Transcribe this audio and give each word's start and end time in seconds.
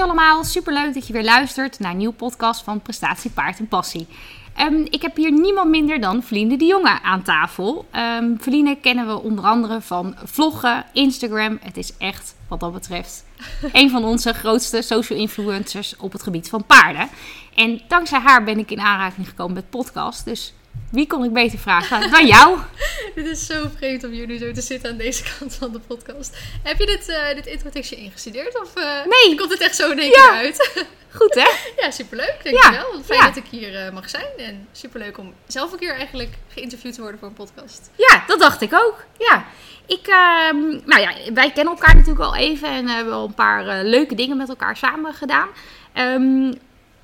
Hoi 0.00 0.12
allemaal, 0.12 0.44
superleuk 0.44 0.94
dat 0.94 1.06
je 1.06 1.12
weer 1.12 1.24
luistert 1.24 1.78
naar 1.78 1.90
een 1.90 1.96
nieuwe 1.96 2.14
podcast 2.14 2.62
van 2.62 2.80
Prestatie 2.80 3.30
Paard 3.30 3.58
en 3.58 3.68
Passie. 3.68 4.06
Ehm, 4.54 4.86
ik 4.90 5.02
heb 5.02 5.16
hier 5.16 5.32
niemand 5.32 5.70
minder 5.70 6.00
dan 6.00 6.22
Vliende 6.22 6.56
de 6.56 6.64
Jonge 6.64 7.02
aan 7.02 7.22
tafel. 7.22 7.86
Um, 8.20 8.38
kennen 8.80 9.06
we 9.06 9.22
onder 9.22 9.44
andere 9.44 9.80
van 9.80 10.14
vloggen, 10.24 10.84
Instagram. 10.92 11.58
Het 11.62 11.76
is 11.76 11.96
echt, 11.96 12.34
wat 12.48 12.60
dat 12.60 12.72
betreft, 12.72 13.24
een 13.72 13.90
van 13.90 14.04
onze 14.04 14.32
grootste 14.32 14.82
social 14.82 15.18
influencers 15.18 15.96
op 15.96 16.12
het 16.12 16.22
gebied 16.22 16.48
van 16.48 16.64
paarden. 16.64 17.08
En 17.54 17.80
dankzij 17.88 18.18
haar 18.18 18.44
ben 18.44 18.58
ik 18.58 18.70
in 18.70 18.80
aanraking 18.80 19.28
gekomen 19.28 19.54
met 19.54 19.70
podcast. 19.70 20.24
Dus 20.24 20.54
wie 20.90 21.06
kon 21.06 21.24
ik 21.24 21.32
beter 21.32 21.58
vragen 21.58 22.10
dan 22.10 22.26
jou? 22.26 22.58
dit 23.14 23.26
is 23.26 23.46
zo 23.46 23.70
vreemd 23.76 24.04
om 24.04 24.12
jullie 24.12 24.38
zo 24.38 24.52
te 24.52 24.60
zitten 24.60 24.90
aan 24.90 24.96
deze 24.96 25.22
kant 25.38 25.54
van 25.54 25.72
de 25.72 25.78
podcast. 25.78 26.36
Heb 26.62 26.78
je 26.78 26.86
dit, 26.86 27.08
uh, 27.08 27.34
dit 27.34 27.46
introtekstje 27.46 27.96
ingestudeerd? 27.96 28.60
Of 28.60 28.76
uh, 28.76 28.84
nee. 28.84 29.36
komt 29.36 29.50
het 29.50 29.60
echt 29.60 29.76
zo 29.76 29.90
in 29.90 29.98
één 29.98 30.12
keer 30.12 30.30
uit? 30.30 30.86
Goed 31.12 31.34
hè? 31.34 31.82
ja, 31.82 31.90
superleuk. 31.90 32.36
Dankjewel. 32.42 32.96
Ja. 32.96 33.02
Fijn 33.04 33.20
dat 33.20 33.36
ik 33.36 33.44
hier 33.50 33.86
uh, 33.86 33.92
mag 33.92 34.10
zijn. 34.10 34.26
En 34.36 34.68
superleuk 34.72 35.18
om 35.18 35.34
zelf 35.46 35.72
een 35.72 35.78
keer 35.78 35.94
eigenlijk 35.94 36.34
geïnterviewd 36.48 36.94
te 36.94 37.00
worden 37.00 37.18
voor 37.18 37.28
een 37.28 37.34
podcast. 37.34 37.90
Ja, 37.96 38.24
dat 38.26 38.40
dacht 38.40 38.60
ik 38.60 38.74
ook. 38.74 39.04
Ja. 39.18 39.44
Ik, 39.86 40.06
ehm, 40.06 40.68
nou 40.68 41.00
ja, 41.00 41.12
wij 41.34 41.50
kennen 41.50 41.74
elkaar 41.74 41.94
natuurlijk 41.94 42.24
al 42.24 42.36
even 42.36 42.68
en 42.68 42.88
hebben 42.88 43.14
al 43.14 43.26
een 43.26 43.34
paar 43.34 43.84
leuke 43.84 44.14
dingen 44.14 44.36
met 44.36 44.48
elkaar 44.48 44.76
samen 44.76 45.14
gedaan. 45.14 45.48
Um, 45.94 46.58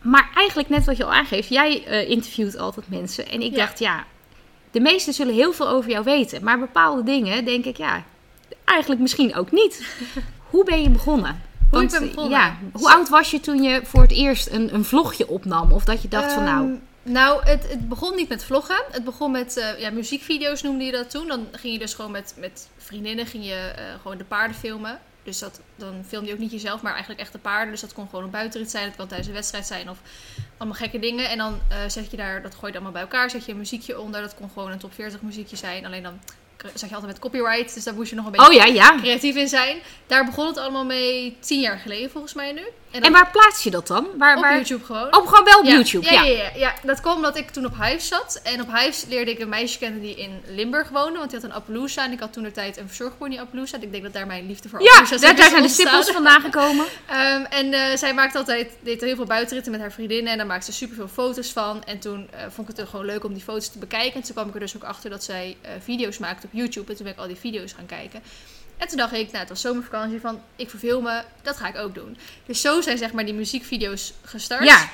maar 0.06 0.30
eigenlijk 0.34 0.68
net 0.68 0.84
wat 0.84 0.96
je 0.96 1.04
al 1.04 1.12
aangeeft, 1.12 1.48
jij 1.48 1.84
uh, 1.88 2.10
interviewt 2.10 2.58
altijd 2.58 2.88
mensen. 2.88 3.28
En 3.28 3.40
ik 3.40 3.54
dacht, 3.54 3.78
ja, 3.78 4.04
de 4.70 4.80
meesten 4.80 5.12
zullen 5.12 5.34
heel 5.34 5.52
veel 5.52 5.68
over 5.68 5.90
jou 5.90 6.04
weten. 6.04 6.44
Maar 6.44 6.58
bepaalde 6.58 7.02
dingen 7.02 7.44
denk 7.44 7.64
ik, 7.64 7.76
ja, 7.76 8.04
eigenlijk 8.64 9.00
misschien 9.00 9.34
ook 9.34 9.52
niet. 9.52 9.86
hoe 10.50 10.64
ben 10.64 10.82
je 10.82 10.90
begonnen? 10.90 11.42
Hoe 11.70 11.82
ik 11.82 11.90
ben 11.90 12.08
begonnen? 12.08 12.38
Ja, 12.38 12.56
hoe 12.72 12.90
oud 12.90 13.08
was 13.08 13.30
je 13.30 13.40
toen 13.40 13.62
je 13.62 13.80
voor 13.84 14.02
het 14.02 14.12
eerst 14.12 14.50
een, 14.50 14.74
een 14.74 14.84
vlogje 14.84 15.28
opnam? 15.28 15.72
Of 15.72 15.84
dat 15.84 16.02
je 16.02 16.08
dacht 16.08 16.32
van 16.32 16.44
nou... 16.44 16.66
Ehm, 16.66 17.12
nou, 17.12 17.44
het, 17.44 17.68
het, 17.68 17.88
begon 17.88 18.16
niet 18.16 18.28
met 18.28 18.44
vloggen. 18.44 18.84
Het 18.90 19.04
begon 19.04 19.30
met 19.30 19.56
uh, 19.56 19.80
ja, 19.80 19.90
muziekvideo's 19.90 20.62
noemde 20.62 20.84
je 20.84 20.92
dat 20.92 21.10
toen. 21.10 21.28
Dan 21.28 21.46
ging 21.52 21.72
je 21.72 21.78
dus 21.78 21.94
gewoon 21.94 22.10
met, 22.10 22.34
met 22.38 22.68
vriendinnen 22.76 23.26
ging 23.26 23.44
je, 23.44 23.72
uh, 23.78 24.00
gewoon 24.02 24.18
de 24.18 24.24
paarden 24.24 24.56
filmen. 24.56 25.00
Dus 25.26 25.38
dat, 25.38 25.60
dan 25.76 26.04
film 26.08 26.24
je 26.24 26.32
ook 26.32 26.38
niet 26.38 26.50
jezelf, 26.50 26.82
maar 26.82 26.92
eigenlijk 26.92 27.20
echt 27.20 27.32
de 27.32 27.38
paarden. 27.38 27.70
Dus 27.70 27.80
dat 27.80 27.92
kon 27.92 28.08
gewoon 28.08 28.24
een 28.24 28.30
buitenrit 28.30 28.70
zijn, 28.70 28.84
het 28.84 28.96
kan 28.96 29.06
tijdens 29.06 29.28
een 29.28 29.34
wedstrijd 29.34 29.66
zijn 29.66 29.90
of 29.90 29.98
allemaal 30.56 30.78
gekke 30.78 30.98
dingen. 30.98 31.28
En 31.28 31.38
dan 31.38 31.60
uh, 31.70 31.76
zet 31.86 32.10
je 32.10 32.16
daar, 32.16 32.42
dat 32.42 32.54
gooi 32.54 32.66
je 32.66 32.72
allemaal 32.72 32.92
bij 32.92 33.02
elkaar, 33.02 33.30
zet 33.30 33.44
je 33.44 33.52
een 33.52 33.58
muziekje 33.58 34.00
onder. 34.00 34.20
Dat 34.20 34.34
kon 34.34 34.50
gewoon 34.52 34.70
een 34.70 34.78
top 34.78 34.94
40 34.94 35.22
muziekje 35.22 35.56
zijn. 35.56 35.86
Alleen 35.86 36.02
dan 36.02 36.20
zag 36.74 36.88
je 36.88 36.94
altijd 36.94 37.12
met 37.12 37.18
copyright, 37.18 37.74
dus 37.74 37.84
daar 37.84 37.94
moest 37.94 38.10
je 38.10 38.16
nog 38.16 38.24
een 38.26 38.32
beetje 38.32 38.46
oh, 38.46 38.54
ja, 38.54 38.64
ja. 38.64 38.96
creatief 39.00 39.36
in 39.36 39.48
zijn. 39.48 39.78
Daar 40.06 40.24
begon 40.24 40.46
het 40.46 40.56
allemaal 40.56 40.84
mee 40.84 41.36
tien 41.40 41.60
jaar 41.60 41.78
geleden 41.78 42.10
volgens 42.10 42.34
mij 42.34 42.52
nu. 42.52 42.62
En, 42.90 43.02
en 43.02 43.12
waar 43.12 43.30
plaats 43.30 43.62
je 43.62 43.70
dat 43.70 43.86
dan? 43.86 44.06
Waar, 44.18 44.36
op 44.36 44.42
waar... 44.42 44.54
YouTube 44.54 44.84
gewoon. 44.84 45.16
Oh, 45.16 45.28
gewoon 45.28 45.44
wel 45.44 45.58
op 45.58 45.64
YouTube, 45.64 46.10
ja. 46.10 46.22
Ja, 46.22 46.30
ja, 46.30 46.50
ja. 46.54 46.74
dat 46.82 47.00
kwam 47.00 47.14
omdat 47.14 47.36
ik 47.36 47.50
toen 47.50 47.64
op 47.64 47.74
Hives 47.80 48.08
zat. 48.08 48.40
En 48.42 48.60
op 48.60 48.76
Hives 48.76 49.04
leerde 49.08 49.30
ik 49.30 49.38
een 49.38 49.48
meisje 49.48 49.78
kennen 49.78 50.00
die 50.00 50.14
in 50.14 50.42
Limburg 50.46 50.88
woonde. 50.88 51.18
Want 51.18 51.30
die 51.30 51.40
had 51.40 51.48
een 51.48 51.56
Appaloosa. 51.56 52.04
En 52.04 52.12
ik 52.12 52.20
had 52.20 52.32
toen 52.32 52.42
de 52.42 52.52
tijd 52.52 52.76
een 52.76 52.86
verzorgpony 52.86 53.38
Appaloosa. 53.38 53.76
Ik 53.80 53.90
denk 53.90 54.02
dat 54.02 54.12
daar 54.12 54.26
mijn 54.26 54.46
liefde 54.46 54.68
voor 54.68 54.82
Ja, 54.82 55.18
daar, 55.18 55.36
daar 55.36 55.50
zijn 55.50 55.62
de 55.62 55.68
stippels 55.68 56.10
vandaan 56.10 56.40
gekomen. 56.40 56.84
um, 57.10 57.44
en 57.60 57.66
uh, 57.72 57.96
zij 57.96 58.14
maakte 58.14 58.38
altijd, 58.38 58.72
deed 58.80 59.00
heel 59.00 59.16
veel 59.16 59.24
buitenritten 59.24 59.72
met 59.72 59.80
haar 59.80 59.92
vriendinnen. 59.92 60.32
En 60.32 60.38
daar 60.38 60.46
maakte 60.46 60.72
ze 60.72 60.78
superveel 60.78 61.08
foto's 61.08 61.52
van. 61.52 61.84
En 61.84 61.98
toen 61.98 62.28
uh, 62.34 62.40
vond 62.50 62.68
ik 62.68 62.76
het 62.76 62.88
gewoon 62.88 63.06
leuk 63.06 63.24
om 63.24 63.32
die 63.32 63.42
foto's 63.42 63.68
te 63.68 63.78
bekijken. 63.78 64.14
En 64.14 64.22
toen 64.22 64.34
kwam 64.34 64.48
ik 64.48 64.54
er 64.54 64.60
dus 64.60 64.76
ook 64.76 64.84
achter 64.84 65.10
dat 65.10 65.24
zij 65.24 65.56
uh, 65.64 65.70
video's 65.82 66.18
maakte 66.18 66.46
op 66.46 66.52
YouTube. 66.52 66.90
En 66.90 66.96
toen 66.96 67.04
ben 67.04 67.14
ik 67.14 67.20
al 67.20 67.26
die 67.26 67.36
video's 67.36 67.72
gaan 67.72 67.86
kijken. 67.86 68.22
En 68.76 68.88
toen 68.88 68.96
dacht 68.96 69.12
ik, 69.12 69.26
nou, 69.26 69.38
het 69.38 69.48
was 69.48 69.60
zomervakantie 69.60 70.20
van, 70.20 70.40
ik 70.56 70.70
verveel 70.70 71.00
me, 71.00 71.22
dat 71.42 71.56
ga 71.56 71.68
ik 71.68 71.76
ook 71.76 71.94
doen. 71.94 72.16
Dus 72.46 72.60
zo 72.60 72.80
zijn 72.80 72.98
zeg 72.98 73.12
maar 73.12 73.24
die 73.24 73.34
muziekvideo's 73.34 74.12
gestart. 74.24 74.64
Ja. 74.64 74.88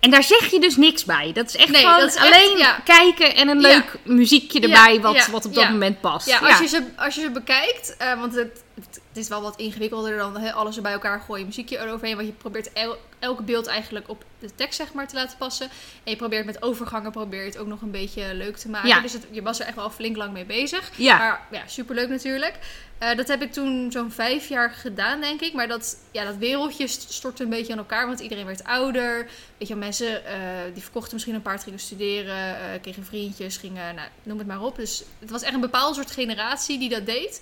En 0.00 0.10
daar 0.10 0.22
zeg 0.22 0.50
je 0.50 0.60
dus 0.60 0.76
niks 0.76 1.04
bij. 1.04 1.32
Dat 1.32 1.48
is 1.48 1.56
echt 1.56 1.70
nee, 1.70 1.84
gewoon 1.84 2.16
alleen 2.16 2.58
ja. 2.58 2.80
kijken 2.84 3.34
en 3.34 3.48
een 3.48 3.60
leuk 3.60 3.98
ja. 4.04 4.12
muziekje 4.12 4.60
erbij 4.60 4.94
ja, 4.94 5.00
wat, 5.00 5.26
wat 5.26 5.44
op 5.44 5.54
dat 5.54 5.70
moment 5.70 6.00
past. 6.00 6.26
Ja, 6.26 6.38
als, 6.38 6.58
Je, 6.58 6.66
ze, 6.66 6.82
als 6.96 7.14
je 7.14 7.20
ze 7.20 7.30
bekijkt, 7.30 7.96
uh, 8.02 8.20
want 8.20 8.34
het, 8.34 8.62
het, 8.74 9.00
is 9.18 9.28
wel 9.28 9.42
wat 9.42 9.56
ingewikkelder 9.56 10.16
dan 10.16 10.36
he, 10.36 10.52
alles 10.52 10.76
er 10.76 10.82
bij 10.82 10.92
elkaar 10.92 11.20
gooien, 11.20 11.46
muziekje 11.46 11.78
eroverheen. 11.78 12.16
Want 12.16 12.28
je 12.28 12.34
probeert 12.34 12.72
el, 12.72 12.96
elke 13.18 13.42
beeld 13.42 13.66
eigenlijk 13.66 14.08
op 14.08 14.24
de 14.38 14.54
tekst 14.54 14.76
zeg 14.78 14.92
maar 14.92 15.08
te 15.08 15.14
laten 15.14 15.38
passen. 15.38 15.68
En 16.04 16.10
je 16.10 16.16
probeert 16.16 16.46
met 16.46 16.62
overgangen 16.62 17.10
probeer 17.10 17.44
het 17.44 17.58
ook 17.58 17.66
nog 17.66 17.82
een 17.82 17.90
beetje 17.90 18.34
leuk 18.34 18.56
te 18.56 18.68
maken. 18.68 19.02
Dus 19.02 19.12
het, 19.12 19.26
je 19.30 19.42
was 19.42 19.60
er 19.60 19.66
echt 19.66 19.76
wel 19.76 19.90
flink 19.90 20.16
lang 20.16 20.32
mee 20.32 20.44
bezig. 20.44 20.90
Ja. 20.96 21.18
Maar 21.18 21.46
ja, 21.50 21.66
superleuk 21.66 22.08
natuurlijk. 22.08 22.58
Uh, 23.02 23.16
dat 23.16 23.28
heb 23.28 23.42
ik 23.42 23.52
toen 23.52 23.92
zo'n 23.92 24.10
vijf 24.10 24.48
jaar 24.48 24.70
gedaan, 24.70 25.20
denk 25.20 25.40
ik. 25.40 25.52
Maar 25.52 25.68
dat, 25.68 25.96
ja, 26.10 26.24
dat 26.24 26.36
wereldje 26.36 26.86
stortte 26.86 27.42
een 27.42 27.48
beetje 27.48 27.72
aan 27.72 27.78
elkaar, 27.78 28.06
want 28.06 28.20
iedereen 28.20 28.46
werd 28.46 28.64
ouder. 28.64 29.28
Weet 29.58 29.68
je, 29.68 29.76
mensen 29.76 30.06
uh, 30.06 30.30
die 30.72 30.82
verkochten 30.82 31.12
misschien 31.12 31.34
een 31.34 31.42
paard, 31.42 31.62
gingen 31.62 31.78
studeren, 31.78 32.36
uh, 32.36 32.80
kregen 32.80 33.04
vriendjes, 33.04 33.56
gingen, 33.56 33.94
nou, 33.94 34.08
noem 34.22 34.38
het 34.38 34.46
maar 34.46 34.62
op. 34.62 34.76
Dus 34.76 35.04
het 35.18 35.30
was 35.30 35.42
echt 35.42 35.54
een 35.54 35.60
bepaald 35.60 35.94
soort 35.94 36.10
generatie 36.10 36.78
die 36.78 36.88
dat 36.88 37.06
deed. 37.06 37.40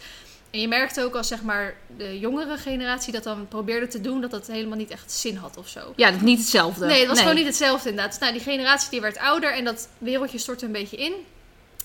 En 0.51 0.61
je 0.61 0.69
merkte 0.69 1.03
ook 1.03 1.15
als 1.15 1.29
zeg 1.29 1.43
maar 1.43 1.75
de 1.97 2.19
jongere 2.19 2.57
generatie 2.57 3.13
dat 3.13 3.23
dan 3.23 3.49
probeerde 3.49 3.87
te 3.87 4.01
doen, 4.01 4.21
dat 4.21 4.31
dat 4.31 4.47
helemaal 4.47 4.79
niet 4.79 4.91
echt 4.91 5.13
zin 5.13 5.37
had 5.37 5.57
of 5.57 5.69
zo. 5.69 5.93
Ja, 5.97 6.11
dat 6.11 6.21
niet 6.21 6.39
hetzelfde. 6.39 6.87
Nee, 6.87 6.99
het 6.99 7.07
was 7.07 7.17
nee. 7.17 7.27
gewoon 7.27 7.39
niet 7.39 7.49
hetzelfde 7.49 7.89
inderdaad. 7.89 8.13
Dus, 8.13 8.21
nou, 8.21 8.33
die 8.33 8.43
generatie 8.43 8.91
die 8.91 9.01
werd 9.01 9.19
ouder 9.19 9.53
en 9.53 9.65
dat 9.65 9.89
wereldje 9.99 10.39
stortte 10.39 10.67
een 10.67 10.73
beetje 10.73 10.97
in. 10.97 11.13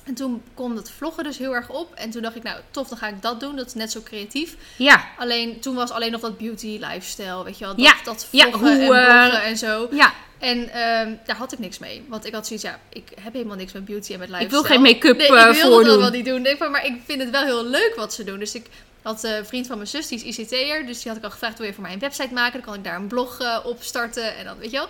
En 0.03 0.13
toen 0.13 0.41
kwam 0.53 0.75
dat 0.75 0.91
vloggen 0.91 1.23
dus 1.23 1.37
heel 1.37 1.55
erg 1.55 1.69
op. 1.69 1.93
En 1.93 2.09
toen 2.09 2.21
dacht 2.21 2.35
ik, 2.35 2.43
nou 2.43 2.59
tof, 2.71 2.87
dan 2.87 2.97
ga 2.97 3.07
ik 3.07 3.21
dat 3.21 3.39
doen. 3.39 3.55
Dat 3.55 3.67
is 3.67 3.73
net 3.73 3.91
zo 3.91 4.01
creatief. 4.01 4.55
Ja. 4.75 5.05
Alleen 5.17 5.59
toen 5.59 5.75
was 5.75 5.91
alleen 5.91 6.11
nog 6.11 6.21
dat 6.21 6.37
beauty 6.37 6.77
lifestyle, 6.81 7.43
weet 7.43 7.57
je 7.57 7.65
wel. 7.65 7.75
Dat, 7.75 7.85
ja. 7.85 7.93
dat 8.03 8.25
vloggen 8.25 8.51
ja, 8.51 8.85
hoe, 8.85 8.95
en 8.97 9.17
bloggen 9.19 9.43
en 9.43 9.57
zo. 9.57 9.87
Ja. 9.91 10.13
En 10.39 10.57
um, 10.57 11.19
daar 11.25 11.35
had 11.35 11.51
ik 11.51 11.59
niks 11.59 11.79
mee. 11.79 12.05
Want 12.07 12.25
ik 12.25 12.33
had 12.33 12.47
zoiets, 12.47 12.65
ja, 12.65 12.79
ik 12.89 13.09
heb 13.21 13.33
helemaal 13.33 13.55
niks 13.55 13.71
met 13.71 13.85
beauty 13.85 14.13
en 14.13 14.19
met 14.19 14.29
lifestyle. 14.29 14.59
Ik 14.59 14.67
wil 14.67 14.75
geen 14.75 14.81
make-up 14.81 15.17
nee, 15.17 15.31
uh, 15.31 15.37
ik 15.37 15.43
wil 15.43 15.53
voordoen. 15.53 15.83
dat 15.83 15.91
allemaal 15.91 16.09
niet 16.09 16.25
doen. 16.25 16.41
Nee, 16.41 16.57
maar 16.69 16.85
ik 16.85 17.01
vind 17.05 17.21
het 17.21 17.29
wel 17.29 17.43
heel 17.43 17.65
leuk 17.65 17.93
wat 17.95 18.13
ze 18.13 18.23
doen. 18.23 18.39
Dus 18.39 18.55
ik 18.55 18.65
had 19.01 19.23
een 19.23 19.45
vriend 19.45 19.67
van 19.67 19.75
mijn 19.77 19.89
zus, 19.89 20.07
die 20.07 20.23
is 20.23 20.37
ICT'er. 20.37 20.85
Dus 20.85 21.01
die 21.01 21.07
had 21.07 21.17
ik 21.17 21.23
al 21.23 21.31
gevraagd, 21.31 21.57
wil 21.57 21.67
je 21.67 21.73
voor 21.73 21.83
mij 21.83 21.93
een 21.93 21.99
website 21.99 22.33
maken? 22.33 22.53
Dan 22.53 22.61
kan 22.61 22.73
ik 22.73 22.83
daar 22.83 22.95
een 22.95 23.07
blog 23.07 23.41
uh, 23.41 23.57
op 23.63 23.83
starten. 23.83 24.35
En 24.35 24.45
dan, 24.45 24.57
weet 24.57 24.71
je 24.71 24.77
wel. 24.77 24.87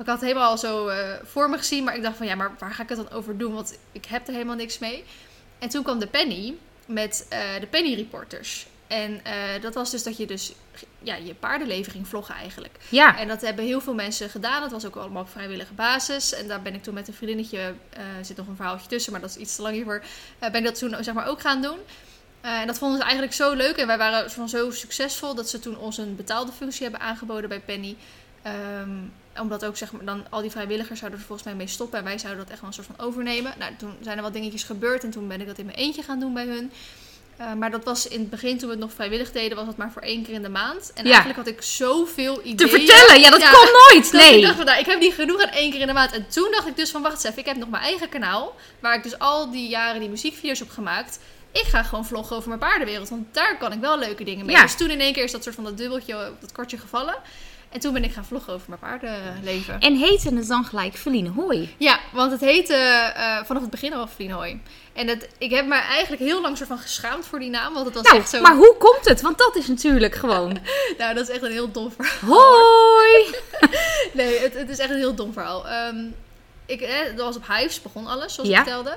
Ik 0.00 0.06
had 0.06 0.20
het 0.20 0.28
helemaal 0.28 0.58
zo 0.58 0.88
uh, 0.88 0.96
voor 1.24 1.50
me 1.50 1.56
gezien. 1.56 1.84
Maar 1.84 1.96
ik 1.96 2.02
dacht 2.02 2.16
van, 2.16 2.26
ja, 2.26 2.34
maar 2.34 2.54
waar 2.58 2.72
ga 2.72 2.82
ik 2.82 2.88
het 2.88 2.98
dan 2.98 3.10
over 3.10 3.38
doen? 3.38 3.54
Want 3.54 3.78
ik 3.92 4.04
heb 4.04 4.26
er 4.26 4.32
helemaal 4.32 4.56
niks 4.56 4.78
mee. 4.78 5.04
En 5.58 5.68
toen 5.68 5.82
kwam 5.82 5.98
de 5.98 6.06
Penny 6.06 6.54
met 6.86 7.26
uh, 7.32 7.38
de 7.60 7.66
Penny 7.66 7.94
Reporters. 7.94 8.66
En 8.86 9.12
uh, 9.12 9.62
dat 9.62 9.74
was 9.74 9.90
dus 9.90 10.02
dat 10.02 10.16
je 10.16 10.26
dus 10.26 10.52
ja, 11.02 11.14
je 11.14 11.34
paardenleven 11.34 11.92
ging 11.92 12.08
vloggen 12.08 12.34
eigenlijk. 12.34 12.78
Ja. 12.88 13.18
En 13.18 13.28
dat 13.28 13.40
hebben 13.40 13.64
heel 13.64 13.80
veel 13.80 13.94
mensen 13.94 14.30
gedaan. 14.30 14.60
Dat 14.60 14.70
was 14.70 14.86
ook 14.86 14.96
allemaal 14.96 15.22
op 15.22 15.30
vrijwillige 15.30 15.72
basis. 15.72 16.32
En 16.32 16.48
daar 16.48 16.62
ben 16.62 16.74
ik 16.74 16.82
toen 16.82 16.94
met 16.94 17.08
een 17.08 17.14
vriendinnetje, 17.14 17.58
uh, 17.58 18.02
zit 18.22 18.36
nog 18.36 18.46
een 18.46 18.56
verhaaltje 18.56 18.88
tussen, 18.88 19.12
maar 19.12 19.20
dat 19.20 19.30
is 19.30 19.36
iets 19.36 19.56
te 19.56 19.62
lang 19.62 19.74
hiervoor, 19.74 20.02
uh, 20.42 20.50
ben 20.50 20.54
ik 20.54 20.64
dat 20.64 20.78
toen 20.78 21.04
zeg 21.04 21.14
maar 21.14 21.26
ook 21.26 21.40
gaan 21.40 21.62
doen. 21.62 21.78
En 22.40 22.66
dat 22.66 22.78
vonden 22.78 22.96
ze 22.98 23.02
eigenlijk 23.02 23.34
zo 23.34 23.54
leuk. 23.54 23.76
En 23.76 23.86
wij 23.86 23.98
waren 23.98 24.30
van 24.30 24.48
zo 24.48 24.70
succesvol 24.70 25.34
dat 25.34 25.48
ze 25.48 25.58
toen 25.58 25.78
ons 25.78 25.98
een 25.98 26.16
betaalde 26.16 26.52
functie 26.52 26.82
hebben 26.82 27.00
aangeboden 27.00 27.48
bij 27.48 27.60
Penny. 27.60 27.96
Um, 28.46 29.12
omdat 29.40 29.64
ook 29.64 29.76
zeg 29.76 29.92
maar, 29.92 30.04
dan 30.04 30.24
al 30.30 30.40
die 30.40 30.50
vrijwilligers 30.50 30.98
zouden 30.98 31.20
er 31.20 31.26
volgens 31.26 31.48
mij 31.48 31.56
mee 31.56 31.66
stoppen. 31.66 31.98
En 31.98 32.04
wij 32.04 32.18
zouden 32.18 32.42
dat 32.42 32.50
echt 32.52 32.60
wel 32.60 32.68
een 32.68 32.74
soort 32.74 32.86
van 32.96 33.06
overnemen. 33.06 33.52
Nou, 33.58 33.72
toen 33.78 33.96
zijn 34.00 34.16
er 34.16 34.22
wat 34.22 34.32
dingetjes 34.32 34.62
gebeurd. 34.62 35.04
En 35.04 35.10
toen 35.10 35.28
ben 35.28 35.40
ik 35.40 35.46
dat 35.46 35.58
in 35.58 35.64
mijn 35.64 35.76
eentje 35.78 36.02
gaan 36.02 36.20
doen 36.20 36.34
bij 36.34 36.46
hun. 36.46 36.72
Uh, 37.40 37.52
maar 37.52 37.70
dat 37.70 37.84
was 37.84 38.08
in 38.08 38.20
het 38.20 38.30
begin, 38.30 38.58
toen 38.58 38.68
we 38.68 38.74
het 38.74 38.84
nog 38.84 38.92
vrijwillig 38.92 39.32
deden, 39.32 39.56
was 39.56 39.66
het 39.66 39.76
maar 39.76 39.92
voor 39.92 40.02
één 40.02 40.22
keer 40.22 40.34
in 40.34 40.42
de 40.42 40.48
maand. 40.48 40.92
En 40.94 41.04
Ja. 41.04 41.10
eigenlijk 41.10 41.38
had 41.38 41.46
ik 41.48 41.62
zoveel 41.62 42.38
ideeën. 42.40 42.56
Te 42.56 42.68
vertellen, 42.68 43.20
ja, 43.20 43.30
dat 43.30 43.40
Ja. 43.40 43.50
kon 43.52 43.68
nooit. 43.90 44.12
Dat 44.12 44.20
Nee. 44.20 44.36
ik 44.36 44.42
dacht 44.42 44.56
van, 44.56 44.64
nou, 44.64 44.78
ik 44.78 44.86
heb 44.86 44.98
niet 45.00 45.14
genoeg 45.14 45.42
aan 45.42 45.48
één 45.52 45.70
keer 45.70 45.80
in 45.80 45.86
de 45.86 45.92
maand. 45.92 46.12
En 46.12 46.28
toen 46.28 46.48
dacht 46.50 46.66
ik 46.66 46.76
dus 46.76 46.90
van, 46.90 47.02
wacht 47.02 47.14
eens 47.14 47.24
even, 47.24 47.38
ik 47.38 47.44
heb 47.46 47.56
nog 47.56 47.68
mijn 47.68 47.82
eigen 47.82 48.08
kanaal. 48.08 48.54
Waar 48.80 48.94
ik 48.96 49.02
dus 49.02 49.18
al 49.18 49.50
die 49.50 49.68
jaren 49.68 50.00
die 50.00 50.08
muziekvideo's 50.08 50.58
heb 50.58 50.70
gemaakt. 50.70 51.18
Ik 51.52 51.64
ga 51.66 51.82
gewoon 51.82 52.06
vloggen 52.06 52.36
over 52.36 52.48
mijn 52.48 52.60
paardenwereld. 52.60 53.08
Want 53.08 53.34
daar 53.34 53.58
kan 53.58 53.72
ik 53.72 53.80
wel 53.80 53.98
leuke 53.98 54.24
dingen 54.24 54.46
mee. 54.46 54.56
Ja. 54.56 54.62
Dus 54.62 54.76
toen 54.76 54.90
in 54.90 55.00
één 55.00 55.12
keer 55.12 55.24
is 55.24 55.32
dat 55.32 55.42
soort 55.42 55.54
van 55.54 55.64
dat 55.64 55.76
dubbeltje, 55.76 56.32
dat 56.40 56.52
kortje 56.52 56.78
gevallen. 56.78 57.14
En 57.70 57.80
toen 57.80 57.92
ben 57.92 58.04
ik 58.04 58.12
gaan 58.12 58.24
vloggen 58.24 58.52
over 58.52 58.68
mijn 58.68 58.80
paardenleven. 58.80 59.80
En 59.80 59.96
heette 59.96 60.34
het 60.34 60.46
dan 60.46 60.64
gelijk 60.64 60.94
Feline 60.96 61.28
Hoi? 61.28 61.74
Ja, 61.78 62.00
want 62.12 62.30
het 62.32 62.40
heette 62.40 62.74
eh, 62.74 63.44
vanaf 63.44 63.62
het 63.62 63.70
begin 63.70 63.92
al 63.94 64.06
Vlienhooi. 64.06 64.60
En 64.92 65.08
het, 65.08 65.28
ik 65.38 65.50
heb 65.50 65.66
me 65.66 65.74
eigenlijk 65.74 66.22
heel 66.22 66.40
lang 66.40 66.56
soort 66.56 66.68
van 66.68 66.78
geschaamd 66.78 67.26
voor 67.26 67.38
die 67.38 67.50
naam. 67.50 67.72
Want 67.74 67.86
het 67.86 67.94
was 67.94 68.04
Nou, 68.04 68.16
echt 68.18 68.28
zo... 68.30 68.40
maar 68.40 68.56
hoe 68.56 68.76
komt 68.78 69.04
het? 69.04 69.20
Want 69.20 69.38
dat 69.38 69.56
is 69.56 69.66
natuurlijk 69.66 70.14
gewoon... 70.14 70.58
Nou, 70.98 71.14
dat 71.14 71.28
is 71.28 71.34
echt 71.34 71.42
een 71.42 71.50
heel 71.50 71.70
dom 71.70 71.92
verhaal. 71.92 72.38
Hoi! 72.38 73.34
Nee, 74.12 74.38
het, 74.38 74.54
het 74.54 74.68
is 74.68 74.78
echt 74.78 74.90
een 74.90 74.96
heel 74.96 75.14
dom 75.14 75.32
verhaal. 75.32 75.68
Ehm, 75.68 75.96
ik, 76.66 76.80
eh, 76.80 77.16
dat 77.16 77.24
was 77.26 77.36
op 77.36 77.46
Hives, 77.48 77.82
begon 77.82 78.06
alles, 78.06 78.34
zoals 78.34 78.48
Ja. 78.50 78.58
ik 78.58 78.62
vertelde. 78.64 78.96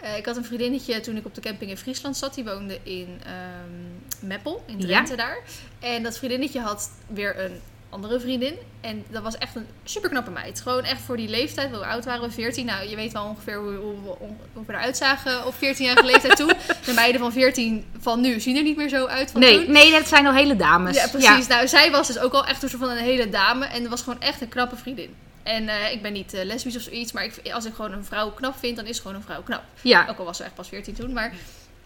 Eh, 0.00 0.16
ik 0.16 0.26
had 0.26 0.36
een 0.36 0.44
vriendinnetje 0.44 1.00
toen 1.00 1.16
ik 1.16 1.24
op 1.26 1.34
de 1.34 1.40
camping 1.40 1.70
in 1.70 1.76
Friesland 1.78 2.16
zat. 2.16 2.34
Die 2.34 2.44
woonde 2.44 2.78
in 2.82 3.20
ehm, 3.24 4.26
Meppel, 4.28 4.64
in 4.66 4.80
Drenthe 4.80 5.16
daar. 5.16 5.38
En 5.80 6.02
dat 6.02 6.18
vriendinnetje 6.18 6.60
had 6.60 6.90
weer 7.06 7.38
een 7.44 7.60
andere 7.94 8.20
vriendin. 8.20 8.54
En 8.80 9.04
dat 9.10 9.22
was 9.22 9.38
echt 9.38 9.54
een 9.56 9.66
super 9.84 10.10
knappe 10.10 10.30
meid. 10.30 10.60
Gewoon 10.60 10.84
echt 10.84 11.00
voor 11.00 11.16
die 11.16 11.28
leeftijd. 11.28 11.70
Hoe 11.74 11.84
oud 11.86 12.04
waren 12.04 12.22
we? 12.22 12.30
14. 12.30 12.66
Nou, 12.66 12.88
je 12.88 12.96
weet 12.96 13.12
wel 13.12 13.24
ongeveer 13.24 13.56
hoe, 13.58 13.74
hoe, 13.74 13.94
we- 14.02 14.16
hoe 14.52 14.64
we 14.66 14.72
eruit 14.72 14.96
zagen 14.96 15.46
op 15.46 15.54
14-jarige 15.54 16.04
leeftijd 16.04 16.36
toen. 16.36 16.52
De 16.84 16.92
meiden 16.92 17.20
van 17.20 17.32
14 17.32 17.84
van 17.98 18.20
nu 18.20 18.40
zien 18.40 18.56
er 18.56 18.62
niet 18.62 18.76
meer 18.76 18.88
zo 18.88 19.06
uit 19.06 19.30
van 19.30 19.40
Nee, 19.40 19.64
toen. 19.64 19.72
nee, 19.72 19.90
dat 19.90 20.08
zijn 20.08 20.26
al 20.26 20.32
hele 20.34 20.56
dames. 20.56 20.96
Ja, 20.96 21.08
precies. 21.08 21.46
Nou, 21.46 21.68
zij 21.68 21.90
was 21.90 22.06
dus 22.06 22.18
ook 22.18 22.32
al 22.32 22.46
echt 22.46 22.62
een 22.62 22.68
soort 22.68 22.82
van 22.82 22.90
een 22.90 22.96
hele 23.04 23.28
dame. 23.28 23.66
En 23.66 23.88
was 23.88 24.02
gewoon 24.02 24.20
echt 24.20 24.40
een 24.40 24.48
knappe 24.48 24.76
vriendin. 24.76 25.14
En 25.42 25.68
eh, 25.68 25.92
ik 25.92 26.02
ben 26.02 26.12
niet 26.12 26.34
eh, 26.34 26.44
lesbisch 26.44 26.76
of 26.76 26.82
zoiets. 26.82 27.12
Maar 27.12 27.24
ik, 27.24 27.52
als 27.52 27.64
ik 27.64 27.74
gewoon 27.74 27.92
een 27.92 28.04
vrouw 28.04 28.30
knap 28.30 28.58
vind, 28.58 28.76
dan 28.76 28.86
is 28.86 28.98
gewoon 28.98 29.14
een 29.16 29.22
vrouw 29.22 29.42
knap. 29.42 29.62
Ja. 29.80 30.06
Ook 30.10 30.18
al 30.18 30.24
was 30.24 30.36
ze 30.36 30.44
echt 30.44 30.54
pas 30.54 30.68
14 30.68 30.94
toen. 30.94 31.12
Maar... 31.12 31.32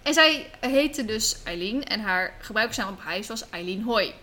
En 0.02 0.14
zij 0.14 0.46
heette 0.60 1.04
dus 1.04 1.36
Eileen. 1.44 1.84
En 1.84 2.00
haar 2.00 2.32
gebruikersnaam 2.40 2.88
op 2.92 3.00
huis 3.04 3.26
was 3.26 3.44
Eileen 3.50 3.82
Hoy. 3.82 4.14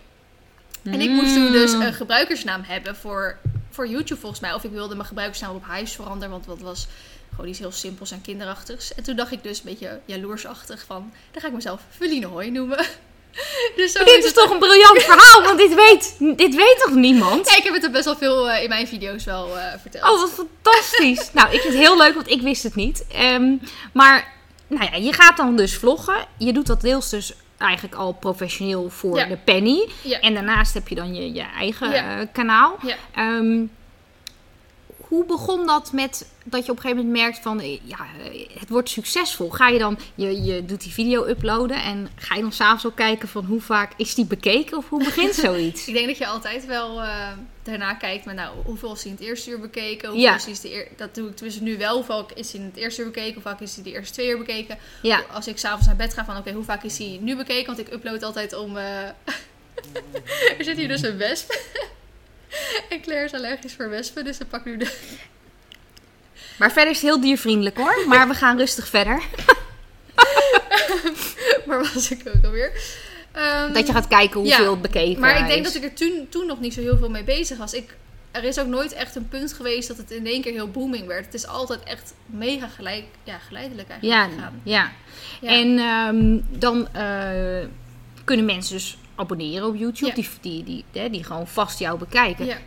En 0.86 1.00
ik 1.00 1.10
moest 1.10 1.34
toen 1.34 1.52
dus 1.52 1.72
Mm. 1.74 1.80
een 1.80 1.94
gebruikersnaam 1.94 2.62
hebben 2.64 2.96
voor, 2.96 3.38
voor 3.70 3.86
YouTube 3.88 4.20
volgens 4.20 4.40
mij. 4.40 4.52
Of 4.54 4.64
ik 4.64 4.70
wilde 4.70 4.94
mijn 4.94 5.06
gebruikersnaam 5.06 5.54
op 5.54 5.64
huis 5.64 5.92
veranderen. 5.92 6.30
Want 6.30 6.46
dat 6.46 6.60
was 6.60 6.86
gewoon 7.30 7.50
iets 7.50 7.58
heel 7.58 7.72
simpels 7.72 8.10
en 8.10 8.20
kinderachtigs. 8.20 8.94
En 8.94 9.02
toen 9.02 9.16
dacht 9.16 9.32
ik 9.32 9.42
dus 9.42 9.58
een 9.58 9.64
beetje 9.64 10.00
jaloersachtig 10.04 10.84
van... 10.86 11.12
Dan 11.32 11.40
ga 11.40 11.46
ik 11.46 11.54
mezelf 11.54 11.80
Feline 11.90 12.26
Hoy 12.26 12.46
noemen. 12.46 12.78
dus 13.76 13.92
dit 13.92 14.24
is 14.24 14.32
toch 14.32 14.50
een 14.50 14.58
briljant 14.58 15.02
verhaal, 15.10 15.42
want 15.42 15.58
dit 15.58 15.74
weet, 15.74 16.14
dit 16.38 16.54
weet 16.54 16.82
toch 16.84 16.94
niemand? 16.94 17.50
Ja, 17.50 17.56
ik 17.56 17.62
heb 17.64 17.74
het 17.74 17.84
er 17.84 17.90
best 17.90 18.04
wel 18.04 18.16
veel 18.16 18.50
eh, 18.50 18.62
in 18.62 18.68
mijn 18.68 18.86
video's 18.88 19.24
wel 19.24 19.58
eh, 19.58 19.72
verteld. 19.80 20.04
Oh, 20.04 20.20
wat 20.20 20.30
fantastisch. 20.30 21.30
nou, 21.32 21.46
ik 21.52 21.60
vind 21.60 21.74
het 21.74 21.82
heel 21.82 21.96
leuk, 21.96 22.14
want 22.14 22.30
ik 22.30 22.40
wist 22.42 22.62
het 22.62 22.74
niet. 22.74 23.04
Ehm, 23.12 23.54
maar, 23.92 24.34
nou 24.66 24.84
ja, 24.90 24.96
je 24.96 25.12
gaat 25.12 25.36
dan 25.36 25.56
dus 25.56 25.76
vloggen. 25.76 26.26
Je 26.38 26.52
doet 26.52 26.66
dat 26.66 26.80
deels 26.80 27.10
dus 27.10 27.32
eigenlijk 27.58 27.94
al 27.94 28.12
professioneel 28.12 28.88
voor 28.90 29.16
Ja. 29.18 29.26
de 29.26 29.36
penny. 29.44 29.88
Ja. 30.02 30.20
En 30.20 30.34
daarnaast 30.34 30.74
heb 30.74 30.88
je 30.88 30.94
dan 30.94 31.14
je, 31.14 31.32
je 31.32 31.42
eigen 31.56 31.92
eh, 31.92 32.26
kanaal. 32.32 32.76
Ja. 32.82 32.94
Hoe 35.08 35.24
begon 35.24 35.66
dat 35.66 35.92
met 35.92 36.26
dat 36.44 36.64
je 36.66 36.70
op 36.70 36.76
een 36.76 36.82
gegeven 36.82 37.04
moment 37.06 37.22
merkt 37.22 37.38
van, 37.38 37.60
eh, 37.60 37.80
ja, 37.84 37.98
eh, 38.24 38.48
het 38.58 38.68
wordt 38.68 38.88
succesvol. 38.88 39.50
Ga 39.50 39.68
je 39.68 39.78
dan, 39.78 39.98
je, 40.14 40.42
je 40.42 40.64
doet 40.64 40.82
die 40.82 40.92
video 40.92 41.24
uploaden 41.26 41.82
en 41.82 42.08
ga 42.16 42.34
je 42.34 42.40
dan 42.40 42.52
s'avonds 42.52 42.86
ook 42.86 42.96
kijken 42.96 43.28
van 43.28 43.44
hoe 43.44 43.60
vaak 43.60 43.92
is 43.96 44.14
die 44.14 44.24
bekeken 44.24 44.76
of 44.76 44.88
hoe 44.88 45.04
begint 45.04 45.34
zoiets? 45.46 45.86
Ik 45.88 45.94
denk 45.94 46.06
dat 46.06 46.18
je 46.18 46.26
altijd 46.26 46.66
wel 46.66 47.02
eh, 47.02 47.28
daarna 47.62 47.94
kijkt 47.94 48.24
met 48.24 48.34
nou, 48.36 48.54
hoeveel 48.64 48.92
is 48.92 49.02
hij 49.02 49.10
in 49.10 49.16
het 49.16 49.26
eerste 49.26 49.50
uur 49.50 49.60
bekeken? 49.60 50.08
Hoeveel 50.08 50.26
Ja. 50.28 50.38
is 50.46 50.60
de 50.60 50.72
eer- 50.74 50.88
dat 50.96 51.14
doe 51.14 51.28
ik 51.28 51.36
tussen 51.36 51.62
nu 51.62 51.78
wel. 51.78 51.94
Hoe 51.94 52.04
vaak 52.04 52.32
is 52.32 52.52
hij 52.52 52.60
in 52.60 52.66
het 52.66 52.76
eerste 52.76 53.00
uur 53.00 53.06
bekeken? 53.06 53.34
Hoe 53.34 53.42
vaak 53.42 53.60
is 53.60 53.74
hij 53.74 53.84
de 53.84 53.92
eerste 53.92 54.12
twee 54.12 54.28
uur 54.28 54.38
bekeken? 54.38 54.78
Ja, 55.02 55.22
Als 55.32 55.46
ik 55.46 55.58
s'avonds 55.58 55.86
naar 55.86 55.96
bed 55.96 56.14
ga 56.14 56.24
van 56.24 56.36
oké, 56.36 56.52
hoe 56.52 56.64
vaak 56.64 56.82
is 56.82 56.98
hij 56.98 57.18
nu 57.20 57.36
bekeken? 57.36 57.66
Want 57.66 57.78
ik 57.78 57.92
upload 57.92 58.22
altijd 58.22 58.54
om... 58.54 58.76
er 60.58 60.64
zit 60.64 60.76
hier 60.76 60.88
dus 60.88 61.02
een 61.02 61.16
wesp. 61.16 61.58
en 62.90 63.00
Claire 63.02 63.24
is 63.24 63.32
allergisch 63.32 63.74
voor 63.74 63.88
wespen, 63.88 64.24
dus 64.24 64.36
ze 64.36 64.44
pakt 64.44 64.64
nu 64.64 64.76
de... 64.76 64.96
maar 66.58 66.72
verder 66.72 66.90
is 66.92 67.00
het 67.00 67.10
heel 67.10 67.20
diervriendelijk 67.20 67.76
hoor. 67.76 68.04
Maar 68.06 68.28
we 68.28 68.34
gaan 68.34 68.56
rustig 68.58 68.88
verder. 68.88 69.22
Waar 71.66 71.78
was 71.94 72.10
ik 72.10 72.20
ook 72.36 72.44
alweer? 72.44 72.72
Ehm, 73.32 73.72
Dat 73.72 73.86
je 73.86 73.92
gaat 73.92 74.08
kijken 74.08 74.40
hoeveel 74.40 74.64
Ja, 74.64 74.70
het 74.70 74.82
bekeken 74.82 75.20
Maar 75.20 75.40
ik 75.40 75.46
denk 75.46 75.66
is. 75.66 75.72
dat 75.72 75.82
ik 75.82 75.90
er 75.90 75.94
toen, 75.96 76.26
toen 76.30 76.46
nog 76.46 76.60
niet 76.60 76.74
zo 76.74 76.80
heel 76.80 76.96
veel 76.98 77.10
mee 77.10 77.24
bezig 77.24 77.58
was. 77.58 77.74
Ik, 77.74 77.96
er 78.30 78.44
is 78.44 78.58
ook 78.58 78.66
nooit 78.66 78.92
echt 78.92 79.16
een 79.16 79.28
punt 79.28 79.52
geweest 79.52 79.88
dat 79.88 79.96
het 79.96 80.10
in 80.10 80.26
één 80.26 80.42
keer 80.42 80.52
heel 80.52 80.70
booming 80.70 81.06
werd. 81.06 81.24
Het 81.24 81.34
is 81.34 81.46
altijd 81.46 81.82
echt 81.82 82.14
mega 82.26 82.68
gelijk, 82.68 83.04
ja, 83.24 83.38
geleidelijk 83.38 83.88
eigenlijk 83.88 84.22
Ja, 84.22 84.28
gegaan. 84.34 84.60
ja. 84.62 84.92
Ja. 85.40 85.48
En 85.50 85.78
ehm, 85.78 86.58
dan 86.60 86.88
eh, 86.94 87.66
kunnen 88.24 88.44
mensen 88.44 88.74
dus 88.74 88.98
abonneren 89.16 89.68
op 89.68 89.76
YouTube. 89.76 90.06
Ja. 90.06 90.14
Die, 90.40 90.62
die, 90.64 90.84
die, 90.92 91.10
die 91.10 91.24
gewoon 91.24 91.46
vast 91.46 91.78
jou 91.78 91.98
bekijken. 91.98 92.46
Ja. 92.46 92.58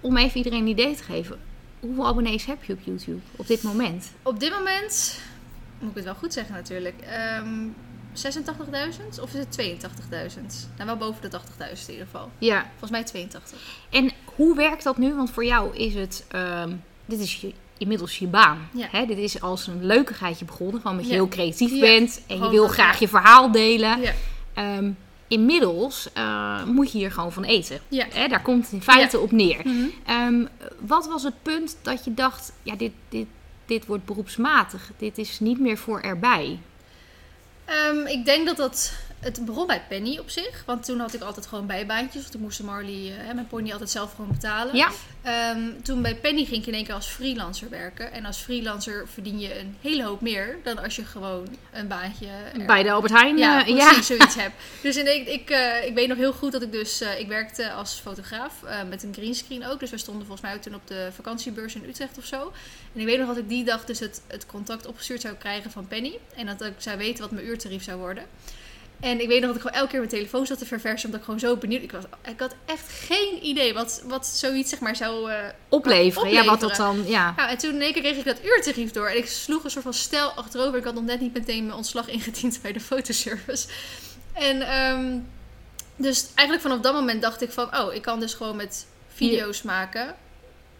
Om 0.00 0.16
even 0.16 0.36
iedereen 0.36 0.60
een 0.60 0.66
idee 0.66 0.94
te 0.96 1.02
geven. 1.02 1.38
Hoeveel 1.80 2.06
abonnees 2.06 2.44
heb 2.44 2.64
je 2.64 2.72
op 2.72 2.78
YouTube 2.84 3.20
op 3.36 3.46
dit 3.46 3.62
moment? 3.62 4.12
Op 4.22 4.40
dit 4.40 4.50
moment, 4.52 5.20
moet 5.78 5.90
ik 5.90 5.96
het 5.96 6.04
wel 6.04 6.14
goed 6.14 6.32
zeggen 6.32 6.54
natuurlijk, 6.54 7.00
ehm 7.00 7.66
86.000 8.14 9.20
of 9.20 9.34
is 9.34 9.38
het 9.38 9.82
82.000? 10.36 10.40
Nou, 10.76 10.86
wel 10.86 10.96
boven 10.96 11.30
de 11.30 11.40
80.000 11.40 11.42
in 11.60 11.92
ieder 11.92 12.04
geval. 12.04 12.30
Ja. 12.38 12.62
Volgens 12.70 12.90
mij 12.90 13.04
82. 13.04 13.58
En 13.90 14.10
hoe 14.24 14.56
werkt 14.56 14.84
dat 14.84 14.98
nu? 14.98 15.14
Want 15.14 15.30
voor 15.30 15.44
jou 15.44 15.76
is 15.76 15.94
het... 15.94 16.24
ehm, 16.30 16.72
dit 17.06 17.20
is 17.20 17.40
je, 17.40 17.52
inmiddels 17.78 18.18
je 18.18 18.26
baan. 18.26 18.68
Ja. 18.72 18.86
Hè? 18.90 19.06
Dit 19.06 19.18
is 19.18 19.40
als 19.40 19.66
een 19.66 19.84
leukigheidje 19.86 20.44
begonnen. 20.44 20.76
Gewoon 20.80 20.92
omdat 20.92 21.06
je 21.06 21.12
Ja. 21.16 21.18
heel 21.18 21.28
creatief 21.28 21.70
Ja. 21.72 21.80
bent. 21.80 22.22
En 22.26 22.38
je 22.42 22.50
wil 22.50 22.68
graag 22.68 22.98
je 22.98 23.08
verhaal 23.08 23.50
delen. 23.50 24.00
Ja. 24.00 24.12
Inmiddels 25.34 26.08
eh, 26.12 26.64
moet 26.64 26.92
je 26.92 26.98
hier 26.98 27.12
gewoon 27.12 27.32
van 27.32 27.44
eten. 27.44 27.80
Ja. 27.88 28.06
Hè? 28.12 28.28
Daar 28.28 28.42
komt 28.42 28.64
het 28.64 28.72
in 28.72 28.82
feite 28.82 29.18
op 29.18 29.32
neer. 29.32 29.60
Mhm. 29.64 29.86
Ehm, 30.06 30.44
wat 30.78 31.06
was 31.06 31.22
het 31.22 31.42
punt 31.42 31.76
dat 31.82 32.04
je 32.04 32.14
dacht, 32.14 32.52
ja, 32.62 32.76
dit, 32.76 32.92
dit, 33.08 33.26
dit 33.66 33.86
wordt 33.86 34.04
beroepsmatig. 34.04 34.90
Dit 34.96 35.18
is 35.18 35.40
niet 35.40 35.60
meer 35.60 35.78
voor 35.78 36.00
erbij. 36.00 36.58
Ehm, 37.64 38.06
ik 38.06 38.24
denk 38.24 38.46
dat 38.46 38.56
dat 38.56 38.92
het 39.24 39.44
begon 39.44 39.66
bij 39.66 39.82
Penny 39.88 40.18
op 40.18 40.30
zich. 40.30 40.62
Want 40.66 40.84
toen 40.84 40.98
had 41.00 41.14
ik 41.14 41.20
altijd 41.22 41.46
gewoon 41.46 41.66
bijbaantjes. 41.66 42.20
Want 42.20 42.32
toen 42.32 42.40
moest 42.40 42.62
Marley, 42.62 43.12
eh, 43.18 43.26
hè, 43.26 43.34
mijn 43.34 43.46
pony, 43.46 43.72
altijd 43.72 43.90
zelf 43.90 44.10
gewoon 44.14 44.30
betalen. 44.30 44.76
Ja, 44.76 44.90
Ehm, 45.22 45.60
toen 45.82 46.02
bij 46.02 46.14
Penny 46.16 46.44
ging 46.44 46.60
ik 46.60 46.66
in 46.66 46.74
één 46.74 46.84
keer 46.84 46.94
als 46.94 47.06
freelancer 47.06 47.68
werken. 47.70 48.12
En 48.12 48.24
als 48.24 48.38
freelancer 48.38 49.08
verdien 49.08 49.38
je 49.40 49.58
een 49.58 49.76
hele 49.80 50.04
hoop 50.04 50.20
meer 50.20 50.58
dan 50.64 50.78
als 50.78 50.96
je 50.96 51.04
gewoon 51.04 51.56
een 51.72 51.88
baantje 51.88 52.26
er- 52.26 52.66
bij 52.66 52.82
de 52.82 52.90
Albert 52.92 53.12
Heijn. 53.12 53.38
ja, 53.38 53.66
eh, 53.66 53.76
precies, 53.76 54.06
zoiets 54.06 54.34
heb. 54.34 54.52
Dus 54.82 54.96
in, 54.96 55.14
ik, 55.14 55.28
ik, 55.28 55.50
eh, 55.50 55.84
ik 55.86 55.94
weet 55.94 56.08
nog 56.08 56.16
heel 56.18 56.32
goed 56.32 56.52
dat 56.52 56.62
ik 56.62 56.72
dus... 56.72 57.00
eh, 57.00 57.18
ik 57.20 57.28
werkte 57.28 57.72
als 57.72 57.92
fotograaf 58.02 58.62
eh, 58.62 58.82
met 58.88 59.02
een 59.02 59.12
greenscreen 59.14 59.66
ook. 59.66 59.80
Dus 59.80 59.90
we 59.90 59.98
stonden 59.98 60.26
volgens 60.26 60.46
mij 60.46 60.56
ook 60.56 60.62
toen 60.62 60.74
op 60.74 60.86
de 60.86 61.08
vakantiebeurs 61.14 61.74
in 61.74 61.84
Utrecht 61.88 62.18
of 62.18 62.24
zo. 62.24 62.52
En 62.94 63.00
ik 63.00 63.06
weet 63.06 63.18
nog 63.18 63.26
dat 63.28 63.36
ik 63.36 63.48
die 63.48 63.64
dag 63.64 63.84
dus 63.84 63.98
het, 63.98 64.22
het 64.26 64.46
contact 64.46 64.86
opgestuurd 64.86 65.20
zou 65.20 65.34
krijgen 65.34 65.70
van 65.70 65.88
Penny. 65.88 66.18
En 66.36 66.46
dat 66.46 66.62
ik 66.62 66.74
zou 66.78 66.96
weten 66.98 67.22
wat 67.22 67.30
mijn 67.30 67.46
uurtarief 67.46 67.82
zou 67.82 67.98
worden. 67.98 68.24
En 69.04 69.20
ik 69.20 69.28
weet 69.28 69.40
nog 69.40 69.46
dat 69.46 69.56
ik 69.56 69.60
gewoon 69.62 69.76
elke 69.76 69.90
keer 69.90 69.98
mijn 69.98 70.10
telefoon 70.10 70.46
zat 70.46 70.58
te 70.58 70.66
verversen. 70.66 71.04
Omdat 71.04 71.20
ik 71.20 71.24
gewoon 71.24 71.40
zo 71.40 71.56
benieuwd... 71.56 71.82
Ik, 71.82 71.92
was, 71.92 72.04
ik 72.22 72.40
had 72.40 72.54
echt 72.64 72.88
geen 72.88 73.38
idee 73.46 73.74
wat, 73.74 74.02
wat 74.06 74.26
zoiets 74.26 74.70
zeg 74.70 74.80
maar 74.80 74.96
zou... 74.96 75.30
eh, 75.30 75.38
opleveren. 75.68 76.30
Ja, 76.30 76.44
wat 76.44 76.60
dat 76.60 76.76
dan, 76.76 77.06
ja. 77.06 77.34
nou, 77.36 77.50
en 77.50 77.58
toen 77.58 77.74
in 77.74 77.80
één 77.80 77.92
keer 77.92 78.02
kreeg 78.02 78.16
ik 78.16 78.24
dat 78.24 78.44
uurtarief 78.44 78.90
door. 78.90 79.06
En 79.08 79.16
ik 79.16 79.26
sloeg 79.26 79.64
een 79.64 79.70
soort 79.70 79.84
van 79.84 79.94
stijl 79.94 80.30
achterover. 80.30 80.78
Ik 80.78 80.84
had 80.84 80.94
nog 80.94 81.04
net 81.04 81.20
niet 81.20 81.32
meteen 81.32 81.64
mijn 81.64 81.76
ontslag 81.76 82.08
ingediend 82.08 82.58
bij 82.62 82.72
de 82.72 82.80
fotoservice. 82.80 83.68
En 84.32 84.62
ehm, 84.68 85.18
dus 85.96 86.26
eigenlijk 86.34 86.68
vanaf 86.68 86.80
dat 86.80 86.94
moment 86.94 87.22
dacht 87.22 87.42
ik 87.42 87.50
van... 87.52 87.76
Oh, 87.76 87.94
ik 87.94 88.02
kan 88.02 88.20
dus 88.20 88.34
gewoon 88.34 88.56
met 88.56 88.86
video's 89.14 89.62
maken... 89.62 90.14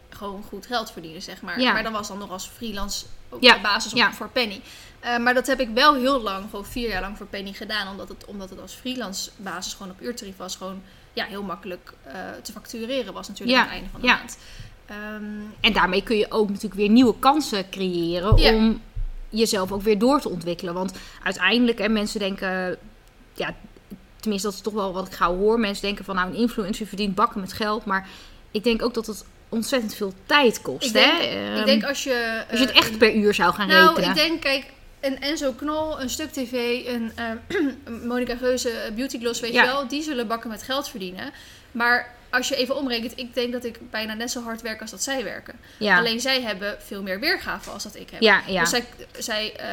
gewoon 0.09 0.43
goed 0.49 0.67
geld 0.67 0.93
verdienen, 0.93 1.23
zeg 1.23 1.43
maar. 1.43 1.61
Ja. 1.61 1.73
Maar 1.73 1.83
dan 1.83 1.93
was 1.93 2.09
dan 2.09 2.19
nog 2.19 2.31
als 2.31 2.51
freelance 2.57 3.05
op 3.29 3.43
Ja, 3.43 3.61
basis 3.61 3.93
op, 3.93 4.13
voor 4.13 4.29
Penny. 4.29 4.61
Eh, 5.05 5.19
maar 5.19 5.35
dat 5.35 5.47
heb 5.47 5.61
ik 5.61 5.69
wel 5.75 5.95
heel 5.95 6.21
lang, 6.23 6.45
gewoon 6.51 6.65
vier 6.67 6.89
jaar 6.89 7.01
lang 7.01 7.17
voor 7.17 7.27
Penny 7.27 7.53
gedaan. 7.53 7.89
Omdat 7.91 8.09
het, 8.09 8.25
omdat 8.25 8.51
het 8.51 8.61
als 8.61 8.73
freelance 8.73 9.31
basis 9.37 9.73
gewoon 9.75 9.93
op 9.93 10.01
uurtarief 10.01 10.37
was. 10.37 10.57
Gewoon 10.57 10.83
ja, 11.13 11.25
heel 11.25 11.43
makkelijk 11.43 11.93
eh, 12.03 12.15
te 12.43 12.53
factureren 12.53 13.13
was 13.13 13.29
natuurlijk 13.29 13.59
Ja, 13.59 13.63
aan 13.63 13.69
het 13.69 13.75
einde 13.77 13.91
van 13.91 14.01
de 14.01 14.07
ja. 14.07 14.17
maand. 14.17 14.39
Ehm, 14.87 15.41
En 15.61 15.73
daarmee 15.73 16.03
kun 16.03 16.17
je 16.17 16.27
ook 16.31 16.49
natuurlijk 16.49 16.75
weer 16.75 16.89
nieuwe 16.89 17.15
kansen 17.19 17.69
creëren 17.71 18.33
om 18.57 18.81
jezelf 19.29 19.73
ook 19.73 19.83
weer 19.83 19.99
door 19.99 20.21
te 20.21 20.29
ontwikkelen. 20.29 20.75
Want 20.75 20.93
uiteindelijk, 21.23 21.79
hè, 21.79 21.89
mensen 21.89 22.19
denken, 22.21 22.77
ja, 23.35 23.55
tenminste 24.21 24.49
dat 24.49 24.57
is 24.57 24.63
toch 24.63 24.75
wel 24.75 24.93
wat 24.93 25.07
ik 25.07 25.13
gauw 25.13 25.37
hoor. 25.37 25.61
Mensen 25.61 25.83
denken 25.83 26.05
van 26.05 26.15
nou, 26.15 26.29
een 26.29 26.35
influencer 26.37 26.87
verdient 26.87 27.15
bakken 27.15 27.41
met 27.41 27.53
geld. 27.53 27.85
Maar 27.85 28.09
ik 28.51 28.65
denk 28.65 28.83
ook 28.83 28.95
dat 28.95 29.07
het 29.07 29.25
ontzettend 29.49 29.95
veel 29.95 30.13
tijd 30.27 30.63
kost. 30.63 30.87
Ik 30.87 30.93
denk, 30.93 31.13
hè? 31.13 31.19
ik 31.27 31.57
Ehm, 31.57 31.65
denk 31.67 31.85
als 31.85 32.05
je... 32.05 32.45
als 32.51 32.59
je 32.61 32.65
het 32.67 32.75
eh, 32.75 32.81
echt 32.81 32.99
per 32.99 33.15
uur 33.15 33.35
zou 33.35 33.55
gaan 33.55 33.69
Nou, 33.69 33.89
rekenen. 33.89 34.09
ik 34.09 34.15
denk, 34.17 34.41
kijk, 34.41 34.65
een 35.05 35.21
Enzo 35.21 35.53
Knol, 35.53 36.01
een 36.01 36.11
Stuk 36.11 36.31
TV, 36.33 36.83
een 36.87 37.13
een 37.85 38.07
Monica 38.07 38.37
Geuze, 38.37 38.93
Beauty 38.95 39.19
Gloss, 39.19 39.41
weet 39.41 39.53
Ja. 39.53 39.63
je 39.63 39.69
wel, 39.71 39.89
die 39.89 40.03
zullen 40.03 40.27
bakken 40.27 40.51
met 40.51 40.63
geld 40.63 40.89
verdienen. 40.89 41.33
Maar 41.73 42.15
als 42.35 42.49
je 42.49 42.57
even 42.57 42.77
omrekent, 42.77 43.19
ik 43.19 43.35
denk 43.35 43.53
dat 43.53 43.65
ik 43.65 43.91
bijna 43.91 44.15
net 44.15 44.31
zo 44.31 44.43
hard 44.43 44.63
werk 44.63 44.81
als 44.81 44.91
dat 44.91 45.03
zij 45.03 45.25
werken. 45.25 45.55
ja. 45.79 45.99
Alleen 45.99 46.21
zij 46.21 46.43
hebben 46.43 46.77
veel 46.81 47.03
meer 47.03 47.21
weergave 47.21 47.71
als 47.71 47.83
dat 47.83 47.97
ik 47.97 48.11
heb. 48.11 48.21
ja, 48.21 48.43
ja. 48.47 48.61
Dus 48.61 48.71
zij, 48.71 48.85
zij 49.19 49.57
eh, 49.57 49.69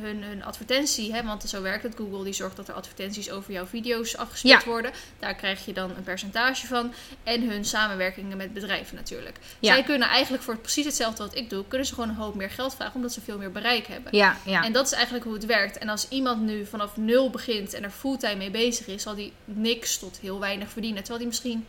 hun, 0.00 0.22
hun 0.22 0.44
advertentie, 0.44 1.12
hè, 1.12 1.22
want 1.22 1.48
zo 1.48 1.62
werkt 1.62 1.82
het. 1.82 1.94
Google 1.96 2.24
die 2.24 2.32
zorgt 2.32 2.56
dat 2.56 2.68
er 2.68 2.74
advertenties 2.74 3.30
over 3.30 3.52
jouw 3.52 3.66
video's 3.66 4.16
afgespeeld 4.16 4.64
worden. 4.64 4.92
Daar 5.18 5.34
krijg 5.34 5.64
je 5.64 5.72
dan 5.72 5.90
een 5.96 6.02
percentage 6.02 6.66
van. 6.66 6.92
En 7.22 7.48
hun 7.48 7.64
samenwerkingen 7.64 8.36
met 8.36 8.52
bedrijven 8.52 8.96
natuurlijk. 8.96 9.38
Zij 9.60 9.82
kunnen 9.82 10.08
eigenlijk 10.08 10.42
voor 10.42 10.56
precies 10.56 10.84
hetzelfde 10.84 11.22
wat 11.22 11.36
ik 11.36 11.50
doe, 11.50 11.64
kunnen 11.68 11.86
ze 11.86 11.94
gewoon 11.94 12.08
een 12.08 12.14
hoop 12.14 12.34
meer 12.34 12.50
geld 12.50 12.74
vragen, 12.74 12.94
omdat 12.94 13.12
ze 13.12 13.20
veel 13.20 13.38
meer 13.38 13.52
bereik 13.52 13.86
hebben. 13.86 14.16
ja, 14.16 14.36
ja. 14.44 14.64
En 14.64 14.72
dat 14.72 14.86
is 14.86 14.92
eigenlijk 14.92 15.24
hoe 15.24 15.34
het 15.34 15.46
werkt. 15.46 15.78
En 15.78 15.88
als 15.88 16.08
iemand 16.08 16.42
nu 16.42 16.66
vanaf 16.66 16.96
nul 16.96 17.30
begint 17.30 17.74
en 17.74 17.84
er 17.84 17.90
fulltime 17.90 18.36
mee 18.36 18.50
bezig 18.50 18.86
is, 18.86 19.02
zal 19.02 19.14
die 19.14 19.32
niks 19.44 19.98
tot 19.98 20.18
heel 20.20 20.40
weinig 20.40 20.70
verdienen. 20.70 20.98
Terwijl 20.98 21.18
die 21.18 21.28
misschien 21.28 21.66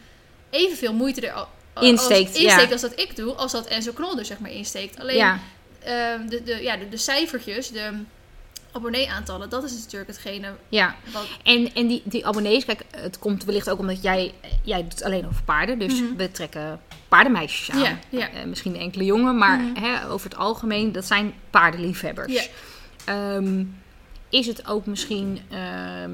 evenveel 0.54 0.94
moeite 0.94 1.28
er 1.28 1.34
al, 1.34 1.48
als- 1.74 1.86
Insteekt, 1.86 2.38
ja. 2.38 2.44
insteekt 2.44 2.72
als 2.72 2.82
dat 2.82 3.00
ik 3.00 3.16
doe, 3.16 3.34
als 3.34 3.52
dat 3.52 3.66
Enzo 3.68 3.92
Knol 3.92 4.18
er 4.18 4.26
zeg 4.26 4.40
maar 4.40 4.52
insteekt. 4.52 5.00
Alleen 5.00 5.16
ja. 5.16 5.40
ehm, 5.84 6.28
de, 6.28 6.44
de, 6.44 6.62
ja, 6.64 6.78
de, 6.78 6.90
de 6.90 6.98
cijfertjes, 6.98 7.70
de, 7.72 7.92
abonnee-aantallen, 8.72 9.50
dat 9.50 9.64
is 9.64 9.72
natuurlijk 9.72 10.10
hetgene 10.12 10.54
Ja, 10.70 10.96
wat... 11.14 11.28
en, 11.44 11.74
en 11.74 11.88
die, 11.88 12.02
die 12.06 12.26
abonnees, 12.28 12.66
kijk, 12.66 12.84
het 12.96 13.20
komt 13.20 13.44
wellicht 13.44 13.70
ook 13.70 13.80
omdat 13.80 14.02
jij, 14.04 14.34
jij 14.64 14.82
doet 14.82 15.04
alleen 15.04 15.28
over 15.28 15.44
paarden. 15.44 15.80
Dus 15.80 16.02
Mhm. 16.02 16.16
we 16.16 16.32
trekken 16.32 16.82
paardenmeisjes 17.08 17.72
aan. 17.72 17.80
Ja, 17.82 17.98
ja. 18.10 18.30
Eh, 18.30 18.44
misschien 18.46 18.76
enkele 18.78 19.04
jongen, 19.06 19.38
maar 19.38 19.60
Mhm. 19.60 19.84
hè, 19.84 20.10
over 20.10 20.30
het 20.30 20.40
algemeen, 20.40 20.92
dat 20.92 21.06
zijn 21.06 21.34
paardenliefhebbers. 21.50 22.34
Ja. 22.34 22.44
Ehm, 23.06 23.64
is 24.30 24.48
het 24.48 24.68
ook 24.68 24.86
misschien, 24.86 25.40
ehm, 25.50 26.12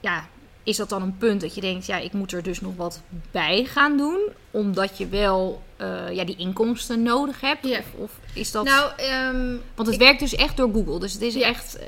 ja, 0.00 0.28
is 0.64 0.76
dat 0.76 0.88
dan 0.88 1.02
een 1.02 1.16
punt 1.18 1.40
dat 1.40 1.54
je 1.54 1.60
denkt, 1.60 1.86
ja, 1.86 1.96
ik 1.98 2.12
moet 2.12 2.32
er 2.32 2.42
dus 2.42 2.60
nog 2.60 2.72
wat 2.76 3.00
bij 3.30 3.64
gaan 3.64 3.96
doen, 3.96 4.18
omdat 4.50 4.98
je 4.98 5.08
wel 5.08 5.62
eh, 5.76 6.10
ja, 6.10 6.24
die 6.24 6.36
inkomsten 6.36 7.02
nodig 7.02 7.40
hebt? 7.40 7.66
Ja. 7.66 7.78
Of, 7.78 7.84
of 7.96 8.10
is 8.34 8.50
dat... 8.50 8.64
Nou, 8.64 8.90
ehm, 8.96 9.46
Want 9.74 9.88
het 9.88 9.96
ik- 9.96 9.98
werkt 10.02 10.20
dus 10.20 10.34
echt 10.34 10.56
door 10.56 10.70
Google. 10.72 10.98
Dus 11.00 11.12
het 11.12 11.22
is 11.22 11.34
Ja. 11.34 11.46
echt. 11.46 11.78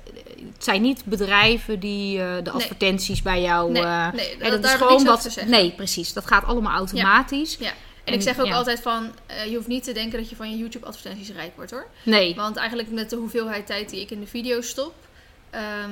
Het 0.54 0.64
zijn 0.64 0.82
niet 0.82 1.04
bedrijven 1.04 1.80
die 1.80 2.20
eh, 2.20 2.34
de 2.42 2.50
advertenties 2.50 3.22
bij 3.22 3.42
jou. 3.42 3.70
Nee, 3.72 3.82
eh, 3.82 4.12
nee, 4.12 4.50
dat- 4.50 4.64
is 4.64 4.70
gewoon 4.70 5.04
wat. 5.04 5.38
Nee, 5.46 5.72
precies. 5.72 6.12
Dat 6.12 6.26
gaat 6.26 6.44
allemaal 6.44 6.76
automatisch. 6.76 7.56
ja. 7.60 7.68
En, 7.68 7.74
En, 8.04 8.14
ik 8.14 8.22
zeg 8.22 8.38
ook 8.40 8.52
altijd 8.52 8.80
van, 8.80 9.10
je 9.48 9.54
hoeft 9.56 9.66
niet 9.68 9.84
te 9.84 9.92
denken 9.92 10.18
dat 10.18 10.30
je 10.30 10.36
van 10.36 10.50
je 10.50 10.56
YouTube-advertenties 10.56 11.30
rijk 11.30 11.52
wordt 11.56 11.70
hoor. 11.70 11.86
Nee. 12.02 12.34
Want 12.34 12.56
eigenlijk 12.56 12.90
met 12.90 13.10
de 13.10 13.16
hoeveelheid 13.16 13.66
tijd 13.66 13.90
die 13.90 14.00
ik 14.00 14.10
in 14.10 14.20
de 14.20 14.26
video 14.26 14.60
stop, 14.60 14.94
ehm, 15.50 15.90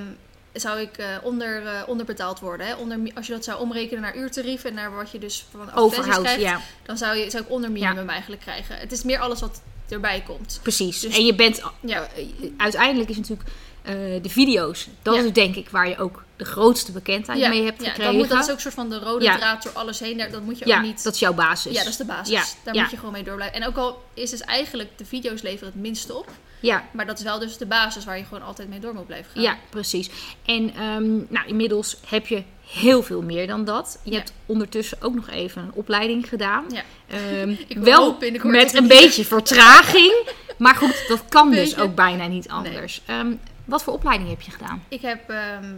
zou 0.54 0.80
ik 0.80 0.96
eh, 0.99 1.06
onder, 1.23 1.66
eh, 1.66 1.82
onderbetaald 1.87 2.40
worden. 2.40 2.66
Hè? 2.66 2.75
Onder, 2.75 2.99
als 3.14 3.26
je 3.26 3.32
dat 3.32 3.44
zou 3.44 3.61
omrekenen 3.61 4.02
naar 4.02 4.16
uurtarief 4.16 4.64
en 4.64 4.75
naar 4.75 4.94
wat 4.94 5.11
je 5.11 5.18
dus 5.18 5.44
van 5.50 5.61
advertenties 5.61 5.99
Overhoud. 5.99 6.23
krijgt, 6.23 6.40
Ja, 6.40 6.61
dan 6.82 6.99
zou, 6.99 7.16
je, 7.16 7.30
zou 7.30 7.42
ik 7.44 7.50
onder 7.50 7.70
minimum 7.70 8.08
eigenlijk 8.08 8.42
krijgen. 8.42 8.76
Het 8.78 8.92
is 8.92 9.02
meer 9.02 9.18
alles 9.18 9.40
wat 9.40 9.62
erbij 9.88 10.23
komt. 10.26 10.58
precies. 10.62 11.00
Dus- 11.00 11.16
en 11.16 11.26
je 11.26 11.34
bent. 11.34 11.62
Ja. 11.80 12.08
eh, 12.16 12.25
uiteindelijk 12.56 13.11
is 13.11 13.16
natuurlijk. 13.16 13.49
Eh, 13.84 13.94
de 14.22 14.28
video's, 14.28 14.88
dat 15.02 15.14
Ja. 15.14 15.22
is 15.22 15.32
denk 15.32 15.54
ik 15.56 15.68
waar 15.68 15.88
je 15.88 15.98
ook 15.98 16.22
de 16.36 16.44
grootste 16.44 16.92
bekendheid 16.92 17.38
mee 17.48 17.64
hebt 17.64 17.80
ja, 17.82 17.86
gekregen. 17.88 18.04
dan 18.12 18.20
moet, 18.20 18.28
dat 18.28 18.38
is 18.42 18.48
ook 18.50 18.54
een 18.54 18.60
soort 18.60 18.74
van 18.74 18.88
de 18.90 18.98
rode 18.98 19.24
Ja. 19.24 19.36
draad 19.36 19.62
door 19.62 19.72
alles 19.72 19.98
heen. 20.00 20.18
Daar- 20.18 20.30
Dat 20.30 20.42
moet 20.42 20.58
je 20.58 20.66
ja, 20.66 20.76
ook 20.76 20.82
niet... 20.82 21.02
dat 21.02 21.14
is 21.14 21.20
jouw 21.20 21.32
basis. 21.34 21.72
ja, 21.72 21.78
dat 21.78 21.88
is 21.88 21.96
de 21.96 22.04
basis. 22.04 22.28
Ja, 22.28 22.42
Daar 22.64 22.74
ja. 22.74 22.80
moet 22.82 22.90
je 22.90 22.96
gewoon 22.96 23.12
mee 23.12 23.22
door 23.22 23.34
blijven. 23.36 23.60
En 23.60 23.66
ook 23.66 23.76
al 23.76 24.02
is 24.14 24.30
dus 24.30 24.40
eigenlijk 24.40 24.98
de 24.98 25.04
video's 25.04 25.42
leveren 25.42 25.72
het 25.72 25.82
minste 25.82 26.14
op. 26.14 26.28
Ja, 26.60 26.84
Maar 26.92 27.06
dat 27.06 27.18
is 27.18 27.24
wel 27.24 27.38
dus 27.38 27.56
de 27.56 27.66
basis 27.66 28.04
waar 28.04 28.18
je 28.18 28.24
gewoon 28.24 28.42
altijd 28.42 28.68
mee 28.68 28.78
door 28.78 28.94
moet 28.94 29.06
blijven 29.06 29.30
gaan. 29.32 29.42
Ja, 29.42 29.58
precies. 29.70 30.10
En 30.44 30.74
ehm, 30.74 31.14
nou, 31.28 31.46
inmiddels 31.46 31.96
heb 32.06 32.26
je 32.26 32.42
heel 32.66 33.02
veel 33.02 33.22
meer 33.22 33.46
dan 33.46 33.64
dat. 33.64 33.98
Je 34.02 34.10
Ja. 34.10 34.16
hebt 34.16 34.32
ondertussen 34.46 34.98
ook 35.02 35.14
nog 35.14 35.28
even 35.30 35.62
een 35.62 35.72
opleiding 35.72 36.28
gedaan. 36.28 36.64
Ja. 36.68 36.82
Ik 37.66 37.78
wil 37.78 37.84
wel 37.84 38.16
met 38.42 38.74
een 38.74 38.86
beetje 38.88 39.24
vertraging. 39.24 40.12
Maar 40.58 40.74
goed, 40.74 41.04
dat 41.08 41.24
kan 41.28 41.50
dus 41.50 41.78
ook 41.78 41.94
bijna 41.94 42.26
niet 42.26 42.48
anders. 42.48 43.02
Ehm, 43.06 43.32
wat 43.64 43.83
voor 43.83 43.92
opleiding 43.92 44.30
heb 44.30 44.40
je 44.40 44.50
gedaan? 44.50 44.85
Ik 44.88 45.00
heb, 45.00 45.30
ehm, 45.30 45.75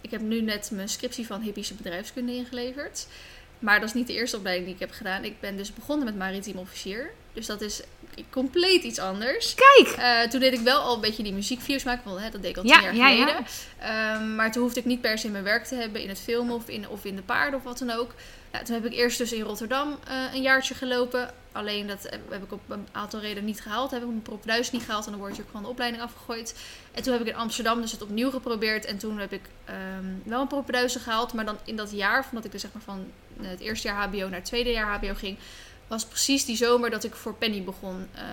ik 0.00 0.10
heb 0.10 0.20
nu 0.20 0.40
net 0.40 0.70
mijn 0.72 0.88
scriptie 0.88 1.26
van 1.26 1.40
hippische 1.40 1.74
bedrijfskunde 1.74 2.34
ingeleverd. 2.34 3.06
Maar 3.58 3.80
dat 3.80 3.88
is 3.88 3.94
niet 3.94 4.06
de 4.06 4.12
eerste 4.12 4.36
opleiding 4.36 4.66
die 4.66 4.74
ik 4.74 4.80
heb 4.80 4.92
gedaan. 4.92 5.24
Ik 5.24 5.40
ben 5.40 5.56
dus 5.56 5.74
begonnen 5.74 6.04
met 6.04 6.16
maritiem 6.16 6.56
officier. 6.56 7.10
Dus 7.32 7.46
dat 7.46 7.60
is 7.60 7.82
compleet 8.30 8.82
iets 8.82 8.98
anders. 8.98 9.54
Kijk! 9.54 9.96
Eh, 9.96 10.30
toen 10.30 10.40
deed 10.40 10.52
ik 10.52 10.60
wel 10.60 10.80
al 10.80 10.94
een 10.94 11.00
beetje 11.00 11.22
die 11.22 11.32
muziekvideo's 11.32 11.84
maken. 11.84 12.10
Want 12.10 12.20
hè, 12.20 12.30
dat 12.30 12.42
deed 12.42 12.50
ik 12.50 12.56
al 12.56 12.66
Ja, 12.66 12.74
tien 12.74 12.84
jaar 12.84 12.94
ja, 12.94 13.08
ja. 13.08 13.26
geleden. 13.26 13.46
Ehm, 13.78 14.34
maar 14.34 14.52
toen 14.52 14.62
hoefde 14.62 14.80
ik 14.80 14.86
niet 14.86 15.00
per 15.00 15.18
se 15.18 15.28
mijn 15.28 15.44
werk 15.44 15.64
te 15.64 15.74
hebben 15.74 16.02
in 16.02 16.08
het 16.08 16.20
filmen 16.20 16.54
of 16.54 16.68
in, 16.68 16.88
of 16.88 17.04
in 17.04 17.16
de 17.16 17.22
paarden 17.22 17.58
of 17.58 17.64
wat 17.64 17.78
dan 17.78 17.90
ook. 17.90 18.14
Nou, 18.52 18.64
toen 18.64 18.74
heb 18.74 18.84
ik 18.84 18.92
eerst 18.92 19.18
dus 19.18 19.32
in 19.32 19.42
Rotterdam 19.42 19.98
eh, 20.08 20.34
een 20.34 20.42
jaartje 20.42 20.74
gelopen. 20.74 21.30
Alleen 21.58 21.86
dat 21.86 22.02
heb 22.02 22.20
heb 22.30 22.42
ik 22.42 22.52
op 22.52 22.60
een 22.68 22.86
aantal 22.92 23.20
redenen 23.20 23.44
niet 23.44 23.60
gehaald. 23.60 23.90
Heb 23.90 24.00
ik 24.02 24.06
mijn 24.08 24.22
propeduis 24.22 24.70
niet 24.70 24.82
gehaald 24.82 25.04
en 25.04 25.10
dan 25.10 25.20
word 25.20 25.36
je 25.36 25.42
ook 25.42 25.48
gewoon 25.48 25.62
de 25.62 25.68
opleiding 25.68 26.02
afgegooid. 26.02 26.54
En 26.92 27.02
toen 27.02 27.12
heb 27.12 27.22
ik 27.22 27.28
in 27.28 27.34
Amsterdam 27.36 27.80
dus 27.80 27.92
het 27.92 28.02
opnieuw 28.02 28.30
geprobeerd. 28.30 28.84
En 28.84 28.98
toen 28.98 29.18
heb 29.18 29.32
ik 29.32 29.42
ehm, 29.64 30.04
wel 30.24 30.40
een 30.40 30.46
propeduizen 30.46 31.00
gehaald. 31.00 31.32
Maar 31.32 31.44
dan 31.44 31.58
in 31.64 31.76
dat 31.76 31.90
jaar, 31.92 32.24
van 32.24 32.34
dat 32.34 32.44
ik 32.44 32.52
dus 32.52 32.60
zeg 32.60 32.70
maar 32.72 32.82
van 32.82 33.06
eh, 33.42 33.48
het 33.48 33.60
eerste 33.60 33.88
jaar 33.88 34.02
HBO 34.08 34.18
naar 34.18 34.30
het 34.32 34.44
tweede 34.44 34.70
jaar 34.70 34.94
HBO 34.98 35.14
ging, 35.14 35.36
was 35.86 36.04
precies 36.04 36.44
die 36.44 36.56
zomer 36.56 36.90
dat 36.90 37.04
ik 37.04 37.14
voor 37.14 37.34
Penny 37.34 37.62
begon 37.62 38.06
ehm, 38.14 38.24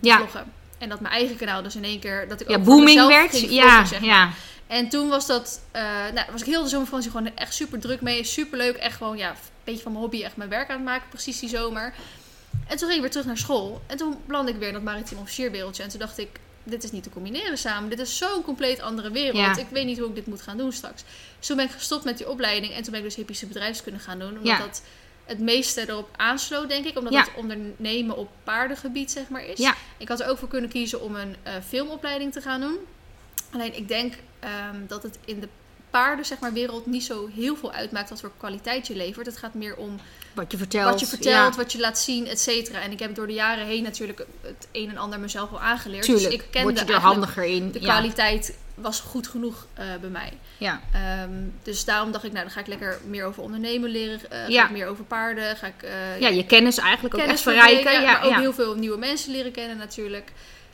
te 0.00 0.06
Ja. 0.08 0.16
vloggen. 0.16 0.52
En 0.78 0.88
dat 0.88 1.00
mijn 1.00 1.14
eigen 1.14 1.36
kanaal 1.36 1.62
dus 1.62 1.76
in 1.76 1.84
één 1.84 2.00
keer, 2.00 2.28
dat 2.28 2.40
ik 2.40 2.48
Ja, 2.48 2.56
ook 2.56 2.64
booming 2.64 3.06
werd. 3.06 3.40
Ja, 3.40 3.46
vloggen, 3.62 3.86
zeg 3.86 4.00
maar. 4.00 4.08
ja. 4.08 4.30
En 4.66 4.88
toen 4.88 5.08
was 5.08 5.26
dat, 5.26 5.60
eh 5.70 5.82
nou, 6.14 6.26
was 6.30 6.40
ik 6.40 6.46
heel 6.46 6.62
de 6.62 6.68
zomervakantie 6.68 7.10
gewoon 7.10 7.30
echt 7.36 7.54
super 7.54 7.78
druk 7.80 8.00
mee. 8.00 8.24
Super 8.24 8.58
leuk. 8.58 8.76
Echt 8.76 8.96
gewoon, 8.96 9.16
ja, 9.16 9.30
een 9.30 9.36
beetje 9.64 9.82
van 9.82 9.92
mijn 9.92 10.04
hobby 10.04 10.22
echt 10.22 10.36
mijn 10.36 10.48
werk 10.50 10.68
aan 10.68 10.76
het 10.76 10.84
maken. 10.84 11.08
Precies 11.08 11.38
die 11.40 11.48
zomer. 11.48 11.94
En 12.68 12.76
toen 12.76 12.78
ging 12.78 12.92
ik 12.92 13.00
weer 13.00 13.10
terug 13.10 13.26
naar 13.26 13.38
school. 13.38 13.82
En 13.86 13.96
toen 13.96 14.16
belandde 14.26 14.52
ik 14.52 14.58
weer 14.58 14.68
in 14.68 14.74
dat 14.74 14.82
maritiem 14.82 15.18
officierwereldje. 15.18 15.82
En 15.82 15.88
toen 15.88 15.98
dacht 15.98 16.18
ik, 16.18 16.28
dit 16.64 16.84
is 16.84 16.90
niet 16.90 17.02
te 17.02 17.10
combineren 17.10 17.58
samen. 17.58 17.90
Dit 17.90 17.98
is 17.98 18.16
zo'n 18.18 18.42
compleet 18.42 18.80
andere 18.80 19.10
wereld. 19.10 19.36
Ja. 19.36 19.56
Ik 19.56 19.66
weet 19.70 19.84
niet 19.84 19.98
hoe 19.98 20.08
ik 20.08 20.14
dit 20.14 20.26
moet 20.26 20.42
gaan 20.42 20.56
doen 20.56 20.72
straks. 20.72 21.04
Dus 21.38 21.46
toen 21.46 21.56
ben 21.56 21.64
ik 21.66 21.70
gestopt 21.72 22.04
met 22.04 22.18
die 22.18 22.28
opleiding. 22.28 22.72
En 22.72 22.82
toen 22.82 22.90
ben 22.90 23.00
ik 23.00 23.06
dus 23.06 23.16
hippische 23.16 23.46
bedrijfskunde 23.46 23.98
gaan 23.98 24.18
doen. 24.18 24.28
Omdat 24.28 24.44
Ja. 24.46 24.58
dat 24.58 24.82
het 25.24 25.38
meeste 25.38 25.88
erop 25.88 26.08
aansloot, 26.16 26.68
denk 26.68 26.84
ik. 26.84 26.98
Omdat 26.98 27.12
Ja. 27.12 27.20
het 27.20 27.30
ondernemen 27.36 28.16
op 28.16 28.30
paardengebied, 28.44 29.10
zeg 29.10 29.28
maar, 29.28 29.44
is. 29.44 29.72
Ik 29.98 30.08
had 30.08 30.20
er 30.20 30.28
ook 30.28 30.38
voor 30.38 30.48
kunnen 30.48 30.70
kiezen 30.70 31.00
om 31.02 31.16
een 31.16 31.36
eh, 31.42 31.52
filmopleiding 31.66 32.32
te 32.32 32.40
gaan 32.40 32.60
doen. 32.60 32.76
Alleen 33.52 33.76
ik 33.76 33.88
denk 33.88 34.14
ehm, 34.40 34.86
dat 34.86 35.02
het 35.02 35.18
in 35.24 35.40
de 35.40 35.48
paarden 35.92 36.24
zeg 36.24 36.38
maar, 36.38 36.52
wereld 36.52 36.86
niet 36.86 37.04
zo 37.04 37.28
heel 37.34 37.56
veel 37.56 37.72
uitmaakt 37.72 38.10
wat 38.10 38.20
voor 38.20 38.32
kwaliteit 38.36 38.86
je 38.86 38.96
levert. 38.96 39.26
Het 39.26 39.36
gaat 39.36 39.54
meer 39.54 39.76
om 39.76 39.96
Wat 40.32 40.50
je 40.52 40.56
vertelt. 40.58 40.90
wat 40.90 41.00
je 41.00 41.06
vertelt, 41.06 41.52
Ja, 41.54 41.56
wat 41.62 41.72
je 41.72 41.78
laat 41.80 41.98
zien, 41.98 42.26
et 42.26 42.40
cetera. 42.40 42.80
En 42.80 42.90
ik 42.92 42.98
heb 42.98 43.14
door 43.14 43.26
de 43.26 43.32
jaren 43.32 43.66
heen 43.66 43.82
natuurlijk 43.82 44.26
het 44.40 44.68
een 44.72 44.90
en 44.90 44.96
ander 44.96 45.20
mezelf 45.20 45.50
wel 45.50 45.60
aangeleerd. 45.60 46.02
tuurlijk. 46.04 46.30
Dus 46.30 46.34
ik 46.34 46.44
kende 46.50 46.72
je 46.86 46.92
er 46.92 47.00
handiger 47.00 47.44
in. 47.44 47.70
de 47.72 47.80
ja. 47.80 47.84
kwaliteit 47.92 48.56
was 48.74 49.00
goed 49.00 49.26
genoeg 49.28 49.66
eh, 49.74 49.84
bij 50.00 50.10
mij. 50.10 50.32
Ja. 50.58 50.80
Ehm, 50.92 51.30
dus 51.62 51.84
daarom 51.84 52.12
dacht 52.12 52.24
ik, 52.24 52.32
nou 52.32 52.44
dan 52.44 52.52
ga 52.54 52.60
ik 52.60 52.66
lekker 52.66 52.98
meer 53.06 53.24
over 53.24 53.42
ondernemen 53.42 53.90
leren. 53.90 54.20
eh, 54.30 54.38
ga 54.38 54.48
Ja. 54.48 54.64
ik 54.64 54.70
meer 54.70 54.86
over 54.86 55.04
paarden. 55.04 55.56
Ga 55.56 55.66
ik 55.66 55.82
eh, 55.82 56.20
ja, 56.20 56.28
je 56.28 56.46
kennis 56.46 56.78
eigenlijk 56.78 57.14
ook 57.14 57.20
echt 57.20 57.40
verrijken. 57.40 57.92
Ja, 57.92 58.00
maar 58.12 58.24
ook 58.24 58.34
heel 58.36 58.52
veel 58.52 58.74
nieuwe 58.74 58.98
mensen 58.98 59.32
leren 59.32 59.52
kennen 59.52 59.76
natuurlijk. 59.76 60.32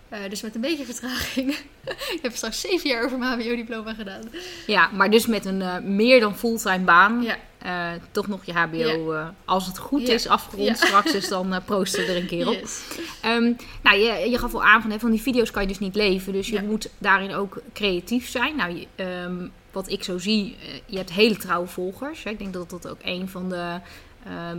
Eh, 0.08 0.18
dus 0.28 0.42
met 0.42 0.54
een 0.54 0.60
beetje 0.60 0.84
vertraging. 0.84 1.50
ik 2.14 2.18
heb 2.22 2.34
straks 2.34 2.60
zeven 2.60 2.88
jaar 2.90 3.04
over 3.04 3.18
mijn 3.18 3.40
HBO-diploma 3.40 3.94
gedaan. 3.94 4.22
Ja, 4.66 4.90
maar 4.92 5.10
dus 5.10 5.26
met 5.26 5.44
een 5.44 5.62
eh, 5.62 5.78
meer 5.78 6.20
dan 6.20 6.36
fulltime 6.36 6.78
baan. 6.84 7.22
Ja. 7.22 7.36
eh, 7.58 8.00
toch 8.10 8.26
nog 8.26 8.44
je 8.44 8.52
HBO, 8.52 9.16
als 9.44 9.66
het 9.66 9.78
goed 9.78 10.06
Ja. 10.06 10.12
is, 10.14 10.28
afgerond 10.28 10.76
straks. 10.78 11.12
Dus 11.12 11.28
dan 11.28 11.62
proosten 11.64 12.06
we 12.06 12.12
er 12.12 12.16
een 12.16 12.26
keer 12.26 12.48
op. 12.48 12.54
Yes. 12.60 12.82
Ehm, 13.22 13.52
nou, 13.82 13.98
je, 13.98 14.30
je 14.30 14.38
gaf 14.38 14.54
al 14.54 14.64
aan 14.64 14.82
van, 14.82 14.90
hè, 14.90 14.98
van 14.98 15.10
die 15.10 15.22
video's 15.22 15.50
kan 15.50 15.62
je 15.62 15.68
dus 15.68 15.78
niet 15.78 15.94
leven. 15.94 16.32
Dus 16.32 16.48
je 16.48 16.62
moet 16.62 16.88
daarin 16.98 17.34
ook 17.34 17.62
creatief 17.72 18.28
zijn. 18.28 18.56
Nou, 18.56 18.76
je- 18.76 18.86
ehm, 19.04 19.46
wat 19.72 19.90
ik 19.90 20.04
zo 20.04 20.18
zie, 20.18 20.56
je 20.86 20.96
hebt 20.96 21.12
hele 21.12 21.36
trouwe 21.36 21.66
volgers. 21.66 22.24
Hè. 22.24 22.30
Ik 22.30 22.38
denk 22.38 22.52
dat 22.52 22.70
dat 22.70 22.88
ook 22.88 23.00
een 23.02 23.28
van 23.28 23.48
de, 23.48 23.78
ehm, 24.26 24.58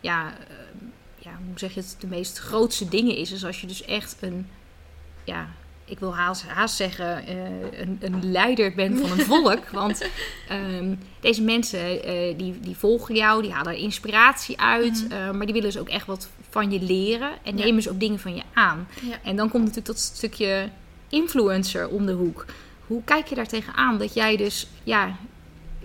ja, 0.00 0.32
ja, 1.18 1.30
hoe 1.46 1.58
zeg 1.58 1.74
je 1.74 1.80
het, 1.80 1.96
de 2.00 2.06
meest 2.06 2.38
grootste 2.38 2.88
dingen 2.88 3.16
is. 3.16 3.28
Dus 3.30 3.44
als 3.44 3.60
je 3.60 3.66
dus 3.66 3.84
echt 3.84 4.16
een, 4.20 4.46
ja, 5.24 5.48
ik 5.84 5.98
wil 5.98 6.14
haast, 6.16 6.46
haast 6.46 6.76
zeggen, 6.76 7.26
eh, 7.26 7.80
een, 7.80 7.98
een 8.00 8.30
leider 8.32 8.74
bent 8.74 9.00
van 9.00 9.10
een 9.18 9.24
volk. 9.24 9.68
Want 9.82 10.04
ehm, 10.48 10.94
deze 11.20 11.42
mensen, 11.42 12.02
eh, 12.04 12.38
die, 12.38 12.60
die 12.60 12.76
volgen 12.76 13.14
jou, 13.14 13.42
die 13.42 13.52
halen 13.52 13.76
inspiratie 13.76 14.60
uit. 14.60 15.04
Mhm. 15.08 15.12
eh, 15.12 15.30
maar 15.30 15.46
die 15.46 15.54
willen 15.54 15.70
dus 15.70 15.78
ook 15.78 15.88
echt 15.88 16.06
wat 16.06 16.28
van 16.50 16.70
je 16.70 16.80
leren. 16.80 17.30
En 17.42 17.56
Ja. 17.56 17.64
nemen 17.64 17.82
ze 17.82 17.90
ook 17.90 18.00
dingen 18.00 18.18
van 18.18 18.34
je 18.34 18.42
aan. 18.54 18.88
Ja. 19.02 19.16
En 19.24 19.36
dan 19.36 19.48
komt 19.50 19.62
natuurlijk 19.62 19.86
dat 19.86 19.98
stukje 19.98 20.68
influencer 21.08 21.88
om 21.88 22.06
de 22.06 22.12
hoek. 22.12 22.44
Hoe 22.86 23.02
kijk 23.04 23.26
je 23.26 23.34
daar 23.34 23.46
tegenaan 23.46 23.98
dat 23.98 24.14
jij 24.14 24.36
dus, 24.36 24.66
ja, 24.82 25.16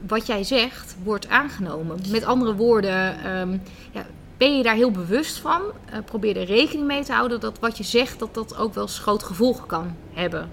wat 0.08 0.28
jij 0.28 0.44
zegt, 0.44 0.96
wordt 1.04 1.30
aangenomen? 1.30 2.00
Met 2.10 2.24
andere 2.24 2.56
woorden, 2.56 3.24
ehm, 3.24 3.58
ja, 3.92 4.06
ben 4.38 4.58
je 4.58 4.64
daar 4.64 4.76
heel 4.76 4.92
bewust 4.92 5.38
van? 5.38 5.62
Eh, 5.86 6.00
probeer 6.06 6.38
er 6.38 6.46
rekening 6.46 6.88
mee 6.88 7.04
te 7.04 7.14
houden 7.14 7.40
dat 7.40 7.60
wat 7.60 7.78
je 7.78 7.84
zegt, 7.84 8.20
dat 8.20 8.34
dat 8.34 8.58
ook 8.58 8.74
wel 8.74 8.84
eens 8.84 9.00
groot 9.00 9.24
gevolgen 9.24 9.66
kan 9.66 9.96
hebben. 10.14 10.50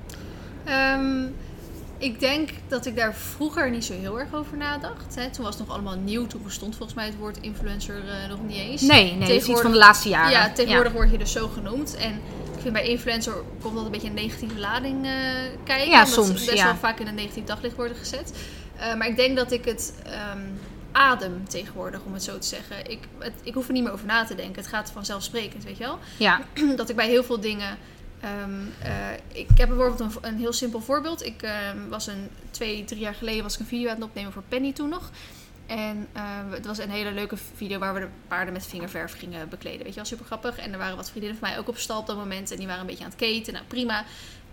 Ehm, 0.64 1.24
ik 1.98 2.20
denk 2.20 2.50
dat 2.68 2.86
ik 2.86 2.96
daar 2.96 3.14
vroeger 3.14 3.70
niet 3.70 3.84
zo 3.84 3.92
heel 3.92 4.20
erg 4.20 4.34
over 4.34 4.56
nadacht. 4.56 5.14
Hè. 5.14 5.30
Toen 5.30 5.44
was 5.44 5.58
het 5.58 5.66
nog 5.66 5.74
allemaal 5.74 5.96
nieuw. 5.96 6.26
Toen 6.26 6.42
bestond 6.44 6.76
volgens 6.76 6.96
mij 6.96 7.06
het 7.06 7.16
woord 7.18 7.38
influencer 7.40 7.96
eh, 7.96 8.28
nog 8.28 8.38
niet 8.46 8.56
eens. 8.56 8.82
Nee, 8.82 9.10
nee, 9.10 9.18
dat 9.18 9.28
is 9.28 9.46
iets 9.46 9.60
van 9.60 9.70
de 9.70 9.78
laatste 9.78 10.08
jaren. 10.08 10.30
Ja, 10.30 10.52
tegenwoordig 10.52 10.92
word 10.92 11.10
je 11.10 11.18
dus 11.18 11.32
zo 11.32 11.48
genoemd. 11.48 11.96
En 11.96 12.12
ik 12.54 12.60
vind 12.60 12.72
bij 12.72 12.88
influencer 12.88 13.34
komt 13.62 13.74
dat 13.74 13.84
een 13.84 13.90
beetje 13.90 14.08
een 14.08 14.14
negatieve 14.14 14.58
lading 14.58 15.06
eh 15.06 15.12
kijken. 15.64 15.90
Ja, 15.90 15.98
omdat 15.98 16.14
soms, 16.14 16.28
ze 16.28 16.44
best 16.44 16.56
ja. 16.56 16.64
wel 16.64 16.76
vaak 16.76 17.00
in 17.00 17.06
een 17.06 17.14
negatief 17.14 17.44
daglicht 17.44 17.76
worden 17.76 17.96
gezet. 17.96 18.32
Maar 18.98 19.08
ik 19.08 19.16
denk 19.16 19.36
dat 19.36 19.52
ik 19.52 19.64
het 19.64 19.94
ehm, 20.04 20.40
adem 20.92 21.48
tegenwoordig, 21.48 22.00
om 22.02 22.12
het 22.12 22.22
zo 22.22 22.38
te 22.38 22.46
zeggen. 22.46 22.90
Ik, 22.90 22.98
het, 23.18 23.32
ik 23.42 23.54
hoef 23.54 23.66
er 23.66 23.72
niet 23.72 23.82
meer 23.82 23.92
over 23.92 24.06
na 24.06 24.24
te 24.24 24.34
denken. 24.34 24.54
Het 24.62 24.66
gaat 24.66 24.90
vanzelfsprekend, 24.90 25.64
weet 25.64 25.76
je 25.76 25.84
wel. 25.84 25.98
Ja, 26.16 26.40
dat 26.76 26.88
ik 26.88 26.96
bij 26.96 27.08
heel 27.08 27.24
veel 27.24 27.40
dingen. 27.40 27.78
ehm, 28.20 28.60
eh, 28.78 28.92
ik 29.32 29.48
heb 29.54 29.68
bijvoorbeeld 29.68 30.00
een, 30.00 30.12
een 30.20 30.38
heel 30.38 30.52
simpel 30.52 30.80
voorbeeld. 30.80 31.24
Ik 31.24 31.42
ehm, 31.42 31.88
was 31.88 32.06
een 32.06 32.28
twee, 32.50 32.84
drie 32.84 33.00
jaar 33.00 33.14
geleden 33.14 33.42
was 33.42 33.54
ik 33.54 33.60
een 33.60 33.66
video 33.66 33.88
aan 33.88 33.94
het 33.94 34.04
opnemen 34.04 34.32
voor 34.32 34.42
Penny 34.48 34.72
toen 34.72 34.88
nog. 34.88 35.10
En 35.66 36.08
eh, 36.12 36.22
het 36.50 36.66
was 36.66 36.78
een 36.78 36.90
hele 36.90 37.12
leuke 37.12 37.36
video 37.54 37.78
waar 37.78 37.94
we 37.94 38.00
de 38.00 38.08
paarden 38.28 38.52
met 38.52 38.66
vingerverf 38.66 39.18
gingen 39.18 39.48
bekleden. 39.48 39.78
Weet 39.78 39.88
je 39.88 39.94
wel, 39.94 40.04
super 40.04 40.24
grappig. 40.24 40.58
En 40.58 40.72
er 40.72 40.78
waren 40.78 40.96
wat 40.96 41.10
vriendinnen 41.10 41.38
van 41.38 41.48
mij 41.48 41.58
ook 41.58 41.68
op 41.68 41.78
stal 41.78 41.98
op 41.98 42.06
dat 42.06 42.16
moment. 42.16 42.50
En 42.50 42.56
die 42.56 42.66
waren 42.66 42.80
een 42.80 42.86
beetje 42.86 43.04
aan 43.04 43.10
het 43.10 43.18
keten. 43.18 43.52
Nou, 43.52 43.64
prima. 43.66 44.04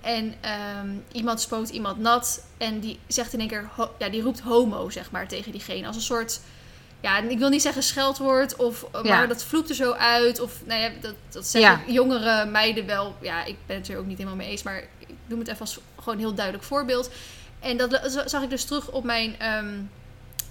En 0.01 0.33
ehm, 0.41 0.89
iemand 1.11 1.41
spoot 1.41 1.69
iemand 1.69 1.97
nat. 1.99 2.43
En 2.57 2.79
die 2.79 2.99
zegt 3.07 3.33
in 3.33 3.39
één 3.39 3.47
keer, 3.47 3.69
ja, 3.97 4.09
die 4.09 4.21
roept 4.21 4.39
homo, 4.39 4.89
zeg 4.89 5.11
maar, 5.11 5.27
tegen 5.27 5.51
diegene. 5.51 5.87
Als 5.87 5.95
een 5.95 6.01
soort, 6.01 6.39
ja, 7.01 7.17
ik 7.17 7.37
wil 7.39 7.49
niet 7.49 7.61
zeggen 7.61 7.83
scheldwoord, 7.83 8.55
of, 8.55 8.85
Ja. 8.91 9.01
maar 9.03 9.27
dat 9.27 9.43
vloekt 9.43 9.69
er 9.69 9.75
zo 9.75 9.91
uit. 9.91 10.39
Of, 10.39 10.53
nou 10.65 10.81
ja, 10.81 10.89
dat, 11.01 11.15
dat 11.29 11.47
zeggen 11.47 11.93
jongere 11.93 12.45
meiden 12.45 12.85
wel. 12.85 13.15
Ja, 13.21 13.43
ik 13.45 13.55
ben 13.65 13.75
het 13.77 13.87
er 13.89 13.97
ook 13.97 14.05
niet 14.05 14.17
helemaal 14.17 14.37
mee 14.37 14.49
eens, 14.49 14.63
maar 14.63 14.83
ik 14.97 15.15
noem 15.25 15.39
het 15.39 15.47
even 15.47 15.59
als 15.61 15.79
gewoon 15.99 16.13
een 16.13 16.19
heel 16.25 16.33
duidelijk 16.33 16.65
voorbeeld. 16.65 17.09
En 17.59 17.77
dat 17.77 18.21
zag 18.25 18.43
ik 18.43 18.49
dus 18.49 18.65
terug 18.65 18.91
op 18.91 19.03
mijn, 19.03 19.39
ehm, 19.39 19.73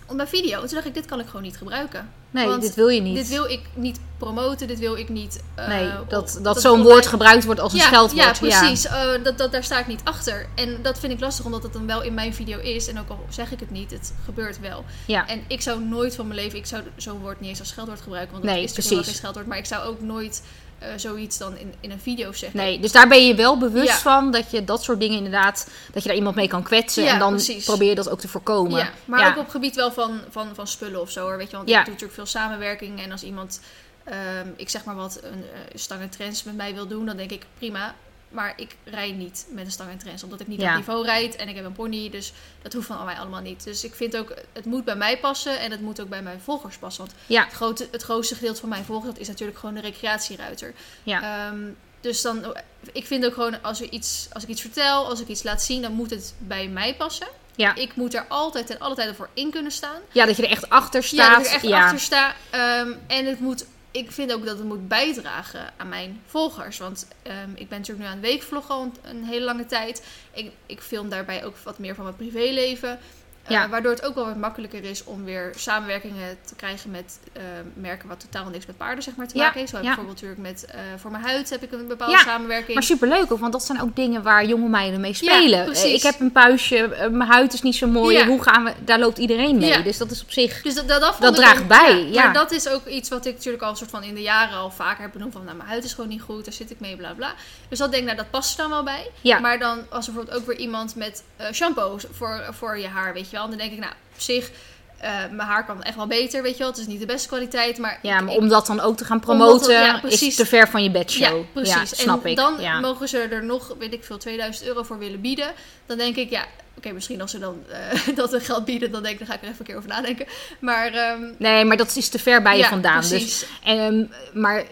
op 0.09 0.17
mijn 0.17 0.29
video. 0.29 0.61
En 0.61 0.67
toen 0.67 0.75
dacht 0.75 0.87
ik, 0.87 0.95
dit 0.95 1.07
kan 1.07 1.21
ik 1.21 1.27
gewoon 1.27 1.43
niet 1.43 1.57
gebruiken. 1.57 2.11
Nee, 2.31 2.47
Want 2.47 2.63
dit 2.63 2.75
wil 2.75 2.89
je 2.89 3.01
niet. 3.01 3.17
Dit 3.17 3.29
wil 3.29 3.45
ik 3.45 3.61
niet 3.75 4.01
promoten, 4.19 4.67
dit 4.67 4.79
wil 4.79 4.97
ik 4.97 5.09
niet... 5.09 5.43
eh, 5.55 5.69
nee, 5.69 5.91
dat, 6.09 6.39
dat, 6.43 6.61
zo'n 6.61 6.83
woord 6.83 7.07
gebruikt 7.07 7.45
wordt 7.45 7.61
als 7.61 7.73
een 7.73 7.79
ja, 7.79 7.85
scheldwoord. 7.87 8.39
Ja, 8.39 8.59
precies. 8.61 8.87
Eh, 8.87 9.11
dat, 9.23 9.39
dat, 9.39 9.53
daar 9.53 9.65
sta 9.65 9.79
ik 9.79 9.87
niet 9.87 10.01
achter. 10.05 10.47
En 10.55 10.79
dat 10.83 10.99
vind 10.99 11.13
ik 11.13 11.21
lastig, 11.21 11.45
omdat 11.45 11.63
het 11.63 11.73
dan 11.73 11.87
wel 11.87 12.03
in 12.03 12.15
mijn 12.15 12.35
video 12.35 12.59
is. 12.59 12.89
En 12.89 12.99
ook 12.99 13.09
al 13.09 13.27
zeg 13.29 13.53
ik 13.53 13.61
het 13.61 13.71
niet, 13.71 13.91
het 13.91 14.13
gebeurt 14.25 14.61
wel. 14.61 14.85
Ja. 15.07 15.27
En 15.29 15.43
ik 15.49 15.61
zou 15.61 15.81
nooit 15.85 16.15
van 16.15 16.27
mijn 16.27 16.41
leven, 16.41 16.59
ik 16.59 16.67
zou 16.67 16.83
zo'n 16.97 17.21
woord 17.21 17.41
niet 17.41 17.51
eens 17.51 17.59
als 17.61 17.69
scheldwoord 17.69 18.01
gebruiken. 18.01 18.33
Want 18.33 18.45
dat 18.45 18.53
Nee, 18.55 18.63
is 18.63 18.69
natuurlijk 18.69 18.95
wel 18.95 19.03
precies. 19.03 19.21
geen 19.21 19.31
scheldwoord. 19.31 19.47
Maar 19.47 19.59
ik 19.59 19.67
zou 19.67 19.89
ook 19.89 20.01
nooit 20.01 20.43
eh, 20.79 20.89
zoiets 20.97 21.39
dan 21.39 21.57
in, 21.57 21.75
in 21.81 21.91
een 21.91 22.01
video 22.01 22.33
zeggen. 22.33 22.59
Nee, 22.59 22.81
dus 22.81 22.93
daar 22.93 23.09
ben 23.09 23.27
je 23.27 23.35
wel 23.35 23.59
bewust 23.59 23.89
Ja. 23.89 23.99
van 23.99 24.31
dat 24.31 24.51
je 24.51 24.65
dat 24.65 24.83
soort 24.83 25.01
dingen 25.01 25.17
inderdaad, 25.17 25.71
dat 25.93 26.03
je 26.03 26.09
daar 26.09 26.19
iemand 26.19 26.37
mee 26.37 26.49
kan 26.49 26.63
kwetsen. 26.63 27.03
Ja, 27.03 27.13
en 27.13 27.19
dan 27.19 27.33
precies. 27.33 27.65
probeer 27.65 27.89
je 27.89 27.95
dat 27.95 28.09
ook 28.09 28.21
te 28.21 28.29
voorkomen. 28.29 28.79
Ja, 28.79 28.91
maar 29.05 29.29
ook 29.29 29.39
op 29.39 29.49
gebied 29.49 29.75
wel 29.75 29.93
van, 29.93 30.21
van, 30.31 30.49
van 30.55 30.67
spullen 30.67 31.01
of 31.01 31.11
zo. 31.11 31.23
Hoor. 31.23 31.37
Weet 31.37 31.51
je, 31.51 31.57
want 31.57 31.69
ik 31.69 31.75
doe 31.75 31.85
natuurlijk 31.85 32.13
veel 32.13 32.27
samenwerking. 32.27 33.03
En 33.03 33.13
als 33.13 33.23
iemand, 33.23 33.61
ehm, 34.05 34.49
ik 34.57 34.69
zeg 34.69 34.85
maar 34.85 34.95
wat, 34.95 35.21
een 35.23 35.39
uh, 35.39 35.45
stang 35.75 36.01
en 36.01 36.11
trends 36.11 36.43
met 36.43 36.57
mij 36.57 36.75
wil 36.75 36.87
doen, 36.87 37.07
dan 37.07 37.17
denk 37.17 37.31
ik 37.31 37.47
prima. 37.59 37.95
Maar 38.29 38.53
ik 38.57 38.77
rij 38.85 39.11
niet 39.13 39.47
met 39.51 39.65
een 39.65 39.71
stang 39.71 39.91
en 39.91 39.99
trends, 39.99 40.23
omdat 40.23 40.41
ik 40.41 40.47
niet 40.47 40.61
Ja. 40.61 40.71
op 40.71 40.77
niveau 40.77 41.05
rijd. 41.05 41.37
En 41.37 41.49
ik 41.49 41.55
heb 41.57 41.65
een 41.65 41.73
pony, 41.73 42.11
dus 42.11 42.33
dat 42.63 42.73
hoeft 42.73 42.87
van 42.87 43.05
mij 43.05 43.15
allemaal 43.19 43.41
niet. 43.41 43.65
Dus 43.65 43.85
ik 43.85 43.95
vind 43.95 44.17
ook, 44.17 44.35
het 44.53 44.65
moet 44.65 44.85
bij 44.85 44.97
mij 44.97 45.19
passen 45.19 45.61
en 45.61 45.71
het 45.71 45.81
moet 45.81 46.01
ook 46.01 46.09
bij 46.09 46.23
mijn 46.23 46.41
volgers 46.41 46.77
passen. 46.77 47.05
Want 47.05 47.17
Ja. 47.27 47.45
het, 47.45 47.53
grote, 47.53 47.89
het 47.91 48.03
grootste 48.03 48.35
gedeelte 48.35 48.61
van 48.61 48.69
mijn 48.69 48.85
volgers, 48.85 49.13
dat 49.13 49.21
is 49.21 49.29
natuurlijk 49.29 49.59
gewoon 49.59 49.75
de 49.75 49.81
recreatieruiter. 49.81 50.75
Ja. 51.03 51.47
Ehm, 51.49 51.59
dus 52.01 52.23
dan, 52.23 52.57
ik 52.93 53.07
vind 53.07 53.25
ook 53.27 53.35
gewoon, 53.35 53.63
als, 53.63 53.81
er 53.81 53.89
iets, 53.91 54.29
als 54.33 54.43
ik 54.43 54.49
iets 54.49 54.61
vertel, 54.61 55.07
als 55.09 55.21
ik 55.21 55.29
iets 55.29 55.43
laat 55.43 55.63
zien, 55.63 55.83
dan 55.83 55.93
moet 55.93 56.11
het 56.11 56.35
bij 56.39 56.69
mij 56.69 56.95
passen. 56.97 57.27
Ja. 57.57 57.75
Ik 57.75 57.97
moet 57.97 58.15
er 58.15 58.25
altijd 58.29 58.71
en 58.71 58.79
alle 58.79 58.95
tijden 58.95 59.15
voor 59.15 59.29
in 59.35 59.51
kunnen 59.51 59.73
staan. 59.73 60.01
ja, 60.13 60.27
dat 60.27 60.37
je 60.37 60.43
er 60.43 60.51
echt 60.51 60.69
achter 60.69 61.01
Ja, 61.01 61.07
staat. 61.07 61.37
dat 61.37 61.47
ik 61.47 61.63
er 61.63 61.71
echt 61.73 61.83
achter 61.85 62.01
sta. 62.01 62.35
Ehm, 62.51 62.89
en 63.07 63.27
het 63.27 63.41
moet, 63.41 63.65
ik 63.91 64.13
vind 64.13 64.33
ook 64.33 64.45
dat 64.45 64.59
het 64.59 64.67
moet 64.67 64.89
bijdragen 64.89 65.73
aan 65.77 65.89
mijn 65.89 66.21
volgers. 66.27 66.79
Want 66.79 67.09
ehm, 67.23 67.51
ik 67.55 67.69
ben 67.69 67.79
natuurlijk 67.79 67.99
nu 67.99 68.05
aan 68.05 68.19
het 68.19 68.27
weekvloggen 68.27 68.75
al 68.75 68.93
een, 69.03 69.25
hele 69.25 69.45
lange 69.45 69.67
tijd. 69.67 70.07
Ik, 70.33 70.51
ik 70.67 70.81
film 70.81 71.09
daarbij 71.09 71.45
ook 71.45 71.57
wat 71.57 71.79
meer 71.79 71.95
van 71.95 72.05
mijn 72.05 72.17
privéleven. 72.17 72.99
Eh, 73.45 73.51
Ja. 73.51 73.69
waardoor 73.69 73.93
het 73.93 74.05
ook 74.05 74.15
wel 74.15 74.25
wat 74.27 74.37
makkelijker 74.37 74.85
is 74.85 75.05
om 75.05 75.25
weer 75.25 75.53
samenwerkingen 75.57 76.39
te 76.45 76.55
krijgen 76.55 76.91
met 76.91 77.19
eh, 77.33 77.43
merken 77.75 78.09
wat 78.09 78.21
totaal 78.21 78.51
niks 78.51 78.67
met 78.67 78.77
paarden 78.77 79.03
zeg 79.05 79.17
maar, 79.17 79.29
te 79.29 79.37
Ja, 79.37 79.43
maken 79.43 79.59
heeft. 79.59 79.71
Zo 79.71 79.77
heb 79.77 79.85
ik 79.85 79.91
ja. 79.91 79.97
bijvoorbeeld 79.97 80.23
natuurlijk 80.33 80.51
met 80.61 80.71
eh, 80.75 80.81
voor 81.01 81.11
mijn 81.11 81.25
huid 81.25 81.51
heb 81.51 81.63
ik 81.63 81.73
een 81.73 81.87
bepaalde 81.89 82.13
Ja, 82.13 82.23
samenwerking. 82.23 82.75
Maar 82.75 82.83
superleuk 82.83 83.33
ook, 83.33 83.39
want 83.39 83.53
dat 83.53 83.65
zijn 83.65 83.83
ook 83.83 83.97
dingen 83.97 84.23
waar 84.23 84.45
jonge 84.45 84.69
meiden 84.69 85.01
mee 85.01 85.15
spelen. 85.15 85.75
Eh, 85.75 85.95
ik 85.95 86.03
heb 86.03 86.21
een 86.21 86.33
puistje, 86.33 86.95
eh, 86.95 87.09
mijn 87.09 87.31
huid 87.31 87.53
is 87.53 87.63
niet 87.63 87.77
zo 87.77 87.87
mooi. 87.87 88.25
Hoe 88.27 88.43
gaan 88.43 88.65
we? 88.65 88.73
Daar 88.85 88.99
loopt 88.99 89.19
iedereen 89.19 89.59
mee. 89.59 89.83
Dus 89.83 89.99
dat 89.99 90.11
is 90.11 90.23
op 90.23 90.31
zich. 90.31 90.63
Dus 90.63 90.75
dat, 90.75 90.89
dat, 90.89 91.35
draagt 91.35 91.61
ook- 91.61 91.69
bij, 91.69 92.05
ja. 92.11 92.25
Maar 92.25 92.33
dat 92.33 92.51
is 92.51 92.69
ook 92.69 92.87
iets 92.87 93.09
wat 93.09 93.27
ik 93.27 93.35
natuurlijk 93.35 93.63
al 93.63 93.71
een 93.71 93.77
soort 93.77 93.91
van 93.91 94.03
in 94.03 94.15
de 94.15 94.23
jaren 94.23 94.57
al 94.57 94.71
vaker 94.71 95.03
heb 95.03 95.13
benoemd. 95.13 95.33
Van 95.33 95.45
nou, 95.45 95.57
mijn 95.57 95.69
huid 95.69 95.85
is 95.85 95.93
gewoon 95.95 96.09
niet 96.11 96.23
goed, 96.23 96.45
daar 96.45 96.55
zit 96.55 96.71
ik 96.71 96.81
mee, 96.81 96.97
bla 96.97 97.13
bla. 97.13 97.35
Dus 97.69 97.79
dat 97.79 97.91
denk 97.91 98.03
ik, 98.03 98.09
nou, 98.09 98.23
dat 98.23 98.31
past 98.31 98.51
er 98.51 98.63
dan 98.69 98.71
wel 98.71 98.83
bij. 98.83 99.11
Maar 99.41 99.59
dan 99.59 99.79
als 99.89 100.07
er 100.07 100.13
bijvoorbeeld 100.13 100.41
ook 100.43 100.47
weer 100.47 100.57
iemand 100.59 100.97
met 100.97 101.23
eh 101.37 101.53
shampoo 101.53 101.99
voor, 102.11 102.47
voor 102.51 102.79
je 102.79 102.87
haar, 102.89 103.13
weet 103.13 103.31
je 103.31 103.38
wel. 103.39 103.49
Dan 103.49 103.59
denk 103.59 103.73
ik, 103.73 103.79
nou, 103.79 103.93
op 103.93 104.21
zich, 104.21 104.51
eh, 104.99 105.11
mijn 105.31 105.49
haar 105.49 105.65
kan 105.67 105.83
echt 105.83 105.97
wel 105.97 106.07
beter, 106.07 106.43
weet 106.43 106.53
je 106.53 106.59
wel. 106.59 106.69
Het 106.69 106.79
is 106.79 106.87
niet 106.87 107.01
de 107.01 107.07
beste 107.07 107.29
kwaliteit, 107.29 107.79
maar... 107.79 107.99
Ja, 108.03 108.21
maar 108.21 108.33
ik- 108.35 108.39
om 108.41 108.49
dat 108.49 108.67
dan 108.67 108.81
ook 108.81 108.97
te 108.97 109.05
gaan 109.05 109.21
promoten, 109.21 109.73
ja, 109.73 110.03
is 110.05 110.35
te 110.37 110.47
ver 110.47 110.69
van 110.69 110.83
je 110.83 110.91
bedshow. 110.91 111.37
Ja, 111.39 111.45
precies. 111.53 112.01
snap 112.01 112.25
en 112.25 112.31
ik. 112.31 112.37
dan 112.37 112.61
ja. 112.61 112.81
mogen 112.81 113.09
ze 113.09 113.19
er 113.19 113.45
nog, 113.45 113.75
weet 113.79 113.93
ik 113.93 114.05
veel, 114.05 114.19
2000 114.19 114.67
euro 114.67 114.83
voor 114.83 114.99
willen 114.99 115.21
bieden. 115.21 115.53
Dan 115.87 115.99
denk 115.99 116.17
ik, 116.17 116.31
ja, 116.31 116.45
oké, 116.77 116.93
misschien 116.93 117.21
als 117.21 117.31
ze 117.31 117.39
dan 117.39 117.63
eh, 117.71 118.17
dat 118.17 118.33
er 118.33 118.41
geld 118.41 118.65
bieden, 118.65 118.91
dan 118.93 119.03
denk 119.03 119.13
ik, 119.13 119.19
dan 119.19 119.29
ga 119.29 119.35
ik 119.35 119.43
er 119.43 119.47
even 119.49 119.61
een 119.61 119.67
keer 119.67 119.77
over 119.77 119.89
nadenken. 119.89 120.27
Maar 120.61 120.93
ehm, 120.93 121.23
Nee, 121.39 121.65
maar 121.65 121.77
dat 121.77 121.97
is 121.97 122.09
te 122.09 122.19
ver 122.19 122.43
bij 122.43 122.57
je 122.57 122.63
ja, 122.63 122.69
vandaan. 122.69 123.01
Dus, 123.09 123.45
ehm, 123.65 124.05
maar, 124.33 124.65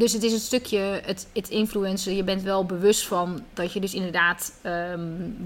dus 0.00 0.12
het 0.12 0.22
is 0.22 0.32
het 0.32 0.42
stukje, 0.42 0.78
het, 1.04 1.26
het 1.32 1.48
influencen. 1.48 2.16
Je 2.16 2.24
bent 2.24 2.42
wel 2.42 2.64
bewust 2.64 3.06
van 3.06 3.42
dat 3.54 3.72
je 3.72 3.80
dus 3.80 3.94
inderdaad 3.94 4.52
ehm, 4.62 5.00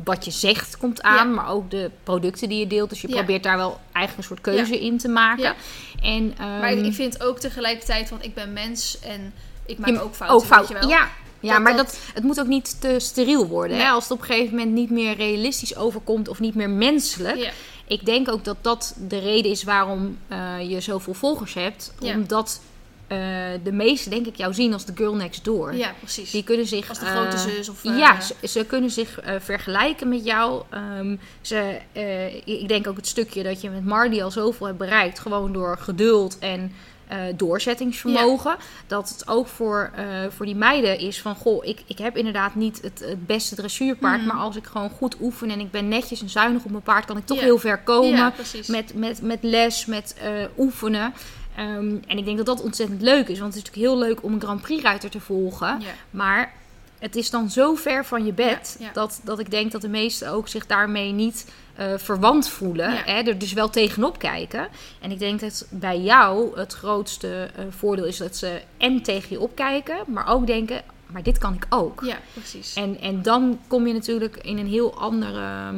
wat 0.04 0.24
je 0.24 0.30
zegt 0.30 0.76
komt 0.76 1.02
aan. 1.02 1.28
Ja. 1.28 1.34
Maar 1.34 1.48
ook 1.48 1.70
de 1.70 1.90
producten 2.02 2.48
die 2.48 2.58
je 2.58 2.66
deelt. 2.66 2.88
Dus 2.90 3.00
je 3.00 3.08
Ja. 3.08 3.14
probeert 3.14 3.42
daar 3.42 3.56
wel 3.56 3.80
eigenlijk 3.92 4.16
een 4.16 4.36
soort 4.36 4.54
keuze 4.56 4.80
in 4.80 4.98
te 4.98 5.08
maken. 5.08 5.54
En, 6.02 6.34
ehm, 6.38 6.58
maar 6.58 6.72
ik 6.72 6.94
vind 6.94 7.22
ook 7.22 7.38
tegelijkertijd, 7.38 8.10
want 8.10 8.24
ik 8.24 8.34
ben 8.34 8.52
mens 8.52 8.98
en 9.00 9.32
ik 9.66 9.78
maak 9.78 10.02
ook 10.02 10.14
fouten, 10.14 10.36
ook 10.36 10.44
fout. 10.44 10.68
weet 10.68 10.68
je 10.68 10.74
wel. 10.74 10.88
Ja, 10.88 11.08
ja 11.40 11.52
Dat- 11.52 11.62
maar 11.62 11.76
dat- 11.76 11.98
het 12.14 12.22
moet 12.24 12.40
ook 12.40 12.46
niet 12.46 12.80
te 12.80 12.94
steriel 12.98 13.46
worden. 13.46 13.76
Hè? 13.78 13.88
Als 13.88 14.02
het 14.02 14.12
op 14.12 14.18
een 14.20 14.24
gegeven 14.26 14.56
moment 14.56 14.72
niet 14.74 14.90
meer 14.90 15.16
realistisch 15.16 15.76
overkomt 15.76 16.28
of 16.28 16.40
niet 16.40 16.54
meer 16.54 16.70
menselijk. 16.70 17.36
Ja. 17.36 17.50
Ik 17.86 18.04
denk 18.04 18.30
ook 18.30 18.44
dat 18.44 18.56
dat 18.60 18.94
de 19.08 19.18
reden 19.18 19.50
is 19.50 19.62
waarom 19.64 20.18
eh, 20.28 20.70
je 20.70 20.80
zoveel 20.80 21.14
volgers 21.14 21.54
hebt. 21.54 21.94
Ja. 22.00 22.14
Omdat 22.14 22.60
eh, 23.06 23.18
de 23.64 23.72
meesten, 23.72 24.10
denk 24.10 24.26
ik, 24.26 24.36
jou 24.36 24.54
zien 24.54 24.72
als 24.72 24.84
de 24.84 24.92
girl 24.94 25.14
next 25.14 25.44
door. 25.44 25.74
ja, 25.74 25.92
precies. 25.98 26.30
Die 26.30 26.44
kunnen 26.44 26.66
zich. 26.66 26.88
Als 26.88 26.98
de 26.98 27.04
eh, 27.06 27.12
grote 27.12 27.38
zus 27.38 27.68
of... 27.68 27.84
eh, 27.84 27.98
ja, 27.98 28.20
ze, 28.20 28.34
ze 28.48 28.64
kunnen 28.64 28.90
zich 28.90 29.20
eh, 29.20 29.34
vergelijken 29.40 30.08
met 30.08 30.24
jou. 30.24 30.62
Ehm, 30.70 31.16
ze, 31.40 31.78
eh, 31.92 32.34
ik 32.46 32.68
denk 32.68 32.86
ook 32.86 32.96
het 32.96 33.06
stukje 33.06 33.42
dat 33.42 33.60
je 33.60 33.70
met 33.70 33.84
Mardi 33.84 34.22
al 34.22 34.30
zoveel 34.30 34.66
hebt 34.66 34.78
bereikt. 34.78 35.18
Gewoon 35.18 35.52
door 35.52 35.78
geduld 35.78 36.38
en 36.38 36.72
eh, 37.08 37.18
doorzettingsvermogen. 37.36 38.56
Dat 38.86 39.08
het 39.08 39.28
ook 39.28 39.46
voor, 39.48 39.90
eh, 39.94 40.04
voor 40.28 40.46
die 40.46 40.54
meiden 40.56 40.98
is 40.98 41.20
van... 41.20 41.34
Goh, 41.36 41.64
ik, 41.64 41.82
ik 41.86 41.98
heb 41.98 42.16
inderdaad 42.16 42.54
niet 42.54 42.82
het, 42.82 42.98
het 43.08 43.26
beste 43.26 43.54
dressuurpaard. 43.54 44.18
Mhm. 44.18 44.26
Maar 44.26 44.36
als 44.36 44.56
ik 44.56 44.64
gewoon 44.66 44.90
goed 44.90 45.16
oefen 45.20 45.50
en 45.50 45.60
ik 45.60 45.70
ben 45.70 45.88
netjes 45.88 46.22
en 46.22 46.28
zuinig 46.28 46.64
op 46.64 46.70
mijn 46.70 46.82
paard... 46.82 47.04
kan 47.04 47.16
ik 47.16 47.26
toch 47.26 47.38
Ja. 47.38 47.42
heel 47.44 47.58
ver 47.58 47.78
komen 47.82 48.10
Ja, 48.16 48.32
met, 48.66 48.94
met, 48.94 49.22
met 49.22 49.38
les, 49.40 49.86
met 49.86 50.14
eh, 50.20 50.30
oefenen. 50.58 51.14
Ehm, 51.56 51.96
en 52.06 52.18
ik 52.18 52.24
denk 52.24 52.36
dat 52.36 52.46
dat 52.46 52.62
ontzettend 52.62 53.02
leuk 53.02 53.28
is. 53.28 53.38
Want 53.38 53.54
het 53.54 53.62
is 53.62 53.70
natuurlijk 53.70 53.92
heel 53.92 54.08
leuk 54.08 54.22
om 54.22 54.32
een 54.32 54.40
Grand 54.40 54.62
Prix-ruiter 54.62 55.10
te 55.10 55.20
volgen. 55.20 55.80
Ja. 55.80 55.90
Maar 56.10 56.52
het 56.98 57.16
is 57.16 57.30
dan 57.30 57.50
zo 57.50 57.74
ver 57.74 58.04
van 58.04 58.24
je 58.24 58.32
bed 58.32 58.76
Ja, 58.78 58.86
ja. 58.86 58.92
Dat, 58.92 59.20
dat 59.24 59.38
ik 59.38 59.50
denk 59.50 59.72
dat 59.72 59.80
de 59.80 59.88
meesten 59.88 60.30
ook 60.30 60.48
zich 60.48 60.66
daarmee 60.66 61.12
niet 61.12 61.52
eh, 61.74 61.92
verwant 61.96 62.48
voelen. 62.48 62.92
Ja. 62.92 63.02
Hè, 63.04 63.22
er 63.22 63.38
dus 63.38 63.52
wel 63.52 63.70
tegenop 63.70 64.18
kijken. 64.18 64.68
En 65.00 65.10
ik 65.10 65.18
denk 65.18 65.40
dat 65.40 65.66
bij 65.70 66.00
jou 66.00 66.58
het 66.58 66.72
grootste 66.72 67.50
eh, 67.56 67.64
voordeel 67.70 68.04
is 68.04 68.16
dat 68.16 68.36
ze 68.36 68.62
en 68.76 69.02
tegen 69.02 69.28
je 69.30 69.40
opkijken, 69.40 69.96
maar 70.06 70.26
ook 70.28 70.46
denken, 70.46 70.82
maar 71.06 71.22
dit 71.22 71.38
kan 71.38 71.54
ik 71.54 71.66
ook. 71.68 72.02
Ja, 72.04 72.16
precies. 72.32 72.74
En, 72.74 73.00
en 73.00 73.22
dan 73.22 73.60
kom 73.66 73.86
je 73.86 73.92
natuurlijk 73.92 74.36
in 74.36 74.58
een 74.58 74.66
heel 74.66 74.94
andere, 74.98 75.72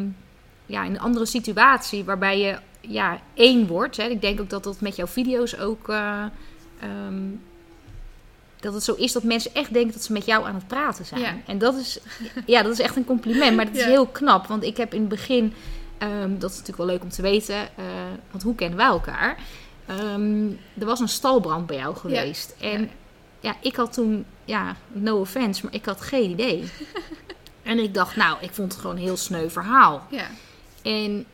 ja, 0.66 0.84
in 0.84 0.90
een 0.90 1.00
andere 1.00 1.26
situatie 1.26 2.04
waarbij 2.04 2.38
je 2.38 2.58
ja, 2.88 3.20
één 3.34 3.66
wordt. 3.66 3.96
Hè. 3.96 4.04
Ik 4.04 4.20
denk 4.20 4.40
ook 4.40 4.50
dat 4.50 4.64
dat 4.64 4.80
met 4.80 4.96
jouw 4.96 5.06
video's 5.06 5.56
ook. 5.58 5.88
eh, 5.88 6.24
ehm, 6.80 7.14
dat 8.60 8.74
het 8.74 8.82
zo 8.82 8.94
is 8.94 9.12
dat 9.12 9.22
mensen 9.22 9.54
echt 9.54 9.72
denken 9.72 9.92
dat 9.92 10.02
ze 10.04 10.12
met 10.12 10.24
jou 10.26 10.44
aan 10.46 10.54
het 10.54 10.66
praten 10.66 11.04
zijn. 11.04 11.20
Ja. 11.20 11.34
En 11.46 11.58
dat 11.58 11.74
is, 11.74 11.98
ja, 12.46 12.62
dat 12.62 12.72
is 12.72 12.80
echt 12.80 12.96
een 12.96 13.04
compliment. 13.04 13.56
Maar 13.56 13.64
dat 13.64 13.74
is 13.74 13.80
Ja. 13.80 13.88
heel 13.88 14.06
knap. 14.06 14.46
Want 14.46 14.62
ik 14.62 14.76
heb 14.76 14.94
in 14.94 15.00
het 15.00 15.08
begin, 15.08 15.52
ehm, 15.98 16.38
dat 16.38 16.50
is 16.50 16.56
natuurlijk 16.56 16.76
wel 16.76 16.86
leuk 16.86 17.02
om 17.02 17.08
te 17.10 17.22
weten, 17.22 17.56
eh, 17.56 17.84
want 18.30 18.42
hoe 18.42 18.54
kennen 18.54 18.76
wij 18.78 18.86
elkaar? 18.86 19.36
Ehm, 19.86 20.46
er 20.78 20.84
was 20.86 21.00
een 21.00 21.08
stalbrand 21.08 21.66
bij 21.66 21.76
jou 21.76 21.96
geweest. 21.96 22.54
En 22.60 22.90
Ja. 23.40 23.56
ik 23.60 23.76
had 23.76 23.92
toen, 23.92 24.24
ja, 24.44 24.76
no 24.92 25.20
offense, 25.20 25.64
maar 25.64 25.74
ik 25.74 25.84
had 25.84 26.00
geen 26.00 26.30
idee. 26.30 26.64
en 27.62 27.78
ik 27.78 27.94
dacht, 27.94 28.16
nou, 28.16 28.36
ik 28.40 28.50
vond 28.52 28.72
het 28.72 28.80
gewoon 28.80 28.96
een 28.96 29.02
heel 29.02 29.16
sneu 29.16 29.48
verhaal. 29.48 30.06
Ja. 30.10 30.26
En 30.82 31.26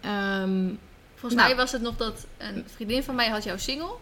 Volgens 1.22 1.34
Nou. 1.42 1.48
mij 1.54 1.56
was 1.64 1.72
het 1.72 1.82
nog 1.82 1.96
dat 1.96 2.26
een 2.38 2.64
vriendin 2.74 3.02
van 3.02 3.14
mij 3.14 3.28
had 3.28 3.44
jouw 3.44 3.56
single. 3.56 3.94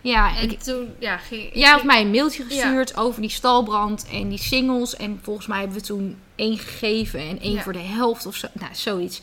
ja, 0.00 0.36
En 0.36 0.50
ik, 0.50 0.60
toen, 0.60 0.94
ja, 0.98 1.16
ging... 1.16 1.50
jij 1.54 1.70
had 1.70 1.84
mij 1.84 2.00
een 2.00 2.10
mailtje 2.10 2.44
gestuurd 2.44 2.96
over 2.96 3.20
die 3.20 3.30
stalbrand 3.30 4.06
en 4.12 4.28
die 4.28 4.38
singles. 4.38 4.96
En 4.96 5.20
volgens 5.22 5.46
mij 5.46 5.58
hebben 5.58 5.76
we 5.76 5.82
toen 5.82 6.18
één 6.34 6.58
gegeven 6.58 7.20
en 7.20 7.40
één 7.40 7.52
Ja. 7.52 7.62
voor 7.62 7.72
de 7.72 7.78
helft 7.78 8.26
of 8.26 8.36
zo. 8.36 8.46
Nou, 8.52 8.74
zoiets. 8.74 9.20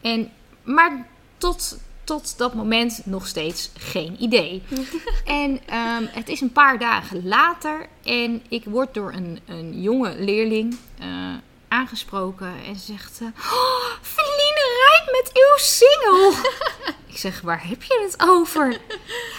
En, 0.00 0.30
maar 0.62 1.06
tot, 1.38 1.78
tot 2.04 2.38
dat 2.38 2.54
moment 2.54 3.00
nog 3.04 3.26
steeds 3.26 3.70
geen 3.78 4.16
idee. 4.22 4.62
en 5.24 5.60
ehm, 5.66 6.04
het 6.10 6.28
is 6.28 6.40
een 6.40 6.52
paar 6.52 6.78
dagen 6.78 7.26
later 7.28 7.86
en 8.04 8.42
ik 8.48 8.64
word 8.64 8.94
door 8.94 9.12
een, 9.12 9.38
een 9.46 9.82
jonge 9.82 10.14
leerling 10.18 10.76
eh, 10.98 11.06
aangesproken. 11.68 12.52
En 12.66 12.76
ze 12.76 12.84
zegt, 12.84 13.20
eh, 13.20 13.26
oh, 13.26 13.90
Feline 14.02 14.62
rijdt 14.86 15.10
met 15.12 15.30
uw 15.34 15.56
single. 15.56 16.50
ik 17.12 17.16
zeg, 17.16 17.40
waar 17.40 17.68
heb 17.68 17.82
je 17.82 18.00
het 18.04 18.28
over? 18.28 18.70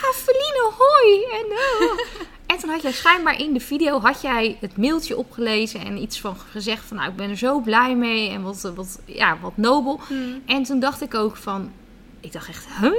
Ja, 0.02 0.12
Feline, 0.13 0.72
hoi. 0.78 1.24
En, 1.24 1.46
oh. 1.46 2.00
en 2.00 2.28
En 2.48 2.58
toen 2.63 2.70
had 2.70 2.82
jij 2.82 2.92
schijnbaar 2.92 3.40
in 3.40 3.54
de 3.54 3.60
video 3.60 4.00
had 4.00 4.22
jij 4.22 4.58
het 4.60 4.78
mailtje 4.78 5.18
opgelezen 5.18 5.80
en 5.80 6.02
iets 6.02 6.20
van 6.20 6.38
gezegd 6.38 6.86
van 6.86 6.98
nou 6.98 7.10
ik 7.10 7.16
ben 7.16 7.30
er 7.30 7.38
zo 7.38 7.60
blij 7.60 7.96
mee 7.96 8.30
en 8.30 8.42
wat, 8.42 8.72
wat, 8.76 9.00
ja, 9.06 9.38
wat 9.42 9.58
nobel. 9.58 10.00
Hmm. 10.08 10.42
En 10.46 10.63
toen 10.63 10.80
dacht 10.80 11.02
ik 11.02 11.13
ook 11.13 11.36
van, 11.36 11.72
ik 12.20 12.32
dacht 12.32 12.48
echt, 12.48 12.66
huh? 12.82 12.92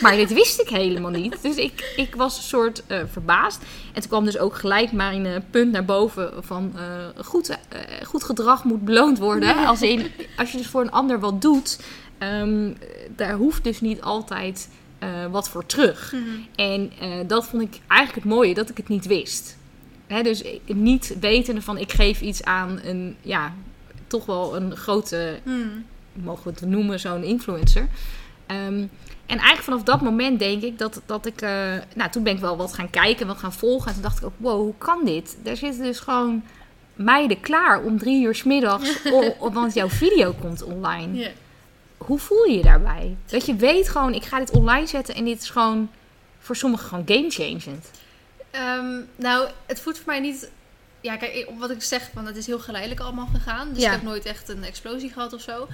Maar 0.00 0.16
dit 0.16 0.32
wist 0.32 0.60
ik 0.60 0.68
helemaal 0.68 1.10
niet. 1.10 1.42
Dus 1.42 1.56
ik, 1.56 1.92
ik 1.96 2.14
was 2.14 2.36
een 2.36 2.42
soort 2.42 2.82
eh, 2.86 3.00
verbaasd. 3.10 3.62
En 3.92 4.00
toen 4.00 4.10
kwam 4.10 4.24
dus 4.24 4.38
ook 4.38 4.54
gelijk 4.54 4.92
eh, 4.92 5.34
punt 5.50 5.72
naar 5.72 5.84
boven 5.84 6.32
van 6.40 6.72
eh, 6.76 7.24
goed, 7.24 7.48
eh, 7.48 7.56
goed 8.06 8.24
gedrag 8.24 8.64
moet 8.64 8.84
beloond 8.84 9.18
worden. 9.18 9.66
Als, 9.66 9.82
in, 9.82 10.06
als 10.36 10.52
je 10.52 10.58
dus 10.58 10.66
voor 10.66 10.80
een 10.80 10.90
ander 10.90 11.20
wat 11.20 11.42
doet, 11.42 11.80
ehm, 12.18 12.72
daar 13.16 13.34
hoeft 13.34 13.64
dus 13.64 13.80
niet 13.80 14.00
altijd 14.02 14.68
wat 15.30 15.48
voor 15.48 15.66
terug. 15.66 16.12
Mhm. 16.12 16.24
En 16.54 16.92
dat 17.26 17.46
vond 17.46 17.62
ik 17.62 17.80
eigenlijk 17.86 18.24
het 18.24 18.34
mooie, 18.34 18.54
dat 18.54 18.70
ik 18.70 18.76
het 18.76 18.88
niet 18.88 19.06
wist. 19.06 19.56
Hè, 20.06 20.22
dus 20.22 20.44
niet 20.66 21.16
wetende 21.20 21.62
van 21.62 21.78
ik 21.78 21.92
geef 21.92 22.20
iets 22.20 22.44
aan 22.44 22.80
een, 22.84 23.16
ja, 23.22 23.54
toch 24.06 24.26
wel 24.26 24.56
een 24.56 24.76
grote 24.76 25.38
Hmm. 25.44 25.84
mogen 26.12 26.44
we 26.44 26.50
het 26.50 26.68
noemen, 26.68 27.00
zo'n 27.00 27.22
influencer. 27.22 27.88
Ehm, 28.48 28.86
en 29.26 29.36
eigenlijk 29.38 29.62
vanaf 29.62 29.82
dat 29.82 30.00
moment 30.00 30.38
denk 30.38 30.62
ik 30.62 30.78
dat, 30.78 31.00
dat 31.06 31.26
ik... 31.26 31.40
eh, 31.40 31.50
nou, 31.94 32.10
toen 32.10 32.22
ben 32.22 32.34
ik 32.34 32.40
wel 32.40 32.56
wat 32.56 32.74
gaan 32.74 32.90
kijken, 32.90 33.26
wat 33.26 33.38
gaan 33.38 33.52
volgen. 33.52 33.86
En 33.88 33.92
toen 33.92 34.02
dacht 34.02 34.18
ik 34.18 34.24
ook, 34.24 34.32
wow, 34.36 34.60
hoe 34.60 34.74
kan 34.78 35.04
dit? 35.04 35.36
Er 35.44 35.56
zitten 35.56 35.82
dus 35.82 36.00
gewoon 36.00 36.42
meiden 36.94 37.40
klaar 37.40 37.82
om 37.82 37.98
drie 37.98 38.24
uur 38.24 38.34
's 38.34 38.42
middags... 38.42 39.02
want 39.52 39.74
jouw 39.74 39.88
video 39.88 40.32
komt 40.40 40.62
online. 40.62 41.32
Hoe 41.98 42.18
voel 42.18 42.44
je 42.44 42.56
je 42.56 42.62
daarbij? 42.62 43.16
Dat 43.26 43.46
je 43.46 43.54
weet 43.56 43.88
gewoon, 43.88 44.14
ik 44.14 44.24
ga 44.24 44.38
dit 44.38 44.50
online 44.50 44.86
zetten... 44.86 45.14
en 45.14 45.24
dit 45.24 45.42
is 45.42 45.50
gewoon 45.50 45.90
voor 46.38 46.56
sommigen 46.56 46.88
gewoon 46.88 47.04
game-changend. 47.06 47.90
Ehm, 48.50 49.00
nou, 49.16 49.48
het 49.66 49.80
voelt 49.80 49.96
voor 49.96 50.06
mij 50.06 50.20
niet. 50.20 50.50
Ja, 51.00 51.16
kijk, 51.16 51.50
wat 51.58 51.70
ik 51.70 51.82
zeg, 51.82 52.10
want 52.14 52.26
het 52.26 52.36
is 52.36 52.46
heel 52.46 52.58
geleidelijk 52.58 53.00
allemaal 53.00 53.28
gegaan. 53.34 53.68
Dus 53.72 53.82
Ja. 53.82 53.86
ik 53.86 53.92
heb 53.92 54.02
nooit 54.02 54.24
echt 54.24 54.48
een 54.48 54.64
explosie 54.64 55.12
gehad 55.12 55.32
of 55.32 55.40
zo. 55.40 55.68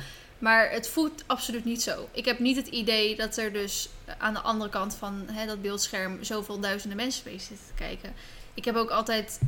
Maar 0.45 0.71
het 0.71 0.89
voelt 0.89 1.23
absoluut 1.27 1.65
niet 1.65 1.83
zo. 1.83 2.09
Ik 2.13 2.25
heb 2.25 2.39
niet 2.39 2.57
het 2.57 2.67
idee 2.67 3.17
dat 3.17 3.37
er 3.37 3.53
dus 3.53 3.89
aan 4.19 4.35
de 4.35 4.41
andere 4.41 4.71
kant 4.71 4.95
van 4.99 5.23
hè, 5.33 5.47
dat 5.47 5.63
beeldscherm 5.63 6.19
zoveel 6.25 6.61
duizenden 6.61 6.97
mensen 6.97 7.23
mee 7.27 7.39
zitten 7.39 7.67
te 7.67 7.73
kijken. 7.83 8.13
Ik 8.55 8.65
heb 8.65 8.77
ook 8.77 8.91
altijd, 8.91 9.39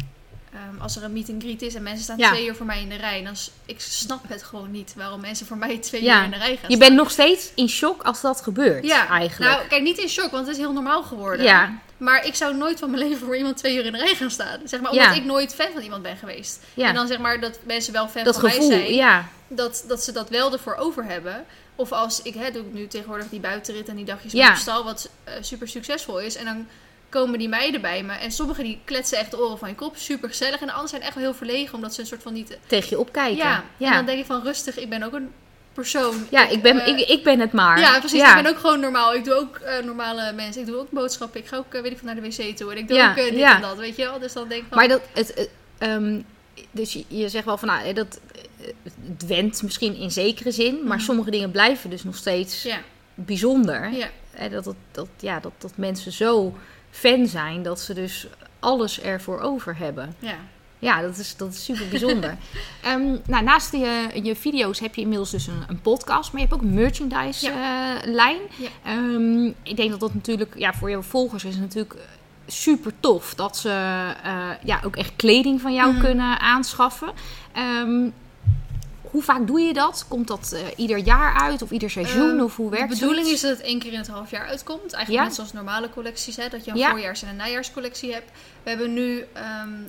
ehm, 0.53 0.81
als 0.83 0.97
er 0.97 1.03
een 1.05 1.13
meet 1.13 1.29
and 1.31 1.43
greet 1.43 1.63
is 1.63 1.75
en 1.75 1.83
mensen 1.83 2.03
staan 2.05 2.19
Ja. 2.19 2.29
twee 2.31 2.47
uur 2.47 2.55
voor 2.55 2.67
mij 2.67 2.81
in 2.83 2.89
de 2.89 2.97
rij, 2.97 3.23
dan 3.25 3.35
ik 3.67 3.81
snap 3.81 4.29
het 4.29 4.43
gewoon 4.43 4.71
niet 4.71 4.95
waarom 4.97 5.21
mensen 5.21 5.47
voor 5.47 5.57
mij 5.57 5.79
twee 5.79 6.03
Ja. 6.03 6.19
uur 6.19 6.25
in 6.25 6.31
de 6.31 6.37
rij 6.37 6.57
gaan 6.57 6.71
Je 6.71 6.77
bent 6.77 6.95
nog 6.95 7.11
steeds 7.11 7.51
in 7.55 7.69
shock 7.69 8.03
als 8.03 8.21
dat 8.21 8.41
gebeurt, 8.41 8.85
ja, 8.85 9.09
eigenlijk. 9.09 9.53
Nou, 9.55 9.69
kijk, 9.69 9.83
niet 9.83 9.99
in 9.99 10.09
shock, 10.09 10.31
want 10.31 10.47
het 10.47 10.57
is 10.57 10.63
heel 10.63 10.73
normaal 10.73 11.03
geworden. 11.03 11.45
ja, 11.47 11.79
Maar 11.97 12.27
ik 12.27 12.35
zou 12.35 12.57
nooit 12.57 12.79
van 12.79 12.91
mijn 12.91 13.03
leven 13.09 13.27
voor 13.27 13.37
iemand 13.37 13.57
twee 13.57 13.77
uur 13.77 13.85
in 13.85 13.93
de 13.93 13.99
rij 13.99 14.15
gaan 14.15 14.31
staan. 14.31 14.61
Zeg 14.65 14.81
maar, 14.81 14.91
omdat 14.91 15.07
Ja. 15.07 15.13
ik 15.15 15.25
nooit 15.25 15.55
fan 15.55 15.73
van 15.73 15.83
iemand 15.83 16.03
ben 16.03 16.17
geweest. 16.17 16.61
ja. 16.75 16.89
En 16.89 16.95
dan 16.95 17.07
zeg 17.07 17.19
maar 17.19 17.41
dat 17.41 17.59
mensen 17.65 17.93
wel 17.93 18.09
fan 18.09 18.25
dat 18.25 18.41
van 18.41 18.51
gevoel, 18.51 18.69
mij 18.69 18.79
zijn. 18.79 18.95
ja. 18.95 19.29
Dat, 19.49 19.85
dat 19.89 20.03
ze 20.05 20.13
dat 20.13 20.29
wel 20.29 20.53
ervoor 20.53 20.75
over 20.75 21.05
hebben. 21.05 21.45
Of 21.77 21.93
als 21.93 22.23
ik, 22.23 22.35
hè, 22.35 22.51
doe 22.51 22.63
ik 22.63 22.73
nu 22.73 22.87
tegenwoordig 22.87 23.29
die 23.29 23.41
buitenrit 23.41 23.89
en 23.89 23.97
die 23.97 24.05
dagjes 24.05 24.33
Ja. 24.33 24.51
op 24.51 24.57
stal, 24.57 24.85
wat 24.85 25.09
eh, 25.25 25.35
super 25.41 25.69
succesvol 25.69 26.21
is. 26.21 26.37
En 26.37 26.45
dan 26.45 26.67
komen 27.09 27.39
die 27.39 27.49
meiden 27.49 27.81
bij 27.81 28.03
me. 28.03 28.13
En 28.13 28.33
sommigen 28.33 28.65
die 28.65 28.81
kletsen 28.85 29.19
echt 29.19 29.31
de 29.31 29.39
oren 29.41 29.59
van 29.59 29.69
je 29.69 29.75
kop. 29.75 29.97
Super 29.97 30.29
gezellig. 30.29 30.61
En 30.61 30.67
de 30.67 30.73
anderen 30.73 30.89
zijn 30.91 31.03
echt 31.03 31.15
wel 31.15 31.23
heel 31.23 31.35
verlegen, 31.35 31.75
omdat 31.75 31.95
ze 31.95 32.01
een 32.01 32.07
soort 32.07 32.23
van 32.23 32.33
niet... 32.33 32.59
Tegen 32.67 32.89
je 32.91 32.99
opkijken. 32.99 33.37
Ja, 33.37 33.65
ja. 33.77 33.89
en 33.91 33.95
dan 33.97 34.07
denk 34.07 34.19
ik 34.19 34.27
van 34.27 34.43
rustig, 34.43 34.79
ik 34.79 34.89
ben 34.89 35.03
ook 35.03 35.13
een 35.13 35.33
persoon. 35.77 36.27
Ja, 36.31 36.49
ik 36.49 36.62
ben, 36.62 36.81
eh, 36.81 36.99
ik, 36.99 37.09
ik 37.09 37.25
ben 37.25 37.41
het 37.41 37.53
maar. 37.53 37.79
Ja, 37.81 37.99
precies. 37.99 38.21
Ja. 38.21 38.37
Ik 38.37 38.43
ben 38.43 38.53
ook 38.53 38.59
gewoon 38.59 38.81
normaal. 38.81 39.15
Ik 39.15 39.25
doe 39.25 39.35
ook 39.35 39.57
eh, 39.57 39.85
normale 39.85 40.33
mensen. 40.33 40.61
Ik 40.61 40.67
doe 40.67 40.77
ook 40.79 40.91
boodschappen. 40.91 41.41
Ik 41.41 41.47
ga 41.47 41.57
ook, 41.57 41.75
eh, 41.75 41.83
weet 41.83 41.91
ik 41.93 41.99
veel, 41.99 42.07
naar 42.07 42.15
de 42.15 42.29
wc 42.29 42.57
toe. 42.57 42.71
En 42.73 42.79
ik 42.79 42.89
doe 42.89 42.97
Ja, 42.97 43.11
ook 43.11 43.17
dit 43.17 43.35
ja. 43.35 43.55
en 43.57 43.61
dat, 43.61 43.77
weet 43.77 43.97
je 43.97 44.03
wel. 44.05 44.19
Dus 44.19 44.33
dan 44.33 44.49
denk 44.49 44.61
ik 44.62 44.67
van... 44.69 44.79
Maar 44.79 44.89
dat, 44.89 45.01
het, 45.12 45.49
ehm, 45.79 46.21
dus 46.71 46.93
je, 46.93 47.05
je 47.09 47.29
zegt 47.29 47.45
wel 47.45 47.59
van, 47.59 47.69
nou, 47.69 47.93
dat, 47.93 48.21
het 49.12 49.27
went 49.27 49.62
misschien 49.62 49.97
in 49.97 50.11
zekere 50.11 50.51
zin, 50.51 50.75
maar 50.85 50.97
Mhm. 50.97 51.05
sommige 51.07 51.31
dingen 51.31 51.51
blijven 51.51 51.91
dus 51.91 52.05
nog 52.05 52.17
steeds 52.17 52.69
bijzonder. 53.15 53.93
ja. 53.93 54.09
Dat, 54.51 54.65
dat, 54.65 54.75
dat, 54.93 55.09
ja, 55.21 55.41
dat, 55.41 55.53
dat 55.59 55.73
mensen 55.77 56.12
zo 56.12 56.57
fan 56.91 57.27
zijn 57.27 57.62
dat 57.62 57.81
ze 57.81 57.95
dus 57.95 58.27
alles 58.61 59.01
ervoor 59.01 59.41
over 59.41 59.77
hebben. 59.77 60.15
ja. 60.19 60.37
Ja, 60.79 61.01
dat 61.03 61.19
is, 61.19 61.37
dat 61.37 61.53
is 61.53 61.65
super 61.65 61.89
bijzonder. 61.89 62.37
Ehm, 62.83 63.17
nou, 63.27 63.45
naast 63.45 63.73
je, 63.73 64.09
je 64.23 64.37
video's 64.37 64.81
heb 64.81 64.95
je 64.95 65.01
inmiddels 65.01 65.31
dus 65.31 65.47
een, 65.47 65.62
een 65.69 65.81
podcast, 65.81 66.33
maar 66.33 66.41
je 66.43 66.47
hebt 66.49 66.61
ook 66.61 66.67
een 66.69 66.75
merchandise 66.75 67.51
eh. 67.51 68.15
Ja. 68.59 68.69
Ehm, 68.85 69.45
ik 69.62 69.77
denk 69.77 69.91
dat 69.91 70.01
dat 70.01 70.15
natuurlijk, 70.15 70.55
ja, 70.59 70.75
voor 70.75 70.91
jouw 70.91 71.03
volgers 71.03 71.45
is 71.45 71.57
natuurlijk 71.57 71.95
super 72.47 72.93
tof 73.01 73.35
dat 73.35 73.57
ze 73.57 73.69
eh, 74.23 74.49
ja, 74.65 74.81
ook 74.85 74.97
echt 74.97 75.12
kleding 75.17 75.61
van 75.61 75.75
jou 75.75 75.93
Mhm. 75.93 76.01
kunnen 76.05 76.41
aanschaffen. 76.41 77.09
Ehm, 77.53 78.09
hoe 79.17 79.25
vaak 79.25 79.47
doe 79.47 79.61
je 79.61 79.73
dat? 79.73 80.05
Komt 80.09 80.27
dat 80.29 80.53
eh, 80.53 80.61
ieder 80.77 80.99
jaar 80.99 81.35
uit 81.41 81.63
of 81.63 81.71
ieder 81.71 81.91
seizoen? 81.91 82.31
Ehm, 82.31 82.41
of 82.41 82.57
hoe 82.57 82.71
werkt 82.71 82.89
De 82.89 82.95
bedoeling 82.95 83.25
zoiets? 83.27 83.43
is 83.43 83.49
dat 83.49 83.59
het 83.59 83.67
één 83.67 83.79
keer 83.79 83.93
in 83.93 83.99
het 83.99 84.09
half 84.09 84.31
jaar 84.31 84.47
uitkomt. 84.47 84.93
Eigenlijk 84.93 85.11
Ja. 85.11 85.23
net 85.23 85.35
zoals 85.35 85.53
normale 85.53 85.91
collecties, 85.91 86.37
hè, 86.37 86.49
dat 86.49 86.65
je 86.65 86.71
een 86.71 86.77
Ja. 86.77 86.91
voorjaars- 86.91 87.23
en 87.23 87.29
een 87.29 87.37
najaarscollectie 87.37 88.13
hebt. 88.13 88.31
We 88.63 88.69
hebben 88.71 88.93
nu, 88.95 89.25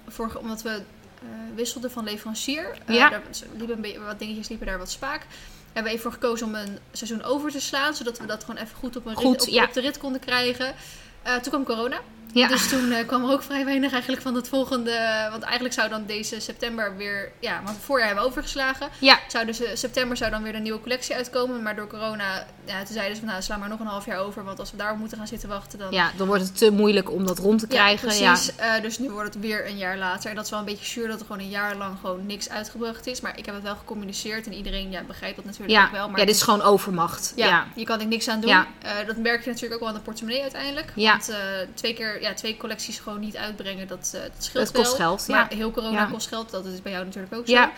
vorige, 0.07 0.39
omdat 0.39 0.61
we 0.61 0.69
eh, 0.69 1.27
wisselden 1.55 1.91
van 1.91 2.03
leverancier, 2.03 2.77
eh, 2.85 2.95
Ja. 2.95 3.09
daar 3.09 3.21
liepen 3.57 3.81
beetje, 3.81 3.99
wat 3.99 4.19
dingetjes 4.19 4.47
liepen 4.49 4.67
daar 4.67 4.77
wat 4.77 4.91
spaak. 4.91 5.21
Hebben 5.65 5.83
we 5.83 5.89
even 5.89 6.01
voor 6.01 6.11
gekozen 6.11 6.47
om 6.47 6.55
een 6.55 6.77
seizoen 6.91 7.23
over 7.23 7.51
te 7.51 7.59
slaan, 7.59 7.93
zodat 7.95 8.19
we 8.19 8.25
dat 8.25 8.43
gewoon 8.43 8.61
even 8.61 8.77
goed 8.77 8.95
op, 8.95 9.05
een 9.05 9.15
Goed, 9.15 9.45
rit, 9.45 9.57
op, 9.61 9.67
op 9.67 9.73
de 9.73 9.81
rit 9.81 9.97
konden 9.97 10.21
krijgen. 10.21 10.75
Toen 11.23 11.41
kwam 11.51 11.63
corona. 11.63 11.97
Ja. 12.33 12.47
Dus 12.47 12.69
toen 12.69 12.91
eh, 12.91 13.07
kwam 13.07 13.23
er 13.23 13.31
ook 13.31 13.43
vrij 13.43 13.65
weinig 13.65 13.91
eigenlijk 13.91 14.21
van 14.21 14.35
het 14.35 14.47
volgende. 14.47 15.27
Want 15.31 15.43
eigenlijk 15.43 15.73
zou 15.73 15.89
dan 15.89 16.05
deze 16.05 16.39
september 16.39 16.97
weer. 16.97 17.31
Ja, 17.39 17.55
want 17.63 17.75
het 17.75 17.85
voorjaar 17.85 18.07
hebben 18.07 18.23
we 18.23 18.29
overgeslagen. 18.29 18.89
Ja. 18.99 19.19
Zou 19.27 19.45
dus 19.45 19.61
eh, 19.61 19.69
september 19.73 20.17
zou 20.17 20.31
dan 20.31 20.43
weer 20.43 20.55
een 20.55 20.61
nieuwe 20.61 20.81
collectie 20.81 21.15
uitkomen. 21.15 21.61
Maar 21.61 21.75
door 21.75 21.87
corona. 21.87 22.45
Ja, 22.65 22.83
toen 22.83 22.93
zeiden 22.93 23.15
ze 23.15 23.21
van 23.21 23.31
nou, 23.31 23.41
sla 23.41 23.57
maar 23.57 23.69
nog 23.69 23.79
een 23.79 23.85
half 23.85 24.05
jaar 24.05 24.19
over. 24.19 24.43
Want 24.43 24.59
als 24.59 24.71
we 24.71 24.77
daarop 24.77 24.99
moeten 24.99 25.17
gaan 25.17 25.27
zitten 25.27 25.49
wachten, 25.49 25.79
dan. 25.79 25.91
ja, 25.91 26.11
dan 26.17 26.27
wordt 26.27 26.43
het 26.43 26.57
te 26.57 26.71
moeilijk 26.71 27.11
om 27.11 27.25
dat 27.25 27.39
rond 27.39 27.59
te 27.59 27.67
krijgen. 27.67 28.15
Ja, 28.15 28.31
precies. 28.31 28.55
Eh, 28.55 28.81
dus 28.81 28.97
nu 28.97 29.09
wordt 29.09 29.33
het 29.33 29.43
weer 29.43 29.67
een 29.67 29.77
jaar 29.77 29.97
later. 29.97 30.29
En 30.29 30.35
dat 30.35 30.45
is 30.45 30.51
wel 30.51 30.59
een 30.59 30.65
beetje 30.65 30.85
zuur 30.85 31.07
dat 31.07 31.19
er 31.19 31.25
gewoon 31.25 31.41
een 31.41 31.49
jaar 31.49 31.75
lang 31.75 31.97
gewoon 32.01 32.25
niks 32.25 32.49
uitgebracht 32.49 33.07
is. 33.07 33.21
Maar 33.21 33.37
ik 33.37 33.45
heb 33.45 33.55
het 33.55 33.63
wel 33.63 33.75
gecommuniceerd. 33.75 34.45
En 34.45 34.53
iedereen 34.53 34.91
ja, 34.91 35.01
begrijpt 35.01 35.35
dat 35.35 35.45
natuurlijk 35.45 35.71
ja. 35.71 35.85
ook 35.85 35.91
wel. 35.91 36.09
Maar 36.09 36.19
ja, 36.19 36.25
dit 36.25 36.35
is 36.35 36.41
gewoon 36.41 36.61
overmacht. 36.61 37.33
ja, 37.35 37.47
ja. 37.47 37.67
je 37.75 37.83
kan 37.83 37.99
er 37.99 38.07
niks 38.07 38.27
aan 38.27 38.41
doen. 38.41 38.65
Dat 39.07 39.17
merk 39.17 39.43
je 39.43 39.49
natuurlijk 39.49 39.73
ook 39.73 39.79
wel 39.79 39.89
aan 39.89 39.95
de 39.95 40.01
portemonnee 40.01 40.41
uiteindelijk. 40.41 40.91
Ja. 40.95 41.11
Want 41.11 41.31
twee 41.73 41.93
keer, 41.93 42.16
ja, 42.21 42.33
twee 42.33 42.57
collecties 42.57 42.99
gewoon 42.99 43.19
niet 43.19 43.37
uitbrengen, 43.37 43.87
dat, 43.87 44.09
dat 44.13 44.31
scheelt 44.43 44.67
Het 44.67 44.75
kost 44.77 44.95
geld, 44.95 45.27
Maar 45.27 45.47
ja. 45.49 45.57
heel 45.57 45.71
corona 45.71 45.99
Ja. 45.99 46.05
kost 46.05 46.27
geld, 46.27 46.49
dat 46.49 46.65
is 46.65 46.81
bij 46.81 46.91
jou 46.91 47.05
natuurlijk 47.05 47.33
ook 47.33 47.47
Ja. 47.47 47.71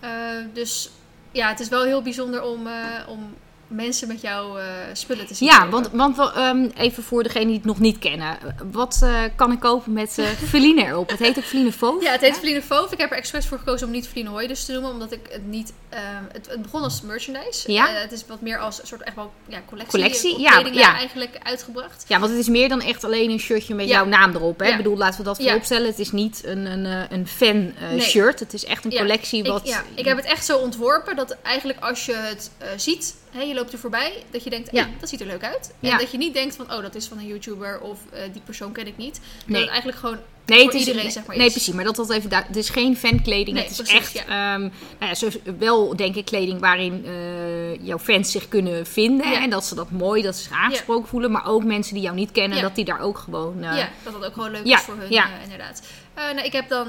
zo. 0.00 0.06
Eh, 0.06 0.10
dus 0.52 0.90
ja, 1.32 1.48
het 1.48 1.60
is 1.60 1.68
wel 1.68 1.82
heel 1.84 2.02
bijzonder 2.02 2.42
om, 2.42 2.66
eh, 2.66 2.74
om 3.08 3.34
mensen 3.72 4.08
met 4.08 4.20
jouw 4.20 4.56
eh, 4.58 4.64
spullen 4.92 5.26
te 5.26 5.34
zien. 5.34 5.48
Ja, 5.48 5.68
want, 5.68 5.88
want 5.92 6.18
ehm, 6.18 6.68
even 6.76 7.02
voor 7.02 7.22
degenen 7.22 7.46
die 7.46 7.56
het 7.56 7.64
nog 7.64 7.80
niet 7.80 7.98
kennen. 7.98 8.38
Wat 8.72 9.00
eh, 9.02 9.20
kan 9.36 9.52
ik 9.52 9.60
kopen 9.60 9.92
met 9.92 10.18
eh 10.18 10.26
Feline 10.48 10.84
erop? 10.86 11.10
Het 11.10 11.18
heet 11.18 11.38
ook 11.38 11.44
Feline 11.44 11.72
Fauve. 11.72 12.04
Ja, 12.04 12.10
het 12.12 12.20
heet? 12.20 12.38
Feline 12.38 12.62
Fauve. 12.62 12.92
Ik 12.92 13.00
heb 13.00 13.10
er 13.10 13.16
expres 13.16 13.46
voor 13.46 13.58
gekozen 13.58 13.86
om 13.86 13.92
niet 13.92 14.08
Feline 14.08 14.30
Hoides 14.30 14.64
te 14.64 14.72
noemen, 14.72 14.90
omdat 14.90 15.12
ik 15.12 15.20
het 15.30 15.46
niet... 15.46 15.72
ehm, 15.88 16.02
het, 16.32 16.48
het 16.50 16.62
begon 16.62 16.82
als 16.82 17.02
merchandise. 17.02 17.72
Ja. 17.72 17.88
Het 17.88 18.12
is 18.12 18.24
wat 18.26 18.40
meer 18.40 18.58
als 18.58 18.80
een 18.80 18.86
soort 18.86 19.02
echt 19.02 19.16
wel 19.16 19.32
ja, 19.48 19.62
collectie. 19.66 19.98
Collectie, 20.00 20.40
ja, 20.40 20.58
ja. 20.72 20.94
eigenlijk 20.94 21.38
uitgebracht. 21.42 22.04
Ja, 22.08 22.18
want 22.18 22.30
het 22.30 22.40
is 22.40 22.48
meer 22.48 22.68
dan 22.68 22.80
echt 22.80 23.04
alleen 23.04 23.30
een 23.30 23.38
shirtje 23.40 23.74
met 23.74 23.86
Ja. 23.88 23.92
jouw 23.92 24.04
naam 24.06 24.34
erop. 24.34 24.60
Hè? 24.60 24.68
Ik 24.68 24.76
bedoel, 24.76 24.96
laten 24.96 25.18
we 25.18 25.24
dat 25.24 25.36
vooropstellen. 25.42 25.86
Het 25.86 25.98
is 25.98 26.12
niet 26.12 26.40
een, 26.44 26.66
een, 26.66 27.06
een 27.12 27.26
fan 27.28 27.72
Nee. 27.90 28.00
shirt. 28.00 28.40
Het 28.40 28.52
is 28.54 28.64
echt 28.64 28.84
een 28.84 28.90
collectie 28.96 29.44
wat... 29.44 29.60
Ik, 29.60 29.66
ja, 29.66 29.82
ik 29.94 30.04
heb 30.04 30.16
het 30.16 30.26
echt 30.26 30.44
zo 30.44 30.58
ontworpen 30.58 31.16
dat 31.16 31.36
eigenlijk 31.42 31.80
als 31.80 32.06
je 32.06 32.14
het 32.14 32.50
ziet, 32.76 33.14
hè, 33.32 33.40
je 33.42 33.54
loopt 33.54 33.72
er 33.72 33.78
voorbij, 33.78 34.12
dat 34.30 34.44
je 34.44 34.50
denkt, 34.50 34.68
Ja. 34.72 34.82
hey, 34.84 34.92
dat 35.00 35.08
ziet 35.08 35.20
er 35.20 35.26
leuk 35.26 35.44
uit. 35.44 35.72
En 35.80 35.88
Ja. 35.88 35.98
dat 35.98 36.10
je 36.10 36.18
niet 36.18 36.34
denkt 36.34 36.56
van, 36.56 36.72
oh, 36.72 36.82
dat 36.82 36.94
is 36.94 37.06
van 37.06 37.18
een 37.18 37.26
YouTuber 37.26 37.80
of 37.80 37.98
eh, 38.12 38.22
die 38.32 38.42
persoon 38.44 38.72
ken 38.72 38.86
ik 38.86 38.96
niet. 38.96 39.14
Dat 39.14 39.46
Nee. 39.46 39.60
het 39.60 39.68
eigenlijk 39.70 39.98
gewoon 39.98 40.18
Nee, 40.46 40.64
het 40.64 40.74
is, 40.74 40.80
iedereen, 40.80 41.02
nee, 41.02 41.10
zeg 41.12 41.26
maar, 41.26 41.36
nee, 41.36 41.46
is. 41.46 41.52
precies. 41.52 41.74
Maar 41.74 41.84
dat 41.84 41.96
dat 41.96 42.10
even 42.10 42.30
daar. 42.30 42.44
Het 42.46 42.56
is 42.56 42.68
geen 42.68 42.96
fankleding. 42.96 43.56
Nee, 43.56 43.62
het 43.62 43.70
is 43.70 43.76
precies, 43.90 43.94
echt 44.14 44.14
ehm, 44.26 44.60
nou 44.98 45.14
ja, 45.44 45.52
wel, 45.58 45.96
denk 45.96 46.14
ik, 46.14 46.24
kleding 46.24 46.60
waarin 46.60 47.04
eh, 47.06 47.86
jouw 47.86 47.98
fans 47.98 48.30
zich 48.30 48.48
kunnen 48.48 48.86
vinden. 48.86 49.30
Ja. 49.30 49.42
En 49.42 49.50
dat 49.50 49.64
ze 49.64 49.74
dat 49.74 49.90
mooi, 49.90 50.22
dat 50.22 50.36
ze 50.36 50.42
zich 50.42 50.52
aangesproken 50.52 51.08
voelen. 51.08 51.30
Maar 51.30 51.46
ook 51.46 51.64
mensen 51.64 51.94
die 51.94 52.02
jou 52.02 52.14
niet 52.16 52.32
kennen, 52.32 52.56
Ja. 52.56 52.62
dat 52.62 52.74
die 52.74 52.84
daar 52.84 53.00
ook 53.00 53.18
gewoon. 53.18 53.62
eh, 53.62 53.76
ja, 53.78 53.88
dat 54.04 54.12
dat 54.12 54.24
ook 54.24 54.32
gewoon 54.34 54.50
leuk 54.50 54.66
ja, 54.66 54.76
is 54.78 54.82
voor 54.84 54.96
hun, 54.96 55.10
ja. 55.10 55.28
inderdaad. 55.42 55.82
Nou, 56.14 56.38
ik 56.38 56.52
heb 56.52 56.68
dan 56.68 56.88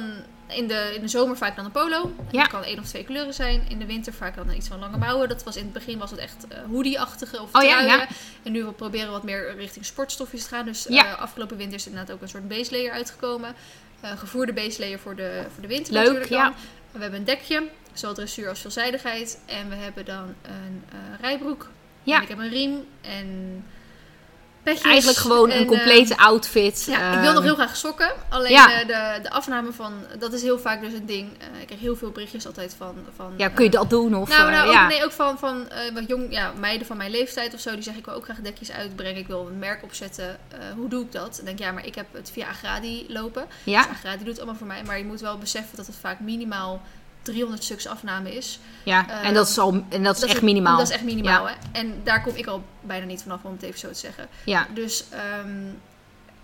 in 0.56 0.68
de, 0.68 0.92
in 0.96 1.02
de 1.02 1.08
zomer 1.08 1.38
vaak 1.38 1.56
dan 1.56 1.66
een 1.66 1.72
polo. 1.72 2.16
Ja. 2.32 2.40
Dat 2.42 2.48
kan 2.52 2.64
één 2.64 2.80
of 2.80 2.86
twee 2.88 3.04
kleuren 3.04 3.34
zijn. 3.34 3.62
In 3.70 3.80
de 3.80 3.86
winter 3.86 4.14
vaak 4.14 4.36
dan 4.36 4.52
iets 4.52 4.68
van 4.68 4.80
lange 4.80 4.98
mouwen. 4.98 5.30
Dat 5.30 5.44
was 5.44 5.56
in 5.56 5.64
het 5.64 5.74
begin 5.74 5.98
was 5.98 6.12
het 6.12 6.20
echt 6.20 6.48
eh 6.48 6.58
hoodie-achtige 6.70 7.42
of 7.42 7.50
Oh 7.56 7.64
ja, 7.64 7.70
truien. 7.70 7.98
ja. 7.98 8.08
En 8.44 8.52
nu 8.52 8.64
we 8.66 8.72
proberen 8.72 9.12
wat 9.12 9.24
meer 9.24 9.56
richting 9.56 9.86
sportstofjes 9.86 10.44
te 10.44 10.50
gaan. 10.50 10.66
Dus 10.66 10.86
Ja. 10.90 11.06
eh, 11.06 11.20
afgelopen 11.22 11.58
winter 11.58 11.76
is 11.78 11.88
inderdaad 11.88 12.16
ook 12.16 12.22
een 12.22 12.30
soort 12.30 12.48
base 12.48 12.72
layer 12.72 12.92
uitgekomen. 12.92 13.56
Eh, 14.02 14.18
gevoerde 14.18 14.54
base 14.54 14.80
layer 14.80 15.00
voor 15.00 15.16
de, 15.16 15.44
voor 15.54 15.62
de 15.62 15.68
winter 15.68 15.94
Leuk, 15.94 16.04
natuurlijk 16.04 16.32
ja. 16.32 16.44
dan. 16.44 16.54
We 16.92 17.00
hebben 17.02 17.20
een 17.20 17.26
dekje, 17.26 17.70
zowel 17.94 18.16
dressuur 18.16 18.50
als 18.50 18.60
veelzijdigheid. 18.60 19.40
En 19.46 19.70
we 19.70 19.76
hebben 19.76 20.06
dan 20.06 20.36
een 20.42 20.84
rijbroek. 21.22 21.70
Ja. 22.04 22.16
En 22.16 22.22
ik 22.22 22.28
heb 22.28 22.38
een 22.38 22.50
riem 22.50 22.86
en 23.02 23.64
petjes. 24.64 24.84
Eigenlijk 24.84 25.18
gewoon 25.18 25.50
en, 25.50 25.60
een 25.60 25.66
complete 25.68 26.18
outfit. 26.18 26.84
Ja, 26.88 27.08
ik 27.08 27.14
Ehm, 27.14 27.22
wil 27.22 27.34
nog 27.34 27.44
heel 27.44 27.56
graag 27.56 27.76
sokken. 27.78 28.12
Alleen 28.30 28.52
ja. 28.52 28.82
eh, 28.82 28.88
de, 28.88 29.22
de 29.22 29.30
afname 29.30 29.72
van, 29.72 29.94
dat 30.20 30.34
is 30.34 30.42
heel 30.42 30.60
vaak 30.60 30.82
dus 30.82 30.94
een 30.94 31.06
ding. 31.06 31.30
Eh, 31.40 31.62
ik 31.62 31.66
krijg 31.66 31.82
heel 31.82 31.96
veel 31.96 32.10
berichtjes 32.12 32.46
altijd 32.46 32.76
van... 32.78 32.96
van 33.16 33.34
Ja, 33.38 33.50
kun 33.50 33.64
je 33.64 33.70
eh, 33.72 33.76
dat 33.80 33.90
doen? 33.90 34.16
Of, 34.16 34.30
nou, 34.30 34.52
nou 34.52 34.68
ook, 34.68 34.74
ja. 34.74 34.88
nee, 34.88 35.04
ook 35.04 35.12
van, 35.12 35.38
van 35.38 35.68
wat 35.94 36.08
jong, 36.08 36.28
ja, 36.30 36.52
meiden 36.60 36.88
van 36.88 36.98
mijn 36.98 37.12
leeftijd 37.12 37.54
of 37.54 37.60
zo. 37.60 37.74
Die 37.74 37.84
zeggen, 37.84 38.02
ik 38.02 38.08
wil 38.08 38.16
ook 38.16 38.24
graag 38.24 38.38
dekjes 38.38 38.72
uitbrengen. 38.72 39.18
Ik 39.18 39.28
wil 39.28 39.48
een 39.48 39.60
merk 39.60 39.84
opzetten. 39.84 40.38
Hoe 40.76 40.90
doe 40.90 41.04
ik 41.04 41.12
dat? 41.12 41.36
Dan 41.36 41.46
denk 41.46 41.60
ik, 41.60 41.66
ja, 41.66 41.72
maar 41.72 41.86
ik 41.86 41.96
heb 41.96 42.06
het 42.12 42.30
via 42.34 42.48
Agradi 42.48 43.06
lopen. 43.08 43.46
ja? 43.64 43.82
Dus 43.82 43.92
Agradi 43.92 44.18
doet 44.18 44.28
het 44.28 44.38
allemaal 44.38 44.56
voor 44.56 44.68
mij. 44.68 44.84
Maar 44.84 44.98
je 44.98 45.06
moet 45.06 45.22
wel 45.22 45.38
beseffen 45.38 45.78
dat 45.78 45.88
het 45.88 45.96
vaak 46.02 46.20
minimaal 46.20 46.82
300 47.24 47.64
stuks 47.64 47.88
afname 47.88 48.36
is. 48.36 48.60
ja. 48.84 49.22
en 49.22 49.34
dat 49.34 49.48
is, 49.48 49.58
al, 49.58 49.86
en 49.90 50.04
dat 50.04 50.18
is 50.18 50.24
echt 50.24 50.42
minimaal. 50.42 50.78
Dat 50.78 50.88
is 50.88 50.94
echt 50.94 51.04
minimaal, 51.04 51.48
hè. 51.48 51.54
En 51.72 52.02
daar 52.04 52.22
kom 52.22 52.36
ik 52.36 52.46
al 52.48 52.64
bijna 52.82 53.06
niet 53.06 53.22
vanaf, 53.22 53.44
om 53.44 53.52
het 53.52 53.62
even 53.62 53.80
zo 53.80 53.88
te 53.88 53.94
zeggen. 54.00 54.28
Ja, 54.46 54.68
Dus 54.74 55.04
ehm 55.10 55.50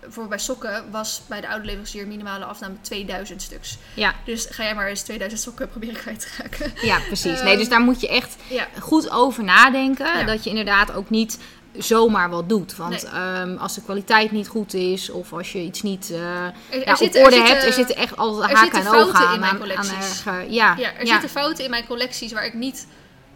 voor 0.08 0.28
bij 0.28 0.38
sokken 0.38 0.90
was 0.90 1.22
bij 1.26 1.40
de 1.40 1.48
oude 1.48 1.64
leverancier 1.64 2.06
minimale 2.06 2.44
afname 2.44 2.74
2000 2.80 3.42
stuks. 3.42 3.78
ja, 3.94 4.14
Dus 4.24 4.46
ga 4.50 4.62
jij 4.62 4.74
maar 4.74 4.86
eens 4.88 5.02
2000 5.02 5.40
sokken 5.40 5.68
proberen 5.68 5.96
kwijt 5.96 6.20
te 6.20 6.28
raken. 6.42 6.72
ja, 6.82 6.98
precies. 7.06 7.36
Ehm, 7.36 7.44
Nee, 7.44 7.56
dus 7.56 7.68
daar 7.68 7.80
moet 7.80 8.00
je 8.00 8.08
echt 8.08 8.36
Ja, 8.48 8.68
goed 8.78 9.10
over 9.10 9.44
nadenken. 9.44 10.18
Ja. 10.18 10.24
Dat 10.24 10.44
je 10.44 10.50
inderdaad 10.50 10.92
ook 10.92 11.10
niet 11.10 11.38
zomaar 11.78 12.30
wat 12.30 12.48
doet. 12.48 12.76
Want 12.76 13.02
Nee. 13.02 13.12
ehm, 13.22 13.56
als 13.56 13.74
de 13.74 13.82
kwaliteit 13.82 14.30
niet 14.32 14.48
goed 14.48 14.74
is 14.74 15.10
of 15.10 15.32
als 15.32 15.52
je 15.52 15.58
iets 15.58 15.82
niet 15.82 16.10
eh, 16.10 16.18
er, 16.44 16.52
ja, 16.70 16.84
er 16.84 16.92
op 17.00 17.14
orde 17.14 17.36
er 17.36 17.42
hebt, 17.42 17.48
zitten- 17.48 17.66
er 17.66 17.72
zitten 17.72 17.96
echt 17.96 18.16
altijd 18.16 18.52
haken 18.52 18.80
en 18.80 18.88
ogen 18.88 18.98
fouten 19.14 19.34
in 19.34 19.40
mijn 19.40 19.52
aan- 19.52 19.58
collecties. 19.58 20.26
aan 20.26 20.34
erge- 20.34 20.52
ja, 20.52 20.74
Ja, 20.78 20.94
er 20.94 21.06
ja. 21.06 21.12
zitten 21.12 21.28
fouten 21.30 21.64
in 21.64 21.70
mijn 21.70 21.86
collecties 21.86 22.32
waar 22.32 22.44
ik 22.46 22.54
niet 22.54 22.86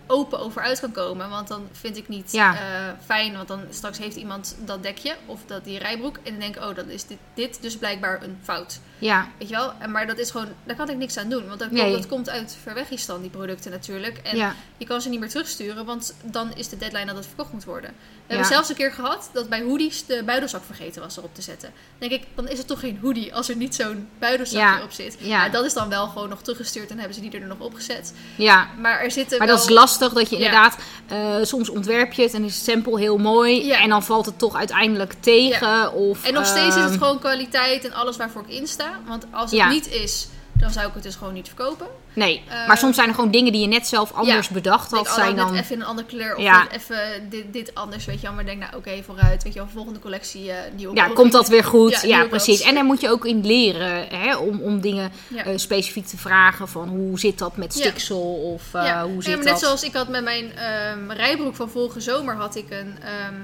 open 0.06 0.38
over 0.38 0.62
uit 0.62 0.80
kan 0.80 0.92
komen. 0.92 1.30
Want 1.30 1.48
dan 1.48 1.68
vind 1.72 1.96
ik 1.96 2.08
niet 2.08 2.32
Ja. 2.32 2.54
eh, 2.54 2.60
fijn. 3.04 3.36
Want 3.36 3.48
dan 3.48 3.60
straks 3.70 3.98
heeft 3.98 4.16
iemand 4.16 4.56
dat 4.64 4.82
dekje 4.82 5.14
of 5.26 5.40
dat, 5.46 5.64
die 5.64 5.78
rijbroek. 5.78 6.16
En 6.16 6.30
dan 6.30 6.38
denk 6.40 6.56
ik, 6.56 6.62
oh, 6.62 6.74
dan 6.74 6.88
is 6.88 7.06
dit, 7.06 7.18
dit 7.34 7.58
dus 7.62 7.76
blijkbaar 7.76 8.22
een 8.22 8.38
fout. 8.42 8.78
ja, 8.98 9.28
Weet 9.38 9.48
je 9.48 9.54
wel? 9.54 9.72
En, 9.78 9.90
maar 9.90 10.06
dat 10.06 10.18
is 10.18 10.30
gewoon, 10.30 10.48
daar 10.64 10.76
kan 10.76 10.90
ik 10.90 10.96
niks 10.96 11.16
aan 11.16 11.28
doen. 11.28 11.46
Want 11.48 11.58
dat, 11.58 11.70
Nee. 11.70 11.92
dat 11.92 12.06
komt 12.06 12.28
uit 12.30 12.56
Verwegistan, 12.62 13.20
die 13.20 13.30
producten 13.30 13.70
natuurlijk. 13.70 14.18
En 14.18 14.36
ja, 14.36 14.54
je 14.76 14.86
kan 14.86 15.00
ze 15.00 15.08
niet 15.08 15.20
meer 15.20 15.28
terugsturen, 15.28 15.84
want 15.84 16.14
dan 16.22 16.52
is 16.56 16.68
de 16.68 16.76
deadline 16.76 17.06
dat 17.06 17.16
het 17.16 17.26
verkocht 17.26 17.52
moet 17.52 17.64
worden. 17.64 17.90
We 17.90 17.96
Ja. 18.16 18.24
hebben 18.26 18.46
zelfs 18.46 18.68
een 18.68 18.74
keer 18.74 18.92
gehad 18.92 19.30
dat 19.32 19.48
bij 19.48 19.62
hoodies 19.62 20.06
de 20.06 20.22
buidelzak 20.26 20.64
vergeten 20.64 21.02
was 21.02 21.16
erop 21.16 21.34
te 21.34 21.42
zetten. 21.42 21.70
Dan 21.98 22.08
denk 22.08 22.22
ik, 22.22 22.28
dan 22.34 22.48
is 22.48 22.58
het 22.58 22.66
toch 22.66 22.80
geen 22.80 22.98
hoodie 23.02 23.34
als 23.34 23.48
er 23.48 23.56
niet 23.56 23.74
zo'n 23.74 24.08
buidelsakje 24.18 24.66
Ja. 24.78 24.82
op 24.82 24.92
zit. 24.92 25.16
Ja. 25.20 25.26
Ja, 25.44 25.48
dat 25.50 25.64
is 25.64 25.72
dan 25.74 25.88
wel 25.88 26.06
gewoon 26.06 26.28
nog 26.28 26.42
teruggestuurd 26.42 26.90
en 26.90 26.96
hebben 26.98 27.14
ze 27.14 27.20
die 27.20 27.30
er 27.40 27.46
nog 27.46 27.58
opgezet. 27.60 28.12
ja. 28.36 28.68
Maar 28.80 29.00
er 29.00 29.10
zitten 29.10 29.38
Maar 29.38 29.46
wel... 29.46 29.56
dat 29.56 29.64
is 29.64 29.70
lastig 29.70 29.92
dat 29.98 30.30
je 30.30 30.36
inderdaad, 30.36 30.76
eh, 31.08 31.34
soms 31.42 31.68
ontwerp 31.68 32.12
je 32.12 32.22
het 32.22 32.34
en 32.34 32.44
is 32.44 32.54
het 32.54 32.64
sample 32.64 32.98
heel 32.98 33.16
mooi. 33.16 33.70
En 33.70 33.88
dan 33.88 34.02
valt 34.02 34.26
het 34.26 34.38
toch 34.38 34.56
uiteindelijk 34.56 35.14
tegen. 35.20 35.92
Of, 35.92 36.24
En 36.24 36.34
nog 36.34 36.46
steeds 36.46 36.76
is 36.76 36.82
ehm, 36.82 36.90
het 36.90 36.98
gewoon 36.98 37.18
kwaliteit 37.18 37.84
en 37.84 37.92
alles 37.92 38.16
waarvoor 38.16 38.42
ik 38.46 38.54
insta. 38.54 38.90
Want 39.06 39.26
als 39.30 39.50
het 39.50 39.68
niet 39.68 39.90
is, 39.90 40.28
dan 40.64 40.72
zou 40.72 40.88
ik 40.88 40.94
het 40.94 41.02
dus 41.02 41.14
gewoon 41.14 41.32
niet 41.34 41.46
verkopen. 41.46 41.86
Nee, 42.12 42.42
maar 42.66 42.76
soms 42.78 42.96
zijn 42.96 43.08
er 43.08 43.14
gewoon 43.14 43.30
dingen 43.30 43.52
die 43.52 43.60
je 43.60 43.66
net 43.66 43.86
zelf 43.86 44.12
anders 44.12 44.48
bedacht 44.48 44.90
Denk, 44.90 45.06
had. 45.06 45.16
oh, 45.16 45.22
zijn 45.22 45.34
net 45.36 45.46
dan... 45.46 45.54
even 45.56 45.74
in 45.74 45.80
een 45.80 45.86
andere 45.86 46.06
kleur 46.06 46.36
of 46.36 46.42
Ja. 46.42 46.70
even 46.70 46.96
dit, 47.30 47.52
dit 47.52 47.74
anders, 47.74 48.04
weet 48.04 48.20
je 48.20 48.26
wel. 48.26 48.32
Maar 48.34 48.44
denk, 48.44 48.60
nou 48.60 48.76
oké, 48.76 49.02
vooruit. 49.02 49.42
Weet 49.42 49.52
je 49.52 49.58
wel, 49.58 49.68
volgende 49.68 49.98
collectie, 49.98 50.50
eh 50.50 50.56
nieuwe 50.76 50.94
Ja, 50.96 51.08
komt 51.08 51.32
dat 51.32 51.48
weer 51.48 51.64
goed? 51.64 52.00
Ja, 52.02 52.24
precies. 52.26 52.60
En 52.60 52.74
daar 52.74 52.84
moet 52.84 53.00
je 53.00 53.10
ook 53.10 53.24
in 53.26 53.46
leren 53.46 54.06
hè, 54.08 54.36
om, 54.36 54.60
om 54.60 54.80
dingen 54.80 55.12
eh, 55.36 55.52
specifiek 55.56 56.06
te 56.06 56.16
vragen. 56.16 56.68
Van 56.68 56.88
hoe 56.88 57.18
zit 57.18 57.38
dat 57.38 57.56
met 57.56 57.72
stiksel? 57.72 58.20
Of 58.54 58.62
eh, 58.74 59.02
hoe 59.02 59.14
Ja, 59.14 59.20
zit 59.20 59.26
maar 59.34 59.36
dat? 59.36 59.44
net 59.44 59.58
zoals 59.58 59.82
ik 59.82 59.92
had 59.94 60.08
met 60.08 60.24
mijn 60.24 60.56
ehm, 60.56 61.10
rijbroek 61.10 61.54
van 61.56 61.70
vorige 61.70 62.00
zomer 62.00 62.34
had 62.36 62.56
ik 62.56 62.66
een, 62.70 62.96
ehm, 63.02 63.34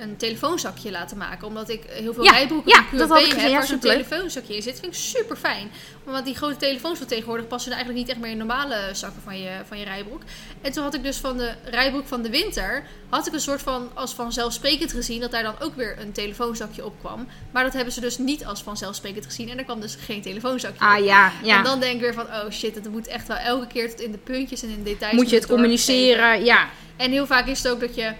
een 0.00 0.16
telefoonzakje 0.16 0.90
laten 0.90 1.16
maken. 1.16 1.46
Omdat 1.46 1.68
ik 1.68 1.82
heel 1.88 2.14
veel 2.14 2.24
Ja, 2.24 2.30
rijbroeken 2.30 2.70
ja, 2.70 2.84
van 2.88 2.98
dat 2.98 3.18
gezien. 3.18 3.38
heb 3.38 3.48
Ja, 3.48 3.54
waar 3.54 3.66
zo'n 3.66 3.78
telefoonzakje 3.78 4.54
in 4.56 4.62
zit. 4.62 4.80
vind 4.80 4.92
ik 4.92 4.98
super 4.98 5.36
fijn. 5.36 5.70
Want 6.04 6.24
die 6.24 6.34
grote 6.34 6.56
telefoons 6.56 6.98
van 6.98 7.06
tegenwoordig 7.06 7.46
passen 7.46 7.72
eigenlijk 7.72 8.00
niet 8.02 8.10
echt 8.10 8.20
meer 8.24 8.30
in 8.30 8.36
normale 8.36 8.88
zakken 8.92 9.22
van 9.22 9.38
je, 9.40 9.50
van 9.68 9.78
je 9.78 9.84
rijbroek. 9.84 10.22
En 10.60 10.72
toen 10.72 10.82
had 10.82 10.94
ik 10.94 11.02
dus 11.02 11.16
van 11.16 11.36
de 11.36 11.52
rijbroek 11.64 12.06
van 12.06 12.22
de 12.22 12.30
winter, 12.30 12.84
had 13.08 13.26
ik 13.26 13.32
een 13.32 13.40
soort 13.40 13.62
van 13.62 13.90
als 13.94 14.14
vanzelfsprekend 14.14 14.92
gezien 14.92 15.20
dat 15.20 15.30
daar 15.30 15.42
dan 15.42 15.54
ook 15.60 15.74
weer 15.74 15.96
een 16.00 16.12
telefoonzakje 16.12 16.84
op 16.84 16.94
kwam. 17.00 17.26
Maar 17.50 17.64
dat 17.64 17.72
hebben 17.72 17.92
ze 17.92 18.00
dus 18.00 18.18
niet 18.18 18.44
als 18.44 18.62
vanzelfsprekend 18.62 19.24
gezien. 19.24 19.48
En 19.50 19.58
er 19.58 19.64
kwam 19.64 19.80
dus 19.80 19.96
geen 20.04 20.22
telefoonzakje 20.22 20.76
op. 20.76 20.82
Ah 20.86 21.04
ja, 21.04 21.32
ja. 21.42 21.58
En 21.58 21.64
dan 21.64 21.80
denk 21.80 21.94
ik 21.94 22.00
weer 22.00 22.14
van, 22.14 22.26
oh 22.26 22.50
shit, 22.50 22.74
het 22.74 22.90
moet 22.90 23.06
echt 23.06 23.28
wel 23.28 23.36
elke 23.36 23.66
keer 23.66 23.90
tot 23.90 24.00
in 24.00 24.12
de 24.12 24.18
puntjes 24.18 24.62
en 24.62 24.68
in 24.68 24.76
de 24.76 24.90
details. 24.90 25.14
moet 25.14 25.30
je 25.30 25.36
het 25.36 25.46
communiceren? 25.46 26.44
Ja. 26.44 26.68
En 26.96 27.10
heel 27.10 27.26
vaak 27.26 27.46
is 27.46 27.62
het 27.62 27.72
ook 27.72 27.80
dat 27.80 27.94
je, 27.94 28.12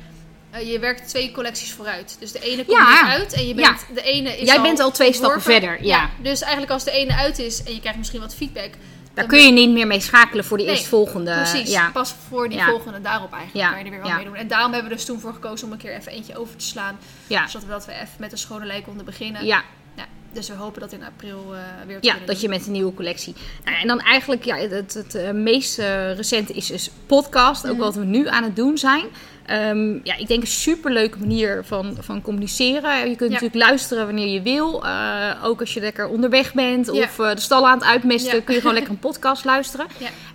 eh, 0.51 0.71
je 0.73 0.79
werkt 0.79 1.09
twee 1.09 1.31
collecties 1.31 1.73
vooruit. 1.73 2.17
Dus 2.21 2.33
de 2.33 2.41
ene 2.41 2.65
komt 2.65 2.79
Ja. 2.79 3.03
nu 3.05 3.11
uit 3.11 3.33
en 3.33 3.47
je 3.47 3.55
bent, 3.55 3.87
de 3.95 4.03
ene 4.03 4.39
is 4.39 4.49
Jij 4.49 4.61
bent 4.63 4.81
al 4.81 4.91
twee 4.91 5.13
stappen 5.13 5.43
verder, 5.43 5.85
ja. 5.85 6.11
Dus 6.23 6.41
eigenlijk 6.41 6.73
als 6.73 6.85
de 6.85 6.91
ene 6.91 7.15
uit 7.15 7.39
is 7.39 7.63
en 7.63 7.75
je 7.75 7.81
krijgt 7.81 7.99
misschien 7.99 8.21
wat 8.21 8.35
feedback. 8.35 8.71
Daar 9.15 9.27
kun 9.27 9.45
je 9.45 9.53
niet 9.53 9.71
meer 9.71 9.87
mee 9.87 10.01
schakelen 10.01 10.45
voor 10.45 10.57
de 10.59 10.63
Nee, 10.65 10.73
eerstvolgende. 10.73 11.33
Precies, 11.35 11.79
pas 11.93 12.15
voor 12.29 12.49
die 12.49 12.63
volgende 12.63 13.01
daarop 13.01 13.33
eigenlijk 13.33 13.65
Ja, 13.67 13.71
kan 13.71 13.79
je 13.79 13.85
er 13.85 13.91
weer 13.91 14.03
wel 14.03 14.17
mee 14.17 14.25
doen. 14.25 14.35
En 14.35 14.49
daarom 14.49 14.73
hebben 14.73 14.91
we 14.91 14.97
dus 14.97 15.05
toen 15.05 15.21
voor 15.21 15.33
gekozen 15.33 15.67
om 15.67 15.73
een 15.73 15.79
keer 15.79 15.95
even 15.97 16.13
eentje 16.13 16.39
over 16.39 16.57
te 16.57 16.65
slaan. 16.65 16.99
Zodat 17.29 17.63
we, 17.63 17.69
dat 17.69 17.87
we 17.87 17.93
even 17.93 18.09
met 18.19 18.33
een 18.33 18.39
schone 18.39 18.67
lei 18.67 18.83
konden 18.83 19.05
beginnen. 19.05 19.45
Ja, 19.45 19.63
Ja, 19.97 20.05
dus 20.33 20.49
we 20.49 20.55
hopen 20.55 20.81
dat 20.81 20.93
in 20.93 21.05
april 21.05 21.47
eh, 21.55 21.59
weer 21.87 22.01
te 22.01 22.07
ja, 22.07 22.15
dat 22.27 22.41
je 22.41 22.49
met 22.49 22.67
een 22.67 22.73
nieuwe 22.73 22.95
collectie. 22.95 23.35
Nou, 23.65 23.77
en 23.77 23.87
dan 23.87 24.01
eigenlijk, 24.01 24.45
ja, 24.45 24.57
het, 24.57 24.71
het, 24.71 24.95
het 24.95 25.15
eh, 25.15 25.31
meest 25.31 25.79
recente 26.17 26.53
is 26.53 26.67
dus 26.67 26.91
podcast. 27.07 27.65
Ook 27.67 27.73
Mhm. 27.73 27.81
wat 27.81 27.95
we 27.95 28.05
nu 28.05 28.29
aan 28.29 28.43
het 28.45 28.57
doen 28.57 28.79
zijn. 28.79 29.05
Ehm, 29.46 29.98
ja, 30.03 30.16
ik 30.16 30.26
denk 30.29 30.40
een 30.40 30.46
superleuke 30.46 31.18
manier 31.18 31.64
van, 31.64 31.96
van 32.00 32.22
communiceren. 32.22 32.98
Je 33.09 33.16
kunt 33.16 33.33
Ja. 33.33 33.40
natuurlijk 33.40 33.68
luisteren 33.68 34.07
wanneer 34.07 34.29
je 34.29 34.42
wil. 34.42 34.85
Eh, 34.85 35.31
ook 35.44 35.61
als 35.61 35.74
je 35.74 35.81
lekker 35.81 36.09
onderweg 36.09 36.55
bent 36.55 36.87
Ja. 36.87 36.92
of 37.03 37.18
eh, 37.18 37.35
de 37.35 37.40
stal 37.40 37.68
aan 37.68 37.79
het 37.79 37.87
uitmesten, 37.87 38.37
Ja. 38.37 38.42
kun 38.42 38.55
je 38.55 38.61
gewoon 38.61 38.74
lekker 38.74 38.92
een 38.96 38.98
podcast 38.98 39.44
luisteren. 39.44 39.87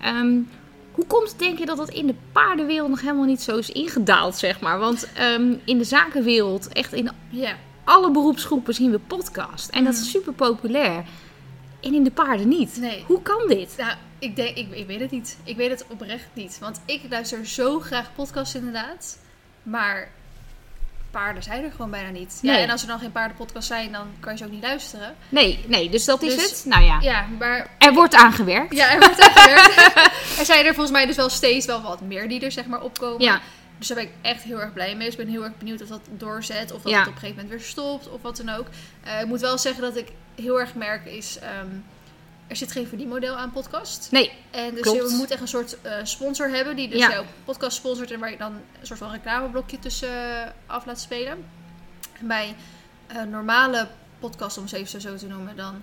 Ehm, 0.01 0.37
hoe 0.91 1.05
komt 1.07 1.29
het, 1.29 1.39
denk 1.39 1.57
je, 1.59 1.65
dat 1.65 1.77
dat 1.77 1.89
in 1.89 2.07
de 2.07 2.15
paardenwereld 2.31 2.89
nog 2.89 3.01
helemaal 3.01 3.25
niet 3.25 3.41
zo 3.41 3.57
is 3.57 3.69
ingedaald, 3.69 4.35
zeg 4.37 4.59
maar? 4.59 4.79
Want 4.79 5.07
ehm, 5.13 5.53
in 5.65 5.77
de 5.77 5.83
zakenwereld, 5.83 6.67
echt 6.67 6.93
in 6.93 7.09
alle 7.83 8.11
beroepsgroepen 8.11 8.73
zien 8.73 8.91
we 8.91 8.99
podcast. 8.99 9.69
En 9.69 9.83
dat 9.83 9.93
is 9.93 10.09
super 10.11 10.33
populair. 10.33 11.03
En 11.85 11.93
in 11.93 12.03
de 12.03 12.11
paarden 12.11 12.47
niet. 12.47 12.77
Nee. 12.79 13.03
Hoe 13.07 13.21
kan 13.21 13.47
dit? 13.47 13.73
Nou, 13.77 13.93
ik, 14.19 14.35
denk, 14.35 14.57
ik, 14.57 14.71
ik 14.71 14.87
weet 14.87 14.99
het 14.99 15.11
niet. 15.11 15.37
Ik 15.43 15.55
weet 15.55 15.69
het 15.69 15.85
oprecht 15.87 16.25
niet. 16.33 16.57
Want 16.59 16.81
ik 16.85 17.01
luister 17.09 17.45
zo 17.47 17.79
graag 17.79 18.09
podcasts 18.15 18.55
inderdaad. 18.55 19.17
Maar 19.63 20.09
paarden 21.11 21.43
zijn 21.43 21.63
er 21.63 21.71
gewoon 21.71 21.91
bijna 21.91 22.09
niet. 22.09 22.39
Ja, 22.41 22.51
Nee. 22.51 22.61
en 22.63 22.69
als 22.69 22.81
er 22.81 22.87
dan 22.87 22.99
geen 22.99 23.11
paardenpodcasts 23.11 23.67
zijn, 23.67 23.91
dan 23.91 24.07
kan 24.19 24.31
je 24.31 24.37
ze 24.37 24.45
ook 24.45 24.51
niet 24.51 24.63
luisteren. 24.63 25.15
Nee, 25.29 25.59
nee, 25.67 25.89
dus 25.89 26.05
dat 26.05 26.21
is 26.21 26.35
Dus- 26.35 26.49
het. 26.49 26.65
Nou 26.65 26.83
ja, 26.83 26.97
Ja, 27.01 27.25
maar 27.39 27.69
er 27.79 27.93
wordt 27.93 28.15
aangewerkt. 28.15 28.75
ja, 28.75 28.91
er 28.91 28.99
wordt 28.99 29.21
aan 29.21 29.31
gewerkt. 29.31 29.75
er 30.39 30.45
zijn 30.45 30.65
er 30.65 30.73
volgens 30.73 30.91
mij 30.95 31.05
dus 31.05 31.15
wel 31.15 31.29
steeds 31.29 31.65
wel 31.65 31.81
wat 31.81 32.01
meer 32.01 32.27
die 32.29 32.39
er 32.41 32.51
zeg 32.51 32.65
maar 32.65 32.81
opkomen. 32.81 33.21
Ja. 33.21 33.41
Dus 33.77 33.87
daar 33.87 33.97
ben 33.97 34.05
ik 34.05 34.11
echt 34.21 34.43
heel 34.43 34.61
erg 34.61 34.73
blij 34.73 34.95
mee. 34.95 35.05
Dus 35.05 35.15
ik 35.15 35.23
ben 35.25 35.33
heel 35.33 35.43
erg 35.43 35.57
benieuwd 35.57 35.81
of 35.81 35.87
dat 35.87 36.01
doorzet. 36.11 36.71
Of 36.71 36.81
dat 36.81 36.91
Ja. 36.91 36.99
het 36.99 37.07
op 37.07 37.13
een 37.13 37.19
gegeven 37.19 37.41
moment 37.43 37.59
weer 37.61 37.69
stopt. 37.69 38.09
Of 38.09 38.21
wat 38.21 38.37
dan 38.37 38.49
ook. 38.49 38.67
Eh, 39.03 39.21
ik 39.21 39.27
moet 39.27 39.41
wel 39.41 39.57
zeggen 39.57 39.81
dat 39.81 39.95
ik 39.97 40.07
heel 40.35 40.59
erg 40.59 40.73
merk 40.75 41.05
is... 41.05 41.39
ehm, 41.39 41.67
er 42.47 42.55
zit 42.55 42.71
geen 42.71 42.87
verdienmodel 42.87 43.35
aan 43.35 43.51
podcast. 43.51 44.07
Nee, 44.11 44.31
En 44.51 44.71
dus 44.73 44.81
Klopt. 44.81 44.97
je 45.11 45.15
moet 45.17 45.31
echt 45.31 45.41
een 45.41 45.47
soort 45.47 45.81
eh, 45.81 45.93
sponsor 46.03 46.49
hebben 46.49 46.75
die 46.75 46.89
dus 46.89 46.99
Ja. 46.99 47.09
jouw 47.11 47.25
podcast 47.45 47.77
sponsort 47.77 48.11
en 48.11 48.19
waar 48.19 48.31
je 48.31 48.37
dan 48.37 48.51
een 48.53 48.85
soort 48.87 48.99
van 48.99 49.11
reclameblokje 49.11 49.79
tussen 49.79 50.09
eh, 50.43 50.49
af 50.65 50.85
laat 50.85 50.99
spelen. 50.99 51.45
En 52.19 52.27
bij 52.27 52.55
eh, 53.07 53.21
normale 53.23 53.87
podcasts, 54.19 54.57
om 54.57 54.63
het 54.63 54.73
even 54.73 55.01
zo 55.01 55.15
te 55.15 55.27
noemen, 55.27 55.55
dan 55.55 55.81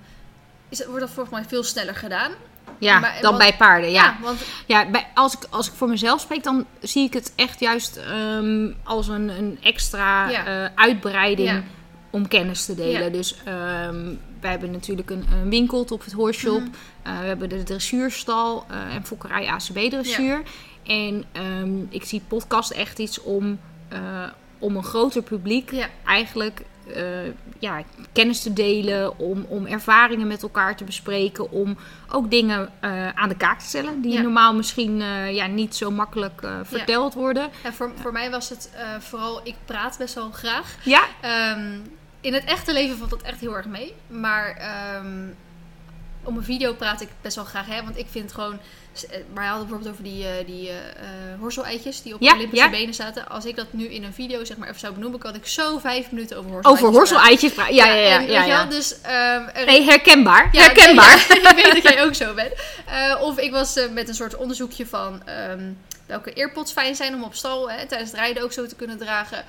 is 0.69 0.79
het, 0.79 0.87
wordt 0.87 1.03
dat 1.03 1.11
volgens 1.11 1.35
mij 1.37 1.45
veel 1.49 1.63
sneller 1.63 1.95
gedaan. 1.97 2.33
ja, 2.79 2.99
Maar- 2.99 3.13
dan 3.13 3.23
want- 3.23 3.39
bij 3.39 3.57
paarden. 3.57 3.91
Ja, 3.91 4.17
want 4.21 4.41
ja 4.67 4.91
bij, 4.91 5.07
als, 5.15 5.33
ik, 5.35 5.45
als 5.51 5.67
ik 5.69 5.73
voor 5.75 5.89
mezelf 5.89 6.21
spreek, 6.21 6.43
dan 6.43 6.67
zie 6.81 7.05
ik 7.07 7.13
het 7.13 7.33
echt 7.37 7.61
juist 7.61 7.97
ehm, 7.97 8.73
als 8.85 9.09
een, 9.09 9.29
een 9.29 9.59
extra 9.63 10.29
Ja. 10.31 10.73
uitbreiding 10.75 11.65
om 12.11 12.29
kennis 12.29 12.65
te 12.65 12.75
delen. 12.75 13.13
Dus 13.13 13.35
ehm 13.45 14.15
wij 14.43 14.51
hebben 14.51 14.71
natuurlijk 14.71 15.11
een, 15.11 15.25
een 15.33 15.49
winkel 15.49 15.87
op 15.91 16.05
het 16.05 16.13
Horshop. 16.13 16.61
Mhm. 16.61 16.71
Eh, 17.03 17.19
we 17.19 17.27
hebben 17.27 17.49
de 17.49 17.63
dressuurstal 17.63 18.65
eh, 18.69 18.95
en 18.95 19.05
fokkerij 19.05 19.47
ACB 19.47 19.91
dressuur. 19.91 20.43
En 20.87 21.25
ehm, 21.33 21.81
ik 21.89 22.05
zie 22.05 22.23
podcast 22.29 22.71
echt 22.71 22.99
iets 22.99 23.23
om, 23.23 23.61
eh, 23.89 23.99
om 24.59 24.77
een 24.77 24.85
groter 24.85 25.23
publiek 25.23 25.71
ja, 25.71 25.89
eigenlijk 26.07 26.63
ja, 27.59 27.83
kennis 28.13 28.43
te 28.43 28.53
delen, 28.53 29.19
om, 29.19 29.47
om 29.49 29.67
ervaringen 29.67 30.27
met 30.27 30.43
elkaar 30.43 30.77
te 30.77 30.85
bespreken, 30.85 31.51
om 31.51 31.77
ook 32.11 32.31
dingen 32.31 32.71
aan 33.15 33.29
de 33.29 33.37
kaak 33.37 33.59
te 33.59 33.65
stellen 33.65 34.01
die 34.01 34.13
Ja. 34.13 34.21
normaal 34.21 34.55
misschien 34.55 34.97
ja, 35.33 35.47
niet 35.47 35.77
zo 35.77 35.91
makkelijk 35.91 36.47
verteld 36.63 37.15
worden. 37.15 37.51
en 37.63 37.73
voor, 37.73 37.93
voor 38.01 38.13
mij 38.13 38.31
was 38.31 38.49
het 38.49 38.71
vooral, 38.99 39.41
ik 39.45 39.55
praat 39.65 39.99
best 39.99 40.15
wel 40.15 40.31
graag. 40.31 40.77
Ja, 40.85 41.05
Ehm, 41.21 41.79
in 42.23 42.35
het 42.35 42.45
echte 42.45 42.73
leven 42.73 42.99
valt 42.99 43.11
dat 43.11 43.23
echt 43.23 43.41
heel 43.41 43.57
erg 43.57 43.67
mee. 43.67 43.95
Maar 44.07 44.57
ehm, 44.57 45.29
om 46.25 46.37
een 46.37 46.45
video 46.45 46.75
praat 46.75 47.01
ik 47.01 47.09
best 47.21 47.37
wel 47.37 47.45
graag, 47.45 47.67
hè. 47.67 47.83
Want 47.83 47.99
ik 47.99 48.07
vind 48.11 48.33
gewoon 48.33 48.59
eh, 49.11 49.19
Maar 49.35 49.43
hij 49.43 49.53
had 49.53 49.59
het 49.59 49.69
bijvoorbeeld 49.69 49.93
over 49.93 50.05
die, 50.05 50.27
eh 50.27 50.47
die 50.47 50.69
eh 50.69 50.75
horzel-eitjes 51.41 52.03
die 52.03 52.15
op 52.15 52.21
Ja, 52.21 52.35
Olympische 52.35 52.65
ja. 52.65 52.71
benen 52.71 52.95
zaten. 52.95 53.29
Als 53.29 53.45
ik 53.45 53.57
dat 53.57 53.67
nu 53.71 53.85
in 53.85 54.05
een 54.05 54.13
video 54.13 54.45
zeg 54.45 54.57
maar 54.57 54.69
even 54.69 54.81
zou 54.81 54.95
benoemen, 54.95 55.21
kan 55.21 55.35
ik 55.35 55.47
zo 55.47 55.79
vijf 55.79 56.11
minuten 56.11 56.37
over 56.37 56.51
horzel-eitjes 56.51 56.89
Over 56.89 56.99
horsel-eitjes 56.99 57.53
praten. 57.53 57.75
Ja, 57.75 57.87
ja, 57.87 57.95
ja. 57.95 58.19
en, 58.19 58.31
ja, 58.31 58.43
je 58.43 58.49
ja. 58.49 58.57
wel, 58.57 58.69
dus, 58.69 59.01
ehm, 59.01 59.65
Nee, 59.67 59.83
herkenbaar. 59.83 60.49
ja, 60.53 60.63
herkenbaar. 60.63 61.27
nee, 61.29 61.41
ja, 61.43 61.51
ik 61.57 61.65
weet 61.65 61.83
dat 61.83 61.93
jij 61.93 62.05
ook 62.05 62.15
zo 62.15 62.35
bent. 62.35 62.53
Of 63.21 63.39
ik 63.39 63.51
was 63.51 63.79
met 63.93 64.09
een 64.09 64.15
soort 64.15 64.37
onderzoekje 64.37 64.87
van 64.87 65.23
ehm, 65.27 65.71
welke 66.07 66.33
earpods 66.33 66.73
fijn 66.73 66.95
zijn 66.95 67.15
om 67.15 67.25
op 67.25 67.35
stal 67.35 67.71
hè, 67.71 67.87
tijdens 67.87 68.11
het 68.11 68.21
rijden 68.21 68.43
ook 68.43 68.53
zo 68.53 68.67
te 68.67 68.75
kunnen 68.77 68.99
dragen. 68.99 69.45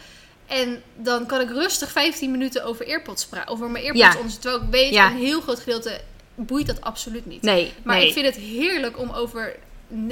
En 0.48 0.82
dan 0.96 1.26
kan 1.26 1.42
ik 1.42 1.50
rustig 1.50 1.92
15 1.92 2.32
minuten 2.32 2.64
over 2.64 2.88
earpods 2.88 3.26
praten. 3.26 3.52
Over 3.52 3.70
mijn 3.70 3.84
earpods 3.86 4.34
Ja. 4.34 4.40
Terwijl 4.40 4.64
ik 4.64 4.70
weet, 4.72 4.94
Ja. 4.94 5.12
een 5.12 5.18
heel 5.18 5.42
groot 5.42 5.60
gedeelte 5.60 6.02
boeit 6.36 6.68
dat 6.68 6.82
absoluut 6.82 7.26
niet. 7.26 7.42
Nee, 7.42 7.74
Maar 7.84 7.98
nee. 7.98 8.08
ik 8.08 8.14
vind 8.14 8.26
het 8.26 8.36
heerlijk 8.36 9.00
om 9.00 9.12
over, 9.12 9.56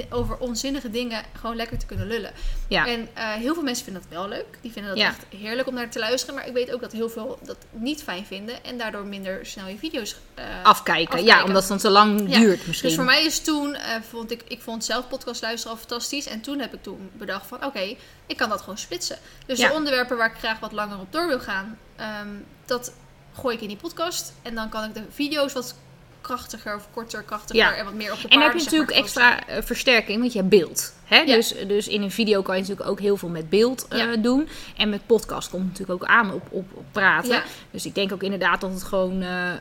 over 0.10 0.38
onzinnige 0.38 0.89
dingen 0.89 1.24
gewoon 1.39 1.56
lekker 1.56 1.78
te 1.78 1.86
kunnen 1.86 2.08
lullen. 2.08 2.32
ja. 2.67 2.88
En 2.88 3.10
eh, 3.13 3.30
heel 3.32 3.54
veel 3.54 3.63
mensen 3.63 3.84
vinden 3.84 4.02
dat 4.02 4.12
wel 4.20 4.28
leuk. 4.28 4.58
Die 4.62 4.72
vinden 4.72 4.91
dat 4.91 5.00
Ja. 5.00 5.08
echt 5.08 5.26
heerlijk 5.41 5.67
om 5.67 5.74
naar 5.74 5.89
te 5.89 6.00
luisteren. 6.00 6.36
Maar 6.36 6.48
ik 6.48 6.54
weet 6.54 6.74
ook 6.74 6.82
dat 6.82 6.91
heel 6.91 7.10
veel 7.10 7.39
dat 7.44 7.58
niet 7.72 8.04
fijn 8.04 8.26
vinden. 8.26 8.63
En 8.63 8.78
daardoor 8.78 9.06
minder 9.06 9.46
snel 9.46 9.67
je 9.67 9.78
video's 9.78 10.15
eh, 10.34 10.46
afkijken. 10.63 11.24
Ja, 11.24 11.44
omdat 11.44 11.60
het 11.62 11.70
dan 11.70 11.78
te 11.78 11.89
lang 11.89 12.30
Ja, 12.32 12.39
duurt 12.39 12.67
misschien. 12.67 12.88
Dus 12.88 12.98
voor 12.98 13.08
mij 13.08 13.26
is 13.26 13.39
toen, 13.39 13.76
eh, 13.76 13.96
vond 14.10 14.32
ik, 14.32 14.44
ik 14.48 14.62
vond 14.62 14.86
zelf 14.86 15.08
podcast 15.08 15.41
luisteren 15.41 15.76
al 15.76 15.80
fantastisch. 15.80 16.26
En 16.28 16.41
toen 16.41 16.60
heb 16.60 16.74
ik 16.74 16.84
toen 16.84 17.10
bedacht 17.13 17.48
van, 17.48 17.65
oké, 17.65 17.96
ik 18.26 18.38
kan 18.38 18.50
dat 18.50 18.60
gewoon 18.60 18.78
splitsen. 18.78 19.17
Dus 19.46 19.60
de 19.60 19.72
onderwerpen 19.74 20.17
waar 20.17 20.32
ik 20.32 20.38
graag 20.38 20.60
wat 20.60 20.72
langer 20.72 21.00
op 21.00 21.12
door 21.12 21.28
wil 21.28 21.39
gaan, 21.39 21.78
ehm, 21.96 22.28
dat 22.65 22.94
gooi 23.34 23.56
ik 23.56 23.62
in 23.62 23.67
die 23.67 23.78
podcast. 23.78 24.34
En 24.41 24.56
dan 24.56 24.70
kan 24.70 24.84
ik 24.84 24.94
de 24.94 25.04
video's 25.10 25.54
wat 25.54 25.76
krachtiger 26.22 26.76
of 26.76 26.88
korter, 26.94 27.22
krachtiger 27.24 27.56
Ja. 27.56 27.76
en 27.76 27.86
wat 27.86 27.94
meer 27.94 28.12
op 28.12 28.18
de 28.22 28.28
En 28.28 28.30
dan 28.30 28.40
paarden. 28.40 28.60
heb 28.62 28.70
je 28.70 28.78
maar, 28.78 28.80
natuurlijk 28.88 29.06
extra 29.06 29.48
eh, 29.48 29.64
versterking, 29.64 30.20
want 30.20 30.32
je 30.34 30.38
hebt 30.40 30.50
beeld. 30.52 30.94
Hè? 31.06 31.18
Ja. 31.20 31.36
Dus, 31.36 31.54
dus 31.68 31.88
in 31.88 32.02
een 32.02 32.12
video 32.12 32.42
kan 32.42 32.56
je 32.56 32.62
natuurlijk 32.62 32.90
ook 32.90 33.00
heel 33.00 33.18
veel 33.18 33.30
met 33.30 33.50
beeld 33.50 33.88
eh, 33.88 33.98
Ja. 34.00 34.16
doen. 34.16 34.48
En 34.78 34.90
met 34.90 35.06
podcast 35.06 35.50
komt 35.50 35.62
het 35.64 35.72
natuurlijk 35.80 36.04
ook 36.04 36.10
aan 36.10 36.34
op, 36.34 36.48
op, 36.50 36.66
op 36.74 36.86
praten. 36.92 37.44
Dus 37.72 37.86
ik 37.86 37.96
denk 37.96 38.12
ook 38.14 38.24
inderdaad 38.24 38.62
dat 38.62 38.72
het 38.74 38.84
gewoon 38.84 39.22
eh, 39.22 39.50
ehm, 39.52 39.58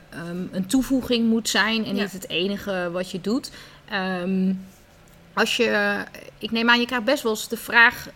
een 0.53 0.67
toevoeging 0.67 1.29
moet 1.29 1.49
zijn 1.49 1.85
en 1.85 1.95
niet 1.95 2.13
het 2.13 2.29
enige 2.29 2.89
wat 2.93 3.11
je 3.11 3.21
doet. 3.21 3.51
Ehm, 3.89 4.53
als 5.35 5.57
je, 5.57 5.97
ik 6.39 6.51
neem 6.51 6.71
aan, 6.71 6.81
je 6.81 6.87
krijgt 6.87 7.05
best 7.05 7.23
wel 7.23 7.33
eens 7.33 7.49
de 7.49 7.57
vraag 7.57 8.09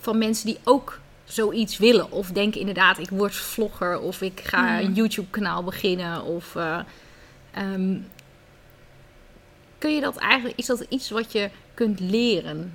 van 0.00 0.18
mensen 0.18 0.46
die 0.46 0.58
ook 0.64 1.00
zoiets 1.24 1.78
willen. 1.78 2.10
Of 2.10 2.28
denken 2.28 2.60
inderdaad, 2.60 2.98
ik 2.98 3.08
word 3.10 3.34
vlogger 3.34 3.98
of 4.00 4.20
ik 4.20 4.40
ga 4.44 4.62
Mhm. 4.62 4.84
een 4.84 4.92
YouTube 4.92 5.30
kanaal 5.30 5.62
beginnen. 5.64 6.22
Of 6.24 6.56
eh, 7.52 7.62
ehm, 7.62 7.98
kun 9.78 9.94
je 9.94 10.00
dat 10.00 10.16
eigenlijk, 10.16 10.58
is 10.58 10.66
dat 10.66 10.86
iets 10.88 11.10
wat 11.10 11.32
je 11.32 11.50
kunt 11.74 12.00
leren? 12.00 12.74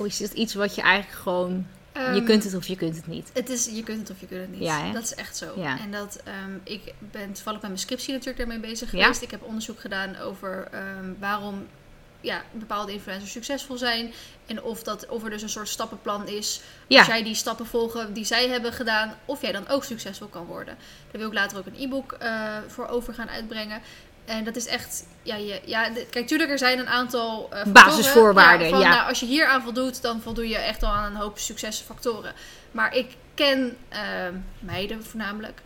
Of 0.00 0.06
is 0.06 0.18
het 0.18 0.32
iets 0.32 0.54
wat 0.54 0.74
je 0.74 0.82
eigenlijk 0.82 1.22
gewoon, 1.22 1.66
je 1.92 2.00
Ehm, 2.00 2.24
kunt 2.24 2.44
het 2.44 2.54
of 2.54 2.66
je 2.66 2.76
kunt 2.76 2.96
het 2.96 3.06
niet? 3.06 3.30
Het 3.32 3.48
is, 3.48 3.64
je 3.66 3.82
kunt 3.82 3.98
het 4.00 4.10
of 4.10 4.20
je 4.20 4.26
kunt 4.26 4.40
het 4.40 4.50
niet. 4.50 4.60
Ja, 4.62 4.92
dat 4.92 5.02
is 5.02 5.14
echt 5.14 5.36
zo. 5.36 5.52
Ja. 5.56 5.78
En 5.80 5.90
dat, 5.90 6.20
ehm, 6.24 6.54
ik 6.64 6.94
ben 6.98 7.32
toevallig 7.32 7.60
met 7.60 7.70
mijn 7.70 7.82
scriptie 7.82 8.12
natuurlijk 8.12 8.38
daarmee 8.38 8.70
bezig 8.70 8.92
Ja. 8.92 9.02
geweest. 9.02 9.22
Ik 9.22 9.30
heb 9.30 9.42
onderzoek 9.42 9.80
gedaan 9.80 10.16
over 10.16 10.68
waarom 11.18 11.66
ja, 12.20 12.42
bepaalde 12.52 12.92
influencers 12.92 13.32
succesvol 13.32 13.76
zijn. 13.78 14.12
En 14.46 14.62
of, 14.62 14.82
dat, 14.82 15.06
of 15.08 15.24
er 15.24 15.30
dus 15.30 15.42
een 15.42 15.48
soort 15.48 15.68
stappenplan 15.68 16.28
is. 16.28 16.60
Ja. 16.86 16.98
Als 16.98 17.06
jij 17.06 17.22
die 17.22 17.34
stappen 17.34 17.66
volgen 17.66 18.12
die 18.12 18.24
zij 18.24 18.48
hebben 18.48 18.72
gedaan, 18.72 19.14
of 19.24 19.42
jij 19.42 19.52
dan 19.52 19.68
ook 19.68 19.84
succesvol 19.84 20.26
kan 20.26 20.44
worden. 20.44 20.76
Daar 21.10 21.20
wil 21.20 21.26
ik 21.28 21.34
later 21.34 21.58
ook 21.58 21.66
een 21.66 21.80
e-book 21.80 22.12
eh, 22.12 22.56
voor 22.66 22.86
over 22.86 23.14
gaan 23.14 23.28
uitbrengen. 23.30 23.80
En 24.30 24.44
dat 24.44 24.56
is 24.56 24.66
echt, 24.66 25.06
ja, 25.22 25.36
je, 25.36 25.60
ja 25.64 25.90
kijk, 26.10 26.26
tuurlijk, 26.26 26.50
er 26.50 26.58
zijn 26.58 26.78
een 26.78 26.88
aantal 26.88 27.48
eh. 27.50 27.64
Basisvoorwaarden, 27.66 28.70
van, 28.70 28.80
ja. 28.80 28.88
Nou, 28.88 29.08
als 29.08 29.20
je 29.20 29.26
hier 29.26 29.46
aan 29.46 29.62
voldoet, 29.62 30.02
dan 30.02 30.20
voldoe 30.20 30.48
je 30.48 30.56
echt 30.56 30.82
al 30.82 30.90
aan 30.90 31.14
een 31.14 31.20
hoop 31.20 31.38
succesfactoren. 31.38 32.34
Maar 32.70 32.96
ik 32.96 33.16
ken 33.34 33.76
ehm, 33.88 34.34
meiden 34.58 35.04
voornamelijk 35.04 35.60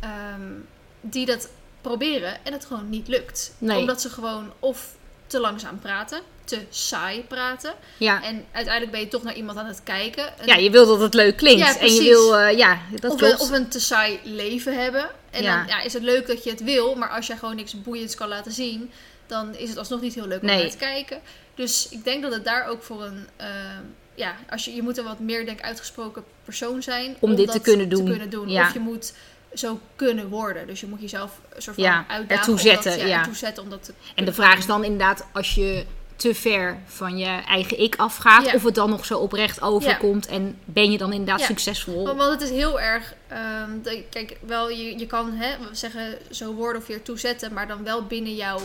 ehm, 0.00 0.52
die 1.00 1.26
dat 1.26 1.48
proberen 1.80 2.44
en 2.44 2.52
het 2.52 2.64
gewoon 2.64 2.88
niet 2.88 3.08
lukt. 3.08 3.54
Nee. 3.58 3.78
Omdat 3.78 4.00
ze 4.00 4.10
gewoon 4.10 4.52
of 4.58 4.94
te 5.26 5.40
langzaam 5.40 5.78
praten, 5.78 6.20
te 6.48 6.58
saai 6.70 7.22
praten. 7.22 7.74
Ja. 7.96 8.22
En 8.22 8.44
uiteindelijk 8.52 8.92
ben 8.92 9.00
je 9.00 9.08
toch 9.08 9.22
naar 9.22 9.34
iemand 9.34 9.58
aan 9.58 9.66
het 9.66 9.80
kijken. 9.84 10.24
Een- 10.38 10.46
ja, 10.46 10.54
je 10.56 10.70
wil 10.70 10.86
dat 10.86 11.00
het 11.00 11.14
leuk 11.14 11.36
klinkt. 11.36 11.60
Ja, 11.60 11.78
en 11.78 11.94
je 11.94 12.02
wil, 12.02 12.36
eh, 12.38 12.56
ja, 12.58 12.78
dat 13.00 13.10
of, 13.12 13.18
klopt. 13.18 13.32
een, 13.32 13.40
of 13.40 13.50
een 13.50 13.68
te 13.68 13.80
saai 13.80 14.20
leven 14.24 14.80
hebben. 14.82 15.10
En 15.30 15.42
Ja. 15.42 15.56
dan 15.58 15.66
ja, 15.66 15.82
is 15.82 15.92
het 15.92 16.02
leuk 16.02 16.26
dat 16.26 16.44
je 16.44 16.50
het 16.50 16.62
wil, 16.62 16.94
maar 16.94 17.08
als 17.10 17.26
jij 17.26 17.36
gewoon 17.36 17.56
niks 17.56 17.82
boeiends 17.82 18.14
kan 18.14 18.28
laten 18.28 18.52
zien, 18.52 18.90
dan 19.26 19.54
is 19.56 19.68
het 19.68 19.78
alsnog 19.78 20.00
niet 20.00 20.14
heel 20.14 20.26
leuk 20.26 20.40
om 20.40 20.46
Nee. 20.46 20.60
naar 20.62 20.70
te 20.70 20.76
kijken. 20.76 21.20
Dus 21.54 21.88
ik 21.90 22.04
denk 22.04 22.22
dat 22.22 22.32
het 22.32 22.44
daar 22.44 22.66
ook 22.66 22.82
voor 22.82 23.02
een. 23.04 23.26
ehm, 23.36 23.82
ja, 24.14 24.36
als 24.50 24.64
je, 24.64 24.74
je 24.74 24.82
moet 24.82 24.98
een 24.98 25.04
wat 25.04 25.18
meer 25.18 25.46
denk 25.46 25.60
uitgesproken 25.60 26.24
persoon 26.44 26.82
zijn 26.82 27.16
Om 27.20 27.34
dit 27.34 27.46
dat 27.46 27.54
te 27.54 27.60
kunnen 27.60 27.88
doen. 28.30 28.48
Ja. 28.48 28.62
Of 28.66 28.72
je 28.72 28.78
moet 28.80 29.12
zo 29.54 29.80
kunnen 29.96 30.28
worden. 30.28 30.66
Dus 30.66 30.80
je 30.80 30.86
moet 30.86 31.00
jezelf 31.00 31.40
een 31.54 31.62
soort 31.62 31.74
van 31.76 31.84
Ja, 31.84 32.04
uitdagen. 32.08 32.36
ertoe 32.38 32.54
om 32.54 32.60
zetten, 32.60 32.90
Dat, 32.90 33.00
ja, 33.00 33.06
ja. 33.06 33.18
ertoe 33.18 33.34
zetten 33.34 33.62
om 33.62 33.70
dat 33.70 33.84
te 33.84 33.90
En 33.92 33.96
de 34.06 34.14
kunnen 34.14 34.34
vraag 34.34 34.52
is 34.58 34.66
doen. 34.66 34.76
dan 34.76 34.84
inderdaad, 34.84 35.26
als 35.32 35.54
je 35.54 35.86
te 36.18 36.34
ver 36.34 36.78
van 36.86 37.18
je 37.18 37.26
eigen 37.48 37.80
ik 37.80 37.94
afgaat, 37.96 38.44
Ja. 38.44 38.52
of 38.54 38.62
het 38.62 38.74
dan 38.74 38.90
nog 38.90 39.04
zo 39.04 39.18
oprecht 39.18 39.60
overkomt 39.62 40.26
en 40.26 40.58
ben 40.64 40.90
je 40.90 40.98
dan 40.98 41.12
inderdaad 41.12 41.40
Ja. 41.40 41.46
succesvol? 41.46 42.16
Want, 42.16 42.30
het 42.30 42.40
is 42.40 42.50
heel 42.50 42.80
erg. 42.80 43.14
ehm, 43.28 43.70
kijk, 44.10 44.36
wel, 44.40 44.70
je, 44.70 44.98
je 44.98 45.06
kan 45.06 45.32
hè, 45.32 45.54
zeggen 45.72 46.18
zo 46.30 46.52
woorden 46.52 46.82
of 46.82 46.88
je 46.88 46.94
ertoe 46.94 47.18
zetten, 47.18 47.52
maar 47.52 47.68
dan 47.68 47.84
wel 47.84 48.06
binnen 48.06 48.34
jouw. 48.34 48.58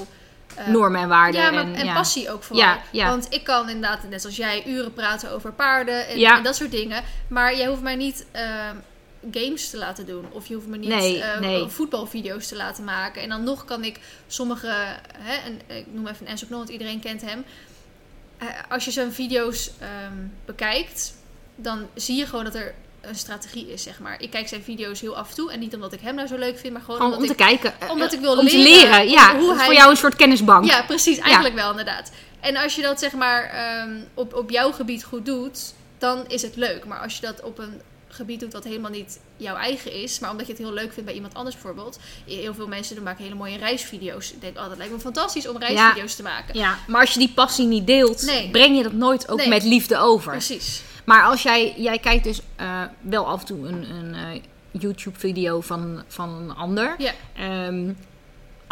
eh, 0.56 0.68
Normen 0.68 1.02
en 1.02 1.08
waarden. 1.08 1.42
Ja, 1.42 1.52
maar, 1.52 1.74
en, 1.74 1.94
passie 1.94 2.32
ook 2.32 2.44
vooral. 2.44 2.76
Want 2.92 3.28
ik 3.30 3.44
kan 3.44 3.70
inderdaad, 3.70 4.10
net 4.10 4.22
zoals 4.22 4.36
jij, 4.36 4.64
uren 4.68 4.94
praten 4.94 5.32
over 5.32 5.52
paarden 5.52 6.08
en 6.08 6.44
dat 6.44 6.56
soort 6.56 6.72
dingen. 6.72 7.04
Maar 7.28 7.58
jij 7.58 7.68
hoeft 7.68 7.82
mij 7.82 7.96
niet 7.96 8.26
ehm, 8.32 8.76
games 9.32 9.70
te 9.70 9.78
laten 9.78 10.06
doen. 10.06 10.26
Of 10.32 10.48
je 10.48 10.54
hoeft 10.54 10.68
me 10.68 10.78
niet 10.78 10.90
Nee, 10.90 11.22
eh, 11.24 11.40
nee. 11.40 11.68
voetbalvideo's 11.68 12.48
te 12.48 12.56
laten 12.56 12.84
maken. 12.84 13.22
En 13.22 13.30
dan 13.30 13.44
nog 13.44 13.66
kan 13.66 13.84
ik 13.84 14.00
sommige, 14.28 14.68
hè, 15.18 15.34
en, 15.36 15.78
ik 15.78 15.86
noem 15.92 16.08
even 16.08 16.26
Enzo 16.26 16.46
Knol, 16.46 16.58
want 16.58 16.70
iedereen 16.70 17.00
kent 17.00 17.22
hem. 17.22 17.46
Eh, 18.38 18.48
als 18.70 18.86
je 18.86 18.92
zijn 18.92 19.14
video's 19.14 19.72
ehm, 19.80 20.18
bekijkt, 20.46 21.14
dan 21.56 21.88
zie 21.96 22.16
je 22.18 22.26
gewoon 22.26 22.44
dat 22.44 22.56
er 22.56 22.74
een 23.02 23.16
strategie 23.16 23.72
is, 23.74 23.84
zeg 23.84 24.00
maar. 24.00 24.22
Ik 24.22 24.30
kijk 24.30 24.48
zijn 24.48 24.64
video's 24.64 25.02
heel 25.02 25.18
af 25.18 25.30
en 25.30 25.36
toe. 25.36 25.52
En 25.52 25.60
niet 25.60 25.76
omdat 25.76 25.94
ik 25.94 26.00
hem 26.02 26.16
nou 26.16 26.28
zo 26.28 26.38
leuk 26.38 26.58
vind, 26.60 26.74
maar 26.74 26.82
gewoon, 26.82 27.00
Gewoon 27.00 27.14
om 27.18 27.26
te 27.26 27.32
ik... 27.32 27.38
kijken. 27.38 27.74
eh, 27.82 27.90
omdat 27.90 28.08
eh, 28.12 28.14
ik 28.14 28.20
wil 28.20 28.38
om 28.38 28.48
te 28.48 28.58
leren. 28.58 29.10
Ja, 29.10 29.38
hoe 29.40 29.56
hij- 29.56 29.66
voor 29.66 29.74
jou 29.74 29.90
een 29.90 29.98
soort 29.98 30.16
kennisbank. 30.16 30.66
Ja, 30.66 30.84
precies. 30.84 31.18
Eigenlijk 31.18 31.56
wel, 31.56 31.70
inderdaad. 31.70 32.12
En 32.40 32.56
als 32.58 32.76
je 32.76 32.82
dat 32.82 33.00
zeg 33.00 33.12
maar 33.14 33.44
ehm, 33.44 33.96
op, 34.14 34.34
op 34.34 34.50
jouw 34.50 34.72
gebied 34.72 35.04
goed 35.04 35.26
doet, 35.26 35.74
dan 35.98 36.28
is 36.28 36.42
het 36.42 36.56
leuk. 36.56 36.86
Maar 36.86 37.00
als 37.00 37.16
je 37.16 37.22
dat 37.22 37.42
op 37.42 37.58
een 37.60 37.82
gebied 38.14 38.40
doet 38.40 38.54
wat 38.54 38.64
helemaal 38.64 38.92
niet 38.92 39.20
jouw 39.38 39.56
eigen 39.56 39.92
is, 39.94 40.20
maar 40.20 40.32
omdat 40.32 40.46
je 40.46 40.52
het 40.54 40.62
heel 40.62 40.74
leuk 40.74 40.90
vindt 40.94 41.06
bij 41.06 41.14
iemand 41.14 41.34
anders 41.34 41.56
bijvoorbeeld. 41.56 42.00
Heel 42.26 42.54
veel 42.54 42.68
mensen 42.68 42.96
doen 42.96 43.04
maken 43.04 43.24
hele 43.24 43.36
mooie 43.36 43.58
reisvideo's. 43.58 44.32
Ik 44.32 44.42
denk, 44.42 44.58
oh, 44.58 44.68
dat 44.70 44.78
lijkt 44.78 44.94
me 44.94 45.00
fantastisch 45.00 45.48
om 45.48 45.58
reisvideo's 45.58 46.16
te 46.16 46.24
maken. 46.24 46.58
Ja, 46.58 46.78
maar 46.88 47.02
als 47.02 47.14
je 47.14 47.20
die 47.20 47.32
passie 47.36 47.68
niet 47.68 47.88
deelt, 47.88 48.22
Nee. 48.26 48.50
breng 48.50 48.78
je 48.78 48.84
dat 48.84 48.94
nooit 48.94 49.30
ook 49.30 49.38
Nee. 49.38 49.48
met 49.48 49.64
liefde 49.64 49.98
over. 49.98 50.32
Precies. 50.32 50.82
Maar 51.06 51.24
als 51.24 51.44
jij, 51.44 51.74
jij 51.78 52.00
kijkt 52.00 52.24
dus 52.24 52.42
eh, 52.56 52.82
wel 53.02 53.28
af 53.28 53.40
en 53.40 53.46
toe 53.46 53.68
een, 53.68 53.90
een 53.92 54.14
eh, 54.14 54.42
YouTube-video 54.72 55.62
van, 55.62 56.04
van 56.08 56.30
een 56.30 56.56
ander. 56.56 56.96
Ja. 56.98 57.12
Ehm, 57.36 57.92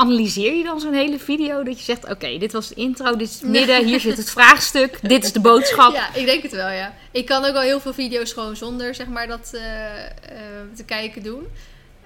analyseer 0.02 0.54
je 0.54 0.64
dan 0.64 0.80
zo'n 0.80 0.94
hele 0.94 1.20
video 1.20 1.64
dat 1.64 1.78
je 1.78 1.84
zegt: 1.84 2.10
Oké, 2.10 2.38
dit 2.38 2.52
was 2.52 2.68
de 2.68 2.76
intro, 2.76 3.16
dit 3.16 3.30
is 3.30 3.40
het 3.40 3.50
midden, 3.50 3.86
hier 3.86 4.00
zit 4.00 4.18
het 4.18 4.30
vraagstuk, 4.30 5.00
dit 5.10 5.24
is 5.24 5.32
de 5.32 5.40
boodschap. 5.40 5.94
Ja, 5.94 6.16
ik 6.16 6.26
denk 6.26 6.44
het 6.44 6.52
wel, 6.52 6.70
ja. 6.70 6.94
Ik 7.12 7.26
kan 7.26 7.46
ook 7.46 7.54
wel 7.54 7.62
heel 7.62 7.80
veel 7.80 7.94
video's 7.94 8.34
gewoon 8.34 8.56
zonder, 8.56 8.96
zeg 8.96 9.08
maar, 9.08 9.28
dat 9.28 9.52
eh, 9.54 10.06
eh, 10.06 10.12
te 10.76 10.84
kijken 10.84 11.24
doen. 11.24 11.48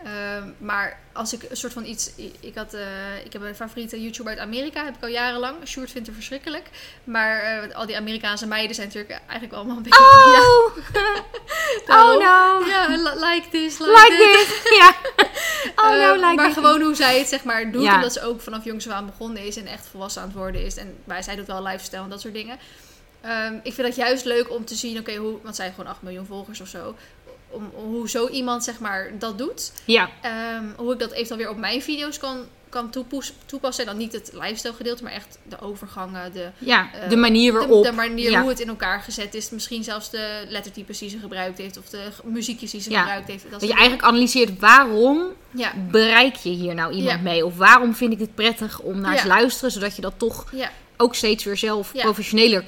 Ehm, 0.06 0.50
maar 0.58 1.00
als 1.14 1.34
ik 1.34 1.46
een 1.50 1.58
soort 1.58 1.74
van 1.74 1.86
iets... 1.86 2.12
Ik, 2.40 2.56
had, 2.56 2.74
eh, 2.74 3.26
ik 3.26 3.34
heb 3.34 3.42
een 3.42 3.56
favoriete 3.56 4.02
YouTuber 4.02 4.32
uit 4.32 4.42
Amerika, 4.42 4.86
heb 4.86 4.96
ik 4.96 5.02
al 5.04 5.08
jarenlang. 5.10 5.56
Sjoerd 5.68 5.92
vindt 5.92 6.08
het 6.08 6.16
verschrikkelijk. 6.16 6.70
Maar 7.04 7.40
eh, 7.40 7.76
al 7.76 7.86
die 7.86 7.98
Amerikaanse 7.98 8.48
meiden 8.48 8.76
zijn 8.76 8.88
natuurlijk 8.88 9.20
eigenlijk 9.28 9.54
allemaal 9.54 9.78
een 9.78 9.84
beetje... 9.84 10.00
Oh, 10.00 10.78
oh 12.00 12.12
no, 12.12 12.68
Ja, 12.68 12.88
li- 12.88 13.26
like 13.26 13.48
this, 13.52 13.80
like, 13.80 13.92
like 13.92 14.16
this. 14.18 14.48
this. 14.64 14.72
Ja. 14.80 14.96
Oh 15.76 15.90
no, 15.90 16.14
like 16.14 16.34
maar 16.36 16.46
this. 16.46 16.54
gewoon 16.54 16.82
hoe 16.82 16.96
zij 16.96 17.18
het 17.20 17.28
zeg 17.28 17.44
maar 17.44 17.72
doet. 17.72 17.84
Ja. 17.84 17.96
Omdat 17.96 18.14
ze 18.14 18.22
ook 18.24 18.42
vanaf 18.42 18.64
jongs 18.64 18.88
af 18.88 18.94
aan 18.94 19.06
begonnen 19.06 19.44
is 19.46 19.56
en 19.58 19.68
echt 19.68 19.88
volwassen 19.88 20.22
aan 20.22 20.28
het 20.28 20.38
worden 20.38 20.66
is. 20.66 20.78
En 20.78 20.96
bij 21.04 21.22
zij 21.22 21.36
doet 21.36 21.48
wel 21.48 21.64
lifestyle 21.64 22.04
en 22.04 22.10
dat 22.10 22.22
soort 22.22 22.34
dingen. 22.34 22.58
Ehm, 23.22 23.54
ik 23.64 23.74
vind 23.74 23.88
dat 23.88 23.96
juist 23.96 24.26
leuk 24.26 24.50
om 24.52 24.66
te 24.66 24.76
zien, 24.76 25.00
oké, 25.00 25.16
hoe, 25.16 25.40
want 25.44 25.56
zij 25.56 25.66
heeft 25.66 25.78
gewoon 25.78 25.92
8 25.94 26.02
miljoen 26.02 26.26
volgers 26.26 26.62
of 26.62 26.68
zo. 26.68 26.96
Om, 27.56 27.72
hoe 27.76 28.10
zo 28.10 28.28
iemand 28.28 28.64
zeg 28.64 28.80
maar 28.80 29.12
dat 29.20 29.38
doet. 29.38 29.72
Ja, 29.86 30.10
Ehm, 30.22 30.64
hoe 30.78 30.94
ik 30.94 31.00
dat 31.00 31.12
eventueel 31.12 31.38
weer 31.38 31.50
op 31.50 31.58
mijn 31.58 31.82
video's 31.82 32.18
kan, 32.18 32.38
kan 32.70 32.90
toepassen. 33.46 33.84
En 33.86 33.90
dan 33.90 33.98
niet 33.98 34.12
het 34.14 34.30
lifestyle 34.34 34.74
gedeelte, 34.74 35.04
maar 35.04 35.12
echt 35.12 35.38
de 35.50 35.60
overgangen, 35.62 36.34
de, 36.34 36.50
ja, 36.58 36.90
Eh, 36.94 37.10
de 37.10 37.16
manier 37.16 37.54
waarop. 37.54 37.84
de 37.84 37.92
manier 37.92 38.32
ja. 38.32 38.40
hoe 38.42 38.50
het 38.50 38.60
in 38.60 38.68
elkaar 38.68 39.02
gezet 39.02 39.34
is. 39.36 39.50
Misschien 39.50 39.84
zelfs 39.84 40.10
de 40.10 40.46
lettertypes 40.50 40.98
die 40.98 41.10
ze 41.10 41.18
gebruikt 41.20 41.58
heeft. 41.58 41.78
Of 41.78 41.90
de 41.90 42.00
muziekjes 42.24 42.72
die 42.72 42.82
ze 42.82 42.90
Ja. 42.90 43.00
gebruikt 43.00 43.28
heeft. 43.28 43.46
Dat 43.52 43.62
je 43.62 43.74
eigenlijk 43.74 44.04
analyseert 44.04 44.60
waarom. 44.60 45.24
Ja, 45.52 45.74
bereik 45.92 46.36
je 46.36 46.50
hier 46.50 46.74
nou 46.76 46.94
iemand 46.94 47.22
mee? 47.22 47.46
Of 47.46 47.58
waarom 47.58 47.96
vind 47.96 48.14
ik 48.14 48.20
het 48.20 48.36
prettig 48.36 48.80
om 48.80 49.02
naar 49.02 49.22
te 49.22 49.28
luisteren, 49.28 49.72
zodat 49.72 49.96
je 49.96 50.02
dat 50.02 50.14
toch 50.18 50.46
ook 50.98 51.16
steeds 51.16 51.44
weer 51.44 51.58
zelf 51.58 51.94
Ja. 51.94 52.02
professioneler. 52.02 52.64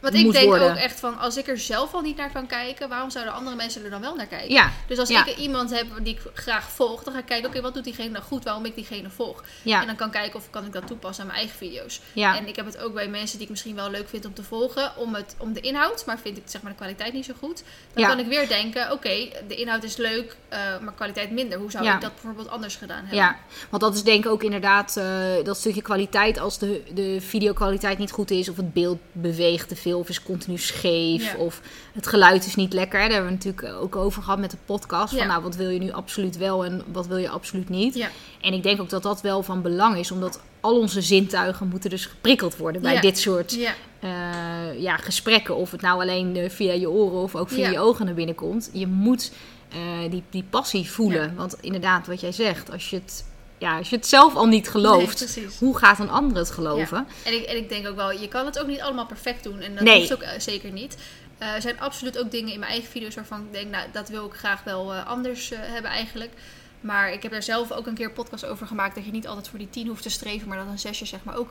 Want 0.00 0.14
ik 0.14 0.32
denk 0.32 0.44
worden. 0.46 0.70
ook 0.70 0.76
echt 0.76 1.00
van, 1.00 1.18
als 1.18 1.36
ik 1.36 1.48
er 1.48 1.58
zelf 1.58 1.94
al 1.94 2.00
niet 2.00 2.16
naar 2.16 2.32
kan 2.32 2.46
kijken, 2.46 2.88
waarom 2.88 3.10
zouden 3.10 3.34
andere 3.34 3.56
mensen 3.56 3.84
er 3.84 3.90
dan 3.90 4.00
wel 4.00 4.14
naar 4.14 4.26
kijken? 4.26 4.50
Ja, 4.52 4.70
Dus 4.86 4.98
als 4.98 5.08
Ja. 5.08 5.26
ik 5.26 5.36
iemand 5.36 5.70
heb 5.70 5.86
die 6.02 6.14
ik 6.14 6.20
graag 6.34 6.70
volg, 6.70 7.02
dan 7.02 7.12
ga 7.12 7.18
ik 7.18 7.26
kijken, 7.26 7.48
oké, 7.48 7.60
wat 7.60 7.74
doet 7.74 7.84
diegene 7.84 8.08
nou 8.08 8.24
goed, 8.24 8.44
waarom 8.44 8.64
ik 8.64 8.74
diegene 8.74 9.10
volg? 9.10 9.44
ja, 9.62 9.80
En 9.80 9.86
dan 9.86 9.96
kan 9.96 10.06
ik 10.06 10.12
kijken 10.12 10.38
of 10.38 10.50
kan 10.50 10.64
ik 10.64 10.72
dat 10.72 10.86
toepassen 10.86 11.24
aan 11.24 11.30
mijn 11.30 11.40
eigen 11.40 11.58
video's. 11.58 12.00
ja. 12.12 12.36
En 12.36 12.48
ik 12.48 12.56
heb 12.56 12.66
het 12.66 12.78
ook 12.78 12.94
bij 12.94 13.08
mensen 13.08 13.34
die 13.36 13.44
ik 13.44 13.50
misschien 13.50 13.74
wel 13.74 13.90
leuk 13.90 14.08
vind 14.08 14.24
om 14.26 14.34
te 14.34 14.42
volgen, 14.42 14.92
om, 14.96 15.14
het, 15.14 15.34
om 15.38 15.52
de 15.52 15.60
inhoud, 15.60 16.06
maar 16.06 16.18
vind 16.18 16.36
ik 16.36 16.42
zeg 16.46 16.62
maar 16.62 16.70
de 16.72 16.76
kwaliteit 16.78 17.12
niet 17.12 17.24
zo 17.24 17.32
goed. 17.38 17.62
Dan 17.94 18.06
kan 18.06 18.18
ik 18.18 18.26
weer 18.26 18.48
denken, 18.48 18.92
oké, 18.92 19.28
de 19.48 19.54
inhoud 19.54 19.82
is 19.82 19.96
leuk, 19.96 20.36
eh, 20.48 20.58
maar 20.80 20.92
kwaliteit 20.94 21.30
minder. 21.30 21.58
Hoe 21.58 21.70
zou 21.70 21.86
ik 21.88 22.00
dat 22.00 22.12
bijvoorbeeld 22.14 22.48
anders 22.48 22.76
gedaan 22.76 22.98
hebben? 22.98 23.16
Ja, 23.16 23.38
want 23.70 23.82
dat 23.82 23.94
is 23.94 24.02
denk 24.02 24.24
ik 24.24 24.30
ook 24.30 24.42
inderdaad 24.42 24.96
eh, 24.96 25.04
dat 25.44 25.56
stukje 25.56 25.82
kwaliteit. 25.82 26.38
Als 26.38 26.58
de, 26.58 26.82
de 26.94 27.20
videokwaliteit 27.20 27.98
niet 27.98 28.10
goed 28.10 28.30
is, 28.30 28.48
of 28.48 28.56
het 28.56 28.72
beeld 28.72 28.98
beweegt 29.12 29.68
te 29.68 29.76
veel, 29.90 29.98
of 29.98 30.08
is 30.08 30.22
continu 30.22 30.58
scheef, 30.58 31.32
Ja. 31.32 31.38
of 31.38 31.60
het 31.92 32.06
geluid 32.06 32.46
is 32.46 32.54
niet 32.54 32.72
lekker. 32.72 33.00
Daar 33.00 33.10
hebben 33.10 33.26
we 33.26 33.34
natuurlijk 33.34 33.74
ook 33.82 33.96
over 33.96 34.22
gehad 34.22 34.38
met 34.38 34.50
de 34.50 34.56
podcast. 34.64 35.16
Van 35.16 35.26
nou, 35.26 35.42
wat 35.42 35.56
wil 35.56 35.68
je 35.68 35.78
nu 35.78 35.90
absoluut 35.92 36.36
wel 36.36 36.64
en 36.64 36.82
wat 36.92 37.06
wil 37.06 37.16
je 37.16 37.28
absoluut 37.28 37.68
niet. 37.68 38.08
En 38.40 38.52
ik 38.52 38.62
denk 38.62 38.80
ook 38.80 38.88
dat 38.88 39.02
dat 39.02 39.20
wel 39.20 39.42
van 39.42 39.62
belang 39.62 39.96
is, 39.96 40.10
omdat 40.10 40.40
al 40.60 40.78
onze 40.78 41.00
zintuigen 41.00 41.68
moeten 41.68 41.90
dus 41.90 42.06
geprikkeld 42.06 42.56
worden 42.56 42.82
bij 42.82 43.00
dit 43.00 43.18
soort 43.18 43.54
Ja, 43.54 43.74
eh, 44.00 44.80
ja, 44.80 44.96
gesprekken. 44.96 45.56
Of 45.56 45.70
het 45.70 45.80
nou 45.80 46.00
alleen 46.00 46.36
eh, 46.36 46.50
via 46.50 46.72
je 46.72 46.90
oren 46.90 47.18
of 47.22 47.36
ook 47.36 47.48
via 47.48 47.70
je 47.70 47.78
ogen 47.78 48.04
naar 48.04 48.14
binnen 48.14 48.34
komt. 48.34 48.70
Je 48.72 48.86
moet 48.86 49.32
eh, 49.68 50.10
die, 50.10 50.22
die 50.30 50.44
passie 50.50 50.90
voelen. 50.90 51.22
Ja. 51.22 51.34
Want 51.34 51.56
inderdaad, 51.60 52.06
wat 52.06 52.20
jij 52.20 52.32
zegt, 52.32 52.72
als 52.72 52.90
je 52.90 52.96
het, 52.96 53.24
ja, 53.60 53.76
als 53.78 53.90
je 53.90 53.96
het 53.96 54.06
zelf 54.06 54.34
al 54.34 54.46
niet 54.46 54.68
gelooft, 54.68 55.36
Nee, 55.36 55.46
hoe 55.58 55.78
gaat 55.78 55.98
een 55.98 56.10
ander 56.10 56.36
het 56.36 56.50
geloven? 56.50 57.06
En 57.24 57.32
ik, 57.34 57.42
en 57.44 57.56
ik 57.56 57.68
denk 57.68 57.86
ook 57.88 57.96
wel, 57.96 58.10
je 58.12 58.28
kan 58.28 58.46
het 58.46 58.58
ook 58.58 58.66
niet 58.66 58.80
allemaal 58.80 59.06
perfect 59.06 59.44
doen. 59.44 59.60
En 59.60 59.74
dat 59.74 59.84
Nee. 59.84 59.98
hoeft 59.98 60.12
ook 60.14 60.20
eh, 60.22 60.30
zeker 60.38 60.70
niet. 60.70 60.96
Eh, 61.38 61.54
er 61.54 61.60
zijn 61.60 61.80
absoluut 61.80 62.18
ook 62.18 62.30
dingen 62.30 62.52
in 62.52 62.58
mijn 62.58 62.70
eigen 62.70 62.90
video's 62.90 63.14
waarvan 63.14 63.40
ik 63.40 63.52
denk, 63.52 63.70
nou, 63.70 63.84
dat 63.92 64.08
wil 64.08 64.26
ik 64.26 64.32
graag 64.32 64.64
wel 64.64 64.92
eh, 64.94 65.06
anders 65.06 65.52
hebben 65.54 65.90
eigenlijk. 65.90 66.32
Maar 66.80 67.12
ik 67.12 67.22
heb 67.22 67.32
er 67.32 67.42
zelf 67.42 67.72
ook 67.72 67.86
een 67.86 67.94
keer 67.94 68.06
een 68.06 68.12
podcast 68.12 68.44
over 68.46 68.66
gemaakt 68.66 68.94
dat 68.94 69.04
je 69.04 69.10
niet 69.10 69.26
altijd 69.26 69.48
voor 69.48 69.58
die 69.58 69.70
tien 69.70 69.86
hoeft 69.86 70.02
te 70.02 70.10
streven, 70.10 70.48
maar 70.48 70.58
dat 70.58 70.66
een 70.66 70.78
zesje 70.78 71.06
zeg 71.06 71.20
maar 71.24 71.36
ook 71.36 71.50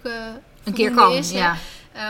Een 0.63 0.73
keer 0.73 0.91
kan, 0.93 1.11
is. 1.11 1.31
ja. 1.31 1.57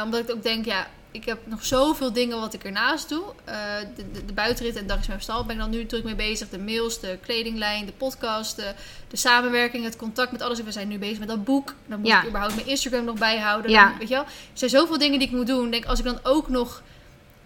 Omdat 0.04 0.20
ik 0.20 0.32
ook 0.36 0.44
denk, 0.44 0.66
ja, 0.66 0.88
ik 1.12 1.26
heb 1.26 1.40
nog 1.44 1.66
zoveel 1.66 2.14
dingen 2.14 2.40
wat 2.40 2.54
ik 2.54 2.64
ernaast 2.64 3.10
doe. 3.10 3.24
Eh, 3.44 3.56
de, 3.96 4.12
de, 4.12 4.26
de 4.26 4.34
buitenrit 4.34 4.76
en 4.76 4.88
dag 4.88 5.00
is 5.00 5.08
mijn 5.08 5.22
stal 5.22 5.46
ben 5.46 5.56
ik 5.56 5.62
dan 5.62 5.70
nu 5.70 5.86
druk 5.86 6.04
mee 6.04 6.16
bezig. 6.16 6.50
De 6.50 6.60
mails, 6.60 7.00
de 7.00 7.18
kledinglijn, 7.22 7.86
de 7.86 7.92
podcast, 7.92 8.56
de, 8.56 8.74
de 9.08 9.18
samenwerking, 9.18 9.84
het 9.84 9.96
contact 9.96 10.32
met 10.32 10.42
alles. 10.42 10.62
We 10.62 10.72
zijn 10.72 10.88
nu 10.88 10.98
bezig 10.98 11.20
met 11.20 11.28
dat 11.28 11.44
boek. 11.44 11.74
Dan 11.88 12.00
moet 12.00 12.08
Ja. 12.08 12.22
ik 12.22 12.28
überhaupt 12.28 12.56
mijn 12.56 12.68
Instagram 12.68 13.04
nog 13.04 13.18
bijhouden. 13.20 13.72
Ja. 13.72 13.88
Dan, 13.90 13.98
weet 13.98 14.08
je 14.08 14.14
wel? 14.14 14.24
Er 14.24 14.30
zijn 14.54 14.70
zoveel 14.70 14.98
dingen 14.98 15.20
die 15.20 15.28
ik 15.28 15.34
moet 15.34 15.48
doen. 15.48 15.66
Ik 15.66 15.72
Denk, 15.72 15.86
als 15.86 16.00
ik 16.00 16.06
dan 16.06 16.20
ook 16.24 16.50
nog 16.50 16.82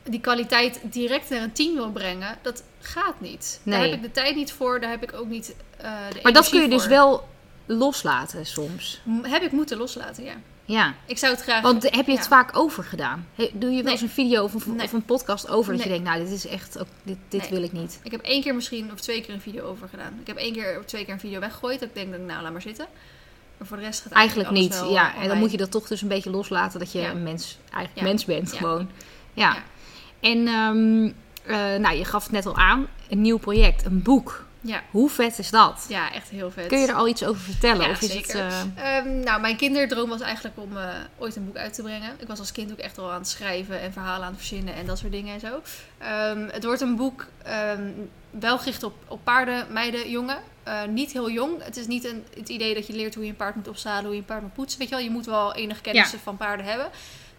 die 0.03 0.19
kwaliteit 0.19 0.79
direct 0.83 1.29
naar 1.29 1.41
een 1.41 1.51
team 1.53 1.73
wil 1.75 1.91
brengen, 1.91 2.37
dat 2.41 2.63
gaat 2.81 3.21
niet. 3.21 3.61
Daar 3.63 3.81
heb 3.81 3.93
ik 3.93 4.01
de 4.01 4.11
tijd 4.11 4.35
niet 4.35 4.51
voor, 4.51 4.79
daar 4.79 4.89
heb 4.89 5.03
ik 5.03 5.13
ook 5.13 5.27
niet 5.27 5.55
eh 5.77 5.91
de 6.13 6.19
Maar 6.23 6.33
dat 6.33 6.49
kun 6.49 6.61
je 6.61 6.69
dus 6.69 6.87
wel 6.87 7.27
loslaten 7.65 8.45
soms. 8.45 9.01
Heb 9.21 9.41
ik 9.41 9.51
moeten 9.51 9.77
loslaten, 9.77 10.23
ja. 10.23 10.33
Ja. 10.65 10.93
Ik 11.05 11.17
zou 11.17 11.33
het 11.33 11.41
graag... 11.41 11.61
Want 11.61 11.83
heb 11.83 12.05
je 12.05 12.11
het 12.11 12.21
ja. 12.21 12.27
vaak 12.27 12.57
overgedaan? 12.57 13.27
He- 13.35 13.49
Doe 13.53 13.69
je 13.69 13.75
wel 13.75 13.83
Nee. 13.83 13.91
eens 13.91 14.01
een 14.01 14.09
video 14.09 14.43
of 14.43 14.53
een, 14.65 14.75
Nee. 14.75 14.85
of 14.85 14.93
een 14.93 15.05
podcast 15.05 15.49
over 15.49 15.73
dat 15.73 15.83
je 15.83 15.89
denkt, 15.89 16.03
nou, 16.03 16.19
dit 16.23 16.31
is 16.31 16.47
echt, 16.47 16.79
ook, 16.79 16.87
dit, 17.03 17.17
dit 17.29 17.49
wil 17.49 17.63
ik 17.63 17.71
niet. 17.71 17.99
Ik 18.03 18.11
heb 18.11 18.21
één 18.21 18.41
keer 18.41 18.55
misschien 18.55 18.91
of 18.91 18.99
twee 18.99 19.21
keer 19.21 19.33
een 19.33 19.41
video 19.41 19.65
over 19.65 19.87
gedaan. 19.89 20.17
Ik 20.21 20.27
heb 20.27 20.37
één 20.37 20.53
keer 20.53 20.79
of 20.79 20.85
twee 20.85 21.03
keer 21.05 21.13
een 21.13 21.19
video 21.19 21.39
weggegooid. 21.39 21.79
Dat 21.79 21.89
ik 21.89 21.95
denk, 21.95 22.17
nou, 22.17 22.41
laat 22.41 22.51
maar 22.51 22.61
zitten. 22.61 22.85
Maar 23.57 23.67
voor 23.67 23.77
de 23.77 23.83
rest 23.83 24.01
gaat 24.01 24.11
Eigenlijk 24.13 24.49
alles 24.49 24.59
niet, 24.61 24.83
ja. 24.91 25.15
eh, 25.15 25.21
En 25.21 25.27
dan 25.27 25.37
moet 25.37 25.51
je 25.51 25.57
dat 25.57 25.71
toch 25.71 25.87
dus 25.87 26.01
een 26.01 26.07
beetje 26.07 26.29
loslaten 26.29 26.79
dat 26.79 26.91
je 26.91 26.99
Ja. 26.99 27.09
een 27.09 27.23
mens, 27.23 27.57
eigenlijk 27.71 27.95
Ja. 27.99 28.03
mens 28.03 28.25
bent 28.25 28.53
gewoon. 28.53 28.89
Ja. 29.33 29.53
Ja. 29.53 29.63
En 30.19 30.47
um, 30.47 31.03
uh, 31.45 31.75
nou, 31.75 31.95
je 31.95 32.05
gaf 32.05 32.23
het 32.23 32.31
net 32.31 32.45
al 32.45 32.55
aan, 32.57 32.87
een 33.09 33.21
nieuw 33.21 33.37
project, 33.37 33.85
een 33.85 34.01
boek. 34.01 34.45
Ja. 34.65 34.81
Hoe 34.91 35.09
vet 35.09 35.39
is 35.39 35.49
dat? 35.49 35.85
Ja, 35.89 36.13
echt 36.13 36.29
heel 36.29 36.51
vet. 36.51 36.67
Kun 36.67 36.79
je 36.79 36.87
er 36.87 36.93
al 36.93 37.07
iets 37.07 37.23
over 37.23 37.41
vertellen? 37.41 37.85
Ja, 37.85 37.91
of 37.91 38.01
is 38.01 38.11
zeker. 38.11 38.43
Het, 38.43 38.67
uh... 38.77 38.95
Um, 38.95 39.19
nou, 39.19 39.41
mijn 39.41 39.55
kinderdroom 39.55 40.09
was 40.09 40.21
eigenlijk 40.21 40.57
om 40.57 40.77
uh, 40.77 40.87
ooit 41.17 41.35
een 41.35 41.45
boek 41.45 41.57
uit 41.57 41.73
te 41.73 41.81
brengen. 41.81 42.15
Ik 42.19 42.27
was 42.27 42.39
als 42.39 42.51
kind 42.51 42.71
ook 42.71 42.77
echt 42.77 42.97
al 42.97 43.11
aan 43.11 43.19
het 43.19 43.27
schrijven 43.27 43.81
en 43.81 43.93
verhalen 43.93 44.25
aan 44.25 44.31
het 44.31 44.37
verzinnen 44.37 44.73
en 44.73 44.85
dat 44.85 44.97
soort 44.97 45.11
dingen 45.11 45.33
en 45.33 45.39
zo. 45.39 45.61
Um, 46.35 46.49
het 46.49 46.63
wordt 46.63 46.81
een 46.81 46.95
boek 46.95 47.27
um, 47.77 48.09
wel 48.29 48.57
gericht 48.57 48.83
op, 48.83 48.93
op 49.07 49.19
paarden, 49.23 49.65
meiden, 49.69 50.09
jongen. 50.09 50.37
Uh, 50.67 50.83
niet 50.83 51.11
heel 51.11 51.29
jong. 51.29 51.63
Het 51.63 51.77
is 51.77 51.87
niet 51.87 52.05
een, 52.05 52.25
het 52.37 52.49
idee 52.49 52.73
dat 52.73 52.87
je 52.87 52.93
leert 52.93 53.15
hoe 53.15 53.23
je 53.23 53.29
een 53.29 53.35
paard 53.35 53.55
moet 53.55 53.67
opzadelen, 53.67 54.05
hoe 54.05 54.13
je 54.13 54.19
een 54.19 54.25
paard 54.25 54.41
moet 54.41 54.53
poetsen. 54.53 54.79
Weet 54.79 54.89
je 54.89 54.95
wel, 54.95 55.03
je 55.03 55.09
moet 55.11 55.25
wel 55.25 55.53
enige 55.53 55.81
kennis 55.81 56.11
Ja. 56.11 56.17
van 56.17 56.37
paarden 56.37 56.65
hebben. 56.65 56.85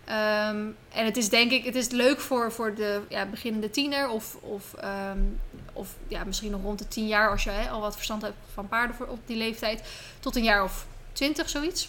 Um, 0.08 0.76
en 0.92 1.04
het 1.04 1.16
is 1.16 1.28
denk 1.28 1.50
ik, 1.50 1.64
het 1.64 1.74
is 1.74 1.88
leuk 1.88 2.20
voor, 2.20 2.52
voor 2.52 2.74
de 2.74 3.00
ja, 3.08 3.26
beginnende 3.26 3.70
tiener 3.70 4.08
of, 4.08 4.36
of, 4.40 4.74
um, 5.12 5.40
of 5.74 5.88
ja, 6.08 6.24
misschien 6.24 6.50
nog 6.50 6.62
rond 6.62 6.78
de 6.78 6.88
tien 6.88 7.06
jaar 7.06 7.30
als 7.30 7.44
je 7.44 7.50
hè, 7.50 7.70
al 7.70 7.80
wat 7.80 7.94
verstand 7.94 8.22
hebt 8.22 8.36
van 8.54 8.68
paarden 8.68 8.96
voor, 8.96 9.06
op 9.06 9.26
die 9.26 9.36
leeftijd. 9.36 9.82
Tot 10.20 10.36
een 10.36 10.42
jaar 10.42 10.64
of 10.64 10.86
twintig, 11.12 11.48
zoiets. 11.48 11.88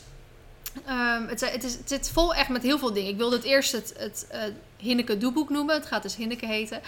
Um, 0.90 1.28
het, 1.28 1.52
het, 1.52 1.64
is, 1.64 1.74
het 1.74 1.90
zit 1.90 2.10
vol 2.10 2.34
echt 2.34 2.50
met 2.50 2.64
heel 2.64 2.80
veel 2.80 2.94
dingen. 2.94 3.12
Ik 3.12 3.18
wilde 3.18 3.36
het 3.36 3.46
eerst 3.46 3.72
het, 3.72 3.94
het 3.98 4.28
uh, 4.34 4.40
Hinneke 4.78 5.18
Doeboek 5.18 5.50
noemen. 5.50 5.76
Het 5.76 5.86
gaat 5.86 6.04
dus 6.04 6.16
Hinneke 6.16 6.46
heten. 6.46 6.82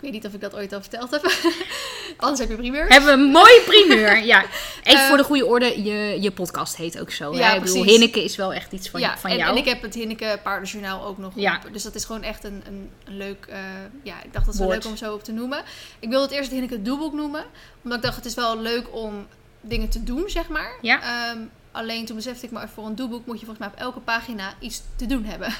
Ik 0.00 0.06
weet 0.06 0.14
niet 0.14 0.26
of 0.26 0.34
ik 0.34 0.40
dat 0.40 0.54
ooit 0.54 0.72
al 0.72 0.80
verteld 0.80 1.10
heb. 1.10 1.32
Anders 2.16 2.40
heb 2.40 2.48
je 2.48 2.56
primeur. 2.56 2.88
Hebben 2.88 3.18
we 3.18 3.24
een 3.24 3.30
mooie 3.30 3.62
primeur. 3.66 4.24
ja. 4.24 4.44
Even 4.82 5.00
uh, 5.00 5.08
voor 5.08 5.16
de 5.16 5.24
goede 5.24 5.46
orde, 5.46 5.82
je, 5.82 6.20
je 6.20 6.30
podcast 6.30 6.76
heet 6.76 7.00
ook 7.00 7.10
zo. 7.10 7.34
Ja, 7.34 7.48
hè? 7.48 7.56
Ik 7.56 7.62
bedoel, 7.62 7.84
Hinneke 7.84 8.24
is 8.24 8.36
wel 8.36 8.54
echt 8.54 8.72
iets 8.72 8.88
van, 8.88 9.00
ja, 9.00 9.18
van 9.18 9.30
en, 9.30 9.36
jou. 9.36 9.50
En 9.50 9.56
ik 9.56 9.64
heb 9.64 9.82
het 9.82 9.94
Hinneke 9.94 10.40
Paardenjournaal 10.42 11.04
ook 11.04 11.18
nog 11.18 11.32
ja. 11.36 11.60
op. 11.66 11.72
Dus 11.72 11.82
dat 11.82 11.94
is 11.94 12.04
gewoon 12.04 12.22
echt 12.22 12.44
een, 12.44 12.62
een, 12.66 12.90
een 13.04 13.16
leuk... 13.16 13.46
Uh, 13.50 13.56
ja, 14.02 14.22
ik 14.22 14.32
dacht 14.32 14.44
dat 14.44 14.54
is 14.54 14.60
wel 14.60 14.68
leuk 14.68 14.84
om 14.84 14.96
zo 14.96 15.14
op 15.14 15.24
te 15.24 15.32
noemen. 15.32 15.62
Ik 15.98 16.08
wilde 16.08 16.24
het 16.24 16.34
eerst 16.34 16.50
het 16.50 16.60
Hinneke 16.60 16.82
Doeboek 16.82 17.12
noemen. 17.12 17.44
Omdat 17.82 17.98
ik 17.98 18.04
dacht, 18.04 18.16
het 18.16 18.24
is 18.24 18.34
wel 18.34 18.60
leuk 18.60 18.94
om 18.94 19.26
dingen 19.60 19.88
te 19.88 20.04
doen, 20.04 20.24
zeg 20.26 20.48
maar. 20.48 20.72
Ja. 20.80 21.30
Um, 21.30 21.50
alleen 21.72 22.06
toen 22.06 22.16
besefte 22.16 22.46
ik, 22.46 22.52
maar 22.52 22.68
voor 22.68 22.86
een 22.86 22.94
doeboek 22.94 23.26
moet 23.26 23.40
je 23.40 23.46
volgens 23.46 23.66
mij 23.66 23.76
op 23.76 23.80
elke 23.84 24.00
pagina 24.00 24.54
iets 24.58 24.82
te 24.96 25.06
doen 25.06 25.24
hebben. 25.24 25.54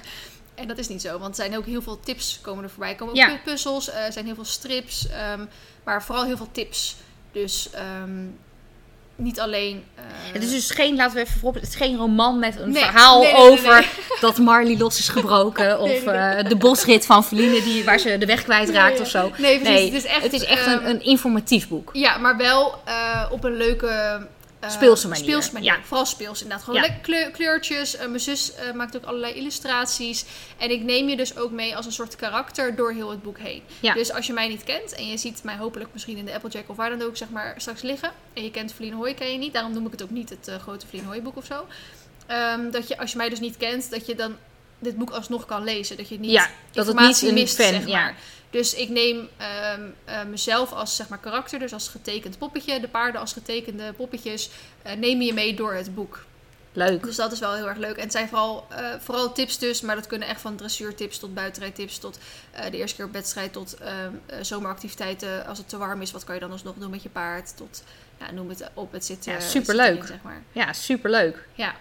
En 0.60 0.68
dat 0.68 0.78
is 0.78 0.88
niet 0.88 1.02
zo, 1.02 1.18
want 1.18 1.38
er 1.38 1.44
zijn 1.44 1.56
ook 1.56 1.66
heel 1.66 1.82
veel 1.82 2.00
tips 2.00 2.38
komen 2.42 2.64
er 2.64 2.70
voorbij. 2.70 2.90
Er 2.90 2.96
komen 2.96 3.14
ook 3.14 3.20
Ja. 3.20 3.40
puzzels, 3.44 3.92
er 3.92 4.06
uh, 4.06 4.12
zijn 4.12 4.24
heel 4.24 4.34
veel 4.34 4.44
strips, 4.44 5.06
um, 5.32 5.48
maar 5.84 6.02
vooral 6.02 6.24
heel 6.24 6.36
veel 6.36 6.48
tips. 6.52 6.96
Dus 7.32 7.70
um, 8.02 8.38
niet 9.16 9.40
alleen... 9.40 9.84
Uh... 9.98 10.02
Het 10.32 10.42
is 10.42 10.50
dus 10.50 10.70
geen, 10.70 10.96
laten 10.96 11.14
we 11.14 11.20
even 11.20 11.38
voorop, 11.38 11.54
het 11.54 11.68
is 11.68 11.74
geen 11.74 11.96
roman 11.96 12.38
met 12.38 12.60
een 12.60 12.70
nee, 12.70 12.82
verhaal 12.82 13.22
nee, 13.22 13.32
nee, 13.32 13.42
over 13.42 13.88
dat 14.20 14.38
Marley 14.38 14.78
los 14.78 14.98
is 14.98 15.08
gebroken. 15.08 15.80
of 15.80 16.04
uh, 16.04 16.38
de 16.48 16.56
bosrit 16.56 17.06
van 17.06 17.24
Feline 17.24 17.62
die, 17.62 17.84
waar 17.84 17.98
ze 17.98 18.18
de 18.18 18.26
weg 18.26 18.42
kwijtraakt 18.42 19.00
of 19.00 19.08
zo. 19.08 19.30
Nee, 19.36 19.60
precies. 19.60 19.84
het 19.84 19.94
is 19.94 20.04
echt, 20.04 20.22
het 20.22 20.32
is 20.32 20.44
echt 20.44 20.66
een, 20.66 20.88
een 20.88 21.02
informatief 21.02 21.68
boek. 21.68 21.90
Ja, 21.92 22.18
maar 22.18 22.36
wel 22.36 22.74
uh, 22.88 23.26
op 23.30 23.44
een 23.44 23.56
leuke... 23.56 24.26
Uh, 24.64 24.70
speelse 24.70 25.08
manier. 25.08 25.24
Speelse 25.24 25.52
manier. 25.52 25.72
Ja. 25.72 25.82
Vooral 25.82 26.06
speels 26.06 26.42
inderdaad. 26.42 26.64
Gewoon 26.64 26.80
Ja. 26.80 26.86
lekker 26.86 27.02
kleur, 27.02 27.30
kleurtjes. 27.30 27.94
Uh, 27.94 28.00
mijn 28.06 28.20
zus 28.20 28.52
uh, 28.52 28.72
maakt 28.72 28.96
ook 28.96 29.04
allerlei 29.04 29.34
illustraties. 29.34 30.24
En 30.58 30.70
ik 30.70 30.82
neem 30.82 31.08
je 31.08 31.16
dus 31.16 31.36
ook 31.36 31.50
mee 31.50 31.76
als 31.76 31.86
een 31.86 31.92
soort 31.92 32.16
karakter 32.16 32.76
door 32.76 32.92
heel 32.92 33.10
het 33.10 33.22
boek 33.22 33.38
heen. 33.38 33.62
Ja. 33.80 33.94
Dus 33.94 34.12
als 34.12 34.26
je 34.26 34.32
mij 34.32 34.48
niet 34.48 34.64
kent 34.64 34.94
en 34.94 35.06
je 35.08 35.16
ziet 35.16 35.42
mij 35.42 35.56
hopelijk 35.56 35.90
misschien 35.92 36.16
in 36.16 36.24
de 36.24 36.34
Applejack 36.34 36.68
of 36.68 36.76
waar 36.76 36.90
dan 36.90 37.02
ook 37.02 37.16
zeg 37.16 37.28
maar 37.28 37.54
straks 37.56 37.82
liggen. 37.82 38.12
En 38.32 38.42
je 38.42 38.50
kent 38.50 38.72
Feline 38.72 38.96
Hoy, 38.96 39.14
ken 39.14 39.32
je 39.32 39.38
niet. 39.38 39.52
Daarom 39.52 39.72
noem 39.72 39.86
ik 39.86 39.92
het 39.92 40.02
ook 40.02 40.10
niet 40.10 40.30
het 40.30 40.50
grote 40.62 40.86
Feline 40.86 41.08
Hoy 41.08 41.22
boek 41.22 41.36
of 41.36 41.44
zo. 41.44 41.66
Um, 42.30 42.70
dat 42.70 42.88
je 42.88 42.98
als 42.98 43.10
je 43.10 43.16
mij 43.16 43.28
dus 43.28 43.40
niet 43.40 43.56
kent, 43.56 43.90
dat 43.90 44.06
je 44.06 44.14
dan 44.14 44.36
dit 44.78 44.96
boek 44.96 45.10
alsnog 45.10 45.46
kan 45.46 45.64
lezen. 45.64 45.96
Dat 45.96 46.08
je 46.08 46.18
niet 46.18 46.30
ja, 46.30 46.50
dat 46.72 46.86
het 46.86 46.98
niet 46.98 47.22
een 47.22 47.34
mist, 47.34 47.56
fan, 47.56 47.66
zeg 47.66 47.80
maar. 47.80 47.90
Ja. 47.90 48.14
Dus 48.50 48.74
ik 48.74 48.88
neem 48.88 49.16
um, 49.16 49.94
uh, 50.08 50.22
mezelf 50.24 50.72
als 50.72 50.96
zeg 50.96 51.08
maar, 51.08 51.18
karakter, 51.18 51.58
dus 51.58 51.72
als 51.72 51.88
getekend 51.88 52.38
poppetje, 52.38 52.80
de 52.80 52.88
paarden 52.88 53.20
als 53.20 53.32
getekende 53.32 53.92
poppetjes, 53.92 54.50
uh, 54.86 54.92
neem 54.92 55.20
je 55.20 55.32
mee 55.32 55.54
door 55.54 55.74
het 55.74 55.94
boek. 55.94 56.24
Leuk. 56.72 57.02
Dus 57.02 57.16
dat 57.16 57.32
is 57.32 57.38
wel 57.38 57.54
heel 57.54 57.68
erg 57.68 57.78
leuk. 57.78 57.96
En 57.96 58.02
het 58.02 58.12
zijn 58.12 58.28
vooral, 58.28 58.66
uh, 58.72 58.94
vooral 58.98 59.32
tips 59.32 59.58
dus, 59.58 59.80
maar 59.80 59.94
dat 59.94 60.06
kunnen 60.06 60.28
echt 60.28 60.40
van 60.40 60.56
dressuurtips 60.56 61.18
tot 61.18 61.34
buitenrijdtips, 61.34 61.98
tot 61.98 62.18
de 62.70 62.76
eerste 62.76 62.96
keer 62.96 63.04
op 63.04 63.12
wedstrijd, 63.12 63.52
tot 63.52 63.76
uh, 63.80 63.88
zomeractiviteiten. 64.40 65.46
Als 65.46 65.58
het 65.58 65.68
te 65.68 65.76
warm 65.76 66.02
is, 66.02 66.10
wat 66.10 66.24
kan 66.24 66.34
je 66.34 66.40
dan 66.40 66.50
alsnog 66.50 66.74
doen 66.74 66.90
met 66.90 67.02
je 67.02 67.08
paard? 67.08 67.56
Tot, 67.56 67.82
ja, 68.18 68.30
noem 68.30 68.48
het 68.48 68.70
op, 68.74 68.92
het 68.92 69.04
zit 69.04 69.24
Ja, 69.24 69.40
superleuk. 69.40 69.96
Zit 69.96 70.06
zeg 70.06 70.22
maar. 70.22 70.42
Ja, 70.52 70.72
superleuk. 70.72 71.46
Ja. 71.54 71.74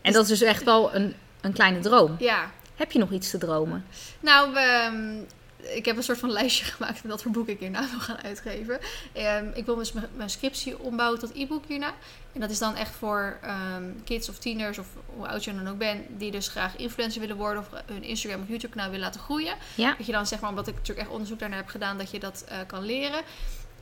En 0.00 0.12
dat 0.12 0.22
is 0.22 0.28
dus 0.28 0.40
echt 0.40 0.62
wel 0.62 0.94
een, 0.94 1.14
een 1.40 1.52
kleine 1.52 1.80
droom. 1.80 2.16
Ja. 2.18 2.50
Heb 2.74 2.92
je 2.92 2.98
nog 2.98 3.10
iets 3.10 3.30
te 3.30 3.38
dromen? 3.38 3.86
Nou, 4.20 4.56
um, 4.58 5.26
ik 5.74 5.84
heb 5.84 5.96
een 5.96 6.02
soort 6.02 6.18
van 6.18 6.30
lijstje 6.30 6.64
gemaakt 6.74 6.98
van 6.98 7.10
wat 7.10 7.22
voor 7.22 7.30
boek 7.30 7.48
ik 7.48 7.58
hierna 7.58 7.88
wil 7.90 8.00
gaan 8.00 8.22
uitgeven. 8.22 8.80
Um, 9.16 9.50
ik 9.54 9.66
wil 9.66 9.74
dus 9.74 9.92
mijn 10.16 10.30
scriptie 10.30 10.78
ombouwen 10.78 11.18
tot 11.18 11.34
e-book 11.34 11.64
hierna. 11.66 11.94
En 12.32 12.40
dat 12.40 12.50
is 12.50 12.58
dan 12.58 12.74
echt 12.74 12.94
voor 12.94 13.38
um, 13.76 14.02
kids 14.04 14.28
of 14.28 14.38
tieners 14.38 14.78
of 14.78 14.86
hoe 15.06 15.28
oud 15.28 15.44
je 15.44 15.54
dan 15.54 15.68
ook 15.68 15.78
bent, 15.78 16.06
die 16.08 16.30
dus 16.30 16.48
graag 16.48 16.76
influencer 16.76 17.20
willen 17.20 17.36
worden 17.36 17.62
of 17.62 17.82
hun 17.86 18.02
Instagram 18.02 18.42
of 18.42 18.48
YouTube 18.48 18.72
kanaal 18.72 18.90
willen 18.90 19.04
laten 19.04 19.20
groeien. 19.20 19.54
Ja. 19.74 19.94
Dat 19.96 20.06
je 20.06 20.12
dan 20.12 20.26
zeg 20.26 20.40
maar, 20.40 20.50
omdat 20.50 20.66
ik 20.66 20.74
natuurlijk 20.74 21.00
echt 21.00 21.10
onderzoek 21.10 21.38
daarnaar 21.38 21.58
heb 21.58 21.68
gedaan, 21.68 21.98
dat 21.98 22.10
je 22.10 22.20
dat 22.20 22.44
uh, 22.48 22.58
kan 22.66 22.84
leren. 22.84 23.22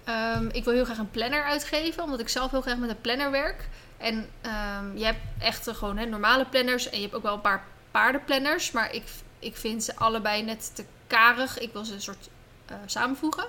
Um, 0.08 0.48
ik 0.52 0.64
wil 0.64 0.72
heel 0.72 0.84
graag 0.84 0.98
een 0.98 1.10
planner 1.10 1.44
uitgeven, 1.44 2.02
omdat 2.02 2.20
ik 2.20 2.28
zelf 2.28 2.50
heel 2.50 2.60
graag 2.60 2.78
met 2.78 2.90
een 2.90 3.00
planner 3.00 3.30
werk. 3.30 3.68
En 3.96 4.14
um, 4.14 4.98
je 4.98 5.04
hebt 5.04 5.20
echt 5.38 5.68
gewoon 5.70 5.96
hè, 5.96 6.04
normale 6.04 6.44
planners 6.44 6.90
en 6.90 6.96
je 6.96 7.02
hebt 7.02 7.14
ook 7.14 7.22
wel 7.22 7.34
een 7.34 7.40
paar 7.40 7.64
paardenplanners, 7.90 8.70
maar 8.70 8.94
ik, 8.94 9.02
ik 9.38 9.56
vind 9.56 9.84
ze 9.84 9.96
allebei 9.96 10.42
net 10.42 10.74
te 10.74 10.84
karig. 11.16 11.58
Ik 11.58 11.72
wil 11.72 11.84
ze 11.84 11.94
een 11.94 12.02
soort 12.02 12.28
eh, 12.66 12.76
samenvoegen. 12.86 13.44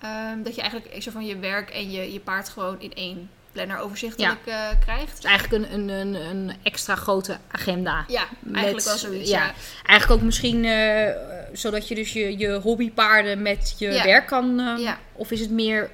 Ehm, 0.00 0.42
dat 0.42 0.54
je 0.54 0.60
eigenlijk 0.60 1.02
zo 1.02 1.10
van 1.10 1.26
je 1.26 1.38
werk 1.38 1.70
en 1.70 1.90
je, 1.90 2.12
je 2.12 2.20
paard 2.20 2.48
gewoon 2.48 2.80
in 2.80 2.92
één 2.94 3.30
planner 3.52 3.78
overzichtelijk 3.78 4.46
eh, 4.46 4.68
krijgt. 4.80 5.16
Dus 5.16 5.24
eigenlijk 5.24 5.64
een, 5.64 5.72
een, 5.78 5.88
een, 5.88 6.14
een 6.14 6.52
extra 6.62 6.94
grote 6.94 7.38
agenda. 7.50 8.04
Ja, 8.08 8.24
eigenlijk 8.54 8.84
wel 8.86 8.96
zoiets. 8.98 9.30
ja. 9.30 9.44
Ja. 9.44 9.52
Eigenlijk 9.86 10.20
ook 10.20 10.26
misschien 10.26 10.64
eh, 10.64 11.16
zodat 11.52 11.88
je 11.88 11.94
dus 11.94 12.12
je, 12.12 12.38
je 12.38 12.52
hobbypaarden 12.52 13.42
met 13.42 13.74
je 13.78 13.90
Ja. 13.92 14.04
werk 14.04 14.26
kan... 14.26 14.78
Of 15.12 15.30
is 15.30 15.40
het 15.40 15.50
meer, 15.50 15.90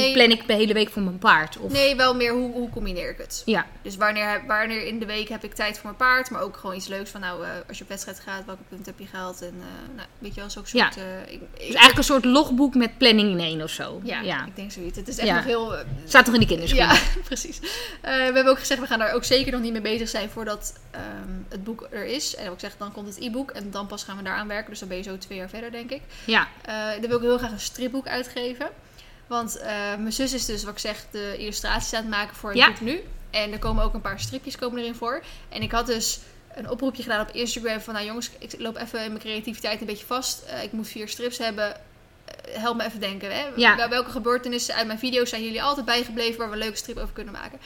Nee. 0.00 0.12
plan 0.12 0.30
ik 0.30 0.46
de 0.46 0.52
hele 0.52 0.72
week 0.72 0.90
voor 0.90 1.02
mijn 1.02 1.18
paard? 1.18 1.58
Of, 1.58 1.72
Nee, 1.72 1.96
wel 1.96 2.14
meer 2.14 2.32
hoe, 2.32 2.52
hoe 2.52 2.70
combineer 2.70 3.10
ik 3.10 3.18
het. 3.18 3.42
Ja, 3.44 3.66
Dus 3.82 3.96
wanneer, 3.96 4.42
wanneer 4.46 4.86
in 4.86 4.98
de 4.98 5.06
week 5.06 5.28
heb 5.28 5.44
ik 5.44 5.54
tijd 5.54 5.74
voor 5.74 5.84
mijn 5.84 5.96
paard, 5.96 6.30
maar 6.30 6.40
ook 6.42 6.56
gewoon 6.56 6.76
iets 6.76 6.86
leuks 6.86 7.10
van 7.10 7.20
nou, 7.20 7.44
eh, 7.44 7.50
als 7.68 7.76
je 7.78 7.82
op 7.82 7.88
wedstrijd 7.88 8.20
gaat, 8.20 8.44
welke 8.46 8.62
punten 8.68 8.86
heb 8.86 8.98
je 8.98 9.06
gehaald 9.06 9.42
en 9.42 9.54
eh, 9.60 9.94
nou, 9.96 10.08
weet 10.18 10.34
je 10.34 10.40
wel, 10.40 10.50
zo'n 10.50 10.66
soort... 10.66 10.94
Ja. 10.94 11.02
eh, 11.02 11.32
ik, 11.32 11.40
ik- 11.40 11.50
dus 11.54 11.66
eigenlijk 11.66 11.96
een 11.96 12.04
soort 12.04 12.24
logboek 12.24 12.74
met 12.74 12.98
planning 12.98 13.30
in 13.30 13.40
één 13.40 13.62
of 13.62 13.70
zo. 13.70 14.00
ja, 14.02 14.20
ja. 14.20 14.46
ik 14.46 14.56
denk 14.56 14.72
zoiets. 14.72 14.96
Het 14.98 15.08
is 15.08 15.18
echt 15.18 15.28
Ja. 15.28 15.34
nog 15.34 15.44
heel... 15.44 15.74
Staat 16.06 16.24
toch 16.24 16.34
in 16.34 16.40
de 16.40 16.46
kinderschoenen? 16.46 16.88
Ja, 16.94 17.00
precies. 17.24 17.58
We 18.02 18.08
hebben 18.08 18.46
ook 18.46 18.58
gezegd, 18.58 18.80
we 18.80 18.86
gaan 18.86 18.98
daar 18.98 19.12
ook 19.12 19.24
zeker 19.24 19.52
nog 19.52 19.60
niet 19.60 19.72
mee 19.72 19.80
bezig 19.80 20.08
zijn 20.08 20.30
voordat 20.30 20.72
ehm, 20.90 21.02
het 21.48 21.64
boek 21.64 21.86
er 21.90 22.04
is. 22.04 22.34
En 22.36 22.46
ook 22.48 22.54
gezegd, 22.54 22.78
dan 22.78 22.92
komt 22.92 23.06
het 23.14 23.24
e-book 23.24 23.50
en 23.50 23.70
dan 23.70 23.86
pas 23.86 24.04
gaan 24.04 24.16
we 24.16 24.22
daaraan 24.22 24.48
werken. 24.48 24.70
Dus 24.70 24.78
dan 24.78 24.88
ben 24.88 24.96
je 24.96 25.02
zo 25.02 25.18
twee 25.18 25.38
jaar 25.38 25.48
verder, 25.48 25.70
denk 25.70 25.90
ik. 25.90 26.00
Ja, 26.24 26.48
dan 27.00 27.08
wil 27.08 27.16
ik 27.16 27.22
heel 27.22 27.38
graag 27.38 27.50
een 27.50 27.60
stripboek 27.60 28.06
uitgeven. 28.08 28.68
Want 29.26 29.56
eh, 29.58 29.66
mijn 29.96 30.12
zus 30.12 30.32
is 30.32 30.44
dus, 30.44 30.64
wat 30.64 30.72
ik 30.72 30.78
zeg, 30.78 31.04
de 31.10 31.34
illustraties 31.38 31.92
aan 31.92 32.00
het 32.00 32.10
maken 32.10 32.36
voor 32.36 32.50
het 32.50 32.58
Ja. 32.58 32.68
boek 32.68 32.80
nu. 32.80 33.00
En 33.30 33.52
er 33.52 33.58
komen 33.58 33.84
ook 33.84 33.94
een 33.94 34.00
paar 34.00 34.20
stripjes 34.20 34.56
komen 34.56 34.80
erin 34.80 34.94
voor. 34.94 35.22
En 35.48 35.62
ik 35.62 35.72
had 35.72 35.86
dus 35.86 36.18
een 36.54 36.70
oproepje 36.70 37.02
gedaan 37.02 37.20
op 37.20 37.34
Instagram 37.34 37.80
van... 37.80 37.94
Nou 37.94 38.06
jongens, 38.06 38.30
ik 38.38 38.54
loop 38.58 38.76
even 38.76 39.00
in 39.00 39.08
mijn 39.08 39.20
creativiteit 39.22 39.80
een 39.80 39.86
beetje 39.86 40.06
vast. 40.06 40.42
Eh, 40.42 40.62
ik 40.62 40.72
moet 40.72 40.88
vier 40.88 41.08
strips 41.08 41.38
hebben. 41.38 41.74
Eh, 41.74 42.60
help 42.60 42.76
me 42.76 42.84
even 42.84 43.00
denken. 43.00 43.34
Hè? 43.36 43.44
Ja. 43.56 43.88
Welke 43.88 44.10
gebeurtenissen 44.10 44.74
uit 44.74 44.86
mijn 44.86 44.98
video's 44.98 45.28
zijn 45.28 45.42
jullie 45.44 45.62
altijd 45.62 45.86
bijgebleven... 45.86 46.38
waar 46.38 46.48
we 46.48 46.54
een 46.54 46.62
leuke 46.62 46.76
strip 46.76 46.96
over 46.98 47.14
kunnen 47.14 47.32
maken? 47.32 47.58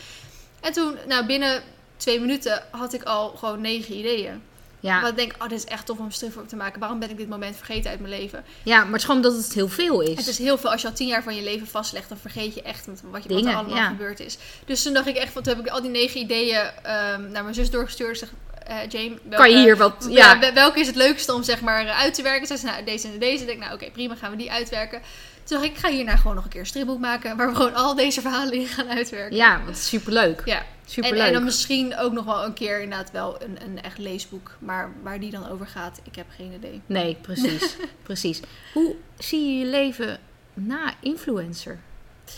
En 0.60 0.72
toen, 0.72 0.96
nou 1.06 1.26
binnen 1.26 1.62
twee 1.96 2.20
minuten 2.20 2.62
had 2.70 2.92
ik 2.92 3.02
al 3.02 3.28
gewoon 3.28 3.60
negen 3.60 3.94
ideeën. 3.94 4.42
Ja. 4.80 5.00
Wat 5.00 5.10
ik 5.10 5.16
denk, 5.16 5.34
oh 5.38 5.48
dit 5.48 5.58
is 5.58 5.64
echt 5.64 5.86
tof 5.86 5.98
om 5.98 6.04
een 6.04 6.12
strip 6.12 6.36
over 6.36 6.48
te 6.48 6.56
maken. 6.56 6.80
Waarom 6.80 6.98
ben 6.98 7.10
ik 7.10 7.16
dit 7.16 7.28
moment 7.28 7.56
vergeten 7.56 7.90
uit 7.90 8.00
mijn 8.00 8.20
leven? 8.20 8.44
ja, 8.62 8.76
maar 8.78 8.86
het 8.86 9.00
is 9.00 9.04
gewoon 9.04 9.22
dat 9.22 9.32
het 9.32 9.54
heel 9.54 9.68
veel 9.68 10.00
is. 10.00 10.16
Het 10.16 10.26
is 10.26 10.38
heel 10.38 10.58
veel. 10.58 10.70
Als 10.70 10.82
je 10.82 10.88
al 10.88 10.94
tien 10.94 11.06
jaar 11.06 11.22
van 11.22 11.36
je 11.36 11.42
leven 11.42 11.66
vastlegt, 11.66 12.08
dan 12.08 12.18
vergeet 12.18 12.54
je 12.54 12.62
echt 12.62 12.86
wat, 12.86 13.22
je, 13.22 13.34
wat 13.34 13.44
er 13.44 13.54
allemaal 13.54 13.76
ja. 13.76 13.88
gebeurd 13.88 14.20
is. 14.20 14.38
Dus 14.64 14.82
toen 14.82 14.92
dacht 14.92 15.06
ik 15.06 15.16
echt, 15.16 15.32
van, 15.32 15.42
toen 15.42 15.54
heb 15.56 15.66
ik 15.66 15.72
al 15.72 15.82
die 15.82 15.90
negen 15.90 16.20
ideeën 16.20 16.70
ehm, 16.82 17.30
naar 17.30 17.42
mijn 17.42 17.54
zus 17.54 17.70
doorgestuurd. 17.70 18.18
Zeg, 18.18 18.28
eh 18.66 18.76
Jane, 18.88 19.08
welke, 19.22 19.36
kan 19.36 19.50
je 19.50 19.58
hier 19.58 19.76
wat... 19.76 20.06
ja. 20.10 20.32
Ja, 20.32 20.38
wel- 20.38 20.52
welke 20.52 20.80
is 20.80 20.86
het 20.86 20.96
leukste 20.96 21.34
om 21.34 21.42
zeg 21.42 21.60
maar 21.60 21.88
uit 21.88 22.14
te 22.14 22.22
werken? 22.22 22.46
Ze 22.46 22.56
zei, 22.56 22.72
nou, 22.72 22.84
deze 22.84 23.08
en 23.08 23.18
deze. 23.18 23.40
Ik 23.40 23.46
denk, 23.46 23.60
nou 23.60 23.74
oké, 23.74 23.90
prima, 23.90 24.14
gaan 24.14 24.30
we 24.30 24.36
die 24.36 24.52
uitwerken. 24.52 25.02
Toen 25.48 25.58
dacht 25.58 25.70
ik, 25.70 25.76
ik 25.76 25.78
ga 25.84 25.90
hierna 25.90 26.16
gewoon 26.16 26.34
nog 26.34 26.44
een 26.44 26.50
keer 26.50 26.60
een 26.60 26.66
stripboek 26.66 26.98
maken, 26.98 27.36
waar 27.36 27.48
we 27.48 27.54
gewoon 27.54 27.74
al 27.74 27.94
deze 27.94 28.20
verhalen 28.20 28.52
in 28.52 28.66
gaan 28.66 28.88
uitwerken. 28.88 29.36
ja, 29.36 29.64
wat 29.64 29.76
superleuk. 29.76 30.42
Ja. 30.44 30.62
Superleuk. 30.86 31.26
en 31.26 31.32
dan 31.32 31.44
misschien 31.44 31.96
ook 31.96 32.12
nog 32.12 32.24
wel 32.24 32.44
een 32.44 32.52
keer 32.52 32.80
inderdaad 32.80 33.10
wel 33.10 33.42
een, 33.42 33.62
een 33.62 33.82
echt 33.82 33.98
leesboek. 33.98 34.56
Maar 34.58 34.92
waar 35.02 35.20
die 35.20 35.30
dan 35.30 35.48
over 35.48 35.66
gaat, 35.66 36.00
ik 36.04 36.16
heb 36.16 36.26
geen 36.36 36.52
idee. 36.52 36.80
Nee, 36.86 37.14
precies. 37.14 37.76
precies. 38.02 38.40
Hoe 38.72 38.94
zie 39.18 39.46
je 39.46 39.58
je 39.58 39.66
leven 39.66 40.18
na 40.54 40.94
influencer? 41.00 41.78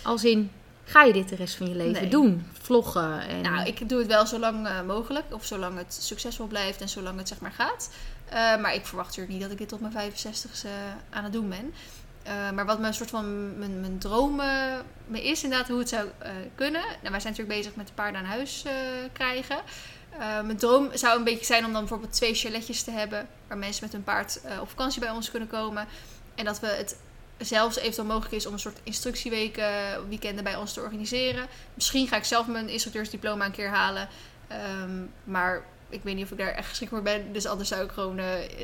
Als 0.02 0.24
in, 0.24 0.50
ga 0.84 1.02
je 1.02 1.12
dit 1.12 1.28
de 1.28 1.36
rest 1.36 1.54
van 1.54 1.68
je 1.68 1.74
leven 1.74 2.00
Nee. 2.02 2.10
doen? 2.10 2.46
Vloggen 2.52 3.20
en... 3.20 3.42
Nou, 3.42 3.66
ik 3.66 3.88
doe 3.88 3.98
het 3.98 4.06
wel 4.08 4.26
zo 4.26 4.38
lang 4.38 4.66
eh, 4.66 4.82
mogelijk. 4.82 5.24
Of 5.30 5.44
zolang 5.44 5.78
het 5.78 5.98
succesvol 6.00 6.46
blijft 6.46 6.80
en 6.80 6.88
zolang 6.88 7.18
het 7.18 7.28
zeg 7.28 7.40
maar 7.40 7.52
gaat. 7.52 7.90
Eh, 8.28 8.36
maar 8.36 8.74
ik 8.74 8.86
verwacht 8.86 9.08
natuurlijk 9.08 9.32
niet 9.34 9.42
dat 9.42 9.52
ik 9.52 9.58
dit 9.58 9.68
tot 9.68 9.80
mijn 9.80 10.12
65ste 10.12 10.68
aan 11.10 11.24
het 11.24 11.32
doen 11.32 11.48
ben. 11.48 11.74
Eh, 12.22 12.50
maar 12.50 12.66
wat 12.66 12.78
mijn 12.78 12.94
soort 12.94 13.10
van 13.10 13.58
mijn, 13.58 13.80
mijn 13.80 13.98
droom 13.98 14.40
me 15.06 15.22
is 15.22 15.42
inderdaad 15.42 15.68
hoe 15.68 15.78
het 15.78 15.88
zou 15.88 16.08
eh, 16.18 16.30
kunnen. 16.54 16.80
Nou, 16.80 17.10
wij 17.10 17.20
zijn 17.20 17.32
natuurlijk 17.32 17.58
bezig 17.58 17.74
met 17.74 17.86
de 17.86 17.92
paarden 17.92 18.20
aan 18.20 18.26
huis 18.26 18.62
eh, 18.64 18.72
krijgen. 19.12 19.56
Mijn 20.18 20.56
droom 20.56 20.88
zou 20.92 21.18
een 21.18 21.24
beetje 21.24 21.44
zijn 21.44 21.64
om 21.64 21.72
dan 21.72 21.80
bijvoorbeeld 21.80 22.12
twee 22.12 22.34
chaletjes 22.34 22.82
te 22.82 22.90
hebben. 22.90 23.28
Waar 23.48 23.58
mensen 23.58 23.84
met 23.84 23.92
hun 23.92 24.04
paard 24.04 24.40
op 24.60 24.68
vakantie 24.68 25.00
bij 25.00 25.10
ons 25.10 25.30
kunnen 25.30 25.48
komen. 25.48 25.86
En 26.34 26.44
dat 26.44 26.60
we 26.60 26.66
het 26.66 26.96
zelfs 27.38 27.78
eventueel 27.78 28.06
mogelijk 28.06 28.34
is 28.34 28.46
om 28.46 28.52
een 28.52 28.58
soort 28.58 28.80
instructieweken, 28.82 30.08
weekenden 30.08 30.44
bij 30.44 30.56
ons 30.56 30.72
te 30.72 30.80
organiseren. 30.80 31.46
Misschien 31.74 32.08
ga 32.08 32.16
ik 32.16 32.24
zelf 32.24 32.46
mijn 32.46 32.68
instructeursdiploma 32.68 33.44
een 33.44 33.52
keer 33.52 33.68
halen. 33.68 34.08
Ehm, 34.48 35.04
maar 35.24 35.62
ik 35.88 36.02
weet 36.02 36.14
niet 36.14 36.24
of 36.24 36.30
ik 36.30 36.38
daar 36.38 36.54
echt 36.54 36.68
geschikt 36.68 36.90
voor 36.90 37.02
ben. 37.02 37.32
Dus 37.32 37.46
anders 37.46 37.68
zou 37.68 37.84
ik 37.84 37.90
gewoon 37.90 38.20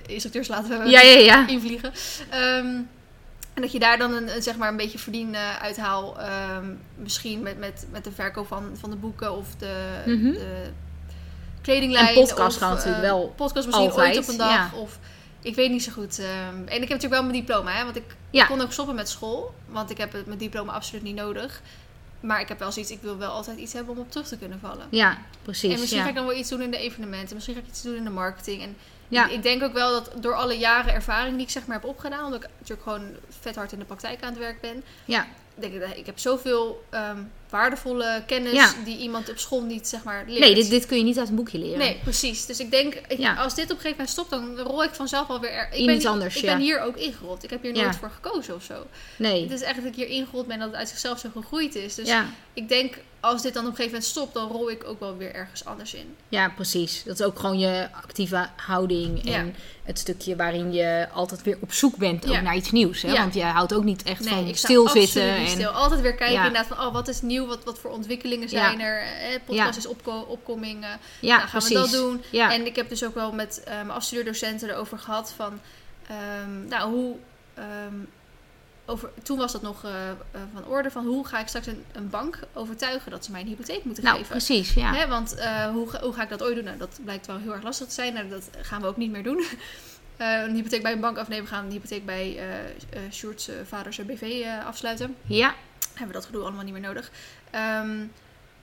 instructeurs 0.06 0.48
laten 0.48 0.90
ja, 0.90 1.00
ja, 1.00 1.18
ja. 1.18 1.46
invliegen. 1.56 1.92
Ehm, 2.30 2.80
en 3.56 3.62
dat 3.62 3.72
je 3.72 3.78
daar 3.78 3.98
dan 3.98 4.12
een, 4.12 4.34
een, 4.34 4.42
zeg 4.42 4.56
maar 4.56 4.68
een 4.68 4.76
beetje 4.76 4.98
verdien 4.98 5.36
uithaal. 5.36 6.20
Ehm, 6.20 6.64
misschien 6.96 7.42
met, 7.42 7.58
met, 7.58 7.86
met 7.90 8.04
de 8.04 8.12
verkoop 8.12 8.46
van, 8.46 8.70
van 8.80 8.90
de 8.90 8.96
boeken 8.96 9.36
of 9.36 9.46
de, 9.58 10.02
Mhm. 10.06 10.32
de 10.32 10.70
kledinglijn. 11.62 12.06
En 12.08 12.14
podcast 12.14 12.56
of, 12.56 12.62
gaan 12.62 12.70
natuurlijk 12.70 12.96
eh, 13.04 13.10
wel 13.10 13.32
Podcast 13.36 13.66
misschien 13.66 13.88
altijd, 13.88 14.16
ooit 14.16 14.24
op 14.24 14.28
een 14.32 14.38
dag. 14.38 14.48
ja. 14.50 14.70
Of 14.74 14.98
ik 15.42 15.54
weet 15.54 15.70
niet 15.70 15.82
zo 15.82 15.92
goed. 15.92 16.18
ehm. 16.18 16.28
en 16.56 16.62
ik 16.64 16.68
heb 16.68 16.80
natuurlijk 16.88 17.12
wel 17.12 17.22
mijn 17.22 17.32
diploma. 17.40 17.72
Hè, 17.72 17.84
want 17.84 17.96
ik 17.96 18.04
Ja. 18.30 18.46
kon 18.46 18.60
ook 18.60 18.72
stoppen 18.72 18.94
met 18.94 19.08
school. 19.08 19.54
Want 19.68 19.90
ik 19.90 19.96
heb 19.98 20.12
het, 20.12 20.26
mijn 20.26 20.38
diploma 20.38 20.72
absoluut 20.72 21.02
niet 21.02 21.14
nodig. 21.14 21.60
Maar 22.20 22.40
ik 22.40 22.48
heb 22.48 22.58
wel 22.58 22.72
zoiets, 22.72 22.90
ik 22.92 23.02
wil 23.02 23.16
wel 23.18 23.30
altijd 23.30 23.58
iets 23.58 23.72
hebben 23.72 23.94
om 23.94 24.00
op 24.00 24.10
terug 24.10 24.26
te 24.28 24.38
kunnen 24.38 24.58
vallen. 24.60 24.86
Ja, 24.90 25.18
precies. 25.42 25.72
en 25.72 25.78
misschien 25.78 25.96
ja. 25.98 26.02
ga 26.04 26.10
ik 26.10 26.16
dan 26.16 26.26
wel 26.26 26.36
iets 26.36 26.48
doen 26.48 26.60
in 26.62 26.70
de 26.70 26.76
evenementen. 26.78 27.34
Misschien 27.34 27.54
ga 27.54 27.60
ik 27.62 27.66
iets 27.68 27.82
doen 27.82 27.94
in 27.96 28.04
de 28.04 28.10
marketing. 28.10 28.62
En 28.62 28.76
Ja. 29.08 29.28
ik, 29.28 29.42
denk 29.42 29.62
ook 29.62 29.72
wel 29.72 29.90
dat 29.90 30.10
door 30.22 30.34
alle 30.34 30.58
jaren 30.58 30.94
ervaring 30.94 31.36
die 31.36 31.46
ik 31.46 31.52
zeg 31.52 31.66
maar 31.66 31.76
heb 31.76 31.88
opgedaan, 31.88 32.24
omdat 32.24 32.42
ik 32.42 32.48
natuurlijk 32.58 32.82
gewoon 32.88 33.08
vet 33.40 33.56
hard 33.56 33.72
in 33.72 33.78
de 33.78 33.84
praktijk 33.84 34.22
aan 34.22 34.30
het 34.30 34.38
werk 34.38 34.60
ben, 34.60 34.82
ja, 35.04 35.26
denk 35.54 35.72
ik 35.74 35.80
dat 35.80 35.96
ik 35.96 36.06
heb 36.06 36.18
zoveel 36.18 36.84
ehm, 36.90 37.18
waardevolle 37.50 38.22
kennis 38.26 38.52
Ja. 38.52 38.72
die 38.84 38.98
iemand 38.98 39.30
op 39.30 39.38
school 39.38 39.62
niet 39.62 39.88
zeg 39.88 40.02
maar 40.04 40.24
leert. 40.26 40.40
Nee, 40.40 40.54
dit, 40.54 40.70
dit 40.70 40.86
kun 40.86 40.96
je 40.96 41.02
niet 41.04 41.18
uit 41.18 41.28
een 41.28 41.34
boekje 41.34 41.58
leren. 41.58 41.78
Nee, 41.78 42.00
precies. 42.02 42.46
Dus 42.46 42.60
ik 42.60 42.70
denk, 42.70 42.94
ik- 42.94 43.18
Ja. 43.18 43.34
als 43.34 43.54
dit 43.54 43.64
op 43.64 43.70
een 43.70 43.76
gegeven 43.76 43.90
moment 43.90 44.10
stopt, 44.10 44.30
dan 44.30 44.58
rol 44.58 44.84
ik 44.84 44.94
vanzelf 44.94 45.28
alweer. 45.28 45.50
Er, 45.52 45.68
ik 45.72 45.78
In 45.78 45.86
ben, 45.86 45.94
iets 45.94 46.06
anders, 46.06 46.36
Ik 46.36 46.42
ja. 46.42 46.52
ben 46.52 46.60
hier 46.62 46.80
ook 46.80 46.96
ingerold. 46.96 47.44
Ik 47.44 47.50
heb 47.50 47.62
hier 47.62 47.72
nooit 47.72 47.96
voor 47.96 48.10
gekozen 48.10 48.54
of 48.54 48.62
zo. 48.62 48.86
Nee. 49.16 49.42
Het 49.42 49.50
is 49.50 49.60
echt 49.62 49.76
dat 49.76 49.84
ik 49.84 49.94
hier 49.94 50.08
ingerold 50.08 50.46
ben 50.46 50.58
dat 50.58 50.68
het 50.68 50.76
uit 50.76 50.88
zichzelf 50.88 51.18
zo 51.18 51.28
gegroeid 51.32 51.74
is. 51.74 51.94
Dus 51.94 52.08
ik 52.52 52.68
denk, 52.68 52.94
als 53.26 53.42
dit 53.42 53.54
dan 53.54 53.62
op 53.64 53.70
een 53.70 53.76
gegeven 53.76 53.92
moment 53.98 54.10
stopt, 54.10 54.34
dan 54.34 54.48
rol 54.48 54.70
ik 54.70 54.84
ook 54.84 55.00
wel 55.00 55.16
weer 55.16 55.34
ergens 55.34 55.64
anders 55.64 55.94
in. 55.94 56.16
ja, 56.28 56.48
precies. 56.48 57.02
Dat 57.04 57.20
is 57.20 57.26
ook 57.26 57.38
gewoon 57.38 57.58
je 57.58 57.88
actieve 57.92 58.48
houding. 58.56 59.20
Ja. 59.24 59.34
En 59.34 59.54
het 59.82 59.98
stukje 59.98 60.36
waarin 60.36 60.72
je 60.72 61.06
altijd 61.12 61.42
weer 61.42 61.58
op 61.60 61.72
zoek 61.72 61.96
bent 61.96 62.26
ook 62.26 62.32
Ja. 62.32 62.40
naar 62.40 62.56
iets 62.56 62.70
nieuws. 62.70 63.02
Hè? 63.02 63.12
Ja. 63.12 63.20
Want 63.20 63.34
je 63.34 63.42
houdt 63.42 63.74
ook 63.74 63.84
niet 63.84 64.02
echt 64.02 64.28
van 64.28 64.46
ik 64.46 64.56
stilzitten. 64.56 65.22
En... 65.36 65.48
stil. 65.48 65.68
Altijd 65.70 66.00
weer 66.00 66.14
kijken 66.14 66.36
inderdaad 66.36 66.66
van, 66.66 66.86
oh, 66.86 66.92
wat 66.92 67.08
is 67.08 67.22
nieuw? 67.22 67.46
Wat, 67.46 67.64
wat 67.64 67.78
voor 67.78 67.90
ontwikkelingen 67.90 68.48
zijn 68.48 68.80
er? 68.80 69.00
Eh, 69.02 69.38
podcast 69.46 69.72
Ja. 69.72 69.76
is 69.78 69.86
opko 69.86 70.20
opkoming. 70.20 70.84
eh, 70.84 70.90
Ja, 71.20 71.36
nou, 71.36 71.40
gaan 71.48 71.50
precies. 71.50 71.68
we 71.68 71.74
dat 71.74 71.90
doen? 71.90 72.22
Ja. 72.30 72.52
En 72.52 72.66
ik 72.66 72.76
heb 72.76 72.88
dus 72.88 73.04
ook 73.04 73.14
wel 73.14 73.32
met 73.32 73.62
eh, 73.64 73.74
mijn 73.74 73.90
afstudeerdocenten 73.90 74.68
erover 74.70 74.98
gehad 74.98 75.32
van, 75.36 75.60
ehm, 76.08 76.68
nou, 76.68 76.90
hoe... 76.92 77.16
ehm, 77.54 77.94
over, 78.86 79.10
toen 79.22 79.38
was 79.38 79.52
dat 79.52 79.62
nog 79.62 79.84
eh, 79.84 80.10
eh, 80.10 80.16
van 80.52 80.66
orde 80.66 80.90
van 80.90 81.06
hoe 81.06 81.26
ga 81.26 81.40
ik 81.40 81.46
straks 81.48 81.66
een, 81.66 81.84
een 81.92 82.10
bank 82.10 82.38
overtuigen 82.52 83.10
dat 83.10 83.24
ze 83.24 83.30
mij 83.30 83.40
een 83.40 83.46
hypotheek 83.46 83.84
moeten 83.84 84.04
nou, 84.04 84.16
geven. 84.16 84.30
precies. 84.30 84.74
Ja. 84.74 84.94
Hè, 84.94 85.06
want 85.08 85.34
eh, 85.34 85.66
hoe, 85.70 85.88
ga- 85.90 86.00
hoe 86.02 86.12
ga 86.12 86.22
ik 86.22 86.28
dat 86.28 86.42
ooit 86.42 86.54
doen? 86.54 86.64
Nou, 86.64 86.78
dat 86.78 86.98
blijkt 87.04 87.26
wel 87.26 87.38
heel 87.38 87.52
erg 87.52 87.62
lastig 87.62 87.86
te 87.86 87.94
zijn. 87.94 88.14
Nou, 88.14 88.28
dat 88.28 88.48
gaan 88.60 88.80
we 88.80 88.86
ook 88.86 88.96
niet 88.96 89.10
meer 89.10 89.22
doen. 89.22 89.44
Een 90.16 90.54
hypotheek 90.54 90.82
bij 90.82 90.92
een 90.92 91.00
bank 91.00 91.16
afnemen. 91.18 91.44
We 91.44 91.50
gaan 91.50 91.64
een 91.64 91.70
hypotheek 91.70 92.06
bij 92.06 92.38
Sjoerd's 93.12 93.48
vaders 93.68 93.96
BV 94.06 94.44
afsluiten. 94.66 95.14
ja. 95.26 95.54
Hebben 95.88 96.06
we 96.06 96.12
dat 96.12 96.24
gedoe 96.24 96.42
allemaal 96.42 96.64
niet 96.64 96.72
meer 96.72 96.82
nodig. 96.82 97.10
Ehm, 97.50 97.98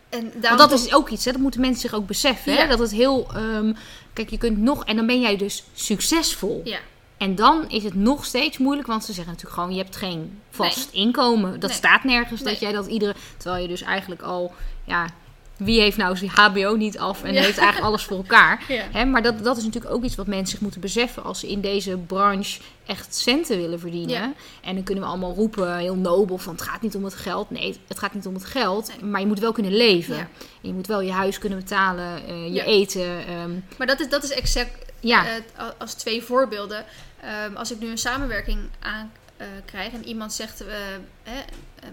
en 0.10 0.32
Want 0.42 0.58
dat 0.58 0.72
is 0.72 0.94
ook 0.94 1.10
iets, 1.10 1.26
hè? 1.26 1.32
dat 1.32 1.42
moeten 1.42 1.62
mensen 1.62 1.82
zich 1.82 1.94
ook 1.94 2.08
beseffen. 2.08 2.56
Hè? 2.56 2.68
Dat 2.68 2.80
het 2.80 2.92
heel. 2.92 3.28
ehm, 3.34 3.74
kijk, 4.14 4.30
je 4.30 4.38
kunt 4.38 4.58
nog. 4.58 4.86
En 4.86 4.96
dan 4.96 5.06
ben 5.06 5.22
jij 5.22 5.38
dus 5.38 5.64
succesvol. 5.74 6.62
Ja, 6.64 6.80
En 7.24 7.36
dan 7.36 7.70
is 7.70 7.84
het 7.84 7.96
nog 7.96 8.26
steeds 8.26 8.58
moeilijk, 8.58 8.88
want 8.88 9.04
ze 9.06 9.14
zeggen 9.14 9.32
natuurlijk 9.34 9.60
gewoon: 9.62 9.76
je 9.76 9.82
hebt 9.84 9.96
geen 9.96 10.42
vast 10.50 10.90
inkomen. 10.92 11.60
Dat 11.60 11.70
Nee. 11.70 11.78
staat 11.80 12.04
nergens 12.04 12.42
dat 12.42 12.60
jij 12.60 12.72
dat 12.72 12.88
iedere. 12.88 13.16
Terwijl 13.38 13.62
je 13.62 13.68
dus 13.68 13.82
eigenlijk 13.82 14.22
al. 14.22 14.54
Ja, 14.84 15.10
wie 15.58 15.82
heeft 15.82 15.98
nou 15.98 16.18
zijn 16.18 16.30
HBO 16.34 16.76
niet 16.76 16.98
af 16.98 17.24
en 17.24 17.34
Ja. 17.34 17.42
heeft 17.42 17.58
eigenlijk 17.58 17.88
alles 17.88 18.04
voor 18.04 18.18
elkaar? 18.18 18.64
ja. 18.74 18.84
Hè, 18.92 19.06
maar 19.06 19.22
dat, 19.22 19.44
dat 19.44 19.58
is 19.58 19.64
natuurlijk 19.64 19.94
ook 19.94 20.04
iets 20.04 20.16
wat 20.16 20.28
mensen 20.28 20.48
zich 20.48 20.60
moeten 20.62 20.82
beseffen 20.82 21.24
als 21.24 21.40
ze 21.40 21.50
in 21.50 21.62
deze 21.62 21.98
branche 21.98 22.60
echt 22.86 23.16
centen 23.16 23.58
willen 23.58 23.80
verdienen. 23.80 24.16
Ja. 24.16 24.34
En 24.64 24.76
dan 24.76 24.84
kunnen 24.84 25.04
we 25.04 25.10
allemaal 25.10 25.34
roepen, 25.34 25.78
heel 25.78 25.96
nobel, 25.96 26.38
van 26.38 26.54
het 26.54 26.62
gaat 26.62 26.82
niet 26.82 26.96
om 26.96 27.04
het 27.04 27.14
geld. 27.16 27.50
Nee, 27.50 27.78
het 27.88 28.00
gaat 28.00 28.14
niet 28.14 28.26
om 28.26 28.34
het 28.34 28.46
geld, 28.46 29.02
maar 29.02 29.20
je 29.20 29.28
moet 29.28 29.40
wel 29.40 29.52
kunnen 29.52 29.76
leven. 29.76 30.28
Je 30.62 30.74
moet 30.74 30.88
wel 30.88 31.02
je 31.02 31.12
huis 31.12 31.40
kunnen 31.40 31.60
betalen, 31.60 32.28
eh, 32.28 32.54
je 32.54 32.64
eten. 32.64 33.28
ehm, 33.28 33.52
Maar 33.78 33.88
dat 33.88 34.00
is, 34.00 34.10
dat 34.10 34.24
is 34.24 34.32
exact 34.32 34.72
ja, 35.00 35.26
eh, 35.28 35.66
als 35.78 35.94
twee 35.94 36.24
voorbeelden. 36.24 36.86
Ehm, 37.24 37.56
als 37.56 37.72
ik 37.72 37.80
nu 37.80 37.88
een 37.90 37.98
samenwerking 37.98 38.60
aan 38.80 39.12
eh, 39.38 39.48
krijg 39.66 39.94
en 39.94 40.08
iemand 40.08 40.34
zegt: 40.34 40.62
eh, 40.62 40.68
hè, 41.24 41.42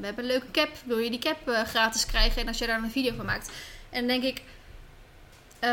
We 0.01 0.07
hebben 0.07 0.25
een 0.25 0.31
leuke 0.31 0.51
cap, 0.51 0.69
wil 0.85 0.99
je 0.99 1.11
die 1.11 1.19
cap 1.19 1.49
eh, 1.49 1.63
gratis 1.63 2.07
krijgen? 2.07 2.43
En 2.43 2.49
als 2.49 2.59
jij 2.59 2.67
daar 2.67 2.83
een 2.83 2.91
video 2.91 3.15
van 3.17 3.25
maakt. 3.27 3.51
En 3.91 3.99
dan 3.99 4.21
denk 4.21 4.23
ik. 4.37 4.43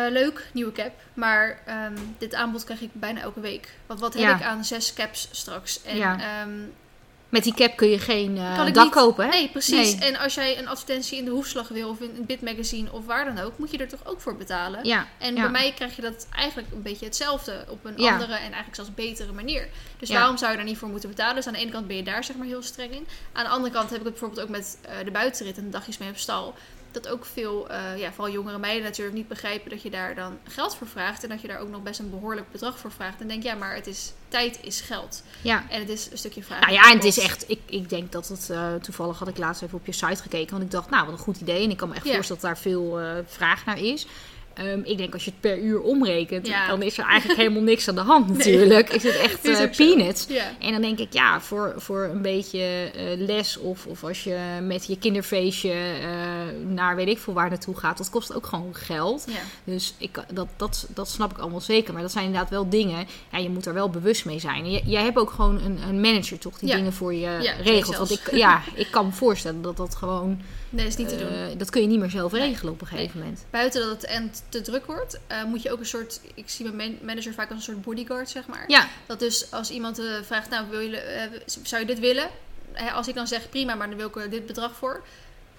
leuk, 0.09 0.49
nieuwe 0.53 0.71
cap. 0.71 0.91
Maar 1.13 1.59
ehm, 1.65 1.97
dit 2.17 2.33
aanbod 2.33 2.63
krijg 2.63 2.81
ik 2.81 2.89
bijna 2.93 3.21
elke 3.21 3.39
week. 3.39 3.73
Want 3.85 3.99
wat 3.99 4.13
heb 4.13 4.21
Ja. 4.23 4.35
ik 4.35 4.43
aan 4.43 4.65
zes 4.65 4.93
caps 4.93 5.29
straks? 5.31 5.81
En, 5.83 5.97
Ja. 5.97 6.19
ehm, 6.19 6.59
Met 7.29 7.43
die 7.43 7.53
cap 7.53 7.75
kun 7.75 7.87
je 7.87 7.99
geen 7.99 8.37
eh, 8.37 8.57
dak 8.73 8.83
niet- 8.83 8.89
kopen, 8.93 9.25
hè? 9.25 9.29
Nee, 9.31 9.49
precies. 9.49 9.95
Nee. 9.95 10.09
En 10.11 10.17
als 10.19 10.33
jij 10.33 10.57
een 10.57 10.67
advertentie 10.67 11.17
in 11.17 11.25
de 11.25 11.31
hoefslag 11.31 11.67
wil 11.67 11.89
of 11.89 11.99
in 11.99 12.11
een 12.17 12.25
bitmagazine 12.25 12.91
of 12.91 13.05
waar 13.05 13.25
dan 13.25 13.39
ook, 13.45 13.57
moet 13.57 13.71
je 13.71 13.77
er 13.77 13.87
toch 13.87 14.05
ook 14.05 14.21
voor 14.21 14.35
betalen. 14.37 14.85
Ja, 14.85 15.07
En 15.17 15.35
ja. 15.35 15.41
bij 15.41 15.51
mij 15.51 15.73
krijg 15.75 15.95
je 15.95 16.01
dat 16.01 16.27
eigenlijk 16.35 16.67
een 16.73 16.81
beetje 16.81 17.05
hetzelfde 17.05 17.65
op 17.69 17.85
een 17.85 17.93
Ja. 17.97 18.11
andere 18.11 18.33
en 18.33 18.39
eigenlijk 18.41 18.75
zelfs 18.75 18.93
betere 18.93 19.31
manier. 19.31 19.67
Dus 19.99 20.09
waarom 20.09 20.37
zou 20.37 20.51
je 20.51 20.57
daar 20.57 20.65
niet 20.65 20.77
voor 20.77 20.89
moeten 20.89 21.09
betalen? 21.09 21.35
Dus 21.35 21.47
aan 21.47 21.53
de 21.53 21.59
ene 21.59 21.71
kant 21.71 21.87
ben 21.87 21.95
je 21.95 22.03
daar 22.03 22.23
zeg 22.23 22.35
maar 22.35 22.47
heel 22.47 22.61
streng 22.63 22.91
in. 22.93 23.07
Aan 23.33 23.43
de 23.43 23.49
andere 23.49 23.73
kant 23.73 23.89
heb 23.89 23.99
ik 23.99 24.05
het 24.05 24.13
bijvoorbeeld 24.13 24.41
ook 24.47 24.49
met 24.55 24.77
eh, 24.81 25.05
de 25.05 25.11
buitenrit 25.11 25.57
en 25.57 25.63
de 25.63 25.69
dagjes 25.69 25.97
mee 25.97 26.09
op 26.09 26.17
stal. 26.17 26.55
Dat 27.03 27.07
ook 27.07 27.25
veel, 27.25 27.69
eh, 27.69 27.97
ja, 27.97 28.11
vooral 28.11 28.33
jongere 28.33 28.57
meiden 28.57 28.83
natuurlijk 28.83 29.15
niet 29.17 29.27
begrijpen 29.27 29.69
dat 29.69 29.81
je 29.81 29.89
daar 29.89 30.15
dan 30.15 30.37
geld 30.43 30.75
voor 30.75 30.87
vraagt. 30.87 31.23
En 31.23 31.29
dat 31.29 31.41
je 31.41 31.47
daar 31.47 31.59
ook 31.59 31.69
nog 31.69 31.83
best 31.83 31.99
een 31.99 32.09
behoorlijk 32.09 32.51
bedrag 32.51 32.79
voor 32.79 32.91
vraagt. 32.91 33.21
En 33.21 33.27
denk 33.27 33.43
ja, 33.43 33.55
maar 33.55 33.75
het 33.75 33.87
is, 33.87 34.13
tijd 34.27 34.59
is 34.61 34.81
geld. 34.81 35.23
ja. 35.41 35.63
En 35.69 35.79
het 35.79 35.89
is 35.89 36.11
een 36.11 36.17
stukje 36.17 36.43
vraag. 36.43 36.59
Nou 36.59 36.73
ja, 36.73 36.89
en 36.89 36.95
het 36.95 37.03
is 37.03 37.19
echt, 37.19 37.49
ik, 37.49 37.59
ik 37.65 37.89
denk 37.89 38.11
dat 38.11 38.27
het, 38.27 38.49
eh, 38.49 38.73
toevallig 38.75 39.19
had 39.19 39.27
ik 39.27 39.37
laatst 39.37 39.61
even 39.61 39.77
op 39.77 39.85
je 39.85 39.91
site 39.91 40.21
gekeken, 40.21 40.51
want 40.51 40.63
ik 40.63 40.71
dacht, 40.71 40.89
nou 40.89 41.03
wat 41.05 41.13
een 41.13 41.19
goed 41.19 41.39
idee. 41.41 41.63
En 41.63 41.69
ik 41.69 41.77
kan 41.77 41.89
me 41.89 41.95
echt 41.95 42.05
Ja. 42.05 42.13
voorstellen 42.13 42.41
dat 42.41 42.51
daar 42.51 42.61
veel 42.61 42.99
eh, 42.99 43.11
vraag 43.27 43.65
naar 43.65 43.79
is. 43.79 44.07
Ehm, 44.57 44.79
ik 44.83 44.97
denk 44.97 45.13
als 45.13 45.23
je 45.25 45.29
het 45.31 45.39
per 45.39 45.59
uur 45.59 45.81
omrekent, 45.81 46.47
Ja. 46.47 46.67
dan 46.67 46.81
is 46.81 46.97
er 46.97 47.05
eigenlijk 47.05 47.39
helemaal 47.39 47.61
niks 47.61 47.87
aan 47.87 47.95
de 47.95 48.01
hand 48.01 48.27
natuurlijk. 48.37 48.89
Is 48.89 49.03
het 49.11 49.15
echt 49.17 49.45
Is 49.45 49.59
eh, 49.59 49.69
peanuts. 49.75 50.25
Ja. 50.29 50.43
En 50.59 50.71
dan 50.71 50.81
denk 50.81 50.99
ik, 50.99 51.13
ja, 51.13 51.41
voor, 51.41 51.73
voor 51.77 52.03
een 52.03 52.21
beetje 52.21 52.59
eh, 52.95 53.03
les 53.17 53.57
of, 53.57 53.85
of 53.85 54.03
als 54.03 54.23
je 54.23 54.37
met 54.61 54.85
je 54.87 54.97
kinderfeestje 54.97 55.71
eh, 55.71 56.07
naar 56.67 56.95
weet 56.95 57.07
ik 57.07 57.17
veel 57.17 57.33
waar 57.33 57.49
naartoe 57.49 57.77
gaat, 57.77 57.97
dat 57.97 58.09
kost 58.09 58.33
ook 58.35 58.45
gewoon 58.45 58.75
geld. 58.75 59.25
Ja. 59.27 59.33
Dus 59.63 59.93
ik, 59.97 60.19
dat, 60.33 60.47
dat, 60.57 60.87
dat 60.93 61.09
snap 61.09 61.31
ik 61.31 61.37
allemaal 61.37 61.61
zeker. 61.61 61.93
Maar 61.93 62.01
dat 62.01 62.11
zijn 62.11 62.25
inderdaad 62.25 62.49
wel 62.49 62.69
dingen. 62.69 63.07
Ja, 63.31 63.37
je 63.37 63.49
moet 63.49 63.65
er 63.65 63.73
wel 63.73 63.89
bewust 63.89 64.25
mee 64.25 64.39
zijn. 64.39 64.63
En 64.63 64.71
j- 64.71 64.81
jij 64.85 65.03
hebt 65.03 65.17
ook 65.17 65.29
gewoon 65.31 65.61
een, 65.61 65.79
een 65.89 66.01
manager, 66.01 66.39
toch? 66.39 66.59
Die 66.59 66.75
dingen 66.75 66.93
voor 66.93 67.13
je 67.13 67.53
regelt. 67.63 67.97
Want 67.97 68.11
ik, 68.11 68.31
ja, 68.35 68.61
ik 68.75 68.87
kan 68.91 69.05
me 69.05 69.11
voorstellen 69.11 69.61
dat 69.61 69.77
dat 69.77 69.95
gewoon. 69.95 70.41
Nee, 70.69 70.83
dat 70.83 70.93
is 70.93 70.97
niet 70.99 71.09
te 71.09 71.15
doen. 71.17 71.27
eh, 71.27 71.57
dat 71.57 71.69
kun 71.69 71.81
je 71.81 71.87
niet 71.87 71.99
meer 71.99 72.09
zelf 72.09 72.31
Nee. 72.31 72.41
regelen 72.41 72.73
op 72.73 72.81
een 72.81 72.87
gegeven 72.87 73.19
moment. 73.19 73.45
Buiten 73.49 73.81
dat 73.81 73.89
het 73.89 74.03
en 74.05 74.31
te 74.49 74.61
druk 74.61 74.85
wordt, 74.85 75.19
eh, 75.27 75.43
moet 75.43 75.61
je 75.61 75.71
ook 75.71 75.79
een 75.79 75.85
soort. 75.85 76.21
Ik 76.33 76.49
zie 76.49 76.65
mijn 76.71 76.77
man- 76.91 77.05
manager 77.05 77.33
vaak 77.33 77.49
als 77.49 77.57
een 77.57 77.73
soort 77.73 77.81
bodyguard, 77.85 78.29
zeg 78.29 78.47
maar. 78.47 78.63
Ja, 78.67 78.87
Dat 79.05 79.19
dus 79.19 79.51
als 79.51 79.69
iemand 79.71 79.99
eh, 79.99 80.05
vraagt, 80.23 80.49
nou, 80.49 80.65
wil 80.69 80.79
je, 80.79 81.29
zou 81.63 81.81
je 81.81 81.87
dit 81.87 81.99
willen? 81.99 82.29
Hè, 82.71 82.91
als 82.91 83.07
ik 83.07 83.15
dan 83.15 83.27
zeg, 83.27 83.49
prima, 83.49 83.75
maar 83.75 83.87
dan 83.89 83.97
wil 83.97 84.07
ik 84.07 84.15
er 84.15 84.29
dit 84.29 84.45
bedrag 84.45 84.75
voor. 84.75 85.03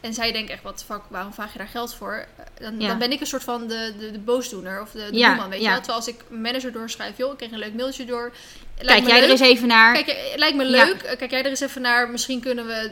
En 0.01 0.14
zij 0.14 0.32
denkt 0.32 0.51
echt, 0.51 0.62
wat 0.62 0.84
fuck, 0.86 1.01
waarom 1.09 1.32
vraag 1.32 1.53
je 1.53 1.59
daar 1.59 1.68
geld 1.68 1.94
voor? 1.94 2.12
Eh, 2.36 2.44
Dan, 2.61 2.80
Ja. 2.80 2.88
dan 2.88 2.99
ben 2.99 3.12
ik 3.12 3.20
een 3.20 3.26
soort 3.26 3.44
van 3.44 3.66
de, 3.66 3.92
de, 3.99 4.11
de 4.11 4.18
boosdoener 4.18 4.80
of 4.80 4.90
de, 4.90 5.09
de 5.11 5.18
Ja, 5.18 5.28
boeman, 5.28 5.49
weet 5.51 5.59
je 5.59 5.64
ja. 5.64 5.70
wel? 5.70 5.78
Terwijl 5.78 5.99
als 5.99 6.09
ik 6.09 6.24
manager 6.28 6.72
doorschrijf, 6.72 7.16
joh, 7.16 7.32
ik 7.32 7.38
kreeg 7.38 7.51
een 7.51 7.59
leuk 7.59 7.74
mailtje 7.74 8.05
door. 8.05 8.32
Lijkt 8.80 9.05
kijk 9.07 9.14
jij 9.16 9.24
er 9.24 9.30
eens 9.30 9.40
even 9.40 9.68
naar. 9.68 9.94
Kijk, 9.94 10.07
eh, 10.09 10.36
lijkt 10.36 10.57
me 10.57 10.64
leuk. 10.64 11.03
Eh, 11.03 11.16
Kijk 11.18 11.30
jij 11.30 11.40
er 11.42 11.46
eens 11.51 11.61
even 11.61 11.82
naar. 11.82 12.11
Misschien 12.11 12.40
kunnen 12.40 12.66
we 12.66 12.90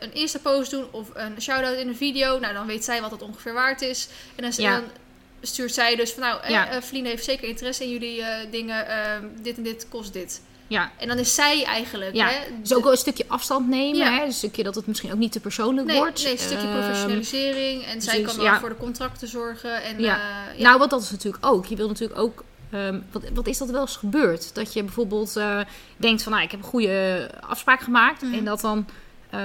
een 0.00 0.14
Insta-post 0.14 0.70
doen 0.70 0.86
of 0.90 1.08
een 1.14 1.42
shout-out 1.42 1.76
in 1.76 1.88
een 1.88 1.96
video. 1.96 2.38
Nou, 2.38 2.54
dan 2.54 2.66
weet 2.66 2.84
zij 2.84 3.00
wat 3.00 3.10
het 3.10 3.22
ongeveer 3.22 3.52
waard 3.52 3.82
is. 3.82 4.08
En 4.36 4.42
dan, 4.50 4.82
stuurt 5.40 5.74
zij 5.74 5.96
dus 5.96 6.12
van, 6.12 6.22
nou, 6.22 6.40
eh, 6.42 7.02
heeft 7.04 7.24
zeker 7.24 7.48
interesse 7.48 7.84
in 7.84 7.90
jullie 7.90 8.22
dingen. 8.50 8.86
eh, 8.88 9.16
dit 9.40 9.56
en 9.56 9.62
dit 9.62 9.86
kost 9.88 10.12
dit. 10.12 10.40
Ja. 10.68 10.90
En 10.96 11.08
dan 11.08 11.18
is 11.18 11.34
zij 11.34 11.64
eigenlijk. 11.64 12.14
Ja, 12.14 12.26
Hè, 12.28 12.38
dus 12.62 12.74
ook 12.74 12.82
wel 12.82 12.92
een 12.92 12.98
stukje 12.98 13.24
afstand 13.28 13.68
nemen. 13.68 13.96
Ja. 13.98 14.12
Hè? 14.18 14.24
Een 14.24 14.32
stukje 14.32 14.62
dat 14.62 14.74
het 14.74 14.86
misschien 14.86 15.12
ook 15.12 15.18
niet 15.18 15.32
te 15.32 15.40
persoonlijk 15.40 15.86
nee, 15.86 15.96
wordt. 15.96 16.22
nee, 16.22 16.32
een 16.32 16.38
stukje 16.38 16.66
Ehm, 16.66 16.78
professionalisering. 16.78 17.84
En 17.84 18.02
zij 18.02 18.12
precies, 18.20 18.26
kan 18.26 18.44
wel 18.44 18.52
ja. 18.54 18.60
voor 18.60 18.68
de 18.68 18.76
contracten 18.76 19.28
zorgen. 19.28 19.82
En, 19.82 20.00
Ja. 20.00 20.14
eh, 20.16 20.58
ja. 20.58 20.62
Nou, 20.62 20.78
want 20.78 20.90
dat 20.90 21.02
is 21.02 21.10
natuurlijk 21.10 21.46
ook. 21.46 21.66
Je 21.66 21.76
wil 21.76 21.88
natuurlijk 21.88 22.20
ook. 22.20 22.44
ehm, 22.72 23.00
wat, 23.12 23.22
wat 23.34 23.46
is 23.46 23.58
dat 23.58 23.70
wel 23.70 23.80
eens 23.80 23.96
gebeurd? 23.96 24.54
Dat 24.54 24.72
je 24.72 24.82
bijvoorbeeld 24.82 25.36
eh, 25.36 25.60
denkt 25.96 26.22
van, 26.22 26.32
nou, 26.32 26.44
ik 26.44 26.50
heb 26.50 26.60
een 26.60 26.66
goede 26.66 27.30
afspraak 27.40 27.80
gemaakt. 27.80 28.22
Mhm. 28.22 28.34
En 28.34 28.44
dat 28.44 28.60
dan 28.60 28.86
eh, 29.30 29.40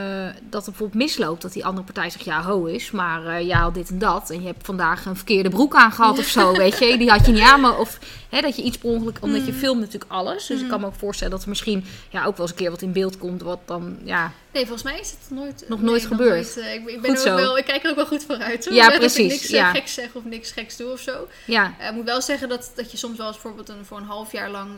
dat 0.49 0.65
er 0.65 0.71
bijvoorbeeld 0.71 0.93
misloopt. 1.03 1.41
Dat 1.41 1.53
die 1.53 1.65
andere 1.65 1.85
partij 1.85 2.09
zegt, 2.09 2.25
ja, 2.25 2.41
ho 2.41 2.65
is, 2.65 2.91
maar 2.91 3.25
eh 3.25 3.47
jij 3.47 3.57
had 3.57 3.73
dit 3.73 3.89
en 3.89 3.99
dat. 3.99 4.29
En 4.29 4.39
je 4.41 4.47
hebt 4.47 4.65
vandaag 4.65 5.05
een 5.05 5.15
verkeerde 5.15 5.49
broek 5.49 5.75
aangehad 5.75 6.17
of 6.19 6.25
zo, 6.25 6.51
weet 6.57 6.77
je. 6.79 6.97
Die 6.97 7.09
had 7.09 7.25
je 7.25 7.31
niet 7.31 7.41
aan, 7.41 7.61
maar 7.61 7.79
of 7.79 7.99
hè, 8.29 8.41
dat 8.41 8.55
je 8.55 8.61
iets 8.63 8.77
per 8.77 8.89
ongeluk... 8.89 9.17
Omdat 9.21 9.45
je 9.45 9.51
Mhm. 9.51 9.59
filmt 9.59 9.79
natuurlijk 9.79 10.11
alles. 10.11 10.45
Dus 10.47 10.55
ik 10.57 10.61
Mhm. 10.61 10.69
kan 10.71 10.79
me 10.81 10.85
ook 10.85 10.95
voorstellen 10.95 11.33
dat 11.33 11.43
er 11.43 11.49
misschien 11.49 11.85
ja, 12.09 12.25
ook 12.25 12.37
wel 12.37 12.41
eens 12.41 12.49
een 12.51 12.61
keer 12.61 12.69
wat 12.71 12.81
in 12.81 12.91
beeld 12.91 13.17
komt. 13.17 13.41
Wat 13.41 13.59
dan, 13.65 13.97
ja, 14.03 14.31
Nee, 14.53 14.65
volgens 14.65 14.83
mij 14.83 14.99
is 14.99 15.09
het 15.11 15.19
nooit, 15.29 15.65
Nog 15.67 15.79
nee, 15.79 15.89
nooit 15.89 16.05
gebeurd. 16.05 16.55
nooit, 16.55 16.57
eh, 16.57 16.73
ik, 16.73 16.89
ik, 16.89 17.01
ben 17.01 17.17
ook 17.17 17.23
wel, 17.23 17.57
ik 17.57 17.65
kijk 17.65 17.83
er 17.83 17.89
ook 17.89 17.95
wel 17.95 18.05
goed 18.05 18.23
vooruit. 18.23 18.65
hoor. 18.65 18.73
Ja, 18.73 18.89
precies, 18.89 19.17
ik 19.25 19.29
niks 19.29 19.43
eh, 19.45 19.49
ja. 19.49 19.71
geks 19.71 19.93
zeg 19.93 20.13
of 20.13 20.23
niks 20.23 20.51
geks 20.51 20.77
doe 20.77 20.91
of 20.91 20.99
zo. 20.99 21.27
ja, 21.45 21.73
Eh, 21.79 21.87
Ik 21.87 21.93
moet 21.93 22.05
wel 22.05 22.21
zeggen 22.21 22.49
dat, 22.49 22.71
dat 22.75 22.91
je 22.91 22.97
soms 22.97 23.17
wel 23.17 23.27
eens 23.27 23.35
bijvoorbeeld 23.35 23.69
een, 23.69 23.85
voor 23.85 23.97
een 23.97 24.03
half 24.03 24.31
jaar 24.31 24.49
lang 24.49 24.69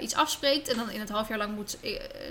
iets 0.00 0.14
afspreekt. 0.14 0.68
En 0.68 0.76
dan 0.76 0.90
in 0.90 1.00
het 1.00 1.08
half 1.08 1.28
jaar 1.28 1.38
lang 1.38 1.54
moet 1.54 1.76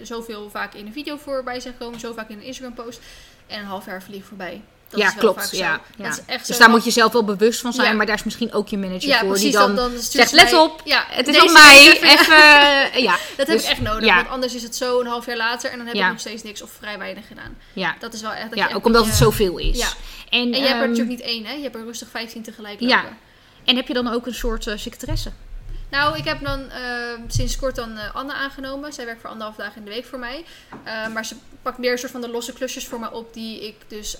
zoveel 0.04 0.50
vaak 0.50 0.74
in 0.74 0.86
een 0.86 0.94
video 0.94 1.18
voorbij 1.18 1.60
zijn 1.60 1.74
gekomen. 1.78 2.00
Zo 2.00 2.14
vaak 2.14 2.30
in 2.30 2.38
een 2.38 2.44
Instagram 2.44 2.74
post. 2.74 3.00
En 3.48 3.60
een 3.60 3.66
half 3.66 3.86
jaar 3.86 4.04
vliegt 4.04 4.28
voorbij. 4.28 4.62
Dat 4.92 5.00
ja 5.00 5.12
klopt. 5.12 5.40
vaak 5.40 5.50
zo. 5.50 5.58
Ja, 5.58 5.82
ja. 5.96 6.04
Dat 6.04 6.12
is 6.18 6.24
echt 6.26 6.48
Dus 6.48 6.58
daar 6.58 6.70
moet 6.70 6.84
je 6.86 6.92
zelf 6.92 7.12
wel 7.12 7.24
bewust 7.24 7.62
van 7.62 7.74
zijn. 7.74 7.88
Ja. 7.90 7.94
Maar 7.96 8.06
daar 8.06 8.16
is 8.16 8.24
misschien 8.24 8.54
ook 8.54 8.68
je 8.68 8.78
manager 8.78 9.08
ja, 9.10 9.20
voor. 9.20 9.28
precies, 9.30 9.56
die 9.56 9.76
dan, 9.76 9.92
zegt, 10.00 10.30
ze 10.30 10.36
let 10.36 10.54
op, 10.54 10.82
Ja, 10.86 11.06
het 11.08 11.28
is 11.28 11.42
op 11.42 11.52
mij. 11.52 11.78
even- 11.92 12.08
Even, 12.08 12.36
eh, 12.94 13.04
ja, 13.04 13.16
Dat 13.38 13.46
Dus, 13.48 13.56
heb 13.56 13.64
ik 13.64 13.70
echt 13.70 13.82
nodig. 13.82 14.06
ja. 14.06 14.16
Want 14.16 14.30
anders 14.30 14.56
is 14.56 14.64
het 14.64 14.76
zo 14.76 15.00
een 15.00 15.08
half 15.08 15.26
jaar 15.26 15.38
later. 15.38 15.72
En 15.72 15.78
dan 15.78 15.86
heb 15.88 15.96
Ja. 15.96 16.06
ik 16.06 16.12
nog 16.12 16.20
steeds 16.20 16.44
niks 16.44 16.62
of 16.62 16.72
vrij 16.80 16.98
weinig 16.98 17.28
gedaan. 17.28 17.58
ja. 17.74 17.96
Dat 18.00 18.14
is 18.14 18.22
wel 18.22 18.32
echt... 18.32 18.50
Dat 18.50 18.58
ja 18.58 18.70
ook 18.74 18.86
omdat 18.86 19.06
het 19.06 19.16
zoveel 19.16 19.58
is. 19.58 19.78
ja. 19.78 19.88
En, 20.30 20.40
En 20.40 20.48
je 20.50 20.56
hebt 20.56 20.68
er 20.68 20.72
ehm, 20.76 20.80
natuurlijk 20.90 21.10
niet 21.18 21.22
één, 21.22 21.46
hè? 21.46 21.54
Je 21.54 21.62
hebt 21.64 21.76
er 21.76 21.84
rustig 21.84 22.08
15 22.10 22.42
tegelijk 22.42 22.80
Ja. 22.80 22.96
lopen. 23.02 23.18
en 23.66 23.76
heb 23.76 23.88
je 23.88 23.94
dan 23.94 24.08
ook 24.08 24.26
een 24.26 24.34
soort 24.36 24.68
eh 24.68 24.78
secretaresse? 24.78 25.32
Nou, 25.92 26.18
ik 26.18 26.26
heb 26.26 26.44
dan 26.44 26.70
eh, 26.70 26.82
sinds 27.28 27.56
kort 27.56 27.76
dan 27.76 27.98
eh, 27.98 28.16
Anne 28.16 28.34
aangenomen. 28.34 28.94
Zij 28.94 29.06
werkt 29.06 29.22
voor 29.22 29.30
anderhalf 29.30 29.58
dagen 29.58 29.76
in 29.78 29.84
de 29.86 29.90
week 29.92 30.06
voor 30.06 30.20
mij. 30.20 30.46
Maar 31.14 31.26
ze 31.26 31.36
pakt 31.62 31.78
meer 31.78 31.92
een 31.92 31.98
soort 31.98 32.12
van 32.12 32.22
de 32.22 32.30
losse 32.30 32.54
klusjes 32.54 32.88
voor 32.88 33.00
mij 33.00 33.10
op 33.10 33.34
die 33.34 33.68
ik 33.68 33.76
dus 33.88 34.18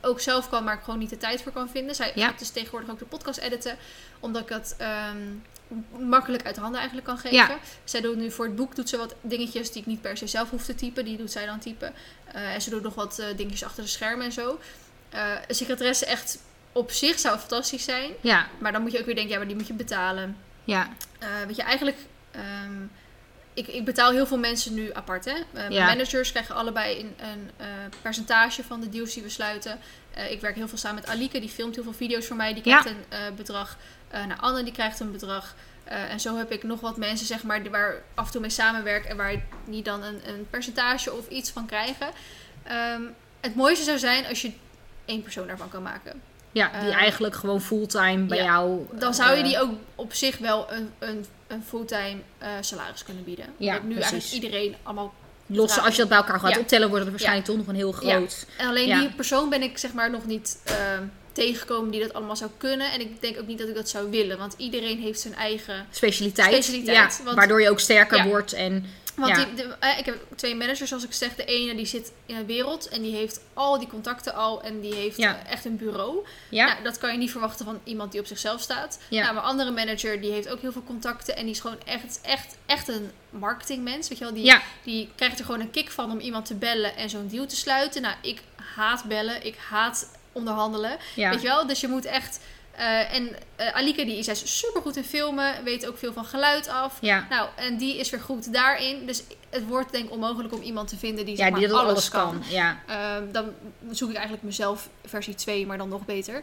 ook 0.00 0.20
zelf 0.20 0.48
kan, 0.48 0.64
maar 0.64 0.74
ik 0.74 0.82
gewoon 0.82 0.98
niet 0.98 1.10
de 1.10 1.16
tijd 1.16 1.42
voor 1.42 1.52
kan 1.52 1.68
vinden. 1.68 1.94
Zij 1.94 2.12
Ja. 2.14 2.26
gaat 2.28 2.38
dus 2.38 2.50
tegenwoordig 2.50 2.90
ook 2.90 2.98
de 2.98 3.04
podcast 3.04 3.38
editen, 3.38 3.76
omdat 4.20 4.42
ik 4.42 4.48
het 4.48 4.74
ehm, 4.78 5.18
makkelijk 6.08 6.44
uit 6.46 6.54
de 6.54 6.60
handen 6.60 6.78
eigenlijk 6.80 7.08
kan 7.08 7.18
geven. 7.18 7.36
Ja. 7.36 7.58
Zij 7.84 8.00
doet 8.00 8.16
nu 8.16 8.30
voor 8.30 8.44
het 8.44 8.56
boek 8.56 8.76
doet 8.76 8.88
ze 8.88 8.96
wat 8.96 9.14
dingetjes 9.20 9.72
die 9.72 9.80
ik 9.80 9.86
niet 9.86 10.00
per 10.00 10.16
se 10.16 10.26
zelf 10.26 10.50
hoef 10.50 10.64
te 10.64 10.74
typen. 10.74 11.04
Die 11.04 11.16
doet 11.16 11.30
zij 11.32 11.46
dan 11.46 11.58
typen. 11.58 11.92
Eh, 12.32 12.54
en 12.54 12.62
ze 12.62 12.70
doet 12.70 12.82
nog 12.82 12.94
wat 12.94 13.18
eh, 13.18 13.26
dingetjes 13.36 13.64
achter 13.64 13.82
de 13.82 13.88
schermen 13.88 14.26
en 14.26 14.32
zo. 14.32 14.58
Eh, 15.08 15.32
een 15.48 15.54
secretaresse 15.54 16.06
echt 16.06 16.38
op 16.72 16.90
zich 16.90 17.18
zou 17.18 17.38
fantastisch 17.38 17.84
zijn. 17.84 18.10
Ja, 18.20 18.48
Maar 18.58 18.72
dan 18.72 18.82
moet 18.82 18.92
je 18.92 18.98
ook 18.98 19.04
weer 19.06 19.14
denken, 19.14 19.32
ja, 19.32 19.38
maar 19.38 19.46
die 19.48 19.56
moet 19.56 19.66
je 19.66 19.72
betalen. 19.72 20.36
ja, 20.64 20.88
weet 21.46 21.56
je, 21.56 21.62
eigenlijk... 21.62 21.96
ehm, 22.30 22.72
ik, 23.60 23.74
ik 23.74 23.84
betaal 23.84 24.10
heel 24.10 24.26
veel 24.26 24.38
mensen 24.38 24.74
nu 24.74 24.90
apart. 24.92 25.24
Hè? 25.24 25.34
Mijn 25.50 25.72
Ja. 25.72 25.84
managers 25.86 26.30
krijgen 26.30 26.54
allebei 26.54 27.00
een, 27.00 27.14
een 27.30 27.50
eh, 27.56 27.66
percentage 28.02 28.62
van 28.64 28.80
de 28.80 28.88
deals 28.88 29.14
die 29.14 29.22
we 29.22 29.28
sluiten. 29.28 29.78
Eh, 30.14 30.30
ik 30.30 30.40
werk 30.40 30.54
heel 30.54 30.68
veel 30.68 30.78
samen 30.78 31.00
met 31.00 31.10
Alike. 31.10 31.40
Die 31.40 31.48
filmt 31.48 31.74
heel 31.74 31.84
veel 31.84 31.92
video's 31.92 32.26
voor 32.26 32.36
mij. 32.36 32.54
Die 32.54 32.68
Ja. 32.68 32.80
krijgt 32.80 32.98
een 33.08 33.34
bedrag. 33.34 33.76
Nou, 34.12 34.40
Anne 34.40 34.62
die 34.62 34.72
krijgt 34.72 35.00
een 35.00 35.12
bedrag. 35.12 35.54
En 35.84 36.20
zo 36.20 36.36
heb 36.36 36.52
ik 36.52 36.62
nog 36.62 36.80
wat 36.80 36.96
mensen 36.96 37.26
zeg 37.26 37.42
maar, 37.42 37.70
waar 37.70 38.02
af 38.14 38.26
en 38.26 38.32
toe 38.32 38.40
mee 38.40 38.50
samenwerk. 38.50 39.04
En 39.04 39.16
waar 39.16 39.34
die 39.64 39.82
dan 39.82 40.02
een, 40.02 40.20
een 40.28 40.46
percentage 40.50 41.12
of 41.12 41.28
iets 41.28 41.50
van 41.50 41.66
krijgen. 41.66 42.06
Ehm, 42.62 43.02
het 43.40 43.54
mooiste 43.54 43.84
zou 43.84 43.98
zijn 43.98 44.26
als 44.26 44.42
je 44.42 44.52
één 45.04 45.22
persoon 45.22 45.46
daarvan 45.46 45.68
kan 45.68 45.82
maken. 45.82 46.22
ja, 46.52 46.80
die 46.80 46.90
eigenlijk 46.92 47.34
gewoon 47.34 47.60
fulltime 47.60 48.24
bij 48.24 48.38
ja. 48.38 48.44
jou... 48.44 48.86
Dan 48.92 49.14
zou 49.14 49.36
je 49.36 49.42
die 49.42 49.60
ook 49.60 49.70
op 49.94 50.14
zich 50.14 50.38
wel 50.38 50.72
een, 50.72 50.92
een, 50.98 51.26
een 51.50 51.62
fulltime 51.68 52.16
eh, 52.38 52.48
salaris 52.60 53.04
kunnen 53.04 53.24
bieden. 53.24 53.44
Ja, 53.56 53.72
nu 53.82 53.94
precies. 53.94 54.10
eigenlijk 54.12 54.44
iedereen 54.44 54.76
allemaal... 54.82 55.14
Lossen, 55.46 55.82
als 55.82 55.92
je 55.94 56.00
dat 56.00 56.08
bij 56.08 56.18
elkaar 56.18 56.40
gaat 56.40 56.54
Ja. 56.54 56.60
optellen, 56.60 56.88
wordt 56.88 57.02
het 57.02 57.10
waarschijnlijk 57.10 57.46
toch 57.46 57.56
nog 57.56 57.66
een 57.66 57.74
heel 57.74 57.94
Ja. 58.02 58.10
groot... 58.16 58.46
En 58.56 58.68
alleen 58.68 58.86
Ja. 58.88 59.00
die 59.00 59.10
persoon 59.10 59.48
ben 59.48 59.62
ik 59.62 59.78
zeg 59.78 59.92
maar 59.92 60.10
nog 60.10 60.26
niet 60.26 60.58
ehm, 60.64 61.02
tegengekomen 61.32 61.90
die 61.90 62.00
dat 62.00 62.12
allemaal 62.12 62.36
zou 62.36 62.50
kunnen. 62.56 62.92
En 62.92 63.00
ik 63.00 63.20
denk 63.20 63.38
ook 63.40 63.46
niet 63.46 63.58
dat 63.58 63.68
ik 63.68 63.74
dat 63.74 63.88
zou 63.88 64.10
willen. 64.10 64.38
Want 64.38 64.54
iedereen 64.56 64.98
heeft 64.98 65.20
zijn 65.20 65.34
eigen... 65.34 65.86
Specialiteit, 65.90 66.52
Specialiteit, 66.52 67.16
ja, 67.18 67.24
want- 67.24 67.36
waardoor 67.36 67.60
je 67.62 67.70
ook 67.70 67.80
sterker 67.80 68.16
Ja. 68.16 68.26
wordt 68.26 68.52
en 68.52 68.84
Want 69.20 69.36
Ja. 69.36 69.44
die, 69.44 69.54
de, 69.54 69.76
eh, 69.80 69.98
ik 69.98 70.04
heb 70.06 70.18
twee 70.36 70.54
managers, 70.54 70.88
zoals 70.88 71.04
ik 71.04 71.12
zeg. 71.12 71.34
De 71.34 71.44
ene 71.44 71.74
die 71.74 71.86
zit 71.86 72.12
in 72.26 72.36
de 72.36 72.44
wereld 72.44 72.88
en 72.88 73.02
die 73.02 73.14
heeft 73.14 73.40
al 73.54 73.78
die 73.78 73.88
contacten 73.88 74.34
al. 74.34 74.62
En 74.62 74.80
die 74.80 74.94
heeft 74.94 75.16
Ja. 75.16 75.40
eh, 75.44 75.52
echt 75.52 75.64
een 75.64 75.76
bureau. 75.76 76.26
ja, 76.48 76.66
Nou, 76.66 76.82
dat 76.82 76.98
kan 76.98 77.12
je 77.12 77.18
niet 77.18 77.30
verwachten 77.30 77.64
van 77.64 77.80
iemand 77.84 78.12
die 78.12 78.20
op 78.20 78.26
zichzelf 78.26 78.60
staat. 78.60 78.98
Ja. 79.08 79.22
Nou, 79.22 79.34
mijn 79.34 79.46
andere 79.46 79.70
manager 79.70 80.20
die 80.20 80.32
heeft 80.32 80.48
ook 80.48 80.60
heel 80.60 80.72
veel 80.72 80.84
contacten. 80.84 81.36
En 81.36 81.42
die 81.44 81.54
is 81.54 81.60
gewoon 81.60 81.78
echt, 81.84 82.20
echt, 82.22 82.56
echt 82.66 82.88
een 82.88 83.10
marketingmens. 83.30 84.08
Weet 84.08 84.18
je 84.18 84.24
wel, 84.24 84.34
die, 84.34 84.44
ja, 84.44 84.62
die 84.84 85.08
krijgt 85.14 85.38
er 85.38 85.44
gewoon 85.44 85.60
een 85.60 85.70
kick 85.70 85.90
van 85.90 86.10
om 86.10 86.18
iemand 86.18 86.44
te 86.46 86.54
bellen 86.54 86.96
en 86.96 87.10
zo'n 87.10 87.28
deal 87.28 87.46
te 87.46 87.56
sluiten. 87.56 88.02
Nou, 88.02 88.14
ik 88.22 88.40
haat 88.74 89.04
bellen. 89.04 89.46
Ik 89.46 89.56
haat 89.68 90.10
onderhandelen. 90.32 90.96
ja. 91.14 91.30
Weet 91.30 91.40
je 91.42 91.46
wel? 91.48 91.66
Dus 91.66 91.80
je 91.80 91.88
moet 91.88 92.04
echt... 92.04 92.40
eh, 92.80 93.14
en 93.14 93.36
Alike 93.72 94.04
die 94.04 94.16
is 94.16 94.58
super 94.58 94.82
goed 94.82 94.96
in 94.96 95.04
filmen. 95.04 95.64
Weet 95.64 95.86
ook 95.86 95.98
veel 95.98 96.12
van 96.12 96.24
geluid 96.24 96.68
af. 96.68 96.98
ja. 97.00 97.26
Nou, 97.30 97.48
en 97.56 97.76
die 97.76 97.98
is 97.98 98.10
weer 98.10 98.20
goed 98.20 98.52
daarin. 98.52 99.06
Dus 99.06 99.22
het 99.50 99.66
wordt 99.66 99.92
denk 99.92 100.04
ik 100.04 100.10
onmogelijk 100.10 100.54
om 100.54 100.60
iemand 100.60 100.88
te 100.88 100.96
vinden 100.96 101.24
die, 101.24 101.36
zeg 101.36 101.44
ja, 101.44 101.50
maar, 101.50 101.60
die 101.60 101.68
dat 101.68 101.78
alles, 101.78 101.90
alles 101.90 102.08
kan. 102.08 102.42
Ja, 102.48 102.78
Ehm, 102.86 103.32
dan 103.32 103.52
zoek 103.90 104.08
ik 104.08 104.14
eigenlijk 104.14 104.44
mezelf 104.44 104.88
versie 105.04 105.34
2, 105.34 105.66
maar 105.66 105.78
dan 105.78 105.88
nog 105.88 106.04
beter. 106.04 106.42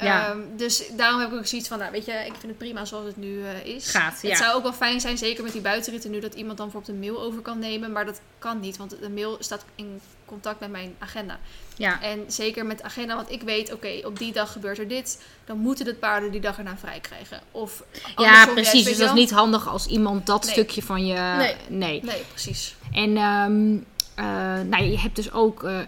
Ja. 0.00 0.28
Ehm, 0.28 0.38
dus 0.56 0.82
daarom 0.96 1.20
heb 1.20 1.32
ik 1.32 1.38
ook 1.38 1.46
zoiets 1.46 1.68
van, 1.68 1.78
nou, 1.78 1.90
weet 1.92 2.04
je, 2.04 2.12
ik 2.12 2.32
vind 2.32 2.42
het 2.42 2.58
prima 2.58 2.84
zoals 2.84 3.06
het 3.06 3.16
nu 3.16 3.44
eh, 3.44 3.66
is. 3.74 3.90
Gaat, 3.90 4.18
ja. 4.22 4.28
Het 4.28 4.38
zou 4.38 4.54
ook 4.56 4.62
wel 4.62 4.72
fijn 4.72 5.00
zijn, 5.00 5.18
zeker 5.18 5.42
met 5.44 5.52
die 5.52 5.60
buitenritten 5.60 6.10
nu, 6.10 6.20
dat 6.20 6.34
iemand 6.34 6.56
dan 6.58 6.66
bijvoorbeeld 6.70 6.94
een 6.94 7.10
mail 7.10 7.22
over 7.22 7.40
kan 7.40 7.58
nemen. 7.58 7.92
Maar 7.92 8.04
dat 8.04 8.20
kan 8.38 8.60
niet, 8.60 8.76
want 8.76 8.96
de 9.00 9.10
mail 9.10 9.36
staat 9.40 9.64
in 9.74 10.00
contact 10.24 10.60
met 10.60 10.70
mijn 10.70 10.94
agenda. 10.98 11.38
Ja. 11.76 12.02
En 12.02 12.24
zeker 12.26 12.66
met 12.66 12.82
agenda, 12.82 13.14
want 13.14 13.30
ik 13.30 13.42
weet, 13.42 13.72
oké, 13.72 14.00
op 14.04 14.18
die 14.18 14.32
dag 14.32 14.52
gebeurt 14.52 14.78
er 14.78 14.88
dit. 14.88 15.22
Dan 15.44 15.58
moeten 15.58 15.84
de 15.84 15.94
paarden 15.94 16.30
die 16.30 16.40
dag 16.40 16.58
erna 16.58 16.76
vrij 16.76 17.00
krijgen. 17.00 17.40
Of 17.50 17.82
Ja, 18.16 18.46
precies. 18.46 18.84
Dus 18.84 18.96
dat 18.96 19.08
is 19.08 19.14
niet 19.14 19.30
handig 19.30 19.68
als 19.68 19.86
iemand 19.86 20.26
dat 20.26 20.42
Nee. 20.44 20.52
stukje 20.52 20.82
van 20.82 21.06
je... 21.06 21.14
Nee. 21.36 21.54
nee. 21.68 22.00
Nee, 22.04 22.22
precies. 22.30 22.74
En 22.92 23.16
ehm, 23.16 23.76
eh, 24.14 24.60
nou, 24.68 24.82
je 24.84 24.98
hebt 24.98 25.16
dus 25.16 25.32
ook... 25.32 25.64
eh, 25.64 25.78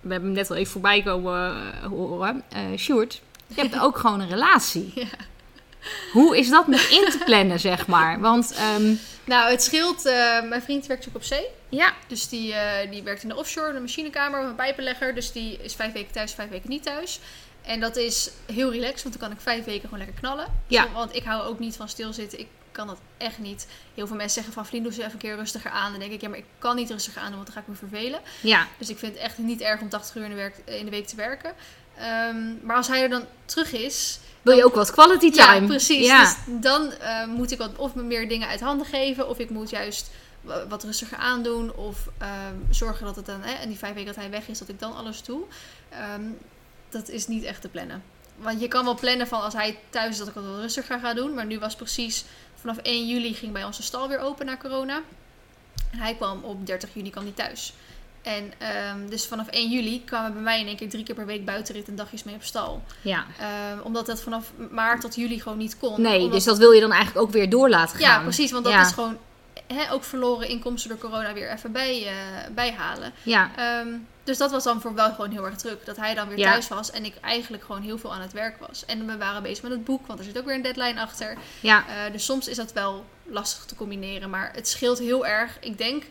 we 0.00 0.12
hebben 0.12 0.28
hem 0.28 0.38
net 0.38 0.50
al 0.50 0.56
even 0.56 0.72
voorbij 0.72 1.02
komen 1.02 1.54
horen. 1.88 2.42
eh 2.48 2.60
Sjoerd, 2.76 3.20
je 3.46 3.60
hebt 3.60 3.78
ook 3.78 3.98
gewoon 3.98 4.20
een 4.20 4.28
relatie. 4.28 4.92
Ja. 4.94 5.06
Hoe 6.12 6.38
is 6.38 6.48
dat 6.48 6.66
met 6.66 6.80
in 6.90 7.10
te 7.10 7.18
plannen, 7.24 7.60
zeg 7.60 7.86
maar? 7.86 8.20
Want 8.20 8.52
ehm, 8.52 8.94
Nou, 9.24 9.50
het 9.50 9.62
scheelt. 9.62 10.06
eh, 10.06 10.42
mijn 10.42 10.62
vriend 10.62 10.86
werkt 10.86 11.06
natuurlijk 11.06 11.16
op 11.16 11.22
zee. 11.24 11.46
ja, 11.68 11.92
Dus 12.08 12.28
die, 12.28 12.52
eh, 12.54 12.90
die 12.90 13.02
werkt 13.02 13.22
in 13.22 13.28
de 13.28 13.36
offshore, 13.36 13.72
de 13.72 13.80
machinekamer, 13.80 14.40
een 14.44 14.54
pijpenlegger. 14.54 15.14
Dus 15.14 15.32
die 15.32 15.58
is 15.62 15.74
vijf 15.74 15.92
weken 15.92 16.12
thuis, 16.12 16.32
vijf 16.32 16.48
weken 16.50 16.68
niet 16.70 16.82
thuis. 16.82 17.20
En 17.62 17.80
dat 17.80 17.96
is 17.96 18.30
heel 18.52 18.72
relaxed, 18.72 19.02
want 19.02 19.18
dan 19.18 19.28
kan 19.28 19.36
ik 19.36 19.42
vijf 19.42 19.64
weken 19.64 19.82
gewoon 19.88 19.98
lekker 19.98 20.18
knallen. 20.20 20.46
Ja. 20.66 20.82
Zo, 20.82 20.92
Want 20.92 21.14
ik 21.14 21.24
hou 21.24 21.42
ook 21.46 21.58
niet 21.58 21.76
van 21.76 21.88
stilzitten. 21.88 22.38
Ik 22.40 22.48
kan 22.72 22.86
dat 22.86 22.98
echt 23.18 23.38
niet. 23.38 23.66
Heel 23.94 24.06
veel 24.06 24.16
mensen 24.16 24.34
zeggen 24.34 24.52
van, 24.52 24.66
vriend, 24.66 24.84
doe 24.84 24.92
ze 24.92 25.00
even 25.00 25.12
een 25.12 25.18
keer 25.18 25.36
rustiger 25.36 25.70
aan. 25.70 25.90
Dan 25.90 26.00
denk 26.00 26.12
ik, 26.12 26.20
ja, 26.20 26.28
maar 26.28 26.38
ik 26.38 26.44
kan 26.58 26.76
niet 26.76 26.90
rustiger 26.90 27.20
aan 27.20 27.26
doen, 27.26 27.34
want 27.36 27.46
dan 27.46 27.54
ga 27.56 27.62
ik 27.62 27.68
me 27.68 27.88
vervelen. 27.88 28.20
ja, 28.40 28.66
Dus 28.78 28.88
ik 28.88 28.98
vind 28.98 29.12
het 29.14 29.22
echt 29.22 29.38
niet 29.38 29.60
erg 29.60 29.80
om 29.80 29.88
80 29.88 30.14
uur 30.16 30.22
in 30.24 30.30
de, 30.30 30.36
werk, 30.36 30.56
in 30.64 30.84
de 30.84 30.90
week 30.90 31.06
te 31.06 31.16
werken. 31.16 31.52
Ehm, 31.98 32.66
maar 32.66 32.76
als 32.76 32.88
hij 32.88 33.02
er 33.02 33.08
dan 33.08 33.24
terug 33.44 33.72
is, 33.72 34.18
wil 34.42 34.56
je 34.56 34.64
ook 34.64 34.74
wat 34.74 34.90
quality 34.90 35.30
time? 35.30 35.60
ja, 35.60 35.66
precies. 35.66 36.06
Ja. 36.06 36.20
Dus 36.22 36.34
dan 36.46 36.92
eh, 36.92 37.26
moet 37.26 37.50
ik 37.50 37.58
wat, 37.58 37.70
of 37.76 37.94
me 37.94 38.02
meer 38.02 38.28
dingen 38.28 38.48
uit 38.48 38.60
handen 38.60 38.86
geven, 38.86 39.28
of 39.28 39.38
ik 39.38 39.50
moet 39.50 39.70
juist 39.70 40.10
wa- 40.40 40.66
wat 40.66 40.84
rustiger 40.84 41.18
aandoen, 41.18 41.74
of 41.74 41.98
ehm, 42.18 42.54
zorgen 42.70 43.06
dat 43.06 43.16
het 43.16 43.26
dan, 43.26 43.42
hè, 43.42 43.52
en 43.54 43.68
die 43.68 43.78
vijf 43.78 43.94
weken 43.94 44.14
dat 44.14 44.22
hij 44.22 44.30
weg 44.30 44.48
is, 44.48 44.58
dat 44.58 44.68
ik 44.68 44.78
dan 44.80 44.96
alles 44.96 45.22
doe. 45.22 45.42
Ehm, 45.88 46.22
dat 46.88 47.08
is 47.08 47.26
niet 47.26 47.44
echt 47.44 47.60
te 47.60 47.68
plannen. 47.68 48.02
Want 48.36 48.60
je 48.60 48.68
kan 48.68 48.84
wel 48.84 48.94
plannen 48.94 49.26
van 49.26 49.40
als 49.42 49.54
hij 49.54 49.78
thuis 49.90 50.10
is 50.10 50.18
dat 50.18 50.28
ik 50.28 50.34
wat 50.34 50.44
rustiger 50.44 50.98
ga 51.00 51.14
doen. 51.14 51.34
Maar 51.34 51.46
nu 51.46 51.58
was 51.58 51.74
precies 51.76 52.24
vanaf 52.60 52.76
1 52.82 53.06
juli 53.08 53.34
ging 53.34 53.52
bij 53.52 53.64
ons 53.64 53.76
de 53.76 53.82
stal 53.82 54.08
weer 54.08 54.18
open 54.18 54.46
na 54.46 54.56
corona. 54.56 55.00
En 55.92 55.98
hij 55.98 56.14
kwam 56.14 56.44
op 56.44 56.66
30 56.66 56.90
juni 56.94 57.10
kwam 57.10 57.24
hij 57.24 57.32
thuis. 57.32 57.72
En 58.26 58.52
ehm, 58.58 59.08
dus 59.08 59.26
vanaf 59.26 59.46
1 59.48 59.70
juli 59.70 60.04
kwamen 60.04 60.32
bij 60.32 60.42
mij 60.42 60.60
in 60.60 60.66
één 60.66 60.76
keer 60.76 60.88
drie 60.88 61.04
keer 61.04 61.14
per 61.14 61.26
week 61.26 61.44
buitenrit 61.44 61.88
en 61.88 61.96
dagjes 61.96 62.24
mee 62.24 62.34
op 62.34 62.42
stal. 62.42 62.82
ja. 63.00 63.26
Ehm, 63.40 63.78
omdat 63.82 64.06
dat 64.06 64.22
vanaf 64.22 64.52
maart 64.70 65.00
tot 65.00 65.14
juli 65.14 65.40
gewoon 65.40 65.58
niet 65.58 65.78
kon. 65.78 66.00
Nee, 66.00 66.16
Omdat- 66.18 66.32
dus 66.32 66.44
dat 66.44 66.58
wil 66.58 66.70
je 66.70 66.80
dan 66.80 66.92
eigenlijk 66.92 67.26
ook 67.26 67.32
weer 67.32 67.50
door 67.50 67.68
laten 67.68 67.98
gaan. 67.98 68.08
Ja, 68.18 68.22
precies. 68.22 68.50
Want 68.50 68.64
dat 68.64 68.72
Ja. 68.72 68.80
is 68.80 68.92
gewoon 68.92 69.18
ook 69.90 70.04
verloren 70.04 70.48
inkomsten 70.48 70.90
door 70.90 70.98
corona 70.98 71.32
weer 71.32 71.52
even 71.52 71.72
bij, 71.72 72.06
eh, 72.06 72.14
bijhalen. 72.54 73.12
Ja, 73.22 73.50
Ehm, 73.56 73.88
dus 74.24 74.38
dat 74.38 74.50
was 74.50 74.64
dan 74.64 74.80
voor 74.80 74.94
wel 74.94 75.10
gewoon 75.10 75.30
heel 75.30 75.44
erg 75.46 75.56
druk. 75.56 75.86
Dat 75.86 75.96
hij 75.96 76.14
dan 76.14 76.28
weer 76.28 76.38
Ja. 76.38 76.50
thuis 76.50 76.68
was 76.68 76.90
en 76.90 77.04
ik 77.04 77.14
eigenlijk 77.20 77.64
gewoon 77.64 77.82
heel 77.82 77.98
veel 77.98 78.14
aan 78.14 78.20
het 78.20 78.32
werk 78.32 78.56
was. 78.66 78.84
En 78.86 79.06
we 79.06 79.16
waren 79.16 79.42
bezig 79.42 79.62
met 79.62 79.72
het 79.72 79.84
boek, 79.84 80.06
want 80.06 80.18
er 80.18 80.24
zit 80.24 80.38
ook 80.38 80.44
weer 80.44 80.54
een 80.54 80.62
deadline 80.62 81.00
achter. 81.00 81.36
ja, 81.60 81.84
Eh, 81.88 82.12
dus 82.12 82.24
soms 82.24 82.48
is 82.48 82.56
dat 82.56 82.72
wel 82.72 83.04
lastig 83.22 83.64
te 83.64 83.74
combineren. 83.74 84.30
Maar 84.30 84.50
het 84.54 84.68
scheelt 84.68 84.98
heel 84.98 85.26
erg. 85.26 85.56
Ik 85.60 85.78
denk, 85.78 86.04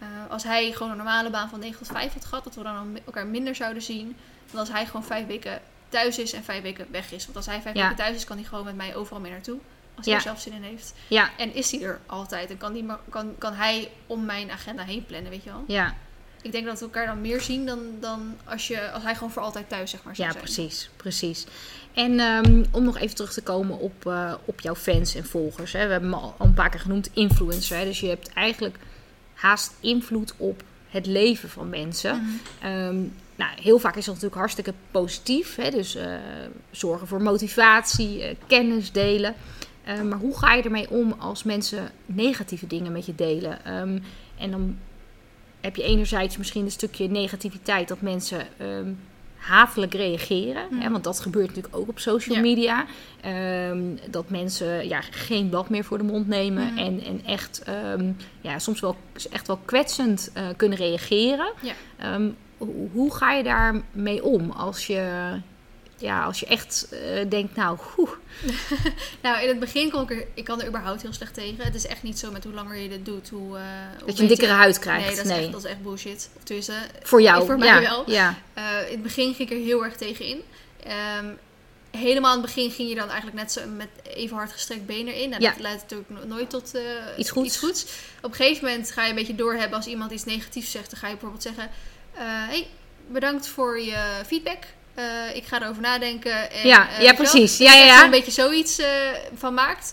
eh, 0.00 0.06
als 0.30 0.42
hij 0.42 0.72
gewoon 0.72 0.90
een 0.90 0.96
normale 0.96 1.30
baan 1.30 1.48
van 1.48 1.60
9 1.60 1.78
tot 1.78 1.86
5 1.96 2.12
had 2.12 2.24
gehad, 2.24 2.44
dat 2.44 2.54
we 2.54 2.62
dan 2.62 2.98
elkaar 3.06 3.26
minder 3.26 3.54
zouden 3.54 3.82
zien. 3.82 4.16
Dan 4.50 4.60
als 4.60 4.68
hij 4.68 4.86
gewoon 4.86 5.04
vijf 5.04 5.26
weken 5.26 5.60
thuis 5.88 6.18
is 6.18 6.32
en 6.32 6.44
vijf 6.44 6.62
weken 6.62 6.86
weg 6.90 7.12
is. 7.12 7.24
Want 7.24 7.36
als 7.36 7.46
hij 7.46 7.60
vijf 7.60 7.74
Ja. 7.74 7.82
weken 7.82 7.96
thuis 7.96 8.16
is, 8.16 8.24
kan 8.24 8.36
hij 8.36 8.46
gewoon 8.46 8.64
met 8.64 8.76
mij 8.76 8.94
overal 8.94 9.20
mee 9.20 9.30
naartoe. 9.32 9.58
Als 9.96 10.06
hij 10.06 10.14
Ja. 10.14 10.20
er 10.20 10.26
zelf 10.26 10.40
zin 10.40 10.52
in 10.52 10.62
heeft. 10.62 10.94
ja, 11.08 11.30
En 11.38 11.54
is 11.54 11.70
hij 11.70 11.82
er 11.82 12.00
altijd. 12.06 12.50
En 12.50 12.56
kan, 12.58 12.72
die, 12.72 12.86
kan, 13.08 13.34
kan 13.38 13.52
hij 13.54 13.90
om 14.06 14.24
mijn 14.24 14.50
agenda 14.50 14.82
heen 14.82 15.06
plannen, 15.06 15.30
weet 15.30 15.44
je 15.44 15.50
wel. 15.50 15.64
ja. 15.66 15.94
Ik 16.42 16.52
denk 16.52 16.66
dat 16.66 16.78
we 16.78 16.84
elkaar 16.84 17.06
dan 17.06 17.20
meer 17.20 17.40
zien 17.40 17.66
dan, 17.66 17.78
dan 18.00 18.36
als, 18.44 18.68
je, 18.68 18.90
als 18.90 19.02
hij 19.02 19.14
gewoon 19.14 19.30
voor 19.30 19.42
altijd 19.42 19.68
thuis 19.68 19.90
zeg 19.90 20.02
maar, 20.02 20.16
zou 20.16 20.26
Ja, 20.28 20.32
zijn. 20.34 20.44
precies, 20.44 20.90
precies. 20.96 21.46
En 21.94 22.20
ehm, 22.20 22.64
om 22.70 22.84
nog 22.84 22.98
even 22.98 23.16
terug 23.16 23.32
te 23.32 23.42
komen 23.42 23.78
op, 23.78 24.06
eh, 24.06 24.34
op 24.44 24.60
jouw 24.60 24.74
fans 24.74 25.14
en 25.14 25.24
volgers. 25.26 25.72
Hè. 25.72 25.86
We 25.86 25.92
hebben 25.92 26.10
hem 26.10 26.18
al 26.20 26.34
al 26.38 26.46
een 26.46 26.54
paar 26.54 26.70
keer 26.70 26.80
genoemd, 26.80 27.10
influencer. 27.12 27.76
Hè. 27.78 27.84
Dus 27.84 28.00
je 28.00 28.08
hebt 28.08 28.32
eigenlijk 28.32 28.76
haast 29.38 29.74
invloed 29.80 30.34
op 30.36 30.62
het 30.88 31.06
leven 31.06 31.48
van 31.48 31.68
mensen. 31.68 32.16
Mhm. 32.16 32.66
Ehm, 32.66 32.96
nou, 33.36 33.50
heel 33.62 33.78
vaak 33.78 33.96
is 33.96 34.04
dat 34.04 34.14
natuurlijk 34.14 34.40
hartstikke 34.40 34.74
positief. 34.90 35.56
Hè? 35.56 35.70
Dus 35.70 35.94
eh, 35.94 36.12
zorgen 36.70 37.06
voor 37.06 37.22
motivatie, 37.22 38.22
eh, 38.22 38.34
kennis 38.46 38.92
delen. 38.92 39.34
Eh, 39.84 40.00
maar 40.00 40.18
hoe 40.18 40.38
ga 40.38 40.54
je 40.54 40.62
ermee 40.62 40.90
om 40.90 41.12
als 41.18 41.42
mensen 41.42 41.90
negatieve 42.06 42.66
dingen 42.66 42.92
met 42.92 43.06
je 43.06 43.14
delen? 43.14 43.64
Ehm, 43.64 43.98
en 44.38 44.50
dan 44.50 44.78
heb 45.60 45.76
je 45.76 45.82
enerzijds 45.82 46.36
misschien 46.36 46.64
een 46.64 46.70
stukje 46.70 47.08
negativiteit 47.08 47.88
dat 47.88 48.00
mensen 48.00 48.46
ehm, 48.56 48.92
hatelijk 49.38 49.94
reageren. 49.94 50.62
Hè? 50.80 50.90
Want 50.90 51.04
dat 51.04 51.20
gebeurt 51.20 51.46
natuurlijk 51.46 51.76
ook 51.76 51.88
op 51.88 51.98
social 51.98 52.36
Ja. 52.36 52.42
media. 52.42 52.84
Ehm, 53.20 53.80
dat 54.10 54.30
mensen 54.30 54.88
ja, 54.88 55.00
geen 55.10 55.48
blad 55.48 55.68
meer 55.68 55.84
voor 55.84 55.98
de 55.98 56.04
mond 56.04 56.28
nemen. 56.28 56.66
Mhm. 56.66 56.78
En, 56.78 57.00
en 57.04 57.20
echt, 57.24 57.62
ehm, 57.62 58.12
ja, 58.40 58.58
soms 58.58 58.80
wel, 58.80 58.96
echt 59.30 59.46
wel 59.46 59.58
kwetsend 59.64 60.30
eh, 60.34 60.46
kunnen 60.56 60.78
reageren. 60.78 61.52
Ja. 61.62 61.72
Ehm, 61.98 62.28
hoe, 62.56 62.88
hoe 62.92 63.14
ga 63.14 63.32
je 63.32 63.42
daarmee 63.42 64.24
om 64.24 64.50
als 64.50 64.86
je, 64.86 65.30
ja, 66.00 66.24
als 66.24 66.40
je 66.40 66.46
echt 66.46 66.88
eh, 66.90 67.30
denkt, 67.30 67.56
nou, 67.56 67.78
oeh, 67.98 68.10
Nou, 69.22 69.42
in 69.42 69.48
het 69.48 69.58
begin 69.60 69.90
kon 69.90 70.02
ik 70.02 70.10
er, 70.10 70.26
ik 70.34 70.44
kan 70.44 70.60
er 70.60 70.66
überhaupt 70.68 71.02
heel 71.02 71.12
slecht 71.12 71.34
tegen. 71.34 71.64
Het 71.64 71.74
is 71.74 71.86
echt 71.86 72.02
niet 72.02 72.18
zo 72.18 72.30
met 72.30 72.44
hoe 72.44 72.52
langer 72.52 72.76
je 72.76 72.88
dit 72.88 73.04
doet, 73.04 73.28
hoe, 73.28 73.56
eh, 73.56 73.62
hoe 73.98 74.06
dat 74.06 74.16
je 74.16 74.22
een 74.22 74.28
dikkere 74.28 74.52
huid 74.52 74.78
krijgt? 74.78 75.06
Nee, 75.06 75.16
dat 75.16 75.24
is. 75.24 75.30
Echt, 75.30 75.52
dat 75.52 75.64
is 75.64 75.70
echt 75.70 75.82
bullshit. 75.82 76.30
Of 76.36 76.42
tussen. 76.42 76.74
voor 77.02 77.22
jou? 77.22 77.46
voor 77.46 77.58
mij 77.58 77.68
ja, 77.68 77.80
wel. 77.80 78.10
Ja, 78.10 78.34
Eh, 78.54 78.64
in 78.86 78.92
het 78.92 79.02
begin 79.02 79.34
ging 79.34 79.50
ik 79.50 79.56
er 79.58 79.64
heel 79.64 79.84
erg 79.84 79.96
tegen 79.96 80.24
in. 80.24 80.42
Ehm, 80.82 81.26
helemaal 81.90 82.34
in 82.34 82.42
het 82.42 82.46
begin 82.54 82.70
ging 82.70 82.88
je 82.88 82.94
dan 82.94 83.08
eigenlijk 83.08 83.36
net 83.36 83.52
zo 83.52 83.60
met 83.76 83.88
even 84.14 84.36
hard 84.36 84.52
gestrekt 84.52 84.86
benen 84.86 85.14
in. 85.14 85.32
En 85.32 85.40
Ja. 85.40 85.50
dat 85.50 85.60
leidt 85.60 85.82
natuurlijk 85.82 86.10
no- 86.10 86.26
nooit 86.26 86.50
tot 86.50 86.72
Iets 87.16 87.30
goeds. 87.30 87.62
Op 88.22 88.30
een 88.30 88.36
gegeven 88.36 88.64
moment 88.64 88.90
ga 88.90 89.02
je 89.04 89.08
een 89.08 89.14
beetje 89.14 89.34
doorhebben 89.34 89.76
als 89.76 89.86
iemand 89.86 90.10
iets 90.12 90.24
negatiefs 90.24 90.70
zegt. 90.70 90.90
Dan 90.90 90.98
ga 91.00 91.06
je 91.06 91.12
bijvoorbeeld 91.12 91.42
zeggen: 91.42 91.70
hey, 92.48 92.66
bedankt 93.06 93.46
voor 93.46 93.80
je 93.80 93.98
feedback. 94.26 94.62
Eh, 94.98 95.36
ik 95.36 95.44
ga 95.44 95.62
erover 95.62 95.82
nadenken. 95.82 96.50
En, 96.50 96.66
Ja, 96.66 96.90
eh, 96.90 97.02
ja, 97.02 97.14
precies. 97.14 97.56
Dat 97.58 97.66
Ja, 97.66 97.72
je 97.72 97.78
ja, 97.78 97.84
er 97.84 97.98
ja. 97.98 98.04
een 98.04 98.10
beetje 98.10 98.30
zoiets 98.30 98.78
eh, 98.78 98.88
van 99.34 99.54
maakt. 99.54 99.92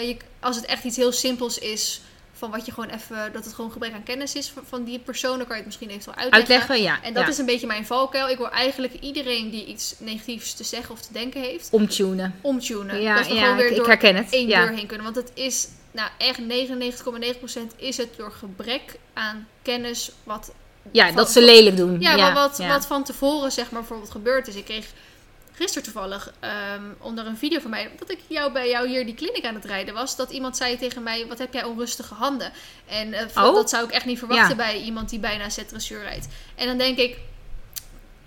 Je, 0.00 0.16
als 0.40 0.56
het 0.56 0.64
echt 0.64 0.84
iets 0.84 0.96
heel 0.96 1.12
simpels 1.12 1.58
is. 1.58 2.00
Van 2.32 2.50
wat 2.50 2.66
je 2.66 2.72
gewoon 2.72 2.90
even, 2.90 3.32
dat 3.32 3.44
het 3.44 3.54
gewoon 3.54 3.72
gebrek 3.72 3.92
aan 3.92 4.02
kennis 4.02 4.34
is 4.34 4.52
van, 4.68 4.84
die 4.84 4.98
persoon, 4.98 5.36
dan 5.38 5.46
kan 5.46 5.56
je 5.56 5.62
het 5.62 5.64
misschien 5.64 5.88
eventueel 5.88 6.16
uitleggen. 6.16 6.52
uitleggen, 6.52 6.82
ja. 6.84 7.02
En 7.02 7.14
dat 7.14 7.22
ja. 7.22 7.28
is 7.28 7.38
een 7.38 7.46
beetje 7.46 7.66
mijn 7.66 7.86
valkuil. 7.86 8.28
Ik 8.28 8.36
wil 8.38 8.50
eigenlijk 8.50 8.94
iedereen 9.00 9.50
die 9.50 9.66
iets 9.66 9.94
negatiefs 9.98 10.54
te 10.54 10.64
zeggen 10.64 10.94
of 10.94 11.00
te 11.00 11.12
denken 11.12 11.40
heeft, 11.40 11.68
Omtunen. 11.70 12.38
omtunen. 12.40 13.02
Ja, 13.02 13.16
dat 13.16 13.26
we 13.26 13.34
ja 13.34 13.40
gewoon 13.40 13.56
weer 13.56 13.64
ik, 13.66 13.70
ik 13.70 13.76
door 13.76 13.86
herken 13.86 14.16
het. 14.16 14.30
één 14.32 14.48
Ja. 14.48 14.66
deur 14.66 14.76
heen 14.76 14.86
kunnen. 14.86 15.12
Want 15.12 15.16
het 15.16 15.30
is, 15.34 15.68
nou 15.90 16.08
echt 16.18 16.38
99,9% 16.38 17.76
is 17.76 17.96
het 17.96 18.08
door 18.16 18.32
gebrek 18.32 18.98
aan 19.12 19.48
kennis 19.62 20.10
wat... 20.24 20.52
ja, 20.92 21.06
van- 21.06 21.16
dat 21.16 21.30
ze 21.30 21.42
lelijk 21.42 21.76
doen. 21.76 22.00
Ja, 22.00 22.14
ja, 22.16 22.32
wat, 22.32 22.56
ja. 22.58 22.68
wat 22.68 22.86
van 22.86 23.04
tevoren 23.04 23.52
zeg 23.52 23.70
maar 23.70 23.80
bijvoorbeeld 23.80 24.10
gebeurd 24.10 24.48
is. 24.48 24.54
Ik 24.54 24.64
kreeg 24.64 24.86
gisteren 25.52 25.82
toevallig 25.82 26.32
ehm, 26.40 26.82
onder 26.98 27.26
een 27.26 27.36
video 27.36 27.60
van 27.60 27.70
mij... 27.70 27.90
dat 27.98 28.10
ik 28.10 28.18
jou 28.26 28.52
bij 28.52 28.68
jou 28.70 28.88
hier 28.88 29.04
die 29.04 29.14
kliniek 29.14 29.44
aan 29.44 29.54
het 29.54 29.64
rijden 29.64 29.94
was... 29.94 30.16
dat 30.16 30.30
iemand 30.30 30.56
zei 30.56 30.78
tegen 30.78 31.02
mij, 31.02 31.26
wat 31.26 31.38
heb 31.38 31.52
jij 31.52 31.64
onrustige 31.64 32.14
handen? 32.14 32.52
En 32.86 33.12
eh, 33.12 33.44
Oh. 33.44 33.54
dat 33.54 33.70
zou 33.70 33.84
ik 33.84 33.90
echt 33.90 34.04
niet 34.04 34.18
verwachten 34.18 34.48
Ja. 34.48 34.54
bij 34.54 34.80
iemand 34.80 35.08
die 35.10 35.18
bijna 35.18 35.48
Z-dressuur 35.50 36.02
rijdt. 36.02 36.28
En 36.54 36.66
dan 36.66 36.78
denk 36.78 36.98
ik... 36.98 37.18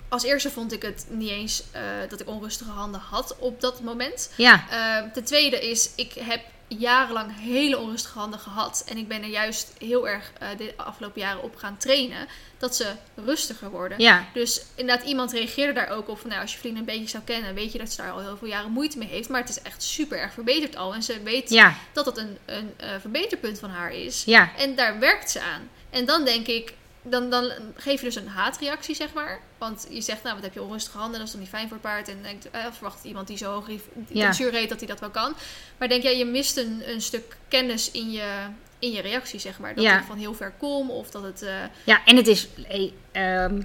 Als 0.09 0.23
eerste 0.23 0.51
vond 0.51 0.71
ik 0.73 0.81
het 0.81 1.05
niet 1.09 1.29
eens 1.29 1.63
eh, 1.71 1.81
dat 2.09 2.19
ik 2.21 2.27
onrustige 2.27 2.69
handen 2.69 3.01
had 3.09 3.35
op 3.39 3.61
dat 3.61 3.81
moment. 3.81 4.31
Ja, 4.37 4.63
Uh, 4.71 5.11
ten 5.11 5.23
tweede 5.23 5.69
is, 5.69 5.89
ik 5.95 6.13
heb 6.19 6.41
jarenlang 6.67 7.31
hele 7.39 7.77
onrustige 7.77 8.19
handen 8.19 8.39
gehad. 8.39 8.83
En 8.87 8.97
ik 8.97 9.07
ben 9.07 9.21
er 9.23 9.29
juist 9.29 9.73
heel 9.79 10.07
erg 10.07 10.31
eh, 10.39 10.47
de 10.57 10.73
afgelopen 10.75 11.21
jaren 11.21 11.43
op 11.43 11.55
gaan 11.55 11.77
trainen. 11.77 12.27
Dat 12.57 12.75
ze 12.75 12.91
rustiger 13.15 13.69
worden. 13.69 13.99
ja, 13.99 14.25
Dus 14.33 14.61
inderdaad, 14.75 15.05
iemand 15.05 15.31
reageerde 15.31 15.73
daar 15.73 15.89
ook 15.89 16.09
op 16.09 16.19
van... 16.19 16.29
Nou, 16.29 16.41
als 16.41 16.53
je 16.53 16.59
vriendin 16.59 16.79
een 16.79 16.85
beetje 16.85 17.07
zou 17.07 17.23
kennen, 17.23 17.53
weet 17.53 17.71
je 17.71 17.77
dat 17.77 17.91
ze 17.91 18.01
daar 18.01 18.11
al 18.11 18.19
heel 18.19 18.37
veel 18.37 18.47
jaren 18.47 18.71
moeite 18.71 18.97
mee 18.97 19.07
heeft. 19.07 19.29
Maar 19.29 19.41
het 19.41 19.49
is 19.49 19.61
echt 19.61 19.83
super 19.83 20.19
erg 20.19 20.33
verbeterd 20.33 20.75
al. 20.75 20.93
En 20.93 21.03
ze 21.03 21.23
weet 21.23 21.49
ja, 21.49 21.75
dat 21.93 22.05
dat 22.05 22.17
een, 22.17 22.37
een 22.45 22.73
eh, 22.77 22.89
verbeterpunt 22.99 23.59
van 23.59 23.69
haar 23.69 23.93
is. 23.93 24.23
ja. 24.23 24.51
En 24.57 24.75
daar 24.75 24.99
werkt 24.99 25.31
ze 25.31 25.41
aan. 25.41 25.69
En 25.89 26.05
dan 26.05 26.25
denk 26.25 26.47
ik, 26.47 26.73
dan, 27.09 27.29
dan 27.29 27.51
geef 27.75 27.99
je 27.99 28.05
dus 28.05 28.15
een 28.15 28.27
haatreactie, 28.27 28.95
zeg 28.95 29.13
maar. 29.13 29.39
Want 29.57 29.87
je 29.89 30.01
zegt, 30.01 30.23
nou, 30.23 30.35
wat 30.35 30.43
heb 30.43 30.53
je 30.53 30.61
onrustige 30.61 30.97
handen, 30.97 31.17
dat 31.17 31.25
is 31.27 31.31
toch 31.31 31.41
niet 31.41 31.49
fijn 31.49 31.67
voor 31.67 31.77
het 31.77 31.85
paard. 31.85 32.07
En 32.07 32.13
dan 32.13 32.23
denkt, 32.23 32.49
eh, 32.51 32.65
verwacht 32.71 33.03
iemand 33.03 33.27
die 33.27 33.37
zo 33.37 33.51
hoog 33.51 33.67
Ja. 34.07 34.31
reed 34.37 34.69
dat 34.69 34.77
hij 34.79 34.87
dat 34.87 34.99
wel 34.99 35.09
kan. 35.09 35.33
Maar 35.77 35.87
denk 35.87 36.03
jij, 36.03 36.17
je 36.17 36.25
mist 36.25 36.57
een, 36.57 36.81
een 36.85 37.01
stuk 37.01 37.37
kennis 37.47 37.91
in 37.91 38.11
je, 38.11 38.31
in 38.79 38.91
je 38.91 39.01
reactie, 39.01 39.39
zeg 39.39 39.59
maar. 39.59 39.75
Dat 39.75 39.83
Ja. 39.83 39.99
ik 39.99 40.05
van 40.05 40.17
heel 40.17 40.33
ver 40.33 40.53
kom, 40.57 40.89
of 40.89 41.09
dat 41.09 41.23
het... 41.23 41.41
eh, 41.41 41.53
Ja, 41.83 42.01
en 42.05 42.15
het 42.15 42.27
is 42.27 42.47
eh, 42.67 42.91
ehm, 43.11 43.61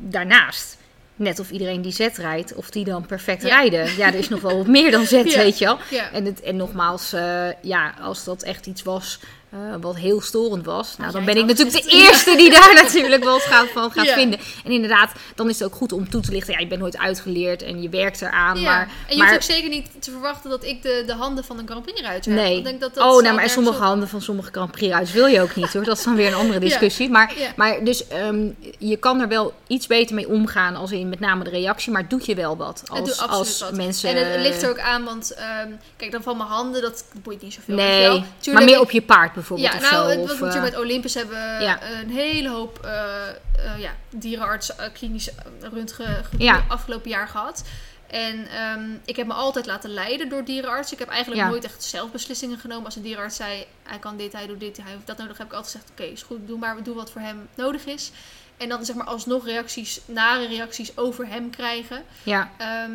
daarnaast 0.00 0.78
net 1.16 1.38
of 1.38 1.50
iedereen 1.50 1.82
die 1.82 1.92
zet 1.92 2.16
rijdt, 2.16 2.54
of 2.54 2.70
die 2.70 2.84
dan 2.84 3.06
perfect 3.06 3.42
Ja. 3.42 3.48
rijden. 3.48 3.96
Ja, 3.96 4.06
er 4.06 4.14
is 4.14 4.28
nog 4.28 4.40
wel 4.40 4.56
wat 4.56 4.66
meer 4.66 4.90
dan 4.90 5.06
zet, 5.06 5.30
Ja. 5.32 5.38
weet 5.38 5.58
je 5.58 5.64
wel. 5.64 5.78
Ja. 5.90 6.10
En, 6.10 6.24
het, 6.24 6.40
en 6.40 6.56
nogmaals, 6.56 7.12
eh, 7.12 7.48
ja, 7.62 7.94
als 8.00 8.24
dat 8.24 8.42
echt 8.42 8.66
iets 8.66 8.82
was 8.82 9.18
eh, 9.50 9.58
wat 9.80 9.96
heel 9.96 10.20
storend 10.20 10.64
was, 10.64 10.94
nou, 10.98 11.12
dan 11.12 11.24
ben 11.24 11.36
ik 11.36 11.46
natuurlijk 11.46 11.84
de 11.84 11.90
eerste 11.90 12.36
die 12.36 12.50
daar 12.60 12.74
natuurlijk 12.74 13.24
wel 13.24 13.38
gaat, 13.38 13.68
van 13.68 13.90
gaat 13.90 14.04
Ja. 14.06 14.14
vinden. 14.14 14.38
En 14.64 14.70
inderdaad, 14.70 15.12
dan 15.34 15.48
is 15.48 15.58
het 15.58 15.68
ook 15.68 15.74
goed 15.74 15.92
om 15.92 16.10
toe 16.10 16.20
te 16.20 16.32
lichten. 16.32 16.52
Ja, 16.52 16.58
je 16.60 16.66
bent 16.66 16.80
nooit 16.80 16.98
uitgeleerd 16.98 17.62
en 17.62 17.82
je 17.82 17.88
werkt 17.88 18.22
eraan, 18.22 18.60
Ja. 18.60 18.62
maar... 18.70 18.80
en 19.08 19.12
je 19.16 19.16
maar, 19.22 19.32
hoeft 19.32 19.50
ook 19.50 19.56
zeker 19.56 19.68
niet 19.70 19.86
te 19.98 20.10
verwachten 20.10 20.50
dat 20.50 20.64
ik 20.64 20.82
de, 20.82 21.02
de 21.06 21.14
handen 21.14 21.44
van 21.44 21.58
een 21.58 21.66
Grand 21.68 21.82
Prix 21.82 22.00
ruiter 22.00 22.32
heb. 22.32 22.40
Nee. 22.42 22.56
Ik 22.58 22.64
denk 22.64 22.80
dat 22.80 22.94
dat 22.94 23.04
oh, 23.04 23.22
nou, 23.22 23.34
maar 23.34 23.48
sommige 23.50 23.76
op. 23.76 23.82
handen 23.82 24.08
van 24.08 24.22
sommige 24.22 24.50
Grand 24.52 24.70
Prix 24.70 24.90
ruiters 24.92 25.14
wil 25.14 25.26
je 25.26 25.40
ook 25.40 25.54
niet 25.56 25.72
hoor. 25.72 25.84
Dat 25.84 25.98
is 25.98 26.04
dan 26.04 26.14
weer 26.16 26.26
een 26.26 26.34
andere 26.34 26.58
discussie. 26.68 27.10
Maar, 27.10 27.32
Ja. 27.38 27.48
maar 27.56 27.84
dus 27.84 28.08
ehm, 28.08 28.46
je 28.78 28.96
kan 28.96 29.20
er 29.20 29.28
wel 29.28 29.54
iets 29.66 29.86
beter 29.86 30.14
mee 30.14 30.28
omgaan 30.28 30.76
als 30.76 30.92
in 30.92 31.08
met 31.08 31.20
name 31.20 31.44
de 31.44 31.50
reactie. 31.50 31.92
Maar 31.92 32.08
doet 32.08 32.26
je 32.26 32.34
wel 32.34 32.56
wat 32.56 32.82
als, 32.86 33.28
als 33.28 33.60
wat. 33.60 33.72
mensen... 33.72 34.08
En 34.16 34.30
het 34.32 34.40
ligt 34.40 34.62
er 34.62 34.70
ook 34.70 34.78
aan, 34.78 35.04
want 35.04 35.34
ehm, 35.34 35.68
kijk, 35.96 36.12
dan 36.12 36.22
van 36.22 36.36
mijn 36.36 36.48
handen, 36.48 36.82
dat 36.82 37.04
boeit 37.22 37.42
niet 37.42 37.52
zoveel. 37.54 37.74
Nee, 37.74 38.24
maar 38.52 38.64
meer 38.64 38.74
ik- 38.74 38.80
op 38.80 38.90
je 38.90 39.02
paard 39.02 39.34
bijvoorbeeld 39.40 39.72
Ja, 39.72 39.76
of 39.78 39.90
nou, 39.90 40.12
zo. 40.12 40.18
wat 40.18 40.26
we 40.26 40.34
eh, 40.34 40.40
natuurlijk 40.40 40.72
met 40.72 40.82
Olympus 40.82 41.14
hebben 41.14 41.62
ja. 41.62 41.78
een 42.00 42.10
hele 42.10 42.48
hoop 42.48 42.78
eh, 42.84 43.28
eh, 43.28 43.34
ja, 43.78 43.92
dierenarts, 44.10 44.72
klinisch 44.92 45.30
röntgen 45.72 46.24
Ja. 46.38 46.64
afgelopen 46.68 47.10
jaar 47.10 47.28
gehad. 47.28 47.64
En 48.06 48.46
ehm, 48.48 48.90
ik 49.04 49.16
heb 49.16 49.26
me 49.26 49.32
altijd 49.32 49.66
laten 49.66 49.90
leiden 49.90 50.28
door 50.28 50.44
dierenarts. 50.44 50.92
Ik 50.92 50.98
heb 50.98 51.08
eigenlijk 51.08 51.40
Ja. 51.42 51.48
nooit 51.48 51.64
echt 51.64 51.84
zelf 51.84 52.10
beslissingen 52.10 52.58
genomen. 52.58 52.84
Als 52.84 52.96
een 52.96 53.02
dierenarts 53.02 53.36
zei, 53.36 53.66
hij 53.82 53.98
kan 53.98 54.16
dit, 54.16 54.32
hij 54.32 54.46
doet 54.46 54.60
dit, 54.60 54.76
hij 54.76 54.90
heeft 54.90 55.06
dat 55.06 55.18
nodig, 55.18 55.38
heb 55.38 55.46
ik 55.46 55.52
altijd 55.52 55.72
gezegd, 55.72 55.90
oké, 55.90 56.02
is 56.02 56.22
goed, 56.22 56.46
doe 56.46 56.58
maar, 56.58 56.82
doe 56.82 56.94
wat 56.94 57.10
voor 57.10 57.20
hem 57.20 57.48
nodig 57.54 57.84
is. 57.86 58.10
En 58.56 58.68
dan 58.68 58.84
zeg 58.84 58.96
maar 58.96 59.06
alsnog 59.06 59.44
reacties, 59.44 60.00
nare 60.06 60.46
reacties 60.46 60.96
over 60.96 61.26
hem 61.28 61.50
krijgen. 61.50 62.02
ja. 62.22 62.50
Ehm, 62.58 62.90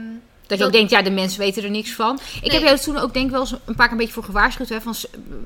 Dat 0.47 0.57
je 0.57 0.65
ook 0.65 0.71
denkt, 0.71 0.91
ja, 0.91 1.01
de 1.01 1.11
mensen 1.11 1.39
weten 1.39 1.63
er 1.63 1.69
niks 1.69 1.91
van. 1.91 2.15
Ik 2.35 2.41
Nee. 2.41 2.51
heb 2.51 2.61
jou 2.61 2.77
toen 2.79 2.97
ook 2.97 3.13
denk 3.13 3.25
ik 3.25 3.31
wel 3.31 3.39
eens 3.41 3.51
een 3.51 3.59
paar 3.65 3.75
keer 3.75 3.91
een 3.91 3.97
beetje 3.97 4.13
voor 4.13 4.23
gewaarschuwd. 4.23 4.69
Hè, 4.69 4.81
van, 4.81 4.95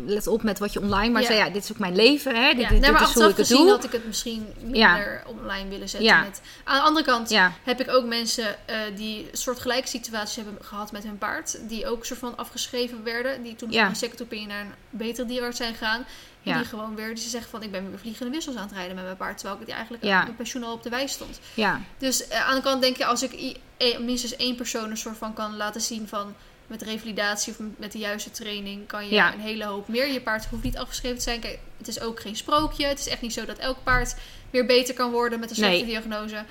let 0.06 0.28
op 0.28 0.44
met 0.44 0.60
wat 0.60 0.74
je 0.74 0.80
online... 0.82 1.14
Maar 1.14 1.22
Ja. 1.22 1.28
zei, 1.28 1.40
ja, 1.40 1.50
dit 1.50 1.64
is 1.64 1.72
ook 1.72 1.80
mijn 1.80 1.96
leven. 1.96 2.36
Hè, 2.36 2.54
dit, 2.54 2.62
ja, 2.62 2.70
dit, 2.70 2.80
nee, 2.80 2.92
maar 2.92 3.00
dit 3.00 3.10
is 3.10 3.16
hoe 3.16 3.30
ik 3.30 3.38
het 3.38 3.48
doe. 3.48 3.70
had 3.70 3.84
ik 3.84 3.92
het 3.92 4.06
misschien 4.06 4.48
minder 4.62 4.80
Ja. 4.80 5.22
online 5.26 5.70
willen 5.70 5.90
zetten. 5.90 6.20
Met. 6.20 6.42
Aan 6.64 6.76
de 6.78 6.82
andere 6.84 7.06
kant 7.06 7.36
heb 7.64 7.80
ik 7.82 7.90
ook 7.90 8.06
mensen 8.06 8.56
eh, 8.66 8.76
die 8.96 9.28
soortgelijke 9.32 9.88
situaties 9.88 10.36
hebben 10.36 10.58
gehad 10.62 10.92
met 10.92 11.04
hun 11.04 11.18
paard. 11.18 11.58
Die 11.68 11.88
ook 11.88 12.06
soort 12.06 12.20
van 12.20 12.38
afgeschreven 12.38 13.04
werden. 13.04 13.44
Die 13.44 13.56
toen 13.56 13.72
van 13.74 13.80
een 13.82 13.96
second 13.96 14.22
opinion 14.22 14.48
naar 14.48 14.62
een 14.62 14.72
betere 14.90 15.28
dierarts 15.28 15.58
zijn 15.58 15.74
gegaan. 15.76 16.06
Ja. 16.42 16.58
die 16.58 16.66
gewoon 16.66 16.96
weer, 16.96 17.08
die 17.08 17.24
ze 17.24 17.30
zeggen 17.30 17.50
van 17.52 17.64
ik 17.64 17.72
ben 17.72 17.90
weer 17.90 18.00
vliegende 18.00 18.32
wissels 18.32 18.56
aan 18.56 18.64
het 18.68 18.72
rijden 18.72 18.96
met 18.96 19.04
mijn 19.04 19.18
paard. 19.18 19.38
Terwijl 19.38 19.62
ik 19.62 19.70
eigenlijk 19.70 20.04
Ja. 20.04 20.24
mijn 20.24 20.36
pensioen 20.36 20.64
al 20.64 20.74
op 20.74 20.84
de 20.84 20.90
wijs 20.90 21.12
stond. 21.12 21.40
ja, 21.54 21.82
Dus 21.98 22.28
eh, 22.28 22.48
aan 22.48 22.56
de 22.56 22.62
kant 22.62 22.82
denk 22.82 22.98
je, 22.98 23.06
als 23.06 23.24
ik 23.24 23.34
i- 23.34 23.58
e- 23.78 23.98
minstens 24.00 24.36
één 24.36 24.56
persoon 24.56 24.90
een 24.90 24.98
soort 24.98 25.18
van 25.18 25.34
kan 25.34 25.58
laten 25.58 25.82
zien 25.82 26.08
van 26.08 26.34
met 26.68 26.82
revalidatie 26.82 27.54
of 27.54 27.66
met 27.78 27.92
de 27.92 27.98
juiste 27.98 28.32
training 28.32 28.88
kan 28.88 29.06
je 29.06 29.14
Ja. 29.14 29.34
een 29.34 29.40
hele 29.40 29.66
hoop 29.66 29.88
meer. 29.88 30.08
Je 30.12 30.22
paard 30.22 30.46
hoeft 30.46 30.64
niet 30.64 30.78
afgeschreven 30.78 31.18
te 31.18 31.24
zijn. 31.24 31.40
Kijk, 31.40 31.60
het 31.78 31.88
is 31.88 32.02
ook 32.02 32.20
geen 32.20 32.36
sprookje. 32.36 32.86
Het 32.86 33.00
is 33.00 33.08
echt 33.08 33.22
niet 33.22 33.34
zo 33.34 33.46
dat 33.46 33.58
elk 33.58 33.78
paard 33.84 34.16
weer 34.50 34.66
beter 34.66 34.94
kan 34.94 35.12
worden 35.12 35.40
met 35.40 35.50
een 35.50 35.56
slechte 35.56 35.76
Nee. 35.78 35.86
diagnose. 35.86 36.44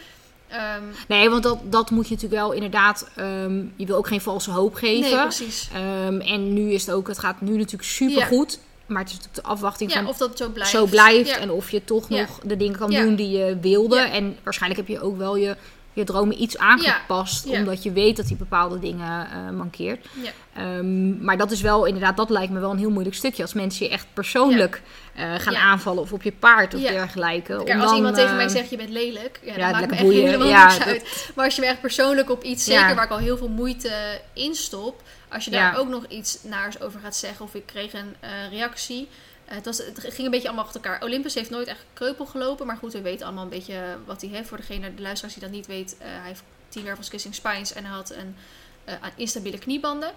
Ehm, 0.48 0.82
Nee, 1.08 1.30
want 1.30 1.42
dat, 1.42 1.72
dat 1.72 1.90
moet 1.90 2.08
je 2.08 2.14
natuurlijk 2.14 2.40
wel 2.42 2.52
inderdaad... 2.52 3.08
ehm, 3.16 3.56
je 3.76 3.86
wil 3.86 3.96
ook 3.96 4.06
geen 4.06 4.20
valse 4.20 4.50
hoop 4.50 4.74
geven. 4.74 5.10
nee, 5.10 5.20
precies. 5.22 5.68
Ehm, 5.74 6.20
en 6.20 6.52
nu 6.52 6.72
is 6.72 6.86
het 6.86 6.94
ook, 6.94 7.08
het 7.08 7.18
gaat 7.18 7.40
nu 7.40 7.56
natuurlijk 7.56 7.88
supergoed. 7.88 8.58
Maar 8.88 9.00
het 9.02 9.08
is 9.10 9.14
natuurlijk 9.16 9.44
de 9.46 9.52
afwachting 9.52 9.92
Ja, 9.92 9.96
van 10.00 10.08
of 10.08 10.16
dat 10.16 10.36
zo 10.38 10.48
blijft. 10.48 10.70
zo 10.70 10.86
blijft. 10.86 11.28
Ja. 11.28 11.38
En 11.38 11.50
of 11.50 11.70
je 11.70 11.84
toch 11.84 12.08
nog 12.08 12.38
de 12.44 12.56
dingen 12.56 12.78
kan 12.78 12.90
doen 12.90 13.14
die 13.14 13.38
je 13.38 13.58
wilde. 13.60 13.98
En 13.98 14.36
waarschijnlijk 14.42 14.80
heb 14.88 14.96
je 14.96 15.02
ook 15.04 15.16
wel 15.16 15.36
je, 15.36 15.56
je 15.98 16.04
dromen 16.12 16.42
iets 16.42 16.58
aangepast. 16.58 17.48
Ja. 17.48 17.58
Omdat 17.58 17.82
je 17.82 17.92
weet 17.92 18.16
dat 18.16 18.26
die 18.26 18.36
bepaalde 18.36 18.78
dingen 18.78 19.26
eh, 19.30 19.50
mankeert. 19.50 20.06
Ja. 20.22 20.30
Ehm, 20.54 21.24
maar 21.24 21.36
dat 21.36 21.50
is 21.50 21.60
wel 21.60 21.84
inderdaad, 21.84 22.16
dat 22.16 22.30
lijkt 22.30 22.52
me 22.52 22.60
wel 22.60 22.70
een 22.70 22.78
heel 22.78 22.90
moeilijk 22.90 23.16
stukje. 23.16 23.42
Als 23.42 23.52
mensen 23.54 23.86
je 23.86 23.92
echt 23.92 24.06
persoonlijk 24.12 24.82
eh, 25.14 25.34
gaan 25.38 25.56
aanvallen. 25.56 26.02
Of 26.02 26.12
op 26.12 26.22
je 26.22 26.32
paard 26.32 26.74
of 26.74 26.80
dergelijke. 26.80 27.56
Kijk, 27.64 27.68
om 27.68 27.76
als 27.80 27.84
dan, 27.86 27.96
iemand 27.96 28.14
tegen 28.14 28.30
eh, 28.30 28.36
mij 28.36 28.48
zegt 28.48 28.70
je 28.70 28.76
bent 28.76 28.90
lelijk, 28.90 29.40
ja, 29.44 29.52
ja, 29.56 29.58
dat 29.58 29.72
maakt 29.72 29.86
me 29.86 29.92
echt 29.92 30.02
boeien. 30.02 30.24
helemaal 30.24 30.48
Ja, 30.48 30.64
niks 30.64 30.78
dat- 30.78 30.86
uit. 30.86 31.30
Maar 31.34 31.44
als 31.44 31.54
je 31.54 31.60
me 31.60 31.66
echt 31.66 31.80
persoonlijk 31.80 32.30
op 32.30 32.42
iets, 32.44 32.66
Ja. 32.66 32.80
zeker 32.80 32.94
waar 32.94 33.04
ik 33.04 33.10
al 33.10 33.18
heel 33.18 33.36
veel 33.36 33.48
moeite 33.48 34.20
in 34.32 34.54
stop, 34.54 35.02
als 35.28 35.44
je 35.44 35.50
daar 35.50 35.72
Ja. 35.72 35.78
ook 35.78 35.88
nog 35.88 36.04
iets 36.08 36.38
naars 36.42 36.80
over 36.80 37.00
gaat 37.00 37.16
zeggen 37.16 37.44
of 37.44 37.54
ik 37.54 37.66
kreeg 37.66 37.92
een 37.92 38.14
eh, 38.20 38.30
reactie. 38.50 39.08
Het, 39.48 39.64
was, 39.64 39.78
het 39.78 39.98
ging 40.00 40.18
een 40.18 40.30
beetje 40.30 40.48
allemaal 40.48 40.64
achter 40.64 40.82
elkaar. 40.82 41.02
Olympus 41.02 41.34
heeft 41.34 41.50
nooit 41.50 41.66
echt 41.66 41.84
kreupel 41.92 42.26
gelopen, 42.26 42.66
maar 42.66 42.76
goed, 42.76 42.92
we 42.92 43.00
weten 43.00 43.26
allemaal 43.26 43.44
een 43.44 43.50
beetje 43.50 43.96
wat 44.04 44.20
hij 44.20 44.30
heeft. 44.30 44.48
Voor 44.48 44.56
degene, 44.56 44.94
de 44.94 45.02
luisteraars 45.02 45.34
die 45.34 45.42
dat 45.42 45.52
niet 45.52 45.66
weet, 45.66 45.96
eh, 45.98 46.06
hij 46.08 46.26
heeft 46.26 46.42
tien 46.68 46.84
wervels 46.84 47.08
kissing 47.08 47.34
spines 47.34 47.72
en 47.72 47.84
hij 47.84 47.94
had 47.94 48.10
een 48.10 48.36
eh, 48.84 48.94
instabiele 49.16 49.58
kniebanden. 49.58 50.12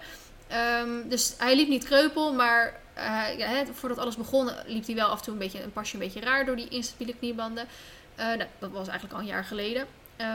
Ehm, 0.48 1.08
dus 1.08 1.34
hij 1.38 1.56
liep 1.56 1.68
niet 1.68 1.84
kreupel, 1.84 2.32
maar 2.32 2.80
eh, 2.94 3.38
ja, 3.38 3.64
voordat 3.72 3.98
alles 3.98 4.16
begon 4.16 4.50
liep 4.66 4.86
hij 4.86 4.94
wel 4.94 5.08
af 5.08 5.18
en 5.18 5.24
toe 5.24 5.32
een 5.32 5.38
beetje 5.38 5.62
een 5.62 5.72
pasje 5.72 5.94
een 5.94 6.00
beetje 6.00 6.20
raar 6.20 6.44
door 6.44 6.56
die 6.56 6.68
instabiele 6.68 7.14
kniebanden. 7.14 7.66
Nou, 8.16 8.38
dat 8.58 8.70
was 8.70 8.88
eigenlijk 8.88 9.14
al 9.14 9.20
een 9.20 9.32
jaar 9.32 9.44
geleden. 9.44 9.86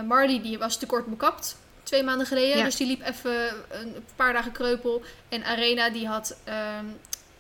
Marley 0.08 0.42
die 0.42 0.58
was 0.58 0.78
te 0.78 0.86
kort 0.86 1.06
bekapt 1.06 1.58
twee 1.84 2.04
maanden 2.04 2.28
geleden, 2.28 2.58
Ja. 2.58 2.64
dus 2.64 2.76
die 2.76 2.88
liep 2.88 3.02
even 3.02 3.48
een 3.70 4.06
paar 4.16 4.34
dagen 4.34 4.52
kreupel. 4.52 5.02
En 5.30 5.44
Arena 5.44 5.90
die 5.90 6.08
had 6.08 6.38
ehm, 6.44 6.86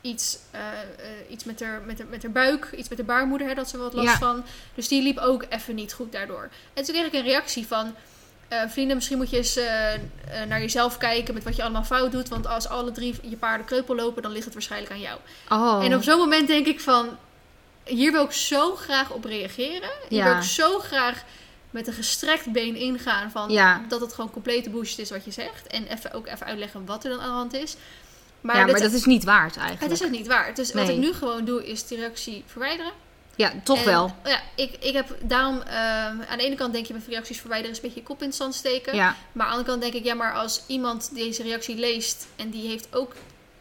iets, 0.01 0.37
eh, 0.51 0.59
eh, 0.61 1.31
iets 1.31 1.43
met, 1.43 1.59
haar, 1.63 1.81
met, 1.85 1.97
haar, 1.99 2.07
met 2.07 2.23
haar 2.23 2.31
buik, 2.31 2.69
iets 2.77 2.89
met 2.89 2.97
haar 2.97 3.07
baarmoeder, 3.07 3.47
hè, 3.47 3.53
dat 3.53 3.69
ze 3.69 3.77
wat 3.77 3.93
last 3.93 4.07
Ja. 4.07 4.17
van. 4.17 4.43
Dus 4.75 4.87
die 4.87 5.01
liep 5.03 5.17
ook 5.17 5.45
even 5.49 5.75
niet 5.75 5.93
goed 5.93 6.11
daardoor. 6.11 6.49
En 6.73 6.83
toen 6.83 6.93
kreeg 6.95 7.07
ik 7.07 7.13
een 7.13 7.23
reactie 7.23 7.67
van... 7.67 7.95
eh, 8.47 8.61
vrienden, 8.67 8.95
misschien 8.95 9.17
moet 9.17 9.29
je 9.29 9.37
eens 9.37 9.59
naar 10.47 10.59
jezelf 10.61 10.97
kijken 10.97 11.33
met 11.33 11.43
wat 11.43 11.55
je 11.55 11.61
allemaal 11.61 11.83
fout 11.83 12.11
doet. 12.11 12.29
Want 12.29 12.47
als 12.47 12.67
alle 12.67 12.91
drie 12.91 13.15
je 13.21 13.35
paarden 13.37 13.65
kreupel 13.65 13.95
lopen, 13.95 14.21
dan 14.21 14.31
ligt 14.31 14.45
het 14.45 14.53
waarschijnlijk 14.53 14.91
aan 14.91 14.99
jou. 14.99 15.19
Oh. 15.49 15.85
En 15.85 15.95
op 15.95 16.03
zo'n 16.03 16.17
moment 16.17 16.47
denk 16.47 16.65
ik 16.67 16.79
van... 16.79 17.17
Hier 17.85 18.11
wil 18.11 18.23
ik 18.23 18.31
zo 18.31 18.75
graag 18.75 19.11
op 19.11 19.25
reageren. 19.25 19.89
Hier 20.09 20.17
Ja. 20.19 20.23
wil 20.25 20.35
ik 20.35 20.41
zo 20.43 20.79
graag 20.79 21.23
met 21.69 21.87
een 21.87 21.93
gestrekt 21.93 22.51
been 22.51 22.75
ingaan 22.75 23.31
van 23.31 23.49
Ja. 23.51 23.81
dat 23.87 24.01
het 24.01 24.13
gewoon 24.13 24.31
complete 24.31 24.69
bullshit 24.69 24.99
is 24.99 25.09
wat 25.09 25.25
je 25.25 25.31
zegt. 25.31 25.67
En 25.67 25.87
even, 25.87 26.13
ook 26.13 26.27
even 26.27 26.45
uitleggen 26.45 26.85
wat 26.85 27.03
er 27.03 27.09
dan 27.09 27.19
aan 27.19 27.29
de 27.29 27.33
hand 27.35 27.53
is. 27.53 27.75
Maar, 28.47 28.57
ja, 28.57 28.65
maar 28.71 28.81
dat 28.81 28.91
is 28.91 29.05
niet 29.05 29.23
waard 29.23 29.57
eigenlijk. 29.57 29.81
het 29.81 29.91
is 29.91 29.99
het 29.99 30.11
niet 30.11 30.27
waard. 30.27 30.55
Dus 30.55 30.73
wat 30.73 30.89
ik 30.89 30.97
nu 30.97 31.13
gewoon 31.13 31.45
doe, 31.45 31.67
is 31.67 31.87
die 31.87 31.97
reactie 31.97 32.43
verwijderen. 32.45 32.91
Ja, 33.35 33.53
toch 33.63 33.79
En, 33.79 33.85
wel. 33.85 34.15
Ja, 34.23 34.41
ik, 34.55 34.71
ik 34.79 34.93
heb 34.93 35.17
daarom... 35.21 35.61
ehm, 35.61 35.75
aan 36.29 36.37
de 36.37 36.43
ene 36.43 36.55
kant 36.55 36.73
denk 36.73 36.85
je 36.85 36.93
met 36.93 37.07
reacties 37.07 37.39
verwijderen 37.39 37.71
is 37.75 37.77
een 37.77 37.83
beetje 37.87 37.99
je 37.99 38.05
kop 38.05 38.21
in 38.21 38.27
het 38.27 38.35
zand 38.35 38.55
steken. 38.55 38.95
Ja, 38.95 39.15
Maar 39.31 39.45
aan 39.45 39.51
de 39.51 39.57
andere 39.57 39.69
kant 39.69 39.81
denk 39.81 39.93
ik, 39.93 40.03
ja, 40.03 40.13
maar 40.13 40.33
als 40.33 40.63
iemand 40.67 41.09
deze 41.13 41.43
reactie 41.43 41.75
leest 41.75 42.27
en 42.35 42.49
die 42.49 42.67
heeft 42.67 42.87
ook 42.95 43.13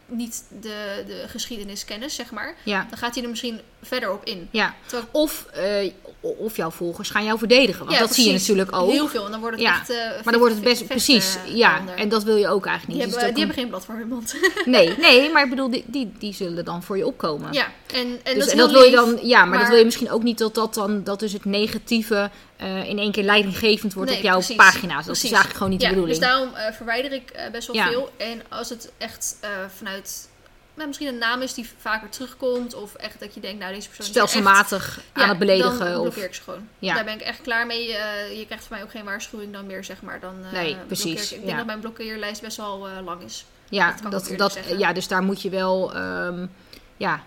niet 0.05 0.43
de, 0.61 1.03
de 1.07 1.23
geschiedeniskennis, 1.27 2.15
zeg 2.15 2.31
maar, 2.31 2.55
ja, 2.63 2.85
dan 2.89 2.97
gaat 2.97 3.15
hij 3.15 3.23
er 3.23 3.29
misschien 3.29 3.61
verder 3.81 4.11
op 4.11 4.25
in. 4.25 4.47
ja. 4.51 4.75
Terwijl- 4.85 5.07
Of, 5.11 5.45
eh, 5.53 5.91
of 6.21 6.55
jouw 6.55 6.69
volgers 6.71 7.09
gaan 7.09 7.23
jou 7.23 7.37
verdedigen. 7.37 7.79
Want 7.85 7.91
Ja, 7.97 7.99
dat 7.99 8.13
zie 8.15 8.25
je 8.27 8.31
natuurlijk 8.33 8.75
ook. 8.75 8.91
Heel 8.91 9.07
veel. 9.07 9.25
En 9.25 9.31
dan 9.31 9.39
wordt 9.39 9.55
het 9.55 9.65
Ja, 9.65 9.79
echt... 9.79 9.89
eh, 9.89 9.95
Maar 9.97 10.33
dan 10.33 10.37
wordt 10.37 10.55
het 10.55 10.63
best 10.63 10.87
precies. 10.87 11.25
vechten 11.25 11.55
Ja, 11.57 11.81
en 11.95 12.09
dat 12.09 12.23
wil 12.23 12.35
je 12.35 12.47
ook 12.47 12.65
eigenlijk 12.65 12.97
die, 12.99 13.05
niet. 13.07 13.13
Dus 13.15 13.23
hebben, 13.23 13.33
die 13.35 13.43
hebben 13.45 13.61
geen 13.63 13.69
blad 13.69 13.85
voor 13.85 13.95
hun 13.95 14.07
mond. 14.07 14.35
Nee, 14.65 14.95
nee, 14.97 15.31
maar 15.31 15.43
ik 15.43 15.49
bedoel, 15.49 15.69
die, 15.69 15.83
die, 15.87 16.11
die 16.19 16.33
zullen 16.33 16.65
dan 16.65 16.83
voor 16.83 16.97
je 16.97 17.05
opkomen. 17.05 17.53
ja, 17.53 17.67
en, 17.93 18.19
en 18.23 18.35
dus, 18.35 18.45
dat 18.45 18.67
en 18.67 18.71
wil 18.71 18.83
je 18.83 18.91
dan, 18.91 19.19
ja, 19.21 19.45
maar, 19.45 19.59
dat 19.59 19.67
wil 19.67 19.77
je 19.77 19.85
misschien 19.85 20.11
ook 20.11 20.23
niet 20.23 20.37
dat 20.37 20.55
dat 20.55 20.73
dan, 20.73 21.03
dat 21.03 21.19
dus 21.19 21.33
het 21.33 21.45
negatieve 21.45 22.29
eh, 22.57 22.89
in 22.89 22.99
één 22.99 23.11
keer 23.11 23.23
leidinggevend 23.23 23.93
wordt 23.93 24.09
Nee, 24.09 24.19
op 24.19 24.25
jouw 24.25 24.37
precies. 24.37 24.55
pagina's. 24.55 24.95
Dat 24.95 25.05
Precies. 25.05 25.23
is 25.23 25.31
eigenlijk 25.31 25.57
gewoon 25.57 25.71
niet 25.71 25.81
ja, 25.81 25.87
de 25.87 25.93
bedoeling. 25.93 26.19
Dus 26.19 26.29
daarom 26.29 26.53
eh, 26.55 26.73
verwijder 26.73 27.11
ik 27.11 27.29
eh, 27.29 27.51
best 27.51 27.67
wel 27.71 27.83
veel. 27.85 28.09
En 28.17 28.41
als 28.49 28.69
het 28.69 28.91
echt 28.97 29.37
eh, 29.41 29.49
vanuit... 29.77 30.27
Nou, 30.77 30.87
misschien 30.89 31.07
een 31.07 31.17
naam 31.17 31.41
is 31.41 31.53
die 31.53 31.69
vaker 31.77 32.09
terugkomt. 32.09 32.73
Of 32.73 32.95
echt 32.95 33.19
dat 33.19 33.33
je 33.33 33.39
denkt, 33.39 33.59
nou 33.59 33.73
deze 33.73 33.87
persoon 33.87 34.05
is 34.07 34.15
echt 34.15 34.29
Stelselmatig 34.29 34.99
aan 35.13 35.23
Ja, 35.23 35.29
het 35.29 35.37
beledigen. 35.39 35.91
Dan 35.91 36.01
blokkeer 36.01 36.23
ik 36.23 36.33
ze 36.33 36.41
gewoon. 36.41 36.67
Ja. 36.79 36.93
Daar 36.95 37.03
ben 37.03 37.13
ik 37.13 37.21
echt 37.21 37.41
klaar 37.41 37.65
mee. 37.65 37.93
Eh, 37.95 38.37
je 38.39 38.45
krijgt 38.45 38.65
van 38.65 38.75
mij 38.77 38.85
ook 38.85 38.91
geen 38.91 39.03
waarschuwing 39.05 39.53
dan 39.53 39.65
meer, 39.65 39.83
zeg 39.83 40.01
maar. 40.01 40.19
Dan, 40.19 40.35
eh, 40.45 40.51
Nee, 40.51 40.75
precies, 40.87 41.31
Ik, 41.31 41.37
ik 41.37 41.37
denk 41.37 41.51
ja. 41.51 41.57
dat 41.57 41.65
mijn 41.65 41.79
blokkeerlijst 41.79 42.41
best 42.41 42.57
wel 42.57 42.87
eh, 42.87 43.03
lang 43.05 43.21
is. 43.21 43.45
ja, 43.69 43.95
dat 44.09 44.31
dat, 44.37 44.59
ja, 44.77 44.93
dus 44.93 45.07
daar 45.07 45.23
moet 45.23 45.41
je 45.41 45.49
wel, 45.49 45.93
ehm, 45.95 46.45
ja, 46.97 47.23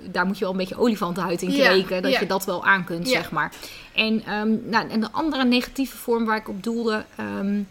daar 0.00 0.26
moet 0.26 0.38
je 0.38 0.44
wel 0.44 0.52
een 0.52 0.58
beetje 0.58 0.78
olifantenhuid 0.78 1.42
in 1.42 1.50
Ja, 1.50 1.66
kweken. 1.68 2.02
dat 2.02 2.12
ja. 2.12 2.20
je 2.20 2.26
dat 2.26 2.44
wel 2.44 2.64
aan 2.64 2.84
kunt, 2.84 3.08
Ja. 3.08 3.12
zeg 3.20 3.30
maar. 3.30 3.52
En, 3.94 4.22
ehm, 4.26 4.68
nou, 4.68 4.88
en 4.88 5.00
de 5.00 5.10
andere 5.12 5.44
negatieve 5.44 5.96
vorm 5.96 6.24
waar 6.24 6.36
ik 6.36 6.48
op 6.48 6.62
doelde... 6.62 7.04
ehm, 7.16 7.62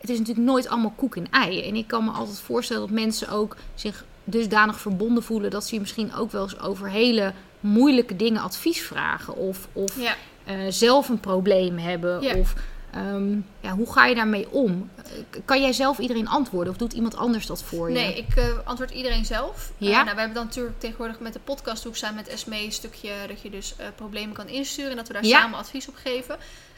het 0.00 0.10
is 0.10 0.18
natuurlijk 0.18 0.46
nooit 0.46 0.68
allemaal 0.68 0.92
koek 0.96 1.16
en 1.16 1.26
ei. 1.30 1.68
En 1.68 1.76
ik 1.76 1.86
kan 1.86 2.04
me 2.04 2.10
altijd 2.10 2.38
voorstellen 2.40 2.82
dat 2.82 2.90
mensen 2.90 3.28
ook 3.28 3.56
zich 3.74 4.04
dusdanig 4.30 4.80
verbonden 4.80 5.22
voelen... 5.22 5.50
dat 5.50 5.66
ze 5.66 5.74
je 5.74 5.80
misschien 5.80 6.14
ook 6.14 6.30
wel 6.32 6.42
eens 6.42 6.58
over 6.60 6.90
hele 6.90 7.32
moeilijke 7.60 8.16
dingen 8.16 8.42
advies 8.42 8.82
vragen. 8.82 9.36
Of, 9.36 9.68
of 9.72 10.00
Ja. 10.00 10.14
eh, 10.44 10.56
zelf 10.68 11.08
een 11.08 11.20
probleem 11.20 11.78
hebben. 11.78 12.20
Ja. 12.22 12.34
Of 12.34 12.54
ehm, 12.90 13.32
ja, 13.60 13.72
hoe 13.74 13.92
ga 13.92 14.06
je 14.06 14.14
daarmee 14.14 14.50
om? 14.50 14.90
Eh, 14.96 15.02
Kan 15.44 15.60
jij 15.60 15.72
zelf 15.72 15.98
iedereen 15.98 16.28
antwoorden 16.28 16.72
of 16.72 16.78
doet 16.78 16.92
iemand 16.92 17.16
anders 17.16 17.46
dat 17.46 17.62
voor 17.62 17.88
je? 17.88 17.94
Nee, 17.94 18.16
ik 18.16 18.36
eh, 18.36 18.44
antwoord 18.64 18.90
iedereen 18.90 19.24
zelf. 19.24 19.72
Ja? 19.76 19.90
Nou, 20.02 20.14
we 20.14 20.18
hebben 20.20 20.34
dan 20.34 20.44
natuurlijk 20.44 20.80
tegenwoordig 20.80 21.20
met 21.20 21.32
de 21.32 21.40
podcast 21.44 21.86
ook 21.86 21.96
samen 21.96 22.16
met 22.16 22.28
Esmee 22.28 22.64
een 22.64 22.72
stukje 22.72 23.10
dat 23.28 23.40
je 23.40 23.50
dus 23.50 23.74
problemen 23.94 24.34
kan 24.34 24.48
insturen 24.48 24.90
en 24.90 24.96
dat 24.96 25.06
we 25.06 25.12
daar 25.12 25.24
Ja. 25.24 25.40
samen 25.40 25.58
advies 25.58 25.88
op 25.88 25.94
geven. 26.02 26.36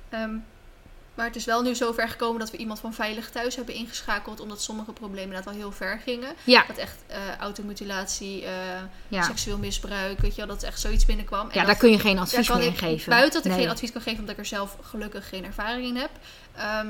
Ehm, 0.09 0.31
Maar 1.21 1.29
het 1.29 1.39
is 1.39 1.45
wel 1.45 1.63
nu 1.63 1.75
zover 1.75 2.09
gekomen 2.09 2.41
dat 2.41 2.51
we 2.51 2.57
iemand 2.57 2.81
van 2.81 2.95
Veilig 2.95 3.31
Thuis 3.31 3.57
hebben 3.57 3.75
ingeschakeld. 3.75 4.41
Omdat 4.41 4.63
sommige 4.63 4.93
problemen 4.93 5.23
inderdaad 5.29 5.45
wel 5.45 5.55
heel 5.63 5.73
ver 5.73 6.01
gingen. 6.05 6.35
Ja, 6.45 6.65
Dat 6.67 6.77
echt 6.77 6.97
eh, 7.07 7.17
automutilatie, 7.41 8.45
eh, 8.45 8.51
ja. 9.09 9.23
seksueel 9.23 9.59
misbruik, 9.59 10.19
weet 10.21 10.35
je 10.35 10.37
wel, 10.47 10.55
dat 10.55 10.63
echt 10.63 10.81
zoiets 10.81 11.05
binnenkwam. 11.05 11.41
En 11.41 11.47
ja 11.53 11.55
dat- 11.59 11.67
daar 11.67 11.77
kun 11.77 11.91
je 11.91 11.99
geen 11.99 12.19
advies 12.19 12.49
meer 12.49 12.63
in 12.63 12.77
geven. 12.77 13.11
Buiten 13.11 13.33
dat 13.33 13.45
ik 13.45 13.51
Nee. 13.51 13.61
geen 13.61 13.71
advies 13.71 13.93
kan 13.93 14.01
geven, 14.03 14.19
omdat 14.19 14.35
ik 14.35 14.41
er 14.41 14.47
zelf 14.49 14.77
gelukkig 14.83 15.29
geen 15.29 15.45
ervaring 15.45 15.87
in 15.87 15.97
heb. 15.97 16.11
ehm, 16.57 16.89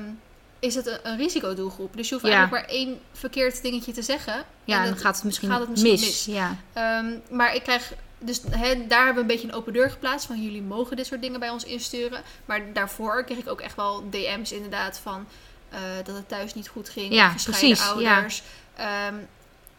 is 0.58 0.74
het 0.74 0.86
een, 0.86 0.98
een 1.02 1.16
risicodoelgroep. 1.16 1.96
Dus 1.96 2.08
je 2.08 2.14
hoeft 2.14 2.26
Ja. 2.26 2.32
eigenlijk 2.32 2.66
maar 2.66 2.76
één 2.76 3.00
verkeerd 3.12 3.62
dingetje 3.62 3.92
te 3.92 4.02
zeggen. 4.02 4.34
Ja, 4.64 4.76
en 4.76 4.82
dan 4.84 4.92
dat- 4.92 5.02
gaat 5.02 5.14
het 5.14 5.24
misschien, 5.24 5.50
gaat 5.50 5.60
het 5.60 5.68
misschien 5.68 5.90
mis. 5.92 6.00
mis. 6.00 6.24
Ja. 6.24 6.56
Ehm, 6.72 7.06
maar 7.30 7.54
ik 7.54 7.62
krijg. 7.62 7.92
Dus 8.22 8.40
daar 8.42 9.04
hebben 9.04 9.14
we 9.14 9.20
een 9.20 9.26
beetje 9.26 9.48
een 9.48 9.54
open 9.54 9.72
deur 9.72 9.90
geplaatst. 9.90 10.26
Van 10.26 10.42
jullie 10.42 10.62
mogen 10.62 10.96
dit 10.96 11.06
soort 11.06 11.22
dingen 11.22 11.40
bij 11.40 11.50
ons 11.50 11.64
insturen. 11.64 12.22
Maar 12.44 12.72
daarvoor 12.72 13.24
kreeg 13.24 13.38
ik 13.38 13.48
ook 13.48 13.60
echt 13.60 13.76
wel 13.76 14.10
DM's 14.10 14.52
inderdaad 14.52 14.98
van 14.98 15.26
eh, 15.68 15.80
dat 16.04 16.14
het 16.14 16.28
thuis 16.28 16.54
niet 16.54 16.68
goed 16.68 16.88
ging. 16.88 17.14
Ja, 17.14 17.28
gescheiden 17.28 17.60
precies, 17.60 18.02
ja. 18.02 18.14
ouders. 18.14 18.42
Ehm, 18.76 19.14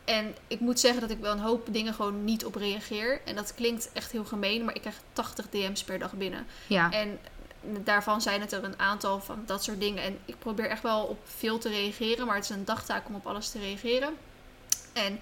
en 0.06 0.36
ik 0.48 0.60
moet 0.60 0.80
zeggen 0.80 1.02
dat 1.02 1.10
ik 1.10 1.20
wel 1.20 1.32
een 1.32 1.40
hoop 1.40 1.68
dingen 1.72 1.94
gewoon 1.94 2.24
niet 2.24 2.46
op 2.46 2.56
reageer. 2.56 3.22
En 3.26 3.36
dat 3.36 3.54
klinkt 3.54 3.90
echt 3.94 4.12
heel 4.12 4.26
gemeen, 4.26 4.66
maar 4.66 4.76
ik 4.76 4.82
krijg 4.82 4.96
80 5.14 5.50
DM's 5.50 5.84
per 5.84 6.00
dag 6.00 6.14
binnen. 6.14 6.48
Ja. 6.68 6.92
En 6.92 7.20
daarvan 7.64 8.22
zijn 8.22 8.42
het 8.42 8.52
er 8.52 8.64
een 8.64 8.80
aantal 8.80 9.20
van 9.20 9.44
dat 9.46 9.64
soort 9.64 9.80
dingen. 9.80 10.04
En 10.04 10.20
ik 10.26 10.40
probeer 10.40 10.70
echt 10.70 10.82
wel 10.82 11.04
op 11.04 11.20
veel 11.24 11.58
te 11.58 11.70
reageren, 11.70 12.26
maar 12.26 12.36
het 12.36 12.44
is 12.44 12.50
een 12.50 12.66
dagtaak 12.66 13.08
om 13.08 13.16
op 13.16 13.28
alles 13.28 13.50
te 13.50 13.60
reageren. 13.60 14.14
En 14.94 15.20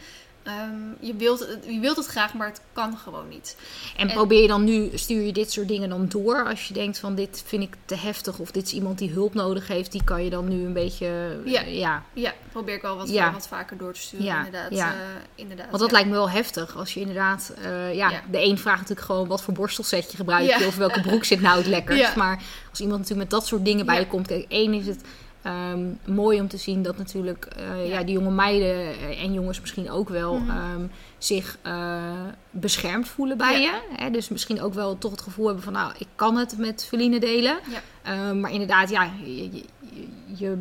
ehm, 0.49 1.07
je, 1.07 1.13
wilt, 1.15 1.39
het- 1.39 1.65
je 1.67 1.79
wilt 1.79 1.95
het 1.97 2.05
graag, 2.05 2.33
maar 2.33 2.47
het 2.47 2.61
kan 2.73 2.97
gewoon 2.97 3.27
niet. 3.29 3.57
En 3.97 4.07
En- 4.09 4.13
probeer 4.15 4.41
je 4.41 4.47
dan 4.47 4.63
nu, 4.63 4.89
stuur 4.93 5.21
je 5.21 5.31
dit 5.31 5.51
soort 5.51 5.67
dingen 5.67 5.89
dan 5.89 6.05
door 6.07 6.45
als 6.45 6.67
je 6.67 6.73
denkt 6.73 6.99
van 6.99 7.15
dit 7.15 7.43
vind 7.45 7.63
ik 7.63 7.73
te 7.85 7.95
heftig 7.95 8.39
of 8.39 8.51
dit 8.51 8.65
is 8.65 8.73
iemand 8.73 8.97
die 8.97 9.09
hulp 9.11 9.33
nodig 9.33 9.67
heeft, 9.67 9.91
die 9.91 10.03
kan 10.03 10.23
je 10.23 10.29
dan 10.29 10.47
nu 10.47 10.65
een 10.65 10.73
beetje, 10.73 11.39
Ja. 11.45 11.61
eh, 11.63 11.77
ja. 11.79 12.03
Ja, 12.13 12.33
probeer 12.51 12.75
ik 12.75 12.81
wel 12.81 12.95
wat, 12.97 13.09
Ja. 13.09 13.31
wat 13.33 13.47
vaker 13.47 13.77
door 13.77 13.93
te 13.93 13.99
sturen, 14.01 14.25
Ja, 14.25 14.37
inderdaad. 14.45 14.71
ja. 14.71 14.91
eh, 14.93 14.99
inderdaad 15.35 15.67
Want 15.69 15.81
dat 15.81 15.91
lijkt 15.91 16.07
me 16.07 16.13
wel 16.13 16.29
heftig 16.29 16.77
als 16.77 16.93
je 16.93 16.99
inderdaad, 16.99 17.53
eh, 17.63 17.93
ja, 17.95 18.11
de 18.31 18.43
een 18.45 18.57
vraagt 18.57 18.79
natuurlijk 18.79 19.07
gewoon 19.07 19.27
wat 19.27 19.41
voor 19.41 19.53
borstelset 19.53 20.11
je 20.11 20.17
gebruikt 20.17 20.49
Ja. 20.49 20.57
je 20.59 20.67
of 20.67 20.75
welke 20.75 21.01
broek 21.01 21.23
zit 21.25 21.41
nou 21.41 21.57
het 21.57 21.67
lekkerst. 21.67 22.15
Maar 22.15 22.41
als 22.69 22.79
iemand 22.79 22.99
natuurlijk 22.99 23.29
met 23.29 23.39
dat 23.39 23.47
soort 23.49 23.65
dingen 23.65 23.85
bij 23.85 23.99
je 23.99 24.07
komt, 24.07 24.27
kijk, 24.27 24.45
één 24.47 24.73
is 24.73 24.85
het 24.87 25.01
ehm, 25.41 25.79
mooi 26.05 26.39
om 26.41 26.47
te 26.47 26.57
zien 26.57 26.81
dat 26.83 26.97
natuurlijk 26.97 27.45
eh, 27.45 27.87
ja. 27.89 27.97
Ja. 27.99 28.03
die 28.03 28.13
jonge 28.13 28.31
meiden 28.31 28.75
eh, 28.75 29.23
en 29.23 29.33
jongens 29.33 29.59
misschien 29.59 29.91
ook 29.91 30.09
wel 30.09 30.37
Mhm. 30.37 30.49
ehm, 30.49 30.85
zich 31.17 31.57
eh, 31.61 32.03
beschermd 32.51 33.07
voelen 33.07 33.37
bij 33.37 33.61
Ja. 33.61 33.81
je. 33.89 33.95
Hè? 34.03 34.09
Dus 34.11 34.29
misschien 34.29 34.61
ook 34.61 34.73
wel 34.73 34.97
toch 34.97 35.11
het 35.11 35.21
gevoel 35.21 35.45
hebben 35.45 35.63
van 35.63 35.73
nou, 35.73 35.91
ik 35.97 36.07
kan 36.15 36.37
het 36.37 36.57
met 36.57 36.85
Feline 36.87 37.19
delen. 37.19 37.57
Ja. 37.69 37.81
Ehm, 38.01 38.39
maar 38.39 38.51
inderdaad, 38.51 38.89
ja, 38.89 39.11
je, 39.23 39.35
je, 39.35 39.51
je- 39.51 40.07
je 40.35 40.57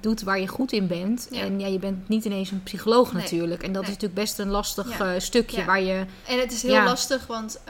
doet 0.00 0.22
waar 0.22 0.40
je 0.40 0.46
goed 0.48 0.72
in 0.72 0.86
bent. 0.86 1.28
En 1.32 1.60
ja, 1.60 1.66
je 1.66 1.78
bent 1.78 2.08
niet 2.08 2.24
ineens 2.24 2.50
een 2.50 2.62
psycholoog 2.62 3.12
Nee. 3.12 3.22
natuurlijk. 3.22 3.62
En 3.62 3.72
dat 3.72 3.82
Nee. 3.82 3.90
is 3.90 3.96
natuurlijk 3.96 4.20
best 4.20 4.38
een 4.38 4.50
lastig 4.50 5.02
stukje 5.18 5.64
waar 5.64 5.80
je... 5.82 6.04
En 6.26 6.38
het 6.38 6.52
is 6.52 6.62
heel 6.62 6.82
lastig, 6.82 7.26
want 7.26 7.60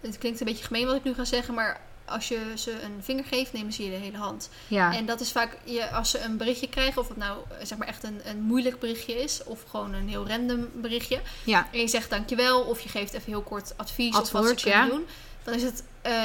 het 0.00 0.18
klinkt 0.18 0.40
een 0.40 0.46
beetje 0.46 0.64
gemeen 0.64 0.86
wat 0.86 0.96
ik 0.96 1.04
nu 1.04 1.14
ga 1.14 1.24
zeggen, 1.24 1.54
maar 1.54 1.80
als 2.10 2.28
je 2.28 2.52
ze 2.54 2.82
een 2.82 3.02
vinger 3.02 3.24
geeft, 3.24 3.52
nemen 3.52 3.72
ze 3.72 3.84
je 3.84 3.90
de 3.90 3.96
hele 3.96 4.16
hand. 4.16 4.48
Ja, 4.68 4.94
En 4.94 5.06
dat 5.06 5.20
is 5.20 5.32
vaak, 5.32 5.56
je, 5.64 5.90
als 5.90 6.10
ze 6.10 6.20
een 6.20 6.36
berichtje 6.36 6.68
krijgen, 6.68 7.02
of 7.02 7.08
het 7.08 7.16
nou 7.16 7.38
eh, 7.48 7.66
zeg 7.66 7.78
maar 7.78 7.88
echt 7.88 8.04
een, 8.04 8.20
een 8.24 8.40
moeilijk 8.40 8.78
berichtje 8.78 9.22
is, 9.22 9.44
of 9.44 9.64
gewoon 9.70 9.94
een 9.94 10.08
heel 10.08 10.28
random 10.28 10.68
berichtje, 10.74 11.20
ja, 11.44 11.68
en 11.72 11.80
je 11.80 11.88
zegt 11.88 12.10
dankjewel, 12.10 12.60
of 12.60 12.80
je 12.80 12.88
geeft 12.88 13.12
even 13.12 13.32
heel 13.32 13.42
kort 13.42 13.72
advies 13.76 14.16
of 14.16 14.30
wat 14.30 14.48
ze 14.48 14.54
kunnen 14.54 14.80
ja. 14.80 14.86
doen, 14.86 15.06
dan 15.42 15.54
is 15.54 15.62
het 15.62 15.82
eh, 16.02 16.22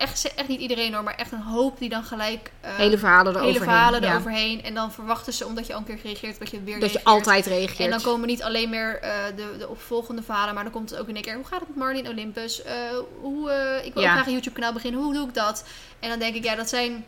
echt, 0.00 0.34
echt 0.34 0.48
niet 0.48 0.60
iedereen 0.60 0.94
hoor, 0.94 1.02
maar 1.02 1.14
echt 1.14 1.32
een 1.32 1.42
hoop 1.42 1.78
die 1.78 1.88
dan 1.88 2.02
gelijk 2.04 2.52
eh, 2.60 2.76
hele 2.76 2.98
verhalen 2.98 3.32
hele 3.32 3.44
eroverheen. 3.44 3.70
verhalen 3.70 4.02
ja. 4.02 4.10
eroverheen. 4.10 4.62
En 4.62 4.74
dan 4.74 4.92
verwachten 4.92 5.32
ze, 5.32 5.46
omdat 5.46 5.66
je 5.66 5.72
al 5.72 5.78
een 5.78 5.84
keer 5.84 5.98
gereageerd 5.98 6.38
dat 6.38 6.50
je 6.50 6.62
weer 6.62 6.80
Dat 6.80 6.92
je 6.92 7.04
altijd 7.04 7.46
reageert. 7.46 7.78
En 7.78 7.90
dan 7.90 8.02
komen 8.02 8.26
niet 8.28 8.42
alleen 8.42 8.70
meer 8.70 9.00
eh, 9.00 9.12
de, 9.36 9.54
de 9.58 9.68
opvolgende 9.68 10.22
verhalen, 10.22 10.54
maar 10.54 10.62
dan 10.62 10.72
komt 10.72 10.90
het 10.90 10.98
ook 10.98 11.08
in 11.08 11.14
één 11.14 11.24
keer. 11.24 11.34
Hoe 11.34 11.44
gaat 11.44 11.60
het 11.60 11.68
met 11.68 11.78
Marlin 11.78 12.08
Olympus? 12.08 12.62
Eh, 12.62 12.74
hoe, 13.20 13.50
ik 13.84 13.94
wil 13.94 14.02
Ja. 14.02 14.08
ook 14.08 14.14
graag 14.14 14.26
een 14.26 14.32
YouTube 14.32 14.54
kanaal 14.54 14.72
beginnen. 14.72 15.00
Hoe 15.00 15.14
doe 15.14 15.28
ik 15.28 15.34
dat? 15.34 15.64
En 16.00 16.08
dan 16.08 16.18
denk 16.18 16.34
ik, 16.34 16.44
ja, 16.44 16.54
dat 16.54 16.68
zijn 16.68 17.04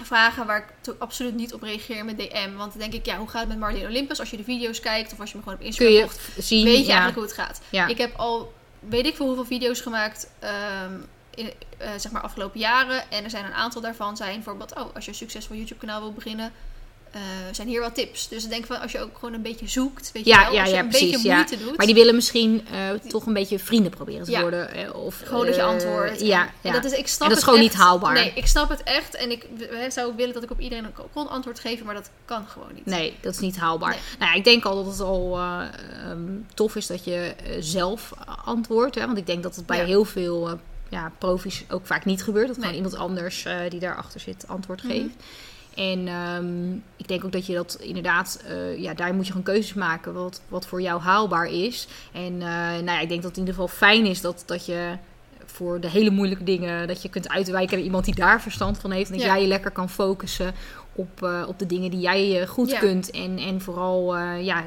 vragen 0.00 0.46
waar 0.46 0.58
ik 0.82 0.94
absoluut 0.98 1.34
niet 1.34 1.54
op 1.54 1.62
reageer 1.62 2.04
met 2.04 2.18
DM. 2.18 2.52
Want 2.56 2.72
dan 2.72 2.80
denk 2.80 2.92
ik, 2.92 3.06
ja, 3.06 3.16
hoe 3.16 3.28
gaat 3.28 3.40
het 3.40 3.48
met 3.48 3.58
Marlin 3.58 3.86
Olympus? 3.86 4.20
Als 4.20 4.30
je 4.30 4.36
de 4.36 4.44
video's 4.44 4.80
kijkt 4.80 5.12
of 5.12 5.20
als 5.20 5.30
je 5.30 5.36
me 5.36 5.42
gewoon 5.42 5.58
op 5.58 5.64
Instagram 5.64 5.98
volgt, 5.98 6.34
weet 6.34 6.48
je 6.48 6.56
ja, 6.64 6.74
eigenlijk 6.74 7.14
hoe 7.14 7.22
het 7.22 7.32
gaat. 7.32 7.60
ja. 7.70 7.86
Ik 7.86 7.98
heb 7.98 8.16
al, 8.16 8.52
weet 8.78 9.06
ik 9.06 9.16
veel 9.16 9.26
hoeveel 9.26 9.44
video's 9.44 9.80
gemaakt 9.80 10.30
ehm, 10.38 10.92
in, 11.34 11.50
eh, 11.78 11.88
zeg 11.96 12.12
maar 12.12 12.22
afgelopen 12.22 12.60
jaren. 12.60 13.10
En 13.10 13.24
er 13.24 13.30
zijn 13.30 13.44
een 13.44 13.52
aantal 13.54 13.80
daarvan 13.80 14.16
zijn 14.16 14.34
bijvoorbeeld, 14.34 14.74
oh, 14.74 14.94
als 14.94 15.04
je 15.04 15.10
een 15.10 15.16
succesvol 15.16 15.56
YouTube 15.56 15.80
kanaal 15.80 16.00
wil 16.00 16.12
beginnen, 16.12 16.52
eh, 17.10 17.20
zijn 17.52 17.68
hier 17.68 17.80
wat 17.80 17.94
tips. 17.94 18.28
Dus 18.28 18.44
ik 18.44 18.50
denk 18.50 18.66
van, 18.66 18.80
als 18.80 18.92
je 18.92 19.00
ook 19.00 19.14
gewoon 19.18 19.34
een 19.34 19.42
beetje 19.42 19.68
zoekt, 19.68 20.12
weet 20.12 20.24
je 20.24 20.30
Ja, 20.30 20.42
wel, 20.44 20.52
ja, 20.52 20.60
als 20.60 20.68
je 20.68 20.74
ja, 20.76 20.82
een 20.82 20.88
precies, 20.88 21.10
beetje 21.12 21.32
moeite 21.32 21.58
doet. 21.58 21.76
Maar 21.76 21.86
die 21.86 21.94
willen 21.94 22.14
misschien 22.14 22.66
eh, 22.72 22.90
toch 23.10 23.26
een 23.26 23.32
beetje 23.32 23.58
vrienden 23.58 23.90
proberen 23.90 24.24
te 24.24 24.40
worden. 24.40 24.94
Of, 24.94 25.20
Gewoon 25.24 25.46
dat 25.46 25.54
je 25.54 25.62
antwoordt. 25.62 26.20
En- 26.20 26.26
Ja, 26.26 26.50
en, 26.62 26.72
dat 26.72 26.84
is, 26.84 26.92
ik 26.92 27.06
snap 27.08 27.28
En 27.28 27.34
dat 27.34 27.38
is 27.38 27.44
het 27.44 27.44
gewoon 27.44 27.58
echt. 27.60 27.68
niet 27.68 27.82
haalbaar. 27.82 28.12
Nee, 28.14 28.32
ik 28.34 28.46
snap 28.46 28.68
het 28.68 28.82
echt. 28.82 29.14
En 29.14 29.30
ik 29.30 29.46
zou 29.88 30.12
willen 30.16 30.34
dat 30.34 30.42
ik 30.42 30.50
op 30.50 30.60
iedereen 30.60 30.84
een 30.84 30.92
kon 31.12 31.28
antwoord 31.28 31.58
geven, 31.60 31.86
maar 31.86 31.94
dat 31.94 32.10
kan 32.24 32.46
gewoon 32.48 32.74
niet. 32.74 32.86
Nee, 32.86 33.16
dat 33.20 33.32
is 33.32 33.40
niet 33.40 33.56
haalbaar. 33.56 33.90
Nee. 33.90 34.00
Nou 34.18 34.30
ja, 34.30 34.36
ik 34.36 34.44
denk 34.44 34.64
al 34.64 34.84
dat 34.84 34.92
het 34.92 35.00
al 35.00 35.38
eh, 35.38 35.62
ehm, 36.10 36.20
tof 36.54 36.76
is 36.76 36.86
dat 36.86 37.04
je 37.04 37.34
zelf 37.60 38.12
antwoordt. 38.44 38.94
Hè? 38.94 39.06
Want 39.06 39.18
ik 39.18 39.26
denk 39.26 39.42
dat 39.42 39.56
het 39.56 39.66
bij 39.66 39.84
heel 39.84 40.04
veel 40.04 40.58
ja, 40.92 41.12
profi's 41.18 41.64
ook 41.70 41.86
vaak 41.86 42.04
niet 42.04 42.22
gebeurt. 42.22 42.46
Dat 42.48 42.56
gewoon 42.56 42.74
iemand 42.74 42.94
anders 42.96 43.44
eh, 43.44 43.56
die 43.68 43.80
daarachter 43.80 44.20
zit 44.20 44.48
antwoord 44.48 44.82
Mhm. 44.82 44.92
geeft. 44.92 45.14
En 45.74 46.08
ehm, 46.08 46.72
ik 46.96 47.08
denk 47.08 47.24
ook 47.24 47.32
dat 47.32 47.46
je 47.46 47.54
dat 47.54 47.78
inderdaad, 47.80 48.42
eh, 48.46 48.78
ja, 48.78 48.94
daar 48.94 49.14
moet 49.14 49.26
je 49.26 49.32
gewoon 49.32 49.46
keuzes 49.46 49.74
maken 49.74 50.12
wat, 50.14 50.40
wat 50.48 50.66
voor 50.66 50.82
jou 50.82 51.00
haalbaar 51.00 51.46
is. 51.46 51.86
En 52.12 52.32
eh, 52.32 52.48
nou 52.58 52.84
ja, 52.84 53.00
ik 53.00 53.08
denk 53.08 53.22
dat 53.22 53.30
het 53.30 53.40
in 53.40 53.46
ieder 53.46 53.54
geval 53.54 53.68
fijn 53.76 54.06
is 54.06 54.20
dat, 54.20 54.42
dat 54.46 54.66
je 54.66 54.96
voor 55.44 55.80
de 55.80 55.88
hele 55.90 56.10
moeilijke 56.10 56.44
dingen, 56.44 56.86
dat 56.88 57.02
je 57.02 57.08
kunt 57.08 57.28
uitwijken 57.28 57.76
naar 57.76 57.84
iemand 57.84 58.04
die 58.04 58.14
daar 58.14 58.40
verstand 58.42 58.78
van 58.78 58.90
heeft. 58.90 59.10
En 59.10 59.16
dat 59.16 59.26
Ja. 59.26 59.32
jij 59.32 59.42
je 59.42 59.48
lekker 59.48 59.70
kan 59.70 59.90
focussen 59.90 60.54
op, 60.92 61.22
op 61.46 61.58
de 61.58 61.66
dingen 61.66 61.90
die 61.90 62.00
jij 62.00 62.46
goed 62.46 62.70
Ja. 62.70 62.78
kunt. 62.78 63.10
En, 63.10 63.38
en 63.38 63.60
vooral 63.60 64.16
ja, 64.36 64.64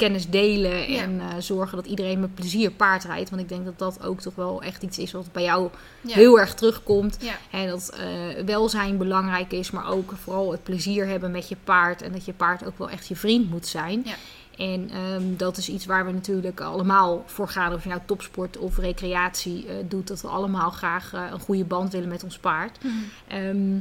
kennis 0.00 0.28
delen 0.30 0.92
Ja. 0.92 1.02
en 1.02 1.20
eh, 1.20 1.26
zorgen 1.38 1.76
dat 1.76 1.86
iedereen 1.86 2.20
met 2.20 2.34
plezier 2.34 2.70
paard 2.70 3.04
rijdt. 3.04 3.30
Want 3.30 3.42
ik 3.42 3.48
denk 3.48 3.64
dat 3.64 3.78
dat 3.78 4.02
ook 4.04 4.20
toch 4.20 4.34
wel 4.34 4.62
echt 4.62 4.82
iets 4.82 4.98
is 4.98 5.12
wat 5.12 5.32
bij 5.32 5.42
jou 5.42 5.68
Ja. 6.00 6.14
heel 6.14 6.40
erg 6.40 6.54
terugkomt. 6.54 7.16
Ja. 7.20 7.32
En 7.50 7.68
dat 7.68 7.88
eh, 7.88 8.44
welzijn 8.44 8.98
belangrijk 8.98 9.52
is, 9.52 9.70
maar 9.70 9.90
ook 9.90 10.12
vooral 10.22 10.52
het 10.52 10.62
plezier 10.62 11.06
hebben 11.06 11.30
met 11.30 11.48
je 11.48 11.56
paard. 11.64 12.02
En 12.02 12.12
dat 12.12 12.24
je 12.24 12.32
paard 12.32 12.66
ook 12.66 12.78
wel 12.78 12.90
echt 12.90 13.06
je 13.08 13.16
vriend 13.16 13.50
moet 13.50 13.66
zijn. 13.66 14.02
Ja. 14.04 14.14
En 14.56 14.90
ehm, 14.90 15.22
dat 15.36 15.56
is 15.56 15.68
iets 15.68 15.86
waar 15.86 16.06
we 16.06 16.12
natuurlijk 16.12 16.60
allemaal 16.60 17.22
voor 17.26 17.48
gaan. 17.48 17.72
Of 17.74 17.82
je 17.82 17.88
nou 17.88 18.00
topsport 18.06 18.56
of 18.58 18.78
recreatie 18.78 19.66
eh, 19.66 19.74
doet. 19.88 20.08
Dat 20.08 20.20
we 20.20 20.28
allemaal 20.28 20.70
graag 20.70 21.12
een 21.12 21.40
goede 21.40 21.64
band 21.64 21.92
willen 21.92 22.08
met 22.08 22.24
ons 22.24 22.38
paard. 22.38 22.78
Mhm. 22.84 22.92
Ehm, 23.28 23.78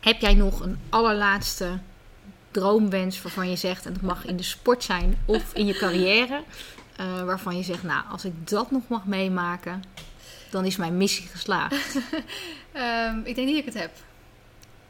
heb 0.00 0.20
jij 0.20 0.34
nog 0.34 0.60
een 0.60 0.78
allerlaatste 0.88 1.68
droomwens 2.50 3.22
waarvan 3.22 3.50
je 3.50 3.56
zegt... 3.56 3.86
en 3.86 3.92
dat 3.92 4.02
mag 4.02 4.26
in 4.26 4.36
de 4.36 4.42
sport 4.42 4.84
zijn 4.84 5.18
of 5.24 5.54
in 5.54 5.66
je 5.66 5.74
carrière... 5.74 6.42
eh, 6.96 7.22
waarvan 7.22 7.56
je 7.56 7.62
zegt, 7.62 7.82
nou, 7.82 8.04
als 8.10 8.24
ik 8.24 8.48
dat 8.48 8.70
nog 8.70 8.88
mag 8.88 9.06
meemaken... 9.06 9.82
dan 10.50 10.64
is 10.64 10.76
mijn 10.76 10.96
missie 10.96 11.26
geslaagd. 11.26 11.98
Ehm, 12.72 13.18
ik 13.24 13.34
denk 13.34 13.46
niet 13.46 13.56
dat 13.56 13.66
ik 13.66 13.72
het 13.72 13.82
heb. 13.82 13.90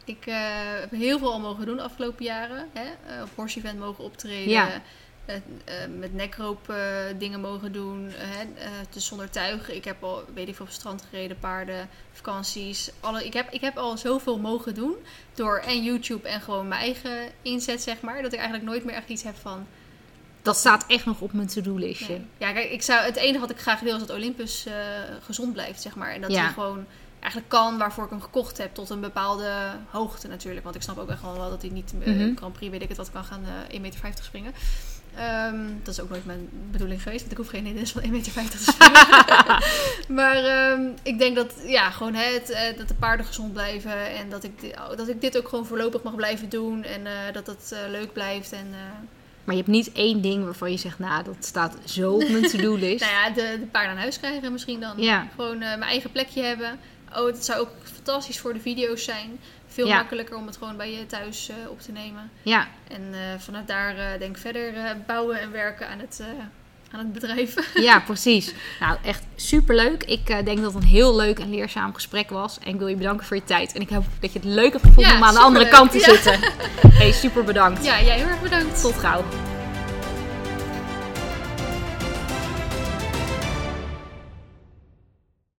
Ik 0.05 0.27
eh, 0.27 0.37
heb 0.81 0.91
heel 0.91 1.19
veel 1.19 1.33
al 1.33 1.41
mogen 1.41 1.67
doen 1.67 1.77
de 1.77 1.83
afgelopen 1.83 2.25
jaren. 2.25 2.69
Hè? 2.73 3.15
Eh, 3.15 3.23
op 3.23 3.29
horse 3.35 3.59
event 3.59 3.79
mogen 3.79 4.05
optreden. 4.05 4.51
Ja. 4.51 4.83
Eh, 5.25 5.35
met 5.99 6.15
nekroop 6.15 6.69
eh, 6.69 6.77
dingen 7.19 7.41
mogen 7.41 7.73
doen. 7.73 8.11
hè? 8.17 8.45
dus 8.91 9.07
zonder 9.07 9.31
tuig. 9.31 9.71
Ik 9.71 9.85
heb 9.85 10.03
al, 10.05 10.25
weet 10.35 10.49
ik 10.49 10.55
veel, 10.55 10.65
op 10.65 10.71
het 10.71 10.81
strand 10.81 11.05
gereden, 11.11 11.39
paarden, 11.39 11.89
vakanties. 12.13 12.91
Alle, 13.01 13.25
ik, 13.25 13.33
heb, 13.33 13.51
ik 13.51 13.61
heb 13.61 13.77
al 13.77 13.99
zoveel 13.99 14.39
mogen 14.39 14.75
doen. 14.75 14.95
Door 15.35 15.59
en 15.59 15.83
YouTube 15.83 16.29
en 16.29 16.41
gewoon 16.41 16.69
mijn 16.69 16.81
eigen 16.81 17.29
inzet, 17.43 17.83
zeg 17.83 18.01
maar. 18.01 18.23
Dat 18.23 18.33
ik 18.33 18.39
eigenlijk 18.39 18.69
nooit 18.69 18.85
meer 18.85 18.95
echt 18.95 19.09
iets 19.09 19.23
heb 19.23 19.37
van... 19.37 19.67
Dat 20.43 20.57
staat 20.57 20.85
echt 20.87 21.05
nog 21.05 21.21
op 21.21 21.33
mijn 21.33 21.47
to-do-listje. 21.49 22.09
Nee. 22.09 22.27
Ja, 22.39 22.53
kijk, 22.53 22.71
ik 22.71 22.83
zou, 22.83 23.01
het 23.05 23.17
enige 23.17 23.41
wat 23.41 23.51
ik 23.51 23.59
graag 23.59 23.81
wil 23.81 23.95
is 23.95 24.01
dat 24.07 24.17
Olympus 24.17 24.67
gezond 25.25 25.53
blijft, 25.53 25.81
zeg 25.83 25.95
maar. 25.95 26.11
En 26.13 26.21
dat 26.21 26.31
Ja. 26.31 26.43
hij 26.43 26.53
gewoon 26.53 26.87
eigenlijk 27.21 27.51
kan 27.53 27.79
waarvoor 27.79 28.05
ik 28.05 28.11
hem 28.11 28.21
gekocht 28.21 28.59
heb, 28.59 28.75
tot 28.75 28.91
een 28.91 29.01
bepaalde 29.01 29.53
hoogte 29.91 30.29
natuurlijk. 30.29 30.65
Want 30.65 30.77
ik 30.77 30.83
snap 30.83 30.99
ook 30.99 31.09
echt 31.11 31.23
wel 31.23 31.51
dat 31.51 31.63
hij 31.63 31.71
niet 31.71 31.95
eh 32.05 32.09
Mhm. 32.15 32.37
Grand 32.37 32.53
Prix, 32.53 32.71
weet 32.73 32.83
ik 32.83 32.89
het 32.89 32.97
wat, 32.97 33.11
kan 33.13 33.25
gaan 33.25 33.45
eh 33.45 33.75
1,50 33.77 33.81
meter 34.03 34.25
springen. 34.25 34.53
Ehm, 35.17 35.57
dat 35.83 35.95
is 35.95 36.01
ook 36.01 36.11
nooit 36.11 36.27
mijn 36.27 36.49
bedoeling 36.71 37.03
geweest, 37.03 37.21
want 37.21 37.33
ik 37.33 37.39
hoef 37.39 37.49
geen 37.49 37.65
hindernis 37.65 37.93
van 37.93 38.03
1,50 38.03 38.09
meter 38.11 38.59
te 38.59 38.65
springen. 38.73 39.63
maar 40.21 40.37
ehm, 40.45 40.81
ik 41.03 41.19
denk 41.19 41.37
dat, 41.37 41.55
ja, 41.67 41.91
gewoon 41.91 42.15
hè, 42.15 42.33
het, 42.33 42.51
eh, 42.51 42.77
dat 42.79 42.89
de 42.89 42.95
paarden 42.95 43.27
gezond 43.27 43.53
blijven 43.53 44.15
en 44.17 44.31
dat 44.31 44.45
ik, 44.45 44.61
di- 44.61 44.75
dat 44.97 45.09
ik 45.09 45.21
dit 45.21 45.39
ook 45.39 45.49
gewoon 45.49 45.67
voorlopig 45.67 46.03
mag 46.03 46.15
blijven 46.15 46.49
doen 46.49 46.83
en 46.85 47.07
eh, 47.07 47.13
dat 47.33 47.47
het 47.47 47.73
eh, 47.73 47.91
leuk 47.91 48.13
blijft. 48.13 48.53
En, 48.53 48.67
Maar 49.45 49.55
je 49.55 49.61
hebt 49.61 49.73
niet 49.75 49.93
één 49.93 50.21
ding 50.21 50.45
waarvan 50.45 50.71
je 50.71 50.77
zegt, 50.77 50.99
nou, 50.99 51.25
dat 51.25 51.37
staat 51.41 51.77
zo 51.85 52.13
op 52.13 52.29
mijn 52.29 52.49
to-do-list. 52.51 53.01
Nou 53.01 53.13
ja, 53.13 53.31
de, 53.31 53.57
de 53.61 53.67
paarden 53.71 53.91
aan 53.93 53.99
huis 53.99 54.19
krijgen 54.19 54.53
misschien 54.53 54.81
dan. 54.81 54.93
Ja. 55.03 55.27
Gewoon 55.35 55.59
mijn 55.59 55.83
eigen 55.83 56.13
plekje 56.13 56.43
hebben. 56.43 56.79
Oh, 57.17 57.27
het 57.27 57.45
zou 57.45 57.61
ook 57.61 57.71
fantastisch 57.83 58.39
voor 58.39 58.53
de 58.53 58.61
video's 58.61 59.05
zijn. 59.05 59.39
Veel 59.73 59.87
Ja. 59.87 59.97
makkelijker 59.97 60.37
om 60.37 60.47
het 60.47 60.57
gewoon 60.57 60.77
bij 60.77 60.93
je 60.93 61.07
thuis 61.07 61.49
eh, 61.49 61.71
op 61.71 61.81
te 61.81 61.93
nemen. 61.93 62.31
Ja, 62.43 62.69
En 62.89 63.03
eh, 63.13 63.19
vanuit 63.39 63.67
daar 63.69 63.97
eh, 63.97 64.19
denk 64.19 64.37
ik 64.37 64.43
verder 64.43 64.73
bouwen 65.07 65.41
en 65.41 65.53
werken 65.53 65.89
aan 65.89 65.99
het, 65.99 66.23
aan 66.93 66.99
het 66.99 67.13
bedrijf. 67.13 67.55
ja, 67.89 68.01
precies. 68.01 68.53
Nou, 68.81 68.97
echt 69.05 69.23
superleuk. 69.37 70.03
Ik 70.05 70.27
denk 70.27 70.47
dat 70.63 70.75
het 70.75 70.83
een 70.83 70.89
heel 70.89 71.17
leuk 71.17 71.39
en 71.39 71.51
leerzaam 71.51 71.95
gesprek 71.95 72.31
was. 72.31 72.59
En 72.59 72.73
ik 72.73 72.79
wil 72.79 72.87
je 72.89 72.97
bedanken 72.97 73.27
voor 73.27 73.37
je 73.37 73.45
tijd. 73.45 73.73
En 73.73 73.81
ik 73.81 73.89
hoop 73.89 74.05
dat 74.21 74.33
je 74.33 74.39
het 74.39 74.49
leuk 74.49 74.73
hebt 74.73 74.85
gevonden 74.85 75.13
Ja, 75.13 75.17
om 75.19 75.25
aan 75.25 75.35
de 75.35 75.41
andere 75.41 75.69
kant 75.69 75.91
te 75.91 75.99
Ja. 75.99 76.05
zitten. 76.05 76.39
Hey, 76.93 77.13
super 77.13 77.45
bedankt. 77.45 77.85
ja, 77.85 78.03
jij 78.03 78.17
heel 78.17 78.27
erg 78.29 78.43
bedankt. 78.43 78.81
Tot 78.81 78.95
gauw. 78.95 79.25